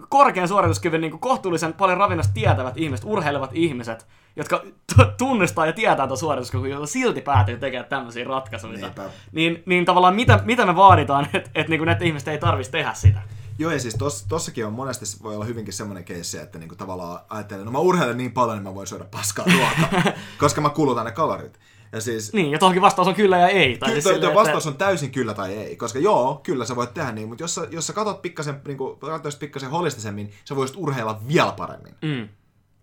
korkean 0.09 0.47
suorituskyvyn 0.47 1.01
niin 1.01 1.19
kohtuullisen 1.19 1.73
paljon 1.73 1.97
ravinnosta 1.97 2.33
tietävät 2.33 2.77
ihmiset, 2.77 3.05
urheilevat 3.05 3.49
ihmiset, 3.53 4.07
jotka 4.35 4.63
t- 4.95 5.17
tunnistaa 5.17 5.65
ja 5.65 5.73
tietää 5.73 6.07
tuon 6.07 6.17
suorituskyvyn, 6.17 6.71
jotka 6.71 6.87
silti 6.87 7.21
päätyy 7.21 7.57
tekemään 7.57 7.89
tämmöisiä 7.89 8.23
ratkaisuja. 8.23 8.77
Niinpä. 8.77 9.03
Niin, 9.31 9.63
niin 9.65 9.85
tavallaan 9.85 10.15
mitä, 10.15 10.39
mitä 10.45 10.65
me 10.65 10.75
vaaditaan, 10.75 11.27
että 11.33 11.49
et, 11.55 11.67
niin 11.67 11.85
näiden 11.85 12.07
ihmisten 12.07 12.31
ei 12.31 12.39
tarvitsisi 12.39 12.71
tehdä 12.71 12.93
sitä. 12.93 13.21
Joo, 13.59 13.71
ja 13.71 13.79
siis 13.79 13.95
tos, 13.95 14.25
tossakin 14.29 14.65
on 14.65 14.73
monesti 14.73 15.05
voi 15.23 15.35
olla 15.35 15.45
hyvinkin 15.45 15.73
semmoinen 15.73 16.03
keissi, 16.03 16.37
että 16.37 16.59
niinku 16.59 16.75
tavallaan 16.75 17.19
ajattelee, 17.29 17.65
no 17.65 17.71
mä 17.71 17.79
urheilen 17.79 18.17
niin 18.17 18.31
paljon, 18.31 18.57
niin 18.57 18.63
mä 18.63 18.75
voin 18.75 18.87
syödä 18.87 19.05
paskaa 19.11 19.45
ruokaa, 19.53 20.11
koska 20.39 20.61
mä 20.61 20.69
kulutan 20.69 21.05
ne 21.05 21.11
kalorit. 21.11 21.59
Ja 21.91 22.01
siis 22.01 22.33
Niin, 22.33 22.51
ja 22.51 22.59
tohonkin 22.59 22.81
vastaus 22.81 23.07
on 23.07 23.15
kyllä 23.15 23.37
ja 23.37 23.47
ei. 23.47 23.77
Tai 23.77 23.89
Kyllä, 23.89 24.01
siis 24.01 24.15
silleen, 24.15 24.35
vastaus 24.35 24.67
on 24.67 24.77
täysin 24.77 25.11
kyllä 25.11 25.33
tai 25.33 25.53
ei, 25.53 25.75
koska 25.75 25.99
joo, 25.99 26.39
kyllä 26.43 26.65
sä 26.65 26.75
voit 26.75 26.93
tehdä 26.93 27.11
niin, 27.11 27.27
mutta 27.27 27.43
jos 27.43 27.55
sä, 27.55 27.67
jos 27.71 27.87
sä 27.87 27.93
katot 27.93 28.21
pikkasen, 28.21 28.61
niin 28.67 28.77
kuin, 28.77 28.99
pikkasen 29.39 29.69
holistisemmin, 29.69 30.33
sä 30.45 30.55
voisit 30.55 30.77
urheilla 30.77 31.21
vielä 31.27 31.51
paremmin. 31.51 31.95
Mm. 32.01 32.29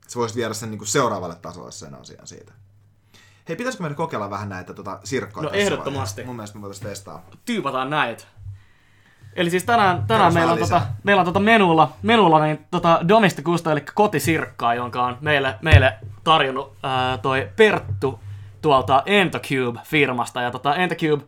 Sä 0.09 0.19
voisit 0.19 0.37
viedä 0.37 0.55
sen 0.55 0.71
niin 0.71 0.79
kuin 0.79 0.89
seuraavalle 0.89 1.35
tasolle 1.35 1.73
sen 1.73 1.95
asian 1.95 2.27
siitä. 2.27 2.53
Hei, 3.49 3.57
pitäisikö 3.57 3.83
meidän 3.83 3.97
kokeilla 3.97 4.31
vähän 4.31 4.49
näitä 4.49 4.75
tota, 4.75 5.01
sirkkoja 5.05 5.45
No 5.45 5.51
ehdottomasti. 5.53 5.95
vaiheessa? 5.97 6.23
Mun 6.27 6.37
mielestä 6.37 6.59
me 6.59 6.63
voitaisiin 6.63 6.89
testaa. 6.89 7.27
tyypataan 7.45 7.91
näitä. 7.91 8.25
Eli 9.37 9.51
siis 9.51 9.65
tänään, 9.65 10.07
tänään 10.07 10.35
meillä 10.35 10.53
on, 10.53 10.59
tota, 10.59 10.83
meillä 11.05 11.21
on 11.21 11.27
tota 11.27 11.41
menulla, 11.41 11.93
menulla 12.03 12.45
niin 12.45 12.67
tota 12.71 13.01
Domesticusta, 13.09 13.73
eli 13.73 13.81
kotisirkkaa, 13.95 14.75
jonka 14.75 15.05
on 15.05 15.19
meille, 15.21 15.55
meille 15.63 15.99
tarjonnut 16.25 16.77
ää, 16.83 17.19
toi 17.19 17.49
Perttu 17.57 18.21
tuolta 18.63 19.03
Entocube-firmasta. 19.07 20.43
Ja 20.43 20.51
tota 20.51 20.77
Entocube 20.77 21.25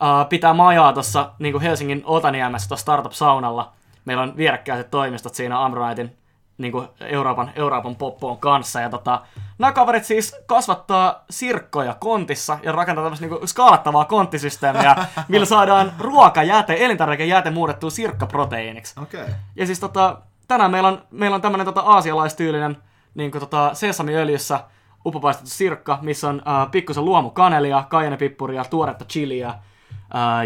ää, 0.00 0.24
pitää 0.24 0.54
majaa 0.54 0.92
tuossa 0.92 1.30
niin 1.38 1.60
Helsingin 1.60 2.02
Otaniemessä 2.04 2.68
tuossa 2.68 2.82
Startup-saunalla. 2.82 3.72
Meillä 4.04 4.22
on 4.22 4.36
vierekkäiset 4.36 4.90
toimistot 4.90 5.34
siinä 5.34 5.64
Amronitein 5.64 6.20
niin 6.60 6.72
kuin 6.72 6.88
Euroopan, 7.00 7.50
Euroopan 7.56 7.96
poppoon 7.96 8.38
kanssa. 8.38 8.80
Ja 8.80 8.90
tota, 8.90 9.20
nämä 9.58 9.72
kaverit 9.72 10.04
siis 10.04 10.36
kasvattaa 10.46 11.24
sirkkoja 11.30 11.96
kontissa 12.00 12.58
ja 12.62 12.72
rakentaa 12.72 13.04
tämmöistä 13.04 13.26
niin 13.26 13.48
skaalattavaa 13.48 14.04
konttisysteemiä, 14.04 14.96
millä 15.28 15.46
saadaan 15.46 15.92
ruokajäte, 15.98 16.76
elintarvikejäte 16.78 17.50
muutettua 17.50 17.90
sirkkaproteiiniksi. 17.90 19.00
Okay. 19.02 19.26
Ja 19.56 19.66
siis 19.66 19.80
tota, 19.80 20.18
tänään 20.48 20.70
meillä 20.70 20.88
on, 20.88 21.02
meillä 21.10 21.34
on 21.34 21.42
tämmönen 21.42 21.66
tota 21.66 21.80
aasialaistyylinen 21.80 22.76
niin 23.14 23.30
kuin 23.30 23.40
tota 23.40 23.74
sesamiöljyssä 23.74 24.60
upopaistettu 25.06 25.50
sirkka, 25.50 25.98
missä 26.02 26.28
on 26.28 26.42
äh, 26.48 26.70
pikkusen 26.70 27.04
luomukanelia, 27.04 27.84
kajanepippuria, 27.90 28.64
tuoretta 28.64 29.04
chiliä 29.04 29.48
äh, 29.48 29.58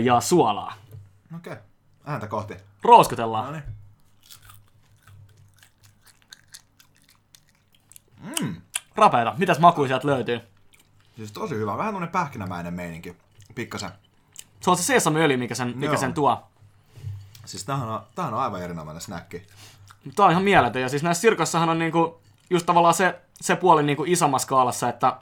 ja 0.03 0.21
suolaa. 0.21 0.75
Okei. 1.37 1.53
Okay. 1.53 1.65
Ääntä 2.07 2.27
kohti. 2.27 2.55
Rouskutellaan. 2.83 3.45
No 3.45 3.51
niin. 3.51 3.63
Rapeita. 8.97 9.35
Mitäs 9.39 9.59
makuja 9.59 9.89
sieltä 9.89 10.07
löytyy? 10.07 10.41
Siis 11.17 11.33
tosi 11.33 11.55
hyvä. 11.55 11.77
Vähän 11.77 11.95
tämmönen 11.95 12.13
pähkinämäinen 12.13 12.75
meininki. 12.75 13.17
Pikkasen. 13.55 13.91
Se 14.61 14.71
on 14.71 14.77
se 14.77 14.83
sesamiöljy, 14.83 15.37
mikä 15.37 15.55
sen, 15.55 15.73
mikä 15.75 15.93
Joo. 15.93 15.97
sen 15.97 16.15
tuo. 16.15 16.47
Siis 17.45 17.65
tämähän 17.65 17.89
on, 17.89 18.01
tämähän 18.15 18.35
on 18.35 18.41
aivan 18.41 18.63
erinomainen 18.63 19.01
snäkki. 19.01 19.47
Tää 20.17 20.27
on 20.27 20.31
ihan 20.31 20.45
mieletön. 20.45 20.83
Ja 20.83 20.89
siis 20.89 21.03
näissä 21.03 21.21
sirkossahan 21.21 21.69
on 21.69 21.79
niinku, 21.79 22.21
just 22.51 22.67
tavallaan 22.67 22.95
se, 22.95 23.21
se 23.41 23.57
puoli 23.57 23.82
niinku 23.82 24.05
isommassa 24.07 24.47
skaalassa, 24.47 24.89
että 24.89 25.16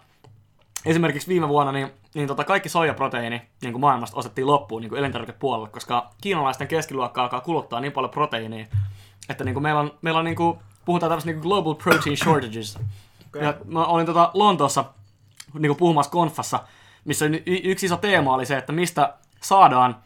esimerkiksi 0.86 1.28
viime 1.28 1.48
vuonna 1.48 1.72
niin, 1.72 1.90
niin 2.14 2.28
tota 2.28 2.44
kaikki 2.44 2.68
soijaproteiini 2.68 3.42
niin 3.62 3.72
kuin 3.72 3.80
maailmasta 3.80 4.16
osettiin 4.16 4.46
loppuun 4.46 4.82
niin 4.82 4.90
kuin 4.90 4.98
elintarvikepuolelle, 4.98 5.68
koska 5.68 6.10
kiinalaisten 6.20 6.68
keskiluokka 6.68 7.22
alkaa 7.22 7.40
kuluttaa 7.40 7.80
niin 7.80 7.92
paljon 7.92 8.10
proteiinia, 8.10 8.66
että 9.28 9.44
niin 9.44 9.54
kuin 9.54 9.62
meillä 9.62 9.80
on, 9.80 9.94
meillä 10.02 10.18
on 10.18 10.24
niin 10.24 10.36
kuin, 10.36 10.58
puhutaan 10.84 11.10
tämmöistä 11.10 11.30
niin 11.30 11.40
kuin 11.40 11.48
global 11.48 11.74
protein 11.74 12.16
shortages. 12.16 12.78
Okei. 13.28 13.42
Ja 13.42 13.54
mä 13.64 13.84
olin 13.84 14.06
tota 14.06 14.30
Lontoossa 14.34 14.84
niin 15.58 15.68
kuin 15.68 15.78
puhumassa 15.78 16.12
konfassa, 16.12 16.60
missä 17.04 17.24
yksi 17.46 17.86
iso 17.86 17.96
teema 17.96 18.34
oli 18.34 18.46
se, 18.46 18.56
että 18.56 18.72
mistä 18.72 19.14
saadaan 19.40 19.96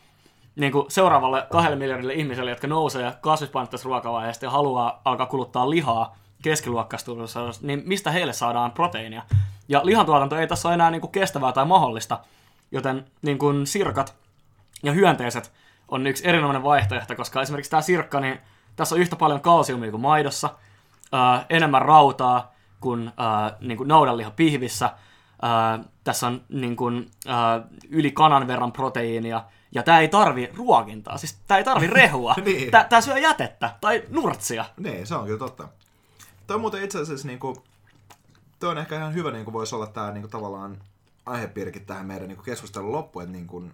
niin 0.57 0.73
kuin 0.73 0.85
seuraavalle 0.89 1.47
kahdelle 1.51 1.77
miljardille 1.77 2.15
ihmiselle, 2.15 2.51
jotka 2.51 2.67
nousee 2.67 3.13
kasvispainotteisesta 3.21 3.89
ruokavaiheesta 3.89 4.45
ja 4.45 4.51
haluaa 4.51 5.01
alkaa 5.05 5.27
kuluttaa 5.27 5.71
lihaa 5.71 6.17
keskiluokkaisuudessa, 6.51 7.41
niin 7.63 7.83
mistä 7.87 8.11
heille 8.11 8.33
saadaan 8.33 8.73
proteiinia? 8.73 9.23
Ja 9.69 9.81
lihantuotanto 9.85 10.37
ei 10.37 10.47
tässä 10.47 10.69
ole 10.69 10.75
enää 10.75 10.91
niin 10.91 11.01
kuin 11.01 11.13
kestävää 11.13 11.53
tai 11.53 11.65
mahdollista, 11.65 12.19
joten 12.71 13.05
niin 13.23 13.39
kuin 13.39 13.67
sirkat 13.67 14.15
ja 14.83 14.93
hyönteiset 14.93 15.53
on 15.89 16.07
yksi 16.07 16.29
erinomainen 16.29 16.63
vaihtoehto, 16.63 17.17
koska 17.17 17.43
esimerkiksi 17.43 17.71
tämä 17.71 17.83
sirkka, 17.83 18.21
niin 18.21 18.39
tässä 18.77 18.95
on 18.95 19.01
yhtä 19.01 19.17
paljon 19.17 19.41
kalsiumia 19.41 19.91
kuin 19.91 20.01
maidossa, 20.01 20.51
ää, 21.13 21.47
enemmän 21.51 21.83
rautaa 21.83 22.55
kuin, 22.81 23.13
ää, 23.17 23.57
niin 23.61 23.79
kuin 23.79 23.89
naudanliha 23.89 24.31
pihvissä, 24.31 24.91
ää, 25.43 25.79
tässä 26.05 26.27
on 26.27 26.41
niin 26.49 26.77
kuin, 26.77 27.11
ää, 27.27 27.61
yli 27.91 28.11
kanan 28.11 28.47
verran 28.47 28.73
proteiinia, 28.73 29.45
ja 29.73 29.83
tämä 29.83 30.01
ei 30.01 30.09
tarvi 30.09 30.51
ruokintaa, 30.57 31.19
siis 31.19 31.39
tämä 31.47 31.59
ei 31.59 31.65
tarvi 31.65 31.87
rehua, 31.87 32.35
Niin. 32.45 32.71
tämä 32.71 33.01
syö 33.01 33.19
jätettä 33.19 33.71
tai 33.81 34.03
nurtsia. 34.09 34.65
Niin, 34.77 35.07
se 35.07 35.15
on 35.15 35.27
kyllä 35.27 35.39
totta. 35.39 35.69
Toi 36.47 36.59
muuten 36.59 36.83
itse 36.83 37.01
asiassa 37.01 37.27
niinku, 37.27 37.65
toi 38.59 38.71
on 38.71 38.79
ehkä 38.79 38.97
ihan 38.97 39.15
hyvä 39.15 39.31
niinku 39.31 39.53
voisi 39.53 39.75
olla 39.75 39.87
tää 39.87 40.13
niinku 40.13 40.29
tavallaan 40.29 40.79
aihepiirikin 41.27 41.87
tähän 41.87 42.07
meidän 42.07 42.29
niinku 42.29 42.43
keskustelun 42.43 42.93
loppuun, 42.93 43.23
että 43.23 43.33
niinku, 43.33 43.65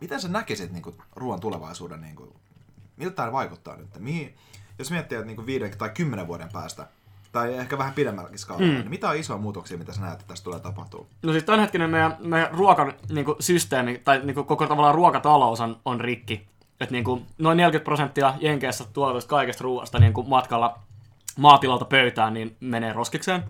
miten 0.00 0.20
sä 0.20 0.28
näkisit 0.28 0.72
niinku 0.72 0.94
ruoan 1.16 1.40
tulevaisuuden, 1.40 2.00
niinku, 2.00 2.36
miltä 2.96 3.16
tämä 3.16 3.32
vaikuttaa 3.32 3.76
nyt? 3.76 3.98
Mihin, 3.98 4.34
jos 4.78 4.90
miettii, 4.90 5.18
että 5.18 5.26
niinku 5.26 5.46
viiden 5.46 5.78
tai 5.78 5.90
kymmenen 5.90 6.26
vuoden 6.26 6.48
päästä, 6.52 6.86
tai 7.32 7.54
ehkä 7.54 7.78
vähän 7.78 7.94
pidemmälläkin 7.94 8.38
skaalalla, 8.38 8.72
mm. 8.72 8.78
niin 8.78 8.90
mitä 8.90 9.08
on 9.08 9.16
isoja 9.16 9.38
muutoksia, 9.38 9.78
mitä 9.78 9.92
sä 9.92 10.00
näet, 10.00 10.14
että 10.14 10.26
tässä 10.26 10.44
tulee 10.44 10.60
tapahtuu? 10.60 11.06
No 11.22 11.32
siis 11.32 11.44
tämänhetkinen 11.44 11.90
meidän, 11.90 12.16
meidän 12.20 12.50
ruokan 12.50 12.94
niin 13.08 13.24
kuin, 13.24 13.36
systeemi, 13.40 14.00
tai 14.04 14.20
niin 14.24 14.34
kuin, 14.34 14.46
koko 14.46 14.66
tavallaan 14.66 14.94
ruokatalous 14.94 15.60
on, 15.60 15.80
on 15.84 16.00
rikki. 16.00 16.46
Et, 16.80 16.90
niin 16.90 17.04
kuin, 17.04 17.26
noin 17.38 17.56
40 17.56 17.84
prosenttia 17.84 18.34
Jenkeissä 18.40 18.84
tuotetusta 18.92 19.30
kaikesta 19.30 19.64
ruoasta 19.64 19.98
niin 19.98 20.12
kuin 20.12 20.28
matkalla 20.28 20.78
maatilalta 21.38 21.84
pöytään 21.84 22.34
niin 22.34 22.56
menee 22.60 22.92
roskikseen. 22.92 23.44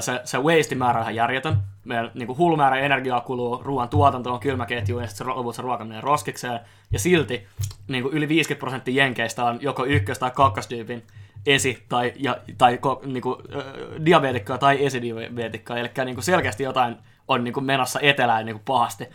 Se, 0.00 0.20
se 0.24 0.38
waste-määrä 0.38 0.96
on 0.96 1.02
ihan 1.02 1.14
järjetön. 1.14 1.56
Meidän 1.84 2.10
niin 2.14 2.26
kuin 2.26 2.38
hullu 2.38 2.56
määrä 2.56 2.76
energiaa 2.76 3.20
kuluu 3.20 3.62
ruoan 3.64 3.88
tuotantoon, 3.88 4.40
kylmäketjuun 4.40 5.02
ja 5.02 5.08
sitten 5.08 5.28
lopulta 5.28 5.56
se 5.56 5.62
ruoka 5.62 5.84
menee 5.84 6.00
roskikseen. 6.00 6.60
Ja 6.92 6.98
silti 6.98 7.46
niin 7.88 8.02
kuin 8.02 8.14
yli 8.14 8.28
50 8.28 8.60
prosenttia 8.60 9.04
Jenkeistä 9.04 9.44
on 9.44 9.58
joko 9.60 9.84
ykkös- 9.84 10.18
tai 10.18 10.30
kakkostyypin 10.30 11.02
esi- 11.46 11.84
tai, 11.88 12.12
ja, 12.16 12.36
tai 12.58 12.78
ko, 12.78 13.02
niinku, 13.04 13.42
äh, 13.56 13.64
diabeetikkoa 14.04 14.58
tai 14.58 14.84
esidiabeetikkoa, 14.84 15.76
eli 15.76 15.90
niinku 16.04 16.22
selkeästi 16.22 16.62
jotain 16.62 16.96
on 17.28 17.44
niinku 17.44 17.60
menossa 17.60 18.00
etelään 18.02 18.46
niinku 18.46 18.62
pahasti. 18.64 19.06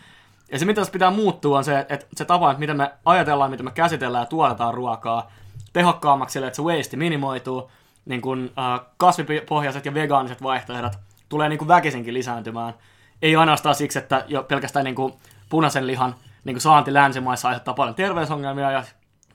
Ja 0.51 0.59
se, 0.59 0.65
mitä 0.65 0.81
tässä 0.81 0.91
pitää 0.91 1.11
muuttua, 1.11 1.57
on 1.57 1.63
se, 1.63 1.79
että 1.79 2.05
se 2.15 2.25
tapa, 2.25 2.51
että 2.51 2.59
miten 2.59 2.77
me 2.77 2.91
ajatellaan, 3.05 3.51
miten 3.51 3.65
me 3.65 3.71
käsitellään 3.71 4.21
ja 4.21 4.25
tuotetaan 4.25 4.73
ruokaa 4.73 5.31
tehokkaammaksi 5.73 6.33
sille, 6.33 6.47
että 6.47 6.55
se 6.55 6.61
waste 6.61 6.97
minimoituu, 6.97 7.71
niin 8.09 8.21
kun, 8.21 8.51
äh, 8.59 8.81
kasvipohjaiset 8.97 9.85
ja 9.85 9.93
vegaaniset 9.93 10.43
vaihtoehdot 10.43 10.93
tulee 11.29 11.49
niin 11.49 11.67
väkisinkin 11.67 12.13
lisääntymään. 12.13 12.73
Ei 13.21 13.35
ainoastaan 13.35 13.75
siksi, 13.75 13.99
että 13.99 14.25
jo 14.27 14.43
pelkästään 14.43 14.85
niin 14.85 14.95
kuin 14.95 15.13
punaisen 15.49 15.87
lihan 15.87 16.15
niin 16.43 16.55
kuin 16.55 16.61
saanti 16.61 16.93
länsimaissa 16.93 17.47
aiheuttaa 17.47 17.73
paljon 17.73 17.95
terveysongelmia 17.95 18.71
ja 18.71 18.83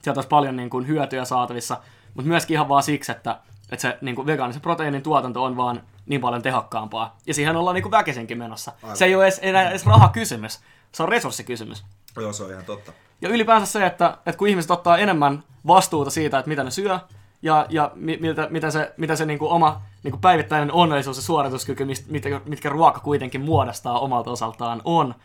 sieltä 0.01 0.17
olisi 0.17 0.27
paljon 0.27 0.55
niin 0.55 0.69
kuin 0.69 0.87
hyötyjä 0.87 1.25
saatavissa, 1.25 1.77
mutta 2.13 2.27
myöskin 2.27 2.55
ihan 2.55 2.69
vaan 2.69 2.83
siksi, 2.83 3.11
että, 3.11 3.39
että 3.71 3.81
se 3.81 3.97
niin 4.01 4.15
kuin 4.15 4.25
vegaanisen 4.25 4.61
proteiinin 4.61 5.03
tuotanto 5.03 5.43
on 5.43 5.57
vaan 5.57 5.81
niin 6.05 6.21
paljon 6.21 6.41
tehokkaampaa. 6.41 7.17
Ja 7.27 7.33
siihen 7.33 7.55
ollaan 7.55 7.73
niin 7.73 7.83
kuin 7.83 7.91
väkisinkin 7.91 8.37
menossa. 8.37 8.71
Aivan. 8.83 8.97
Se 8.97 9.05
ei 9.05 9.15
ole 9.15 9.23
edes, 9.23 9.39
enää 9.43 9.69
edes 9.69 9.85
rahakysymys, 9.85 10.59
se 10.91 11.03
on 11.03 11.09
resurssikysymys. 11.09 11.85
Joo, 12.15 12.33
se 12.33 12.43
on 12.43 12.51
ihan 12.51 12.65
totta. 12.65 12.91
Ja 13.21 13.29
ylipäänsä 13.29 13.65
se, 13.65 13.85
että, 13.85 14.17
että 14.25 14.37
kun 14.37 14.47
ihmiset 14.47 14.71
ottaa 14.71 14.97
enemmän 14.97 15.43
vastuuta 15.67 16.09
siitä, 16.11 16.39
että 16.39 16.49
mitä 16.49 16.63
ne 16.63 16.71
syö, 16.71 16.99
ja, 17.45 17.65
ja 17.69 17.91
mi- 17.95 18.17
miltä, 18.21 18.47
miten 18.51 18.71
se, 18.71 18.93
miten 18.97 19.17
se 19.17 19.25
niin 19.25 19.39
kuin 19.39 19.51
oma 19.51 19.81
niin 20.03 20.11
kuin 20.11 20.21
päivittäinen 20.21 20.71
onnellisuus 20.71 21.17
ja 21.17 21.23
suorituskyky, 21.23 21.85
mitkä, 22.09 22.41
mitkä 22.45 22.69
ruoka 22.69 22.99
kuitenkin 22.99 23.41
muodostaa 23.41 23.99
omalta 23.99 24.31
osaltaan 24.31 24.81
on, 24.85 25.15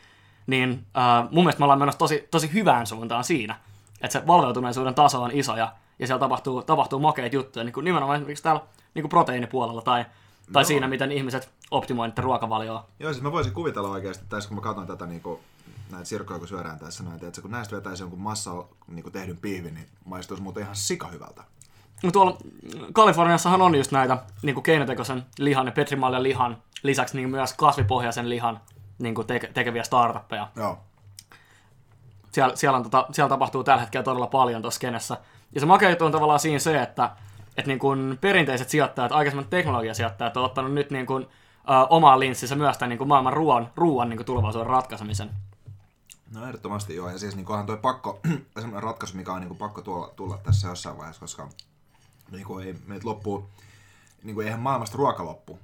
niin 0.46 0.86
äh, 0.98 1.30
mun 1.30 1.44
mielestä 1.44 1.60
me 1.60 1.64
ollaan 1.64 1.78
menossa 1.78 1.98
tosi, 1.98 2.28
tosi 2.30 2.52
hyvään 2.52 2.86
suuntaan 2.86 3.24
siinä, 3.24 3.56
että 4.00 4.18
se 4.18 4.26
valveutuneisuuden 4.26 4.94
taso 4.94 5.22
on 5.22 5.30
iso 5.30 5.56
ja, 5.56 5.72
ja 5.98 6.06
siellä 6.06 6.20
tapahtuu, 6.20 6.62
tapahtuu 6.62 6.98
makeita 6.98 7.36
juttuja, 7.36 7.64
niin 7.64 7.72
kuin 7.72 7.84
nimenomaan 7.84 8.16
esimerkiksi 8.16 8.42
täällä 8.42 8.60
niin 8.94 9.02
kuin 9.02 9.10
proteiinipuolella 9.10 9.82
tai, 9.82 10.04
tai 10.52 10.60
Joo. 10.60 10.66
siinä, 10.66 10.88
miten 10.88 11.12
ihmiset 11.12 11.50
optimoivat 11.70 12.18
ruokavalioa. 12.18 12.86
Joo, 12.98 13.12
siis 13.12 13.22
mä 13.22 13.32
voisin 13.32 13.52
kuvitella 13.52 13.88
oikeasti, 13.88 14.24
tässä 14.28 14.48
kun 14.48 14.56
mä 14.56 14.62
katson 14.62 14.86
tätä 14.86 15.06
niinku, 15.06 15.40
näitä 15.90 16.04
sirkkoja, 16.04 16.38
kun 16.38 16.48
syödään 16.48 16.78
tässä 16.78 17.04
näin, 17.04 17.24
että 17.24 17.42
kun 17.42 17.50
näistä 17.50 17.76
vetäisi 17.76 18.02
jonkun 18.02 18.20
massa 18.20 18.64
niinku 18.88 19.10
tehdyn 19.10 19.36
pihvin, 19.36 19.74
niin 19.74 19.86
maistuisi 20.04 20.42
muuten 20.42 20.62
ihan 20.62 20.76
sika 20.76 21.06
hyvältä. 21.06 21.44
No 22.02 22.10
tuolla 22.10 22.38
Kaliforniassahan 22.92 23.62
on 23.62 23.74
just 23.74 23.92
näitä 23.92 24.18
niin 24.42 24.54
kuin 24.54 24.64
keinotekoisen 24.64 25.26
lihan 25.38 25.66
ja 25.66 25.72
petrimaljan 25.72 26.22
lihan 26.22 26.62
lisäksi 26.82 27.16
niin 27.16 27.30
myös 27.30 27.52
kasvipohjaisen 27.52 28.28
lihan 28.30 28.60
niin 28.98 29.14
kuin 29.14 29.26
teke- 29.26 29.52
tekeviä 29.54 29.82
startuppeja. 29.82 30.48
Joo. 30.56 30.78
Siellä, 32.32 32.56
siellä, 32.56 32.76
on, 32.76 32.82
tota, 32.82 33.06
siellä 33.12 33.28
tapahtuu 33.28 33.64
tällä 33.64 33.80
hetkellä 33.80 34.04
todella 34.04 34.26
paljon 34.26 34.62
tuossa 34.62 34.78
skenessä. 34.78 35.16
Ja 35.52 35.60
se 35.60 35.66
makea 35.66 35.90
juttu 35.90 36.04
on 36.04 36.12
tavallaan 36.12 36.40
siinä 36.40 36.58
se, 36.58 36.82
että, 36.82 37.10
että 37.56 37.68
niin 37.68 37.78
kuin 37.78 38.18
perinteiset 38.20 38.68
sijoittajat, 38.68 39.12
aikaisemmat 39.12 39.50
teknologiasijoittajat 39.50 40.36
on 40.36 40.44
ottanut 40.44 40.72
nyt 40.72 40.90
niin 40.90 41.06
kuin, 41.06 41.22
ö, 41.22 41.86
omaan 41.90 42.20
linssinsä 42.20 42.56
myös 42.56 42.78
tämän 42.78 42.88
niin 42.88 42.98
kuin 42.98 43.08
maailman 43.08 43.32
ruoan, 43.32 43.70
ruoan 43.76 44.08
niin 44.08 44.16
kuin 44.16 44.26
tulevaisuuden 44.26 44.70
ratkaisemisen. 44.70 45.30
No 46.34 46.46
ehdottomasti 46.46 46.96
joo, 46.96 47.10
ja 47.10 47.18
siis 47.18 47.36
niin 47.36 47.48
onhan 47.48 47.66
toi 47.66 47.76
pakko, 47.76 48.20
semmoinen 48.60 48.82
ratkaisu, 48.82 49.16
mikä 49.16 49.32
on 49.32 49.40
niin 49.40 49.56
pakko 49.56 49.82
tulla, 49.82 50.12
tulla 50.16 50.38
tässä 50.38 50.68
jossain 50.68 50.98
vaiheessa, 50.98 51.20
koska 51.20 51.48
niin 52.30 52.44
kuin 52.44 52.66
ei 52.66 52.74
meiltä 52.86 53.08
loppuu, 53.08 53.48
niin 54.22 54.34
kuin 54.34 54.46
eihän 54.46 54.60
maailmasta 54.60 54.98
ruoka 54.98 55.24
loppu, 55.24 55.58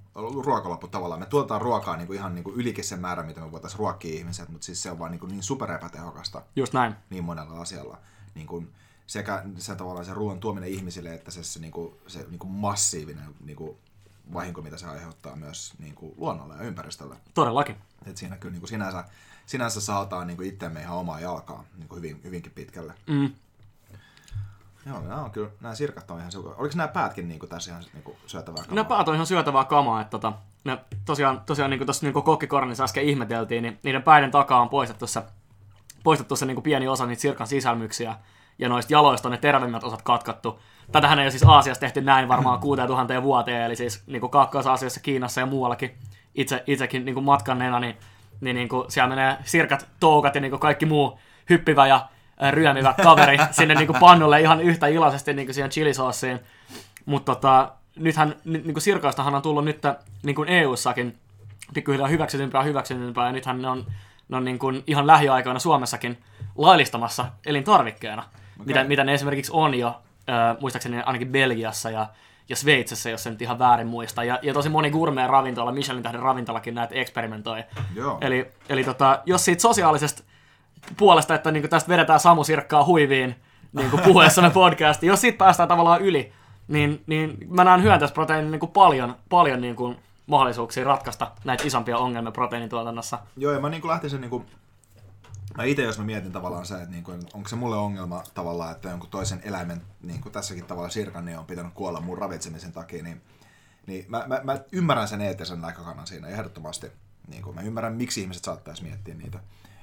ruoka 0.45 0.69
loppu 0.69 0.89
tavallaan. 0.89 1.21
Me 1.21 1.27
tuotetaan 1.27 1.61
ruokaa 1.61 1.97
niin 1.97 2.07
kuin 2.07 2.19
ihan 2.19 2.35
niin 2.35 2.45
kuin 2.45 2.57
ylikin 2.57 2.85
sen 2.85 3.01
määrä, 3.01 3.23
mitä 3.23 3.41
me 3.41 3.53
voitaisiin 3.53 3.79
ruokkia 3.79 4.14
ihmiset, 4.14 4.49
mutta 4.49 4.64
siis 4.64 4.83
se 4.83 4.91
on 4.91 4.99
vaan 4.99 5.11
niin, 5.11 5.21
kuin 5.21 5.31
niin 5.33 5.43
super 5.43 5.73
epätehokasta 5.73 6.43
Just 6.57 6.73
näin. 6.73 6.95
niin 7.11 7.25
monella 7.25 7.61
asialla. 7.61 7.99
Niin 8.35 8.47
kuin 8.47 8.73
sekä 9.07 9.43
se 9.59 9.75
tavallaan 9.75 10.05
se 10.05 10.14
ruoan 10.14 10.41
tuominen 10.41 10.71
ihmisille, 10.71 11.14
että 11.14 11.31
se, 11.31 11.45
se, 11.45 11.61
niin 11.61 11.73
kuin, 11.73 11.95
se 12.07 12.27
niin 12.29 12.39
kuin 12.39 12.51
massiivinen 12.51 13.35
niin 13.45 13.57
kuin 13.57 13.77
vahinko, 14.33 14.62
mitä 14.62 14.77
se 14.77 14.87
aiheuttaa 14.87 15.37
myös 15.37 15.75
niin 15.79 15.95
kuin 15.95 16.14
luonnolle 16.17 16.55
ja 16.55 16.62
ympäristölle. 16.62 17.17
Todellakin. 17.35 17.77
Et 18.07 18.17
siinä 18.17 18.37
kyllä 18.37 18.53
niin 18.53 18.61
kuin 18.61 18.69
sinänsä, 18.69 19.05
sinänsä 19.47 19.81
saataan 19.81 20.27
niin 20.27 20.37
kuin 20.37 20.49
itsemme 20.49 20.81
ihan 20.81 20.97
omaa 20.97 21.21
jalkaa 21.21 21.64
niin 21.77 21.89
kuin 21.89 21.97
hyvin, 21.97 22.21
hyvinkin 22.25 22.53
pitkälle. 22.53 22.95
Mm. 23.07 23.31
Joo, 24.87 25.01
nämä 25.01 25.24
on 25.24 25.30
kyllä, 25.30 25.49
nämä 25.61 25.74
sirkat 25.74 26.11
on 26.11 26.18
ihan 26.18 26.32
super. 26.32 26.53
Oliko 26.59 26.74
nämä 26.76 26.89
päätkin 26.89 27.28
niin 27.28 27.39
kuin 27.39 27.51
tässä 27.51 27.70
ihan 27.70 27.84
niin 27.93 28.03
kuin 28.03 28.16
syötävää 28.26 28.62
kamaa? 28.62 28.74
Ne 28.74 28.84
päät 28.84 29.09
on 29.09 29.14
ihan 29.14 29.26
syötävää 29.26 29.64
kamaa, 29.64 30.01
että 30.01 30.11
tota, 30.11 30.32
ne 30.64 30.78
tosiaan, 31.05 31.43
tosiaan 31.47 31.70
niin 31.70 31.78
kuin 31.78 31.87
tuossa 31.87 32.07
niin 32.07 32.24
kokkikornissa 32.24 32.84
äsken 32.84 33.05
ihmeteltiin, 33.05 33.62
niin 33.62 33.78
niiden 33.82 34.03
päiden 34.03 34.30
takaa 34.30 34.61
on 34.61 34.68
poistettu 34.68 35.07
se, 35.07 35.22
poistettu 36.05 36.37
se 36.37 36.47
niin 36.47 36.55
kuin 36.55 36.62
pieni 36.62 36.89
osa 36.89 37.07
niitä 37.07 37.22
sirkan 37.22 37.47
sisälmyksiä, 37.47 38.16
ja 38.59 38.68
noista 38.68 38.93
jaloista 38.93 39.28
on 39.28 39.32
ne 39.32 39.39
terveimmät 39.39 39.84
osat 39.84 40.03
katkattu. 40.03 40.61
Tätähän 40.93 41.18
ei 41.18 41.24
ole 41.24 41.30
siis 41.30 41.43
Aasiassa 41.43 41.80
tehty 41.80 42.01
näin 42.01 42.28
varmaan 42.28 42.61
6000 42.61 43.22
vuoteen, 43.22 43.62
eli 43.62 43.76
siis 43.76 44.03
niin 44.07 44.20
kuin 44.20 44.30
Kaakkois-Aasiassa, 44.30 45.01
Kiinassa 45.01 45.41
ja 45.41 45.47
muuallakin. 45.47 45.99
Itse, 46.34 46.64
itsekin 46.66 47.05
niin 47.05 47.14
kuin 47.14 47.24
matkanneena, 47.24 47.80
niin, 47.80 47.97
niin, 48.41 48.57
niin 48.57 48.68
kuin 48.68 48.91
siellä 48.91 49.09
menee 49.09 49.37
sirkat, 49.45 49.89
toukat 50.01 50.34
ja 50.34 50.41
niin 50.41 50.51
kuin 50.51 50.61
kaikki 50.61 50.87
muu 50.87 51.18
hyppivä 51.51 51.87
ja 51.87 52.09
ryömivä 52.51 52.95
kaveri 53.03 53.39
sinne 53.51 53.74
niin 53.74 53.87
kuin 53.87 54.01
pannulle 54.01 54.41
ihan 54.41 54.61
yhtä 54.61 54.87
iloisesti 54.87 55.34
niin 55.34 55.47
kuin 55.47 55.55
siihen 55.55 55.70
chilisoossiin. 55.70 56.41
Mutta 57.07 57.34
tota, 57.34 57.72
nythän 57.97 58.34
ni- 58.45 58.59
niin 58.59 58.72
kuin 58.74 58.82
sirkoistahan 58.82 59.34
on 59.34 59.43
tullut 59.43 59.64
nyt 59.64 59.82
niin 60.22 60.37
kuin 60.37 60.49
EU-sakin 60.49 61.18
pikkuhiljaa 61.74 62.09
hyväksytympää 62.09 62.62
hyväksytympää, 62.62 63.26
ja 63.26 63.32
nythän 63.32 63.62
ne 63.62 63.68
on, 63.68 63.87
ne 64.28 64.37
on 64.37 64.45
niin 64.45 64.59
kuin 64.59 64.84
ihan 64.87 65.07
lähiaikoina 65.07 65.59
Suomessakin 65.59 66.18
laillistamassa 66.57 67.26
elintarvikkeena, 67.47 68.22
okay. 68.22 68.66
mitä, 68.66 68.84
mitä 68.84 69.05
ne 69.05 69.14
esimerkiksi 69.14 69.53
on 69.55 69.74
jo, 69.74 69.89
äh, 70.28 70.57
muistaakseni 70.61 71.01
ainakin 71.01 71.28
Belgiassa 71.28 71.91
ja, 71.91 72.07
ja 72.49 72.57
Sveitsissä, 72.57 73.11
jos 73.11 73.26
en 73.26 73.32
nyt 73.32 73.43
ihan 73.43 73.59
väärin 73.59 73.87
muista, 73.87 74.24
ja, 74.24 74.39
ja 74.43 74.55
tosi 74.55 74.68
moni 74.68 74.91
gourmet 74.91 75.30
ravintola, 75.30 75.72
Michelin 75.72 76.03
tähden 76.03 76.22
ravintolakin 76.22 76.74
näitä 76.74 76.95
eksperimentoi. 76.95 77.64
Joo. 77.95 78.18
Eli, 78.20 78.51
eli 78.68 78.84
tota, 78.84 79.22
jos 79.26 79.45
siitä 79.45 79.62
sosiaalisesta 79.62 80.22
puolesta, 80.97 81.34
että 81.34 81.51
niin 81.51 81.68
tästä 81.68 81.89
vedetään 81.89 82.20
Samu 82.20 82.45
Sirkkaa 82.45 82.84
huiviin 82.84 83.34
niin 83.72 83.91
puhuessamme 84.05 84.51
podcastiin, 84.51 85.09
jos 85.09 85.20
siitä 85.20 85.39
päästään 85.39 85.68
tavallaan 85.68 86.03
yli, 86.03 86.32
niin, 86.68 87.05
niin 87.07 87.39
mä 87.49 87.64
näen 87.64 87.82
hyönteisproteiinin 87.82 88.51
niin 88.51 88.70
paljon, 88.72 89.16
paljon 89.28 89.61
niin 89.61 89.76
kuin 89.76 89.97
mahdollisuuksia 90.26 90.84
ratkaista 90.84 91.30
näitä 91.45 91.64
isompia 91.66 91.99
ongelmia 91.99 92.32
proteiinituotannossa. 92.32 93.18
Joo, 93.37 93.53
ja 93.53 93.61
mä 93.61 93.68
niin 93.68 93.80
kuin 93.80 93.91
lähtisin 93.91 94.20
niin 94.20 94.30
kuin, 94.30 94.47
mä 95.57 95.64
itse 95.64 95.82
jos 95.82 95.99
mä 95.99 96.05
mietin 96.05 96.32
tavallaan 96.32 96.66
se, 96.66 96.74
että 96.74 96.91
niin 96.91 97.05
kuin, 97.05 97.22
onko 97.34 97.49
se 97.49 97.57
mulle 97.57 97.76
ongelma 97.76 98.22
tavallaan, 98.34 98.72
että 98.72 98.89
jonkun 98.89 99.11
toisen 99.11 99.41
eläimen, 99.45 99.82
niin 100.03 100.20
kuin 100.20 100.32
tässäkin 100.32 100.64
tavalla 100.64 100.89
sirkan, 100.89 101.24
niin 101.24 101.39
on 101.39 101.47
pitänyt 101.47 101.72
kuolla 101.74 102.01
mun 102.01 102.18
ravitsemisen 102.18 102.72
takia, 102.72 103.03
niin, 103.03 103.22
niin 103.87 104.05
mä, 104.09 104.24
mä, 104.26 104.41
mä 104.45 104.59
ymmärrän 104.72 105.09
sen 105.09 105.20
eettisen 105.20 105.61
näkökannan 105.61 106.07
siinä 106.07 106.28
ehdottomasti. 106.28 106.93
Niin 107.28 107.43
kuin 107.43 107.55
mä 107.55 107.61
ymmärrän, 107.61 107.95
miksi 107.95 108.20
ihmiset 108.20 108.45
saattaisi 108.45 108.82
miettiä 108.82 109.14
niitä, 109.14 109.39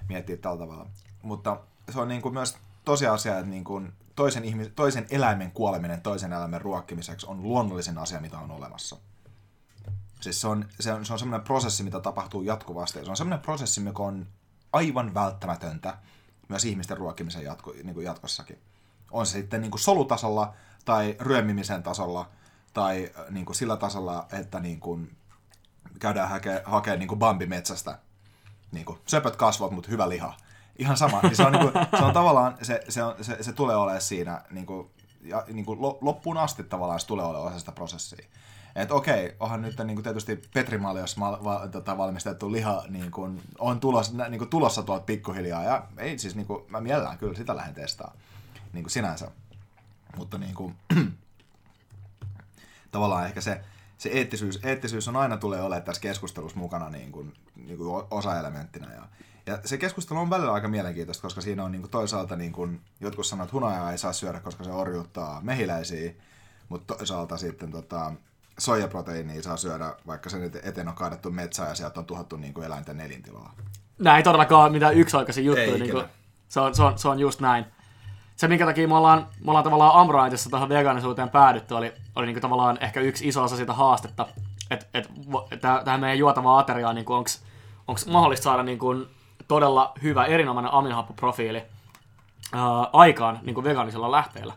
miettiä 0.09 0.37
tällä 0.37 0.57
tavalla. 0.57 0.87
Mutta 1.21 1.59
se 1.91 1.99
on 1.99 2.07
niin 2.07 2.21
kuin 2.21 2.33
myös 2.33 2.57
tosiasia, 2.85 3.37
että 3.37 3.49
niin 3.49 3.63
kuin 3.63 3.93
toisen, 4.15 4.45
ihmis, 4.45 4.71
toisen 4.75 5.07
eläimen 5.09 5.51
kuoleminen 5.51 6.01
toisen 6.01 6.33
eläimen 6.33 6.61
ruokkimiseksi 6.61 7.27
on 7.27 7.43
luonnollisen 7.43 7.97
asia, 7.97 8.19
mitä 8.19 8.39
on 8.39 8.51
olemassa. 8.51 8.97
Siis 10.21 10.41
se 10.41 10.47
on, 10.47 10.65
se 10.79 10.93
on, 10.93 11.05
se 11.05 11.13
on 11.13 11.19
semmoinen 11.19 11.45
prosessi, 11.45 11.83
mitä 11.83 11.99
tapahtuu 11.99 12.41
jatkuvasti. 12.41 13.05
Se 13.05 13.09
on 13.09 13.17
semmoinen 13.17 13.45
prosessi, 13.45 13.81
mikä 13.81 14.03
on 14.03 14.27
aivan 14.73 15.13
välttämätöntä 15.13 15.97
myös 16.49 16.65
ihmisten 16.65 16.97
ruokkimisen 16.97 17.43
jatko, 17.43 17.73
niin 17.83 17.93
kuin 17.93 18.05
jatkossakin. 18.05 18.59
On 19.11 19.25
se 19.25 19.31
sitten 19.31 19.61
niin 19.61 19.71
kuin 19.71 19.81
solutasolla 19.81 20.53
tai 20.85 21.15
ryömimisen 21.19 21.83
tasolla 21.83 22.29
tai 22.73 23.11
äh, 23.19 23.25
niin 23.29 23.45
kuin 23.45 23.55
sillä 23.55 23.77
tasolla, 23.77 24.27
että 24.31 24.59
niin 24.59 24.79
kuin 24.79 25.15
käydään 25.99 26.29
hakemaan 26.29 26.63
hake, 26.65 26.97
niin 26.97 27.07
kuin 27.07 27.19
bambimetsästä 27.19 27.99
niin 28.73 28.85
kuin 28.85 28.99
söpöt 29.07 29.35
kasvot, 29.35 29.71
mutta 29.71 29.91
hyvä 29.91 30.09
liha. 30.09 30.33
Ihan 30.79 30.97
sama. 30.97 31.21
Niin 31.21 31.35
se, 31.35 31.43
on, 31.43 31.51
niin 31.51 31.71
kuin, 31.71 31.85
se 31.99 32.03
on 32.03 32.13
tavallaan, 32.13 32.57
se, 32.61 32.81
se, 32.89 33.03
on, 33.03 33.15
se, 33.21 33.43
se 33.43 33.53
tulee 33.53 33.75
olemaan 33.75 34.01
siinä 34.01 34.41
niin 34.51 34.65
kuin, 34.65 34.89
ja, 35.21 35.43
niin 35.47 35.65
kuin 35.65 35.79
loppuun 36.01 36.37
asti 36.37 36.63
tavallaan 36.63 36.99
se 36.99 37.07
tulee 37.07 37.25
olemaan 37.25 37.47
osa 37.47 37.59
sitä 37.59 37.71
prosessia. 37.71 38.25
Että 38.75 38.93
okei, 38.93 39.35
onhan 39.39 39.61
nyt 39.61 39.77
niin 39.77 39.95
kuin 39.95 40.03
tietysti 40.03 40.41
Petrimaliossa 40.53 41.19
ma- 41.19 41.39
va- 41.43 41.67
tota, 41.67 41.97
valmistettu 41.97 42.51
liha 42.51 42.83
niin 42.89 43.11
kuin, 43.11 43.41
on 43.59 43.79
tulos, 43.79 44.13
niin 44.13 44.37
kuin, 44.37 44.49
tulossa 44.49 44.83
tuolta 44.83 45.05
pikkuhiljaa. 45.05 45.63
Ja 45.63 45.87
ei 45.97 46.19
siis, 46.19 46.35
niin 46.35 46.47
kuin, 46.47 46.63
mä 46.67 46.81
mielellään 46.81 47.17
kyllä 47.17 47.35
sitä 47.35 47.55
lähden 47.55 47.75
testaa 47.75 48.13
niin 48.73 48.83
kuin 48.83 48.91
sinänsä. 48.91 49.31
Mutta 50.17 50.37
niin 50.37 50.55
kuin, 50.55 50.75
tavallaan 52.91 53.25
ehkä 53.25 53.41
se, 53.41 53.63
se 54.03 54.09
eettisyys, 54.09 54.59
eettisyys 54.63 55.07
on 55.07 55.15
aina 55.15 55.37
tulee 55.37 55.61
olemaan 55.61 55.83
tässä 55.83 56.01
keskustelussa 56.01 56.59
mukana 56.59 56.89
niin 56.89 57.11
kuin, 57.11 57.33
niin 57.55 57.77
kuin 57.77 58.05
osa-elementtinä. 58.11 58.93
Ja, 58.93 59.01
ja 59.45 59.59
se 59.65 59.77
keskustelu 59.77 60.19
on 60.19 60.29
välillä 60.29 60.53
aika 60.53 60.67
mielenkiintoista, 60.67 61.21
koska 61.21 61.41
siinä 61.41 61.63
on 61.63 61.71
niin 61.71 61.81
kuin 61.81 61.91
toisaalta 61.91 62.35
niin 62.35 62.51
kuin, 62.51 62.81
jotkut 62.99 63.25
sanoo, 63.25 63.43
että 63.43 63.53
hunajaa 63.53 63.91
ei 63.91 63.97
saa 63.97 64.13
syödä, 64.13 64.39
koska 64.39 64.63
se 64.63 64.71
orjuuttaa 64.71 65.41
mehiläisiä, 65.41 66.11
mutta 66.69 66.95
toisaalta 66.95 67.37
sitten 67.37 67.71
tota, 67.71 68.13
soijaproteiinia 68.57 69.43
saa 69.43 69.57
syödä, 69.57 69.95
vaikka 70.07 70.29
sen 70.29 70.51
eteen 70.63 70.87
on 70.87 70.95
kaadettu 70.95 71.31
metsää 71.31 71.69
ja 71.69 71.75
sieltä 71.75 71.99
on 71.99 72.05
tuhattu 72.05 72.37
niin 72.37 72.53
kuin 72.53 72.65
eläinten 72.65 72.99
elintilaa. 72.99 73.55
Nämä 73.99 74.17
ei 74.17 74.23
todellakaan 74.23 74.63
ole 74.63 74.71
mitään 74.71 74.93
yksioikaisia 74.93 75.43
juttuja. 75.43 75.77
Niin 75.77 75.91
kuin, 75.91 76.05
se, 76.49 76.59
on, 76.59 76.75
se, 76.75 76.83
on, 76.83 76.99
se 76.99 77.07
on 77.07 77.19
just 77.19 77.39
näin. 77.39 77.65
Se, 78.43 78.47
minkä 78.47 78.65
takia 78.65 78.87
me 78.87 78.95
ollaan, 78.95 79.27
me 79.45 79.51
ollaan 79.51 79.63
tavallaan 79.63 79.95
Amroitissa 79.95 80.49
tuohon 80.49 80.69
vegaanisuuteen 80.69 81.29
päädytty, 81.29 81.73
oli, 81.73 81.93
oli 82.15 82.25
niin 82.25 82.33
kuin 82.33 82.41
tavallaan 82.41 82.77
ehkä 82.81 82.99
yksi 82.99 83.27
iso 83.27 83.43
osa 83.43 83.57
sitä 83.57 83.73
haastetta, 83.73 84.27
että 84.71 84.85
et, 84.93 85.09
et, 85.51 85.61
tähän 85.83 85.99
meidän 85.99 86.17
juotavaa 86.17 86.59
ateriaa, 86.59 86.93
niin 86.93 87.05
onko 87.87 88.01
mahdollista 88.11 88.43
saada 88.43 88.63
niin 88.63 88.79
kuin, 88.79 89.05
todella 89.47 89.91
hyvä, 90.03 90.25
erinomainen 90.25 90.73
aminohappoprofiili 90.73 91.63
ää, 92.53 92.61
aikaan 92.93 93.39
niin 93.43 93.53
kuin 93.53 93.63
vegaanisella 93.63 94.11
lähteellä. 94.11 94.53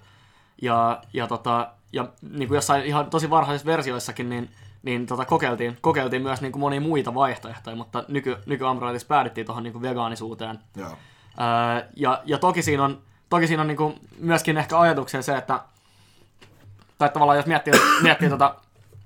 Ja, 0.62 1.02
ja 1.12 1.26
tota, 1.26 1.68
ja 1.92 2.08
niin 2.22 2.48
kuin 2.48 2.56
jossain 2.56 2.84
ihan 2.84 3.10
tosi 3.10 3.30
varhaisissa 3.30 3.66
versioissakin, 3.66 4.28
niin, 4.28 4.50
niin 4.82 5.06
tota, 5.06 5.24
kokeiltiin, 5.24 5.78
kokeiltiin 5.80 6.22
myös 6.22 6.40
niin 6.40 6.52
kuin 6.52 6.60
monia 6.60 6.80
muita 6.80 7.14
vaihtoehtoja, 7.14 7.76
mutta 7.76 8.04
nyky, 8.08 8.36
nyky 8.46 8.64
päädyttiin 9.08 9.46
tuohon 9.46 9.62
niin 9.62 9.82
vegaanisuuteen. 9.82 10.58
Joo. 10.76 10.88
Öö, 10.88 11.88
ja, 11.96 12.22
ja 12.24 12.38
toki 12.38 12.62
siinä 12.62 12.84
on, 12.84 13.02
toki 13.28 13.46
siinä 13.46 13.60
on 13.60 13.68
niin 13.68 13.76
kuin 13.76 14.00
myöskin 14.18 14.58
ehkä 14.58 14.78
ajatuksen 14.78 15.22
se, 15.22 15.36
että 15.36 15.60
tai 16.98 17.08
tavallaan 17.08 17.38
jos 17.38 17.46
miettii, 17.46 17.72
miettii 18.02 18.28
tota, 18.28 18.54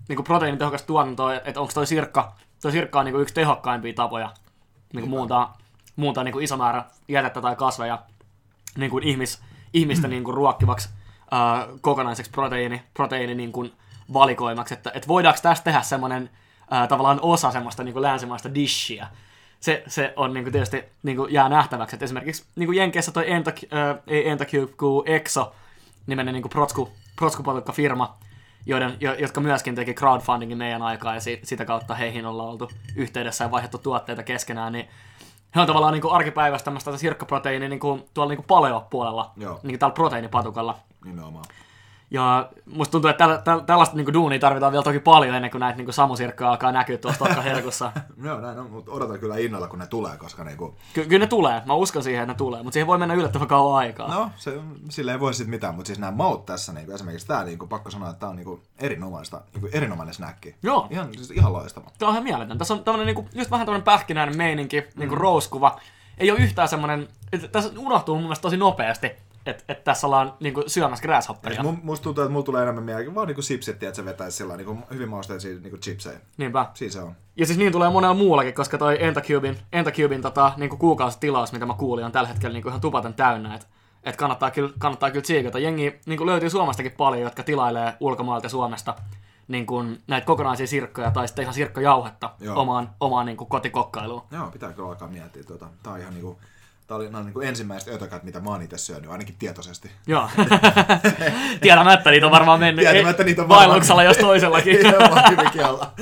niin 0.09 0.17
kuin 0.17 0.25
proteiinitehokasta 0.25 0.87
tuotantoa, 0.87 1.35
että 1.35 1.61
onko 1.61 1.73
toi 1.73 1.87
sirkka, 1.87 2.33
toi 2.63 2.73
sirkka 2.73 2.99
on 2.99 3.05
niin 3.05 3.13
kuin 3.13 3.23
yksi 3.23 3.35
tehokkaimpia 3.35 3.95
tapoja 3.95 4.33
niin 4.93 5.01
kuin 5.01 5.11
muuntaa, 5.11 5.59
muuntaa 5.97 6.25
niin 6.25 6.33
kuin 6.33 6.45
iso 6.45 6.57
määrä 6.57 6.85
jätettä 7.09 7.41
tai 7.41 7.57
kasveja 7.57 7.99
niin 8.77 8.91
kuin 8.91 9.05
ihmis, 9.05 9.43
ihmistä 9.73 10.09
niin 10.09 10.25
kuin 10.25 10.35
ruokkivaksi 10.35 10.89
äh, 11.33 11.67
kokonaiseksi 11.81 12.31
proteiini, 12.31 12.83
proteiini 12.95 13.35
niin 13.35 13.53
kuin 13.53 13.73
valikoimaksi, 14.13 14.75
että, 14.75 14.91
että 14.95 15.09
voidaanko 15.09 15.41
tästä 15.43 15.65
tehdä 15.65 15.83
semmoinen 15.83 16.31
tavallaan 16.89 17.19
osa 17.23 17.51
semmoista 17.51 17.85
niin 17.85 17.93
kuin 17.93 18.03
länsimaista 18.03 18.55
dishia. 18.55 19.07
Se, 19.61 19.83
se 19.87 20.13
on 20.17 20.35
niin 20.35 20.45
kuin 20.45 20.53
tietysti 20.53 20.85
niin 21.03 21.17
kuin 21.17 21.33
jää 21.33 21.49
nähtäväksi, 21.49 21.97
että 21.97 22.05
esimerkiksi 22.05 22.45
niin 22.57 22.67
kuin 22.67 22.77
Jenkeissä 22.77 23.13
toi 23.13 23.31
Enta, 23.31 23.51
äh, 23.51 23.97
ei 24.07 24.29
Entacube, 24.29 24.73
kuin 24.77 25.09
Exo, 25.09 25.55
nimenen 26.07 26.35
niin 26.35 26.43
kuin 26.43 26.51
protsku, 26.51 26.93
firma, 27.73 28.19
joiden, 28.67 28.97
jo, 29.01 29.15
jotka 29.15 29.41
myöskin 29.41 29.75
teki 29.75 29.95
crowdfundingin 29.95 30.59
meidän 30.59 30.83
aikaa 30.83 31.15
ja 31.15 31.21
si, 31.21 31.41
sitä 31.43 31.65
kautta 31.65 31.95
heihin 31.95 32.27
ollaan 32.27 32.49
oltu 32.49 32.71
yhteydessä 32.97 33.45
ja 33.45 33.51
vaihdettu 33.51 33.79
tuotteita 33.79 34.23
keskenään, 34.23 34.73
niin 34.73 34.89
he 35.55 35.61
on 35.61 35.67
tavallaan 35.67 35.93
niin 35.93 36.03
kuin 36.03 36.15
arkipäivästä 36.15 36.65
tämmöistä 36.65 36.97
sirkkaproteiini 36.97 37.69
niin 37.69 37.81
kuin, 37.81 38.05
tuolla 38.15 38.35
niin 38.35 38.45
paleo-puolella, 38.45 39.33
Joo. 39.37 39.55
niin 39.55 39.73
kuin 39.73 39.79
täällä 39.79 39.95
proteiinipatukalla. 39.95 40.79
Nimenomaan. 41.05 41.45
Ja 42.11 42.51
musta 42.67 42.93
tuntuu, 42.93 43.11
että 43.11 43.27
täl, 43.27 43.37
täl, 43.37 43.61
tällaista 43.61 43.97
niin 43.97 44.13
duunia 44.13 44.39
tarvitaan 44.39 44.73
vielä 44.73 44.83
toki 44.83 44.99
paljon 44.99 45.35
ennen 45.35 45.51
kuin 45.51 45.61
näitä 45.61 45.79
niin 45.79 45.93
samusirkkoja 45.93 46.51
alkaa 46.51 46.73
näkyä 46.73 46.99
tuossa 46.99 47.25
tokkaherkussa. 47.25 47.93
Joo, 48.25 48.41
näin 48.41 48.59
on, 48.59 48.71
mutta 48.71 48.93
odotan 48.93 49.19
kyllä 49.19 49.37
innolla, 49.37 49.69
kun 49.69 49.79
ne 49.79 49.87
tulee, 49.87 50.17
koska 50.17 50.45
niinku... 50.45 50.77
Ky- 50.95 51.07
kyllä 51.07 51.25
ne 51.25 51.27
tulee, 51.27 51.63
mä 51.67 51.75
uskon 51.75 52.03
siihen, 52.03 52.23
että 52.23 52.33
ne 52.33 52.37
tulee, 52.37 52.63
mutta 52.63 52.73
siihen 52.73 52.87
voi 52.87 52.99
mennä 52.99 53.15
yllättävän 53.15 53.49
kauan 53.49 53.79
aikaa. 53.79 54.15
No, 54.15 54.31
se, 54.37 54.61
sille 54.89 55.13
ei 55.13 55.21
voi 55.21 55.35
sitten 55.35 55.51
mitään, 55.51 55.75
mutta 55.75 55.87
siis 55.87 55.99
nämä 55.99 56.13
maut 56.13 56.47
tässä, 56.47 56.73
niinku, 56.73 56.93
esimerkiksi 56.93 57.27
tämä, 57.27 57.45
niinku, 57.45 57.67
pakko 57.67 57.91
sanoa, 57.91 58.11
että 58.11 58.21
tämä 58.21 58.31
on 58.31 58.37
niinku, 58.37 58.61
erinomaista, 58.79 59.41
niinku, 59.55 59.69
erinomainen 59.73 60.15
snäkki. 60.15 60.55
Joo. 60.63 60.87
Ihan, 60.91 61.09
siis 61.15 61.31
ihan 61.31 61.53
loistava. 61.53 61.91
Tämä 61.99 62.09
on 62.09 62.15
ihan 62.15 62.25
mieletön. 62.25 62.59
Tässä 62.59 62.75
on 62.75 62.85
tämmöinen 62.85 63.07
niinku, 63.07 63.29
just 63.35 63.51
vähän 63.51 63.67
tämmöinen 63.67 63.85
pähkinäinen 63.85 64.37
meininki, 64.37 64.85
niinku 64.97 65.15
mm. 65.15 65.21
rouskuva. 65.21 65.81
Ei 66.19 66.31
ole 66.31 66.41
yhtään 66.41 66.69
semmoinen, 66.69 67.09
tässä 67.53 67.71
unohtuu 67.77 68.15
mun 68.15 68.25
mielestä 68.25 68.43
tosi 68.43 68.57
nopeasti 68.57 69.11
että 69.51 69.65
et 69.69 69.85
tässä 69.85 70.07
ollaan 70.07 70.35
niinku 70.41 70.65
syömässä 70.67 71.03
grasshopperia. 71.03 71.63
Mun, 71.63 71.79
musta 71.83 72.05
tuntuu, 72.05 72.25
että 72.25 72.33
mulla 72.33 72.45
tulee 72.45 72.63
enemmän 72.63 72.85
mieleen 72.85 73.15
vaan 73.15 73.27
niinku 73.27 73.43
chipsit, 73.43 73.83
että 73.83 73.97
se 73.97 74.05
vetäisi 74.05 74.37
sillä 74.37 74.57
niinku 74.57 74.79
hyvin 74.93 75.09
mausteisia 75.09 75.61
niinku 75.61 75.79
chipsejä. 75.79 76.21
Niinpä. 76.37 76.67
Siinä 76.75 76.93
se 76.93 77.01
on. 77.01 77.15
Ja 77.37 77.47
siis 77.47 77.59
niin 77.59 77.73
tulee 77.73 77.91
monella 77.91 78.15
muullakin, 78.15 78.55
koska 78.55 78.79
toi 78.79 79.05
Entacubein, 79.05 79.59
Entacubein 79.73 80.23
tota, 80.23 80.53
niinku 80.57 80.77
kuukausitilaus, 80.77 81.53
mitä 81.53 81.67
mä 81.67 81.75
kuulin, 81.75 82.05
on 82.05 82.13
tällä 82.13 82.29
hetkellä 82.29 82.53
niinku 82.53 82.69
ihan 82.69 82.81
tupaten 82.81 83.15
täynnä. 83.15 83.55
Et, 83.55 83.69
et 84.05 84.17
kannattaa 84.17 84.51
kyllä, 84.51 84.73
kannattaa 84.79 85.11
kyllä 85.11 85.23
tsiikata. 85.23 85.59
Jengi 85.59 86.01
niinku 86.07 86.27
löytyy 86.27 86.51
Suomestakin 86.51 86.93
paljon, 86.93 87.23
jotka 87.23 87.43
tilailee 87.43 87.97
ulkomaalta 88.01 88.49
Suomesta 88.49 88.95
niin 89.49 89.67
kuin 89.67 89.99
näitä 90.07 90.27
kokonaisia 90.27 90.67
sirkkoja 90.67 91.11
tai 91.11 91.29
sitten 91.29 91.43
ihan 91.43 91.55
sirkkojauhetta 91.55 92.35
Joo. 92.41 92.61
omaan, 92.61 92.91
omaan 93.01 93.27
niin 93.27 93.37
kuin 93.37 93.49
kotikokkailuun. 93.49 94.23
Joo, 94.31 94.51
pitää 94.51 94.73
kyllä 94.73 94.89
alkaa 94.89 95.09
miettiä. 95.09 95.45
Tuota. 95.45 95.69
Tämä 95.83 95.95
on 95.95 96.01
ihan 96.01 96.15
niin 96.15 96.23
kuin 96.23 96.37
Tämä 96.91 96.97
oli 96.97 97.11
nämä 97.11 97.25
niin 97.25 97.35
kuin 97.35 97.49
ensimmäiset 97.49 97.95
ötökät, 97.95 98.23
mitä 98.23 98.41
mä 98.41 98.51
oon 98.51 98.63
itse 98.63 98.79
syönyt, 98.79 99.11
ainakin 99.11 99.35
tietoisesti. 99.39 99.91
Joo. 100.07 100.29
Tiedämättä 101.61 102.11
niitä 102.11 102.27
on 102.27 102.33
varmaan 102.33 102.61
mennyt. 102.61 102.85
Tiedämättä 102.85 103.25
niitä 103.25 103.43
on 103.43 103.49
varmaan... 103.49 104.05
jos 104.05 104.17
toisellakin. 104.17 104.77
hyvinkin 105.31 105.65
olla 105.65 105.93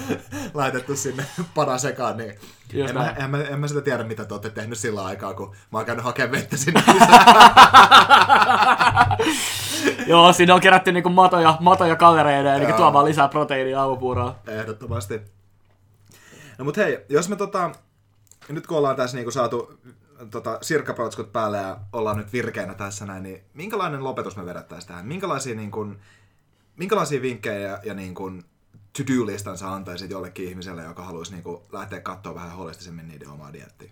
laitettu 0.55 0.97
sinne 0.97 1.25
pana 1.55 1.79
sekaan, 1.79 2.17
niin 2.17 2.39
en 2.75 2.95
mä, 2.95 3.15
en, 3.19 3.31
mä, 3.31 3.43
en 3.43 3.61
mä 3.61 3.69
sitä 3.69 3.81
tiedä, 3.81 4.05
mitä 4.05 4.25
te 4.25 4.35
olette 4.35 4.51
tehnyt 4.51 4.79
sillä 4.79 5.05
aikaa, 5.05 5.35
kun 5.35 5.57
mä 5.73 5.79
oon 5.79 5.87
käynyt 5.87 6.05
hakemaan 6.05 6.33
vettä 6.33 6.57
sinne 6.57 6.83
Joo, 10.07 10.33
siinä 10.33 10.55
on 10.55 10.61
kerätty 10.61 10.93
niinku 10.93 11.11
matoja, 11.11 11.57
matoja 11.61 11.97
kavereiden, 11.97 12.63
eli 12.63 12.73
tuomaan 12.73 13.05
lisää 13.05 13.29
proteiinia 13.29 13.81
aamupuuroa. 13.81 14.37
Ehdottomasti. 14.47 15.21
No 16.59 16.65
mut 16.65 16.77
hei, 16.77 17.05
jos 17.09 17.29
me 17.29 17.37
tota, 17.37 17.71
nyt 18.49 18.67
kun 18.67 18.79
ollaan 18.79 18.97
tässä 18.97 19.17
niinku 19.17 19.31
saatu 19.31 19.81
tota, 20.31 20.59
sirkkapratskut 20.63 21.33
päälle 21.33 21.59
ja 21.59 21.77
ollaan 21.93 22.17
nyt 22.17 22.33
virkeänä 22.33 22.75
tässä 22.75 23.07
näin, 23.07 23.23
niin 23.23 23.43
minkälainen 23.55 24.05
lopetus 24.05 24.37
me 24.37 24.47
vedettäisiin 24.47 24.89
tähän? 24.89 25.07
Minkälaisia, 25.07 25.55
niin 25.55 25.71
kuin, 25.71 25.99
minkälaisia 26.77 27.23
vinkkejä 27.23 27.69
ja, 27.69 27.79
ja 27.85 27.95
niin 27.95 28.15
kuin, 28.15 28.45
to-do-listan 28.97 29.59
sä 29.59 29.73
antaisit 29.73 30.11
jollekin 30.11 30.49
ihmiselle, 30.49 30.83
joka 30.83 31.03
haluaisi 31.03 31.33
niin 31.33 31.43
kuin, 31.43 31.63
lähteä 31.73 32.01
katsoa 32.01 32.35
vähän 32.35 32.51
holistisemmin 32.51 33.09
niiden 33.09 33.31
omaa 33.31 33.53
diettiä? 33.53 33.91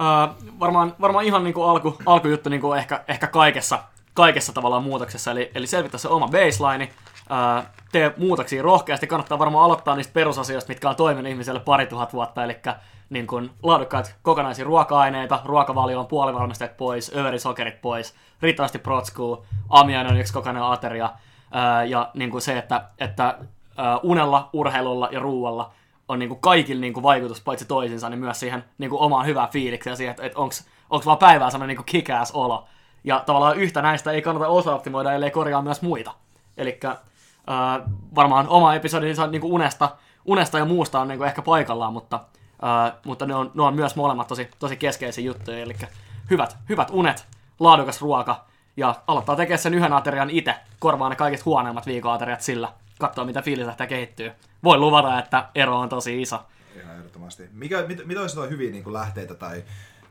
Uh, 0.00 0.58
varmaan, 0.60 0.94
varmaan 1.00 1.24
ihan 1.24 1.44
niin 1.44 1.54
kuin 1.54 1.68
alku, 1.68 1.96
alkujuttu 2.06 2.50
niin 2.50 2.60
kuin 2.60 2.78
ehkä, 2.78 3.04
ehkä 3.08 3.26
kaikessa, 3.26 3.82
kaikessa 4.14 4.52
tavallaan 4.52 4.82
muutoksessa, 4.82 5.30
eli, 5.30 5.50
eli 5.54 5.66
selvittää 5.66 5.98
se 5.98 6.08
oma 6.08 6.28
baseline, 6.28 6.92
uh, 7.20 7.66
tee 7.92 8.14
muutoksia 8.16 8.62
rohkeasti, 8.62 9.06
kannattaa 9.06 9.38
varmaan 9.38 9.64
aloittaa 9.64 9.96
niistä 9.96 10.12
perusasioista, 10.12 10.68
mitkä 10.68 10.90
on 10.90 10.96
toiminut 10.96 11.30
ihmiselle 11.30 11.60
pari 11.60 11.86
tuhat 11.86 12.12
vuotta, 12.12 12.44
eli 12.44 12.56
niin 13.10 13.26
kuin 13.26 13.50
laadukkaat 13.62 14.16
kokonaisia 14.22 14.64
ruoka-aineita, 14.64 15.40
on 15.96 16.06
puolivalmisteet 16.06 16.76
pois, 16.76 17.12
överisokerit 17.16 17.80
pois, 17.80 18.14
riittävästi 18.42 18.78
protskuu, 18.78 19.46
aamiainen 19.70 20.12
on 20.12 20.20
yksi 20.20 20.32
kokonainen 20.32 20.62
ateria, 20.62 21.10
ja 21.88 22.10
niin 22.14 22.30
kuin 22.30 22.42
se, 22.42 22.58
että, 22.58 22.84
että 22.98 23.38
unella, 24.02 24.50
urheilulla 24.52 25.08
ja 25.12 25.20
ruualla 25.20 25.72
on 26.08 26.18
niin 26.18 26.28
kuin 26.28 26.40
kaikilla 26.40 26.80
niin 26.80 26.92
kuin 26.92 27.02
vaikutus 27.02 27.40
paitsi 27.40 27.64
toisinsa, 27.64 28.10
niin 28.10 28.20
myös 28.20 28.40
siihen 28.40 28.64
niin 28.78 28.90
kuin 28.90 29.00
omaan 29.00 29.26
hyvään 29.26 29.48
fiilikseen 29.48 29.92
ja 29.92 29.96
siihen, 29.96 30.10
että, 30.10 30.22
että 30.22 30.38
onko 30.90 31.04
vaan 31.06 31.18
päivää 31.18 31.50
sellainen 31.50 31.76
niin 31.76 31.86
kick 31.86 32.08
olo. 32.32 32.66
Ja 33.04 33.22
tavallaan 33.26 33.56
yhtä 33.56 33.82
näistä 33.82 34.10
ei 34.10 34.22
kannata 34.22 34.48
osa-optimoida, 34.48 35.12
ellei 35.12 35.30
korjaa 35.30 35.62
myös 35.62 35.82
muita. 35.82 36.12
Eli 36.56 36.80
varmaan 38.14 38.48
oma 38.48 38.74
episodi 38.74 39.06
niin 39.30 39.40
kuin 39.40 39.52
unesta, 39.52 39.88
unesta 40.24 40.58
ja 40.58 40.64
muusta 40.64 41.00
on 41.00 41.08
niin 41.08 41.18
kuin 41.18 41.28
ehkä 41.28 41.42
paikallaan, 41.42 41.92
mutta 41.92 42.20
Uh, 42.56 43.00
mutta 43.04 43.26
ne 43.26 43.34
on, 43.34 43.50
ne 43.54 43.62
on 43.62 43.74
myös 43.74 43.96
molemmat 43.96 44.28
tosi, 44.28 44.48
tosi 44.58 44.76
keskeisiä 44.76 45.24
juttuja, 45.24 45.58
eli 45.58 45.76
hyvät, 46.30 46.56
hyvät 46.68 46.88
unet, 46.90 47.26
laadukas 47.60 48.00
ruoka, 48.00 48.44
ja 48.76 48.94
aloittaa 49.06 49.36
tekemään 49.36 49.58
sen 49.58 49.74
yhden 49.74 49.92
aterian 49.92 50.30
itse, 50.30 50.54
korvaa 50.78 51.08
ne 51.08 51.16
kaikista 51.16 51.44
huonoimmat 51.44 51.86
viikoateriat 51.86 52.40
sillä, 52.40 52.72
katsoa 52.98 53.24
mitä 53.24 53.42
fiilis 53.42 53.66
lähtee 53.66 53.86
kehittyy. 53.86 54.32
Voi 54.64 54.78
luvata, 54.78 55.18
että 55.18 55.48
ero 55.54 55.78
on 55.78 55.88
tosi 55.88 56.22
iso. 56.22 56.44
Ihan 56.80 56.96
ehdottomasti. 56.96 57.48
Mikä, 57.52 57.82
mit, 57.82 58.06
mitä 58.06 58.20
olisi 58.20 58.40
hyviä 58.50 58.70
niin 58.70 58.84
kuin 58.84 58.94
lähteitä 58.94 59.34
tai 59.34 59.64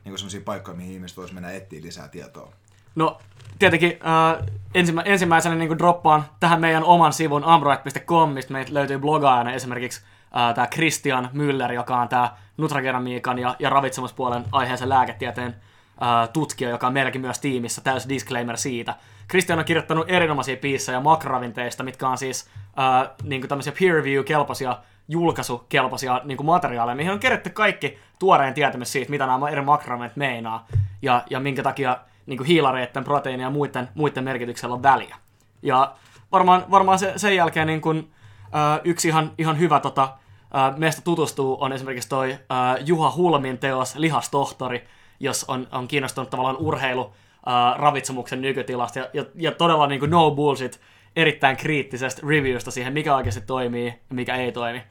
niin 0.04 0.18
sellaisia 0.18 0.40
paikkoja, 0.44 0.76
mihin 0.76 0.92
ihmiset 0.92 1.16
voisi 1.16 1.34
mennä 1.34 1.52
etsiä 1.52 1.82
lisää 1.82 2.08
tietoa? 2.08 2.52
No, 2.94 3.18
tietenkin 3.58 3.90
äh, 3.90 4.46
ensimmä, 4.74 5.02
ensimmäisenä 5.02 5.54
niin 5.54 5.78
droppaan 5.78 6.24
tähän 6.40 6.60
meidän 6.60 6.84
oman 6.84 7.12
sivun 7.12 7.44
ambroid.com, 7.44 8.30
mistä 8.30 8.52
meitä 8.52 8.74
löytyy 8.74 8.98
blogaajana 8.98 9.52
esimerkiksi 9.52 10.00
äh, 10.36 10.54
tämä 10.54 10.66
Christian 10.66 11.28
Müller, 11.32 11.72
joka 11.72 11.96
on 11.96 12.08
tämä 12.08 12.36
nutrakeramiikan 12.56 13.38
ja, 13.38 13.56
ja 13.58 13.70
ravitsemuspuolen 13.70 14.44
aiheeseen 14.52 14.88
lääketieteen 14.88 15.56
äh, 16.02 16.28
tutkija, 16.32 16.70
joka 16.70 16.86
on 16.86 16.92
meilläkin 16.92 17.20
myös 17.20 17.38
tiimissä, 17.38 17.80
täys 17.80 18.08
disclaimer 18.08 18.56
siitä. 18.56 18.94
Christian 19.30 19.58
on 19.58 19.64
kirjoittanut 19.64 20.10
erinomaisia 20.10 20.56
piissejä 20.56 21.00
makroravinteista, 21.00 21.82
mitkä 21.82 22.08
on 22.08 22.18
siis 22.18 22.50
äh, 22.78 23.10
niin 23.22 23.48
tämmöisiä 23.48 23.72
peer 23.80 23.94
review-kelpoisia 23.94 24.76
julkaisukelpoisia 25.08 26.20
niin 26.24 26.36
kuin 26.36 26.46
materiaaleja, 26.46 26.96
mihin 26.96 27.12
on 27.12 27.18
kerätty 27.18 27.50
kaikki 27.50 27.98
tuoreen 28.18 28.54
tietämys 28.54 28.92
siitä, 28.92 29.10
mitä 29.10 29.26
nämä 29.26 29.48
eri 29.48 29.62
makroravinteet 29.62 30.16
meinaa, 30.16 30.66
ja, 31.02 31.22
ja 31.30 31.40
minkä 31.40 31.62
takia 31.62 31.98
niin 32.26 32.36
kuin 32.36 32.46
hiilareiden, 32.46 33.04
proteiinin 33.04 33.44
ja 33.44 33.50
muiden, 33.50 33.88
muiden 33.94 34.24
merkityksellä 34.24 34.74
on 34.74 34.82
väliä. 34.82 35.16
Ja 35.62 35.94
varmaan, 36.32 36.64
varmaan 36.70 36.98
se, 36.98 37.12
sen 37.16 37.36
jälkeen 37.36 37.66
niin 37.66 37.80
kuin, 37.80 38.10
äh, 38.42 38.80
yksi 38.84 39.08
ihan, 39.08 39.32
ihan 39.38 39.58
hyvä 39.58 39.80
tota, 39.80 40.16
äh, 40.54 40.76
meistä 40.76 41.02
tutustuu 41.02 41.56
on 41.60 41.72
esimerkiksi 41.72 42.08
toi 42.08 42.32
äh, 42.32 42.38
Juha 42.86 43.12
Hulmin 43.16 43.58
teos 43.58 43.96
Lihastohtori, 43.96 44.88
jos 45.20 45.44
on, 45.48 45.68
on 45.72 45.88
kiinnostunut 45.88 46.30
tavallaan 46.30 46.56
urheilu, 46.56 47.12
äh, 47.48 47.78
ravitsemuksen 47.78 48.42
nykytilasta 48.42 48.98
ja, 48.98 49.08
ja, 49.12 49.24
ja 49.34 49.52
todella 49.52 49.86
niin 49.86 50.00
kuin 50.00 50.10
no 50.10 50.30
bullshit, 50.30 50.80
erittäin 51.16 51.56
kriittisestä 51.56 52.22
reviewsta 52.26 52.70
siihen, 52.70 52.92
mikä 52.92 53.16
oikeasti 53.16 53.40
toimii 53.40 53.86
ja 53.86 54.14
mikä 54.14 54.36
ei 54.36 54.52
toimi. 54.52 54.82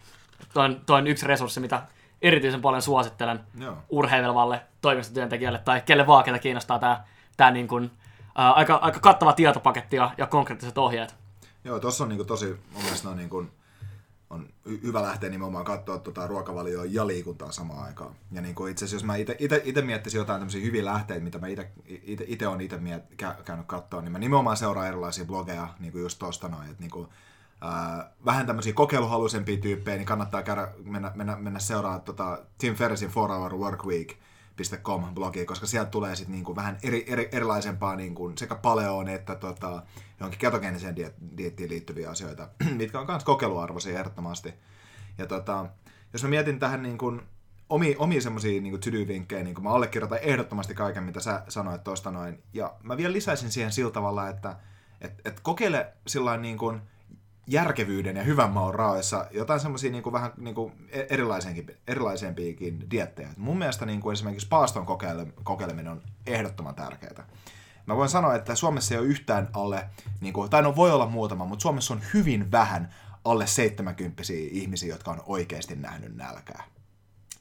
Toi 0.53 0.65
on, 0.65 0.81
toi 0.85 0.99
on 0.99 1.07
yksi 1.07 1.27
resurssi, 1.27 1.59
mitä 1.59 1.81
erityisen 2.21 2.61
paljon 2.61 2.81
suosittelen 2.81 3.39
Joo. 3.59 3.77
urheilevalle 3.89 4.61
toimistotyöntekijälle 4.81 5.59
tai 5.59 5.81
kelle 5.81 6.07
vaan, 6.07 6.23
ketä 6.23 6.39
kiinnostaa 6.39 6.79
tämä 6.79 7.03
tää 7.37 7.51
niin 7.51 7.67
kuin, 7.67 7.91
ää, 8.35 8.51
aika, 8.51 8.75
aika 8.75 8.99
kattava 8.99 9.33
tietopaketti 9.33 9.95
ja, 9.95 10.11
ja 10.17 10.27
konkreettiset 10.27 10.77
ohjeet. 10.77 11.15
Joo, 11.63 11.79
tuossa 11.79 12.03
on 12.03 12.09
niin 12.09 12.17
kuin 12.17 12.27
tosi, 12.27 12.45
mun 12.73 12.83
mielestä 12.83 13.09
niin 13.09 13.29
kuin, 13.29 13.51
on 14.29 14.49
hyvä 14.83 15.01
lähteä 15.01 15.29
nimenomaan 15.29 15.65
katsoa 15.65 15.99
tuota 15.99 16.27
ruokavalioa 16.27 16.85
ja 16.85 17.07
liikuntaa 17.07 17.51
samaan 17.51 17.83
aikaan. 17.83 18.15
Ja 18.31 18.41
niin 18.41 18.55
kuin 18.55 18.71
itse 18.71 18.85
asiassa, 18.85 18.95
jos 18.95 19.03
mä 19.03 19.15
itse 19.63 19.81
miettisin 19.81 20.17
jotain 20.17 20.39
tämmöisiä 20.39 20.61
hyviä 20.61 20.85
lähteitä, 20.85 21.23
mitä 21.23 21.37
mä 21.37 21.47
itse 22.27 22.47
olen 22.47 22.61
itse 22.61 22.79
käynyt 23.45 23.65
katsoa, 23.65 24.01
niin 24.01 24.11
mä 24.11 24.19
nimenomaan 24.19 24.57
seuraan 24.57 24.87
erilaisia 24.87 25.25
blogeja, 25.25 25.67
niin 25.79 25.91
kuin 25.91 26.01
just 26.01 26.19
tuosta 26.19 26.47
noin, 26.47 26.69
että 26.69 26.81
niin 26.83 26.91
kuin, 26.91 27.07
ää, 27.61 28.11
vähän 28.25 28.47
tämmöisiä 28.47 28.73
kokeiluhaluisempia 28.73 29.57
tyyppejä, 29.57 29.97
niin 29.97 30.05
kannattaa 30.05 30.43
käydä, 30.43 30.67
mennä, 30.83 31.11
mennä, 31.15 31.35
mennä 31.35 31.59
seuraamaan 31.59 32.01
tota 32.01 32.39
Tim 32.57 32.75
Ferrisin 32.75 33.11
4 33.15 33.35
Hour 33.35 33.55
Work 33.55 33.85
Week, 33.85 34.13
.com-blogi, 34.83 35.45
koska 35.45 35.67
sieltä 35.67 35.91
tulee 35.91 36.15
sitten 36.15 36.35
niinku 36.35 36.55
vähän 36.55 36.77
eri, 36.83 37.05
eri, 37.07 37.29
erilaisempaa 37.31 37.95
niinku 37.95 38.33
sekä 38.35 38.55
paleoon 38.55 39.07
että 39.07 39.35
tota, 39.35 39.83
johonkin 40.19 40.39
ketogeeniseen 40.39 40.95
diettiin 41.37 41.69
liittyviä 41.69 42.09
asioita, 42.09 42.49
mitkä 42.77 42.99
on 42.99 43.07
myös 43.07 43.23
kokeiluarvoisia 43.23 43.99
ehdottomasti. 43.99 44.53
Ja 45.17 45.25
tota, 45.25 45.65
jos 46.13 46.23
mä 46.23 46.29
mietin 46.29 46.59
tähän 46.59 46.83
niinku 46.83 47.19
omia, 47.69 47.95
omia 47.99 48.21
semmoisia 48.21 48.61
niin 48.61 48.79
to-do-vinkkejä, 48.79 49.43
niin 49.43 49.63
mä 49.63 49.69
allekirjoitan 49.69 50.19
ehdottomasti 50.21 50.73
kaiken, 50.75 51.03
mitä 51.03 51.19
sä 51.19 51.43
sanoit 51.47 51.83
tuosta 51.83 52.11
noin. 52.11 52.43
Ja 52.53 52.75
mä 52.83 52.97
vielä 52.97 53.13
lisäisin 53.13 53.51
siihen 53.51 53.71
sillä 53.71 53.91
tavalla, 53.91 54.29
että 54.29 54.55
et, 55.01 55.21
et 55.25 55.39
kokeile 55.39 55.93
sillä 56.07 56.37
niin 56.37 56.57
kuin, 56.57 56.81
järkevyyden 57.47 58.15
ja 58.15 58.23
hyvän 58.23 58.51
maun 58.51 58.75
raoissa 58.75 59.25
jotain 59.31 59.59
semmoisia 59.59 59.91
niin 59.91 60.11
vähän 60.11 60.31
niin 60.37 60.55
kuin 60.55 60.73
e- 60.89 61.05
erilaisempiakin 61.87 62.91
diettejä. 62.91 63.29
Mun 63.37 63.57
mielestä 63.57 63.85
niin 63.85 64.01
kuin 64.01 64.13
esimerkiksi 64.13 64.47
paaston 64.47 64.85
kokeile, 64.85 65.27
kokeileminen 65.43 65.91
on 65.91 66.01
ehdottoman 66.27 66.75
tärkeää. 66.75 67.27
Mä 67.85 67.95
voin 67.95 68.09
sanoa, 68.09 68.35
että 68.35 68.55
Suomessa 68.55 68.93
ei 68.93 68.99
ole 68.99 69.07
yhtään 69.07 69.49
alle, 69.53 69.89
niin 70.21 70.33
kuin, 70.33 70.49
tai 70.49 70.61
no 70.61 70.75
voi 70.75 70.91
olla 70.91 71.07
muutama, 71.07 71.45
mutta 71.45 71.63
Suomessa 71.63 71.93
on 71.93 72.01
hyvin 72.13 72.51
vähän 72.51 72.93
alle 73.25 73.47
70 73.47 74.23
ihmisiä, 74.51 74.93
jotka 74.93 75.11
on 75.11 75.23
oikeasti 75.25 75.75
nähnyt 75.75 76.15
nälkää. 76.15 76.63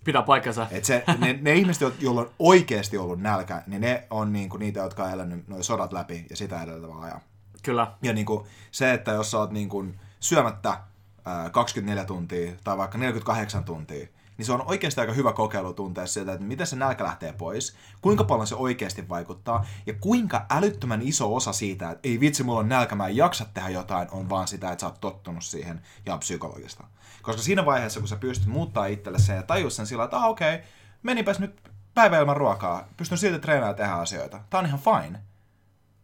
Pitää 0.04 0.22
paikkansa. 0.22 0.66
Et 0.70 0.84
se, 0.84 1.04
ne, 1.18 1.38
ne 1.42 1.54
ihmiset, 1.54 2.02
joilla 2.02 2.20
on 2.20 2.30
oikeasti 2.38 2.98
ollut 2.98 3.20
nälkä, 3.20 3.62
niin 3.66 3.80
ne 3.80 4.06
on 4.10 4.32
niin 4.32 4.48
kuin 4.48 4.60
niitä, 4.60 4.80
jotka 4.80 5.04
on 5.04 5.10
elänyt 5.10 5.48
noin 5.48 5.64
sodat 5.64 5.92
läpi 5.92 6.26
ja 6.30 6.36
sitä 6.36 6.62
edeltävää 6.62 7.00
ajan. 7.00 7.20
Kyllä. 7.62 7.92
Ja 8.02 8.12
niin 8.12 8.26
kuin 8.26 8.46
se, 8.70 8.92
että 8.92 9.10
jos 9.10 9.30
sä 9.30 9.38
oot 9.38 9.50
niin 9.50 9.68
kuin 9.68 10.00
syömättä 10.20 10.80
ää, 11.24 11.50
24 11.50 12.04
tuntia 12.04 12.52
tai 12.64 12.76
vaikka 12.78 12.98
48 12.98 13.64
tuntia, 13.64 14.06
niin 14.36 14.46
se 14.46 14.52
on 14.52 14.62
oikeasti 14.66 15.00
aika 15.00 15.12
hyvä 15.12 15.32
kokeilu 15.32 15.74
tuntea 15.74 16.06
sieltä, 16.06 16.32
että 16.32 16.46
miten 16.46 16.66
se 16.66 16.76
nälkä 16.76 17.04
lähtee 17.04 17.32
pois, 17.32 17.76
kuinka 18.00 18.24
paljon 18.24 18.46
se 18.46 18.54
oikeasti 18.54 19.08
vaikuttaa, 19.08 19.66
ja 19.86 19.94
kuinka 20.00 20.46
älyttömän 20.50 21.02
iso 21.02 21.34
osa 21.34 21.52
siitä, 21.52 21.90
että 21.90 22.08
ei 22.08 22.20
vitsi, 22.20 22.42
mulla 22.42 22.60
on 22.60 22.68
nälkä, 22.68 22.94
mä 22.94 23.06
en 23.06 23.16
jaksa 23.16 23.46
tehdä 23.54 23.68
jotain, 23.68 24.08
on 24.10 24.28
vaan 24.28 24.48
sitä, 24.48 24.72
että 24.72 24.80
sä 24.80 24.86
oot 24.86 25.00
tottunut 25.00 25.44
siihen 25.44 25.80
ja 26.06 26.18
psykologista. 26.18 26.84
Koska 27.22 27.42
siinä 27.42 27.66
vaiheessa, 27.66 28.00
kun 28.00 28.08
sä 28.08 28.16
pystyt 28.16 28.48
muuttaa 28.48 28.86
itselle 28.86 29.18
sen 29.18 29.36
ja 29.36 29.42
tajua 29.42 29.70
sen 29.70 29.86
sillä, 29.86 30.04
että 30.04 30.16
ah, 30.16 30.24
okei, 30.24 30.54
okay, 30.54 30.66
menipäs 31.02 31.38
nyt 31.38 31.70
päivä 31.94 32.18
ilman 32.18 32.36
ruokaa, 32.36 32.88
pystyn 32.96 33.18
silti 33.18 33.38
treenaamaan 33.38 33.76
tehdä 33.76 33.92
asioita, 33.92 34.40
tää 34.50 34.60
on 34.60 34.66
ihan 34.66 34.80
fine. 34.80 35.20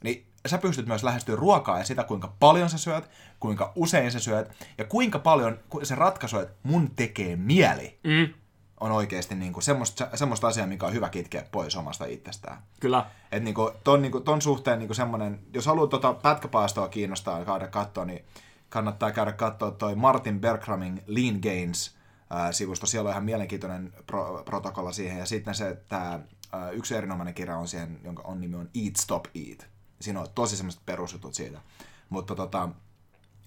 Niin 0.05 0.30
sä 0.47 0.59
pystyt 0.59 0.87
myös 0.87 1.05
lähestyä 1.05 1.37
ruokaa 1.37 1.79
ja 1.79 1.85
sitä, 1.85 2.05
kuinka 2.05 2.35
paljon 2.41 2.71
sä 2.71 2.79
syöt, 2.79 3.11
kuinka 3.41 3.73
usein 3.77 4.13
sä 4.13 4.21
syöt 4.21 4.53
ja 4.79 4.85
kuinka 4.85 5.19
paljon 5.19 5.59
se 5.83 5.95
ratkaisu, 5.95 6.39
että 6.39 6.55
mun 6.63 6.91
tekee 6.97 7.37
mieli, 7.37 7.99
mm. 8.05 8.35
on 8.81 8.93
oikeasti 8.93 9.35
niin 9.35 9.53
kuin 9.53 9.63
semmoista, 9.63 10.09
semmoista 10.15 10.49
asiaa, 10.49 10.67
mikä 10.67 10.87
on 10.87 10.93
hyvä 10.93 11.09
kitkeä 11.09 11.45
pois 11.53 11.77
omasta 11.77 12.05
itsestään. 12.05 12.63
Kyllä. 12.81 13.07
Et 13.33 13.43
niin 13.43 13.55
kuin, 13.55 13.75
ton, 13.85 14.03
niin 14.03 14.13
kuin, 14.13 14.25
ton 14.25 14.43
suhteen 14.43 14.79
niin 14.79 14.89
kuin 14.89 14.97
semmoinen, 14.97 15.41
jos 15.55 15.67
haluat 15.67 15.91
tota 15.91 16.15
pätkäpaastoa 16.15 16.89
kiinnostaa 16.89 17.45
käydä 17.45 17.67
katsoa, 17.67 18.05
niin 18.05 18.25
kannattaa 18.69 19.13
käydä 19.13 19.33
katsoa 19.33 19.71
toi 19.71 19.95
Martin 19.95 20.41
Bergkramin 20.41 21.03
Lean 21.07 21.39
Gains 21.43 21.97
sivusto. 22.51 22.87
Siellä 22.87 23.09
on 23.09 23.13
ihan 23.13 23.25
mielenkiintoinen 23.25 23.93
pro- 24.07 24.43
protokolla 24.45 24.93
siihen. 24.93 25.19
Ja 25.19 25.27
sitten 25.27 25.55
se, 25.55 25.69
että 25.69 26.21
yksi 26.73 26.95
erinomainen 26.95 27.35
kirja 27.35 27.57
on 27.57 27.69
siihen, 27.69 28.01
jonka 28.05 28.23
on 28.23 28.41
nimi 28.41 28.57
on 28.57 28.71
Eat, 28.85 28.97
Stop, 28.97 29.25
Eat 29.35 29.67
siinä 30.01 30.21
on 30.21 30.27
tosi 30.35 30.57
semmoiset 30.57 30.87
perusjutut 30.87 31.35
siitä. 31.35 31.61
Mutta 32.09 32.35
tota, 32.35 32.69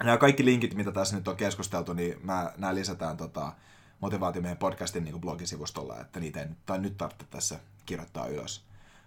nämä 0.03 0.17
kaikki 0.17 0.45
linkit, 0.45 0.73
mitä 0.73 0.91
tässä 0.91 1.15
nyt 1.15 1.27
on 1.27 1.35
keskusteltu, 1.35 1.93
niin 1.93 2.19
mä, 2.23 2.51
nämä 2.57 2.75
lisätään 2.75 3.17
tota, 3.17 3.53
motivaatio 3.99 4.41
meidän 4.41 4.57
podcastin 4.57 5.03
niin 5.03 5.21
blogisivustolla, 5.21 5.99
että 5.99 6.19
niitä 6.19 6.41
ei 6.41 6.47
tai 6.65 6.80
nyt 6.80 6.97
tarvitse 6.97 7.25
tässä 7.30 7.59
kirjoittaa 7.85 8.27
ylös. 8.27 8.63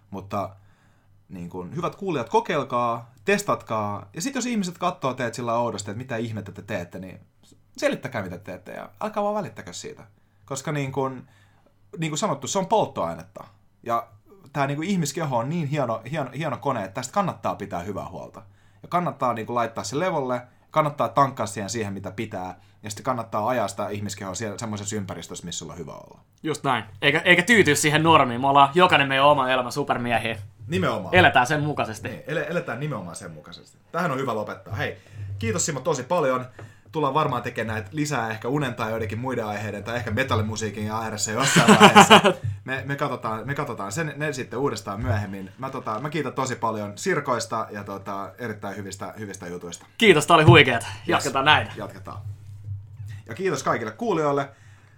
Mutta 0.09 0.55
niin 1.29 1.49
kuin, 1.49 1.75
hyvät 1.75 1.95
kuulijat, 1.95 2.29
kokeilkaa, 2.29 3.11
testatkaa, 3.25 4.09
ja 4.13 4.21
sitten 4.21 4.37
jos 4.37 4.45
ihmiset 4.45 4.77
katsoo 4.77 5.13
teet 5.13 5.33
sillä 5.33 5.53
oudosti, 5.53 5.91
että 5.91 5.97
mitä 5.97 6.17
ihmettä 6.17 6.51
te 6.51 6.61
teette, 6.61 6.99
niin 6.99 7.19
selittäkää 7.77 8.23
mitä 8.23 8.37
teette, 8.37 8.71
ja 8.71 8.89
alkaa 8.99 9.23
vaan 9.23 9.35
välittäkää 9.35 9.73
siitä. 9.73 10.03
Koska 10.45 10.71
niin 10.71 10.91
kuin, 10.91 11.27
niin 11.97 12.11
kuin 12.11 12.19
sanottu, 12.19 12.47
se 12.47 12.59
on 12.59 12.67
polttoainetta. 12.67 13.47
Ja 13.83 14.07
tämä 14.57 14.67
niinku 14.67 14.81
ihmiskeho 14.81 15.37
on 15.37 15.49
niin 15.49 15.67
hieno, 15.67 16.01
hieno, 16.11 16.29
hieno 16.37 16.57
kone, 16.57 16.83
että 16.83 16.93
tästä 16.93 17.13
kannattaa 17.13 17.55
pitää 17.55 17.79
hyvää 17.79 18.09
huolta. 18.09 18.41
Ja 18.81 18.87
kannattaa 18.87 19.33
niinku 19.33 19.55
laittaa 19.55 19.83
se 19.83 19.99
levolle, 19.99 20.41
kannattaa 20.71 21.09
tankkaa 21.09 21.45
siihen 21.45 21.69
siihen, 21.69 21.93
mitä 21.93 22.11
pitää, 22.11 22.59
ja 22.83 22.89
sitten 22.89 23.03
kannattaa 23.03 23.47
ajaa 23.47 23.67
sitä 23.67 23.89
ihmiskehoa 23.89 24.33
semmoisessa 24.57 24.95
ympäristössä, 24.95 25.45
missä 25.45 25.59
sulla 25.59 25.73
on 25.73 25.79
hyvä 25.79 25.91
olla. 25.91 26.19
Just 26.43 26.63
näin. 26.63 26.83
Eikä, 27.01 27.19
eikä 27.19 27.41
tyytyy 27.41 27.75
siihen 27.75 28.03
normiin. 28.03 28.41
Me 28.41 28.47
ollaan 28.47 28.69
jokainen 28.73 29.07
meidän 29.07 29.25
oma 29.25 29.49
elämä 29.49 29.71
supermiehiä. 29.71 30.37
Nimenomaan. 30.67 31.15
Eletään 31.15 31.47
sen 31.47 31.63
mukaisesti. 31.63 32.09
Niin, 32.09 32.23
eletään 32.27 32.79
nimenomaan 32.79 33.15
sen 33.15 33.31
mukaisesti. 33.31 33.77
Tähän 33.91 34.11
on 34.11 34.17
hyvä 34.17 34.35
lopettaa. 34.35 34.75
Hei, 34.75 34.97
kiitos 35.39 35.65
Simo 35.65 35.79
tosi 35.79 36.03
paljon 36.03 36.45
tullaan 36.97 37.13
varmaan 37.13 37.41
tekemään 37.43 37.73
näitä 37.73 37.89
lisää 37.91 38.29
ehkä 38.29 38.47
unen 38.47 38.75
tai 38.75 38.89
joidenkin 38.89 39.19
muiden 39.19 39.45
aiheiden 39.45 39.83
tai 39.83 39.95
ehkä 39.95 40.11
metallimusiikin 40.11 40.91
ääressä 40.91 41.31
jossain 41.31 41.79
vaiheessa. 41.79 42.21
Me, 42.65 42.83
me, 42.85 42.95
katsotaan, 42.95 43.47
me 43.47 43.55
katsotaan 43.55 43.91
sen, 43.91 44.13
ne 44.15 44.33
sitten 44.33 44.59
uudestaan 44.59 45.01
myöhemmin. 45.01 45.51
Mä, 45.57 45.69
tota, 45.69 45.99
mä 45.99 46.09
kiitän 46.09 46.33
tosi 46.33 46.55
paljon 46.55 46.93
Sirkoista 46.95 47.67
ja 47.71 47.83
tota, 47.83 48.31
erittäin 48.37 48.77
hyvistä, 48.77 49.13
hyvistä 49.19 49.47
jutuista. 49.47 49.85
Kiitos, 49.97 50.27
tää 50.27 50.35
oli 50.35 50.43
huikeet. 50.43 50.85
Jatketaan 51.07 51.47
yes. 51.47 51.53
näin. 51.53 51.67
Jatketaan. 51.77 52.17
Ja 53.25 53.35
kiitos 53.35 53.63
kaikille 53.63 53.91
kuulijoille. 53.91 54.49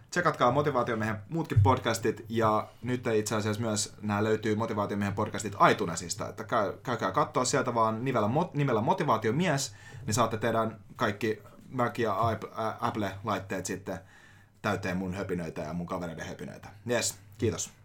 Tsekatkaa 0.10 0.52
Motivaatiomiehen 0.52 1.18
muutkin 1.30 1.62
podcastit 1.62 2.26
ja 2.30 2.68
nyt 2.82 3.08
itse 3.08 3.36
asiassa 3.36 3.62
myös 3.62 3.94
nämä 4.02 4.24
löytyy 4.24 4.56
Motivaatiomiehen 4.56 5.16
podcastit 5.16 5.56
iTunesista, 5.72 6.30
että 6.30 6.44
käy, 6.44 6.74
käykää 6.84 7.12
katsoa 7.12 7.46
sieltä 7.46 7.74
vaan 7.74 8.06
nimellä, 8.06 8.30
nimellä 8.54 8.82
Motivaatiomies, 8.82 9.76
niin 10.06 10.14
saatte 10.14 10.38
teidän 10.38 10.80
kaikki 10.96 11.49
Mac 11.72 12.00
ja 12.00 12.16
Apple-laitteet 12.80 13.66
sitten 13.66 14.00
täyteen 14.62 14.98
mun 14.98 15.14
höpinöitä 15.14 15.62
ja 15.62 15.74
mun 15.74 15.88
kavereiden 15.88 16.28
höpinöitä. 16.28 16.70
Jes, 16.86 17.18
kiitos. 17.38 17.79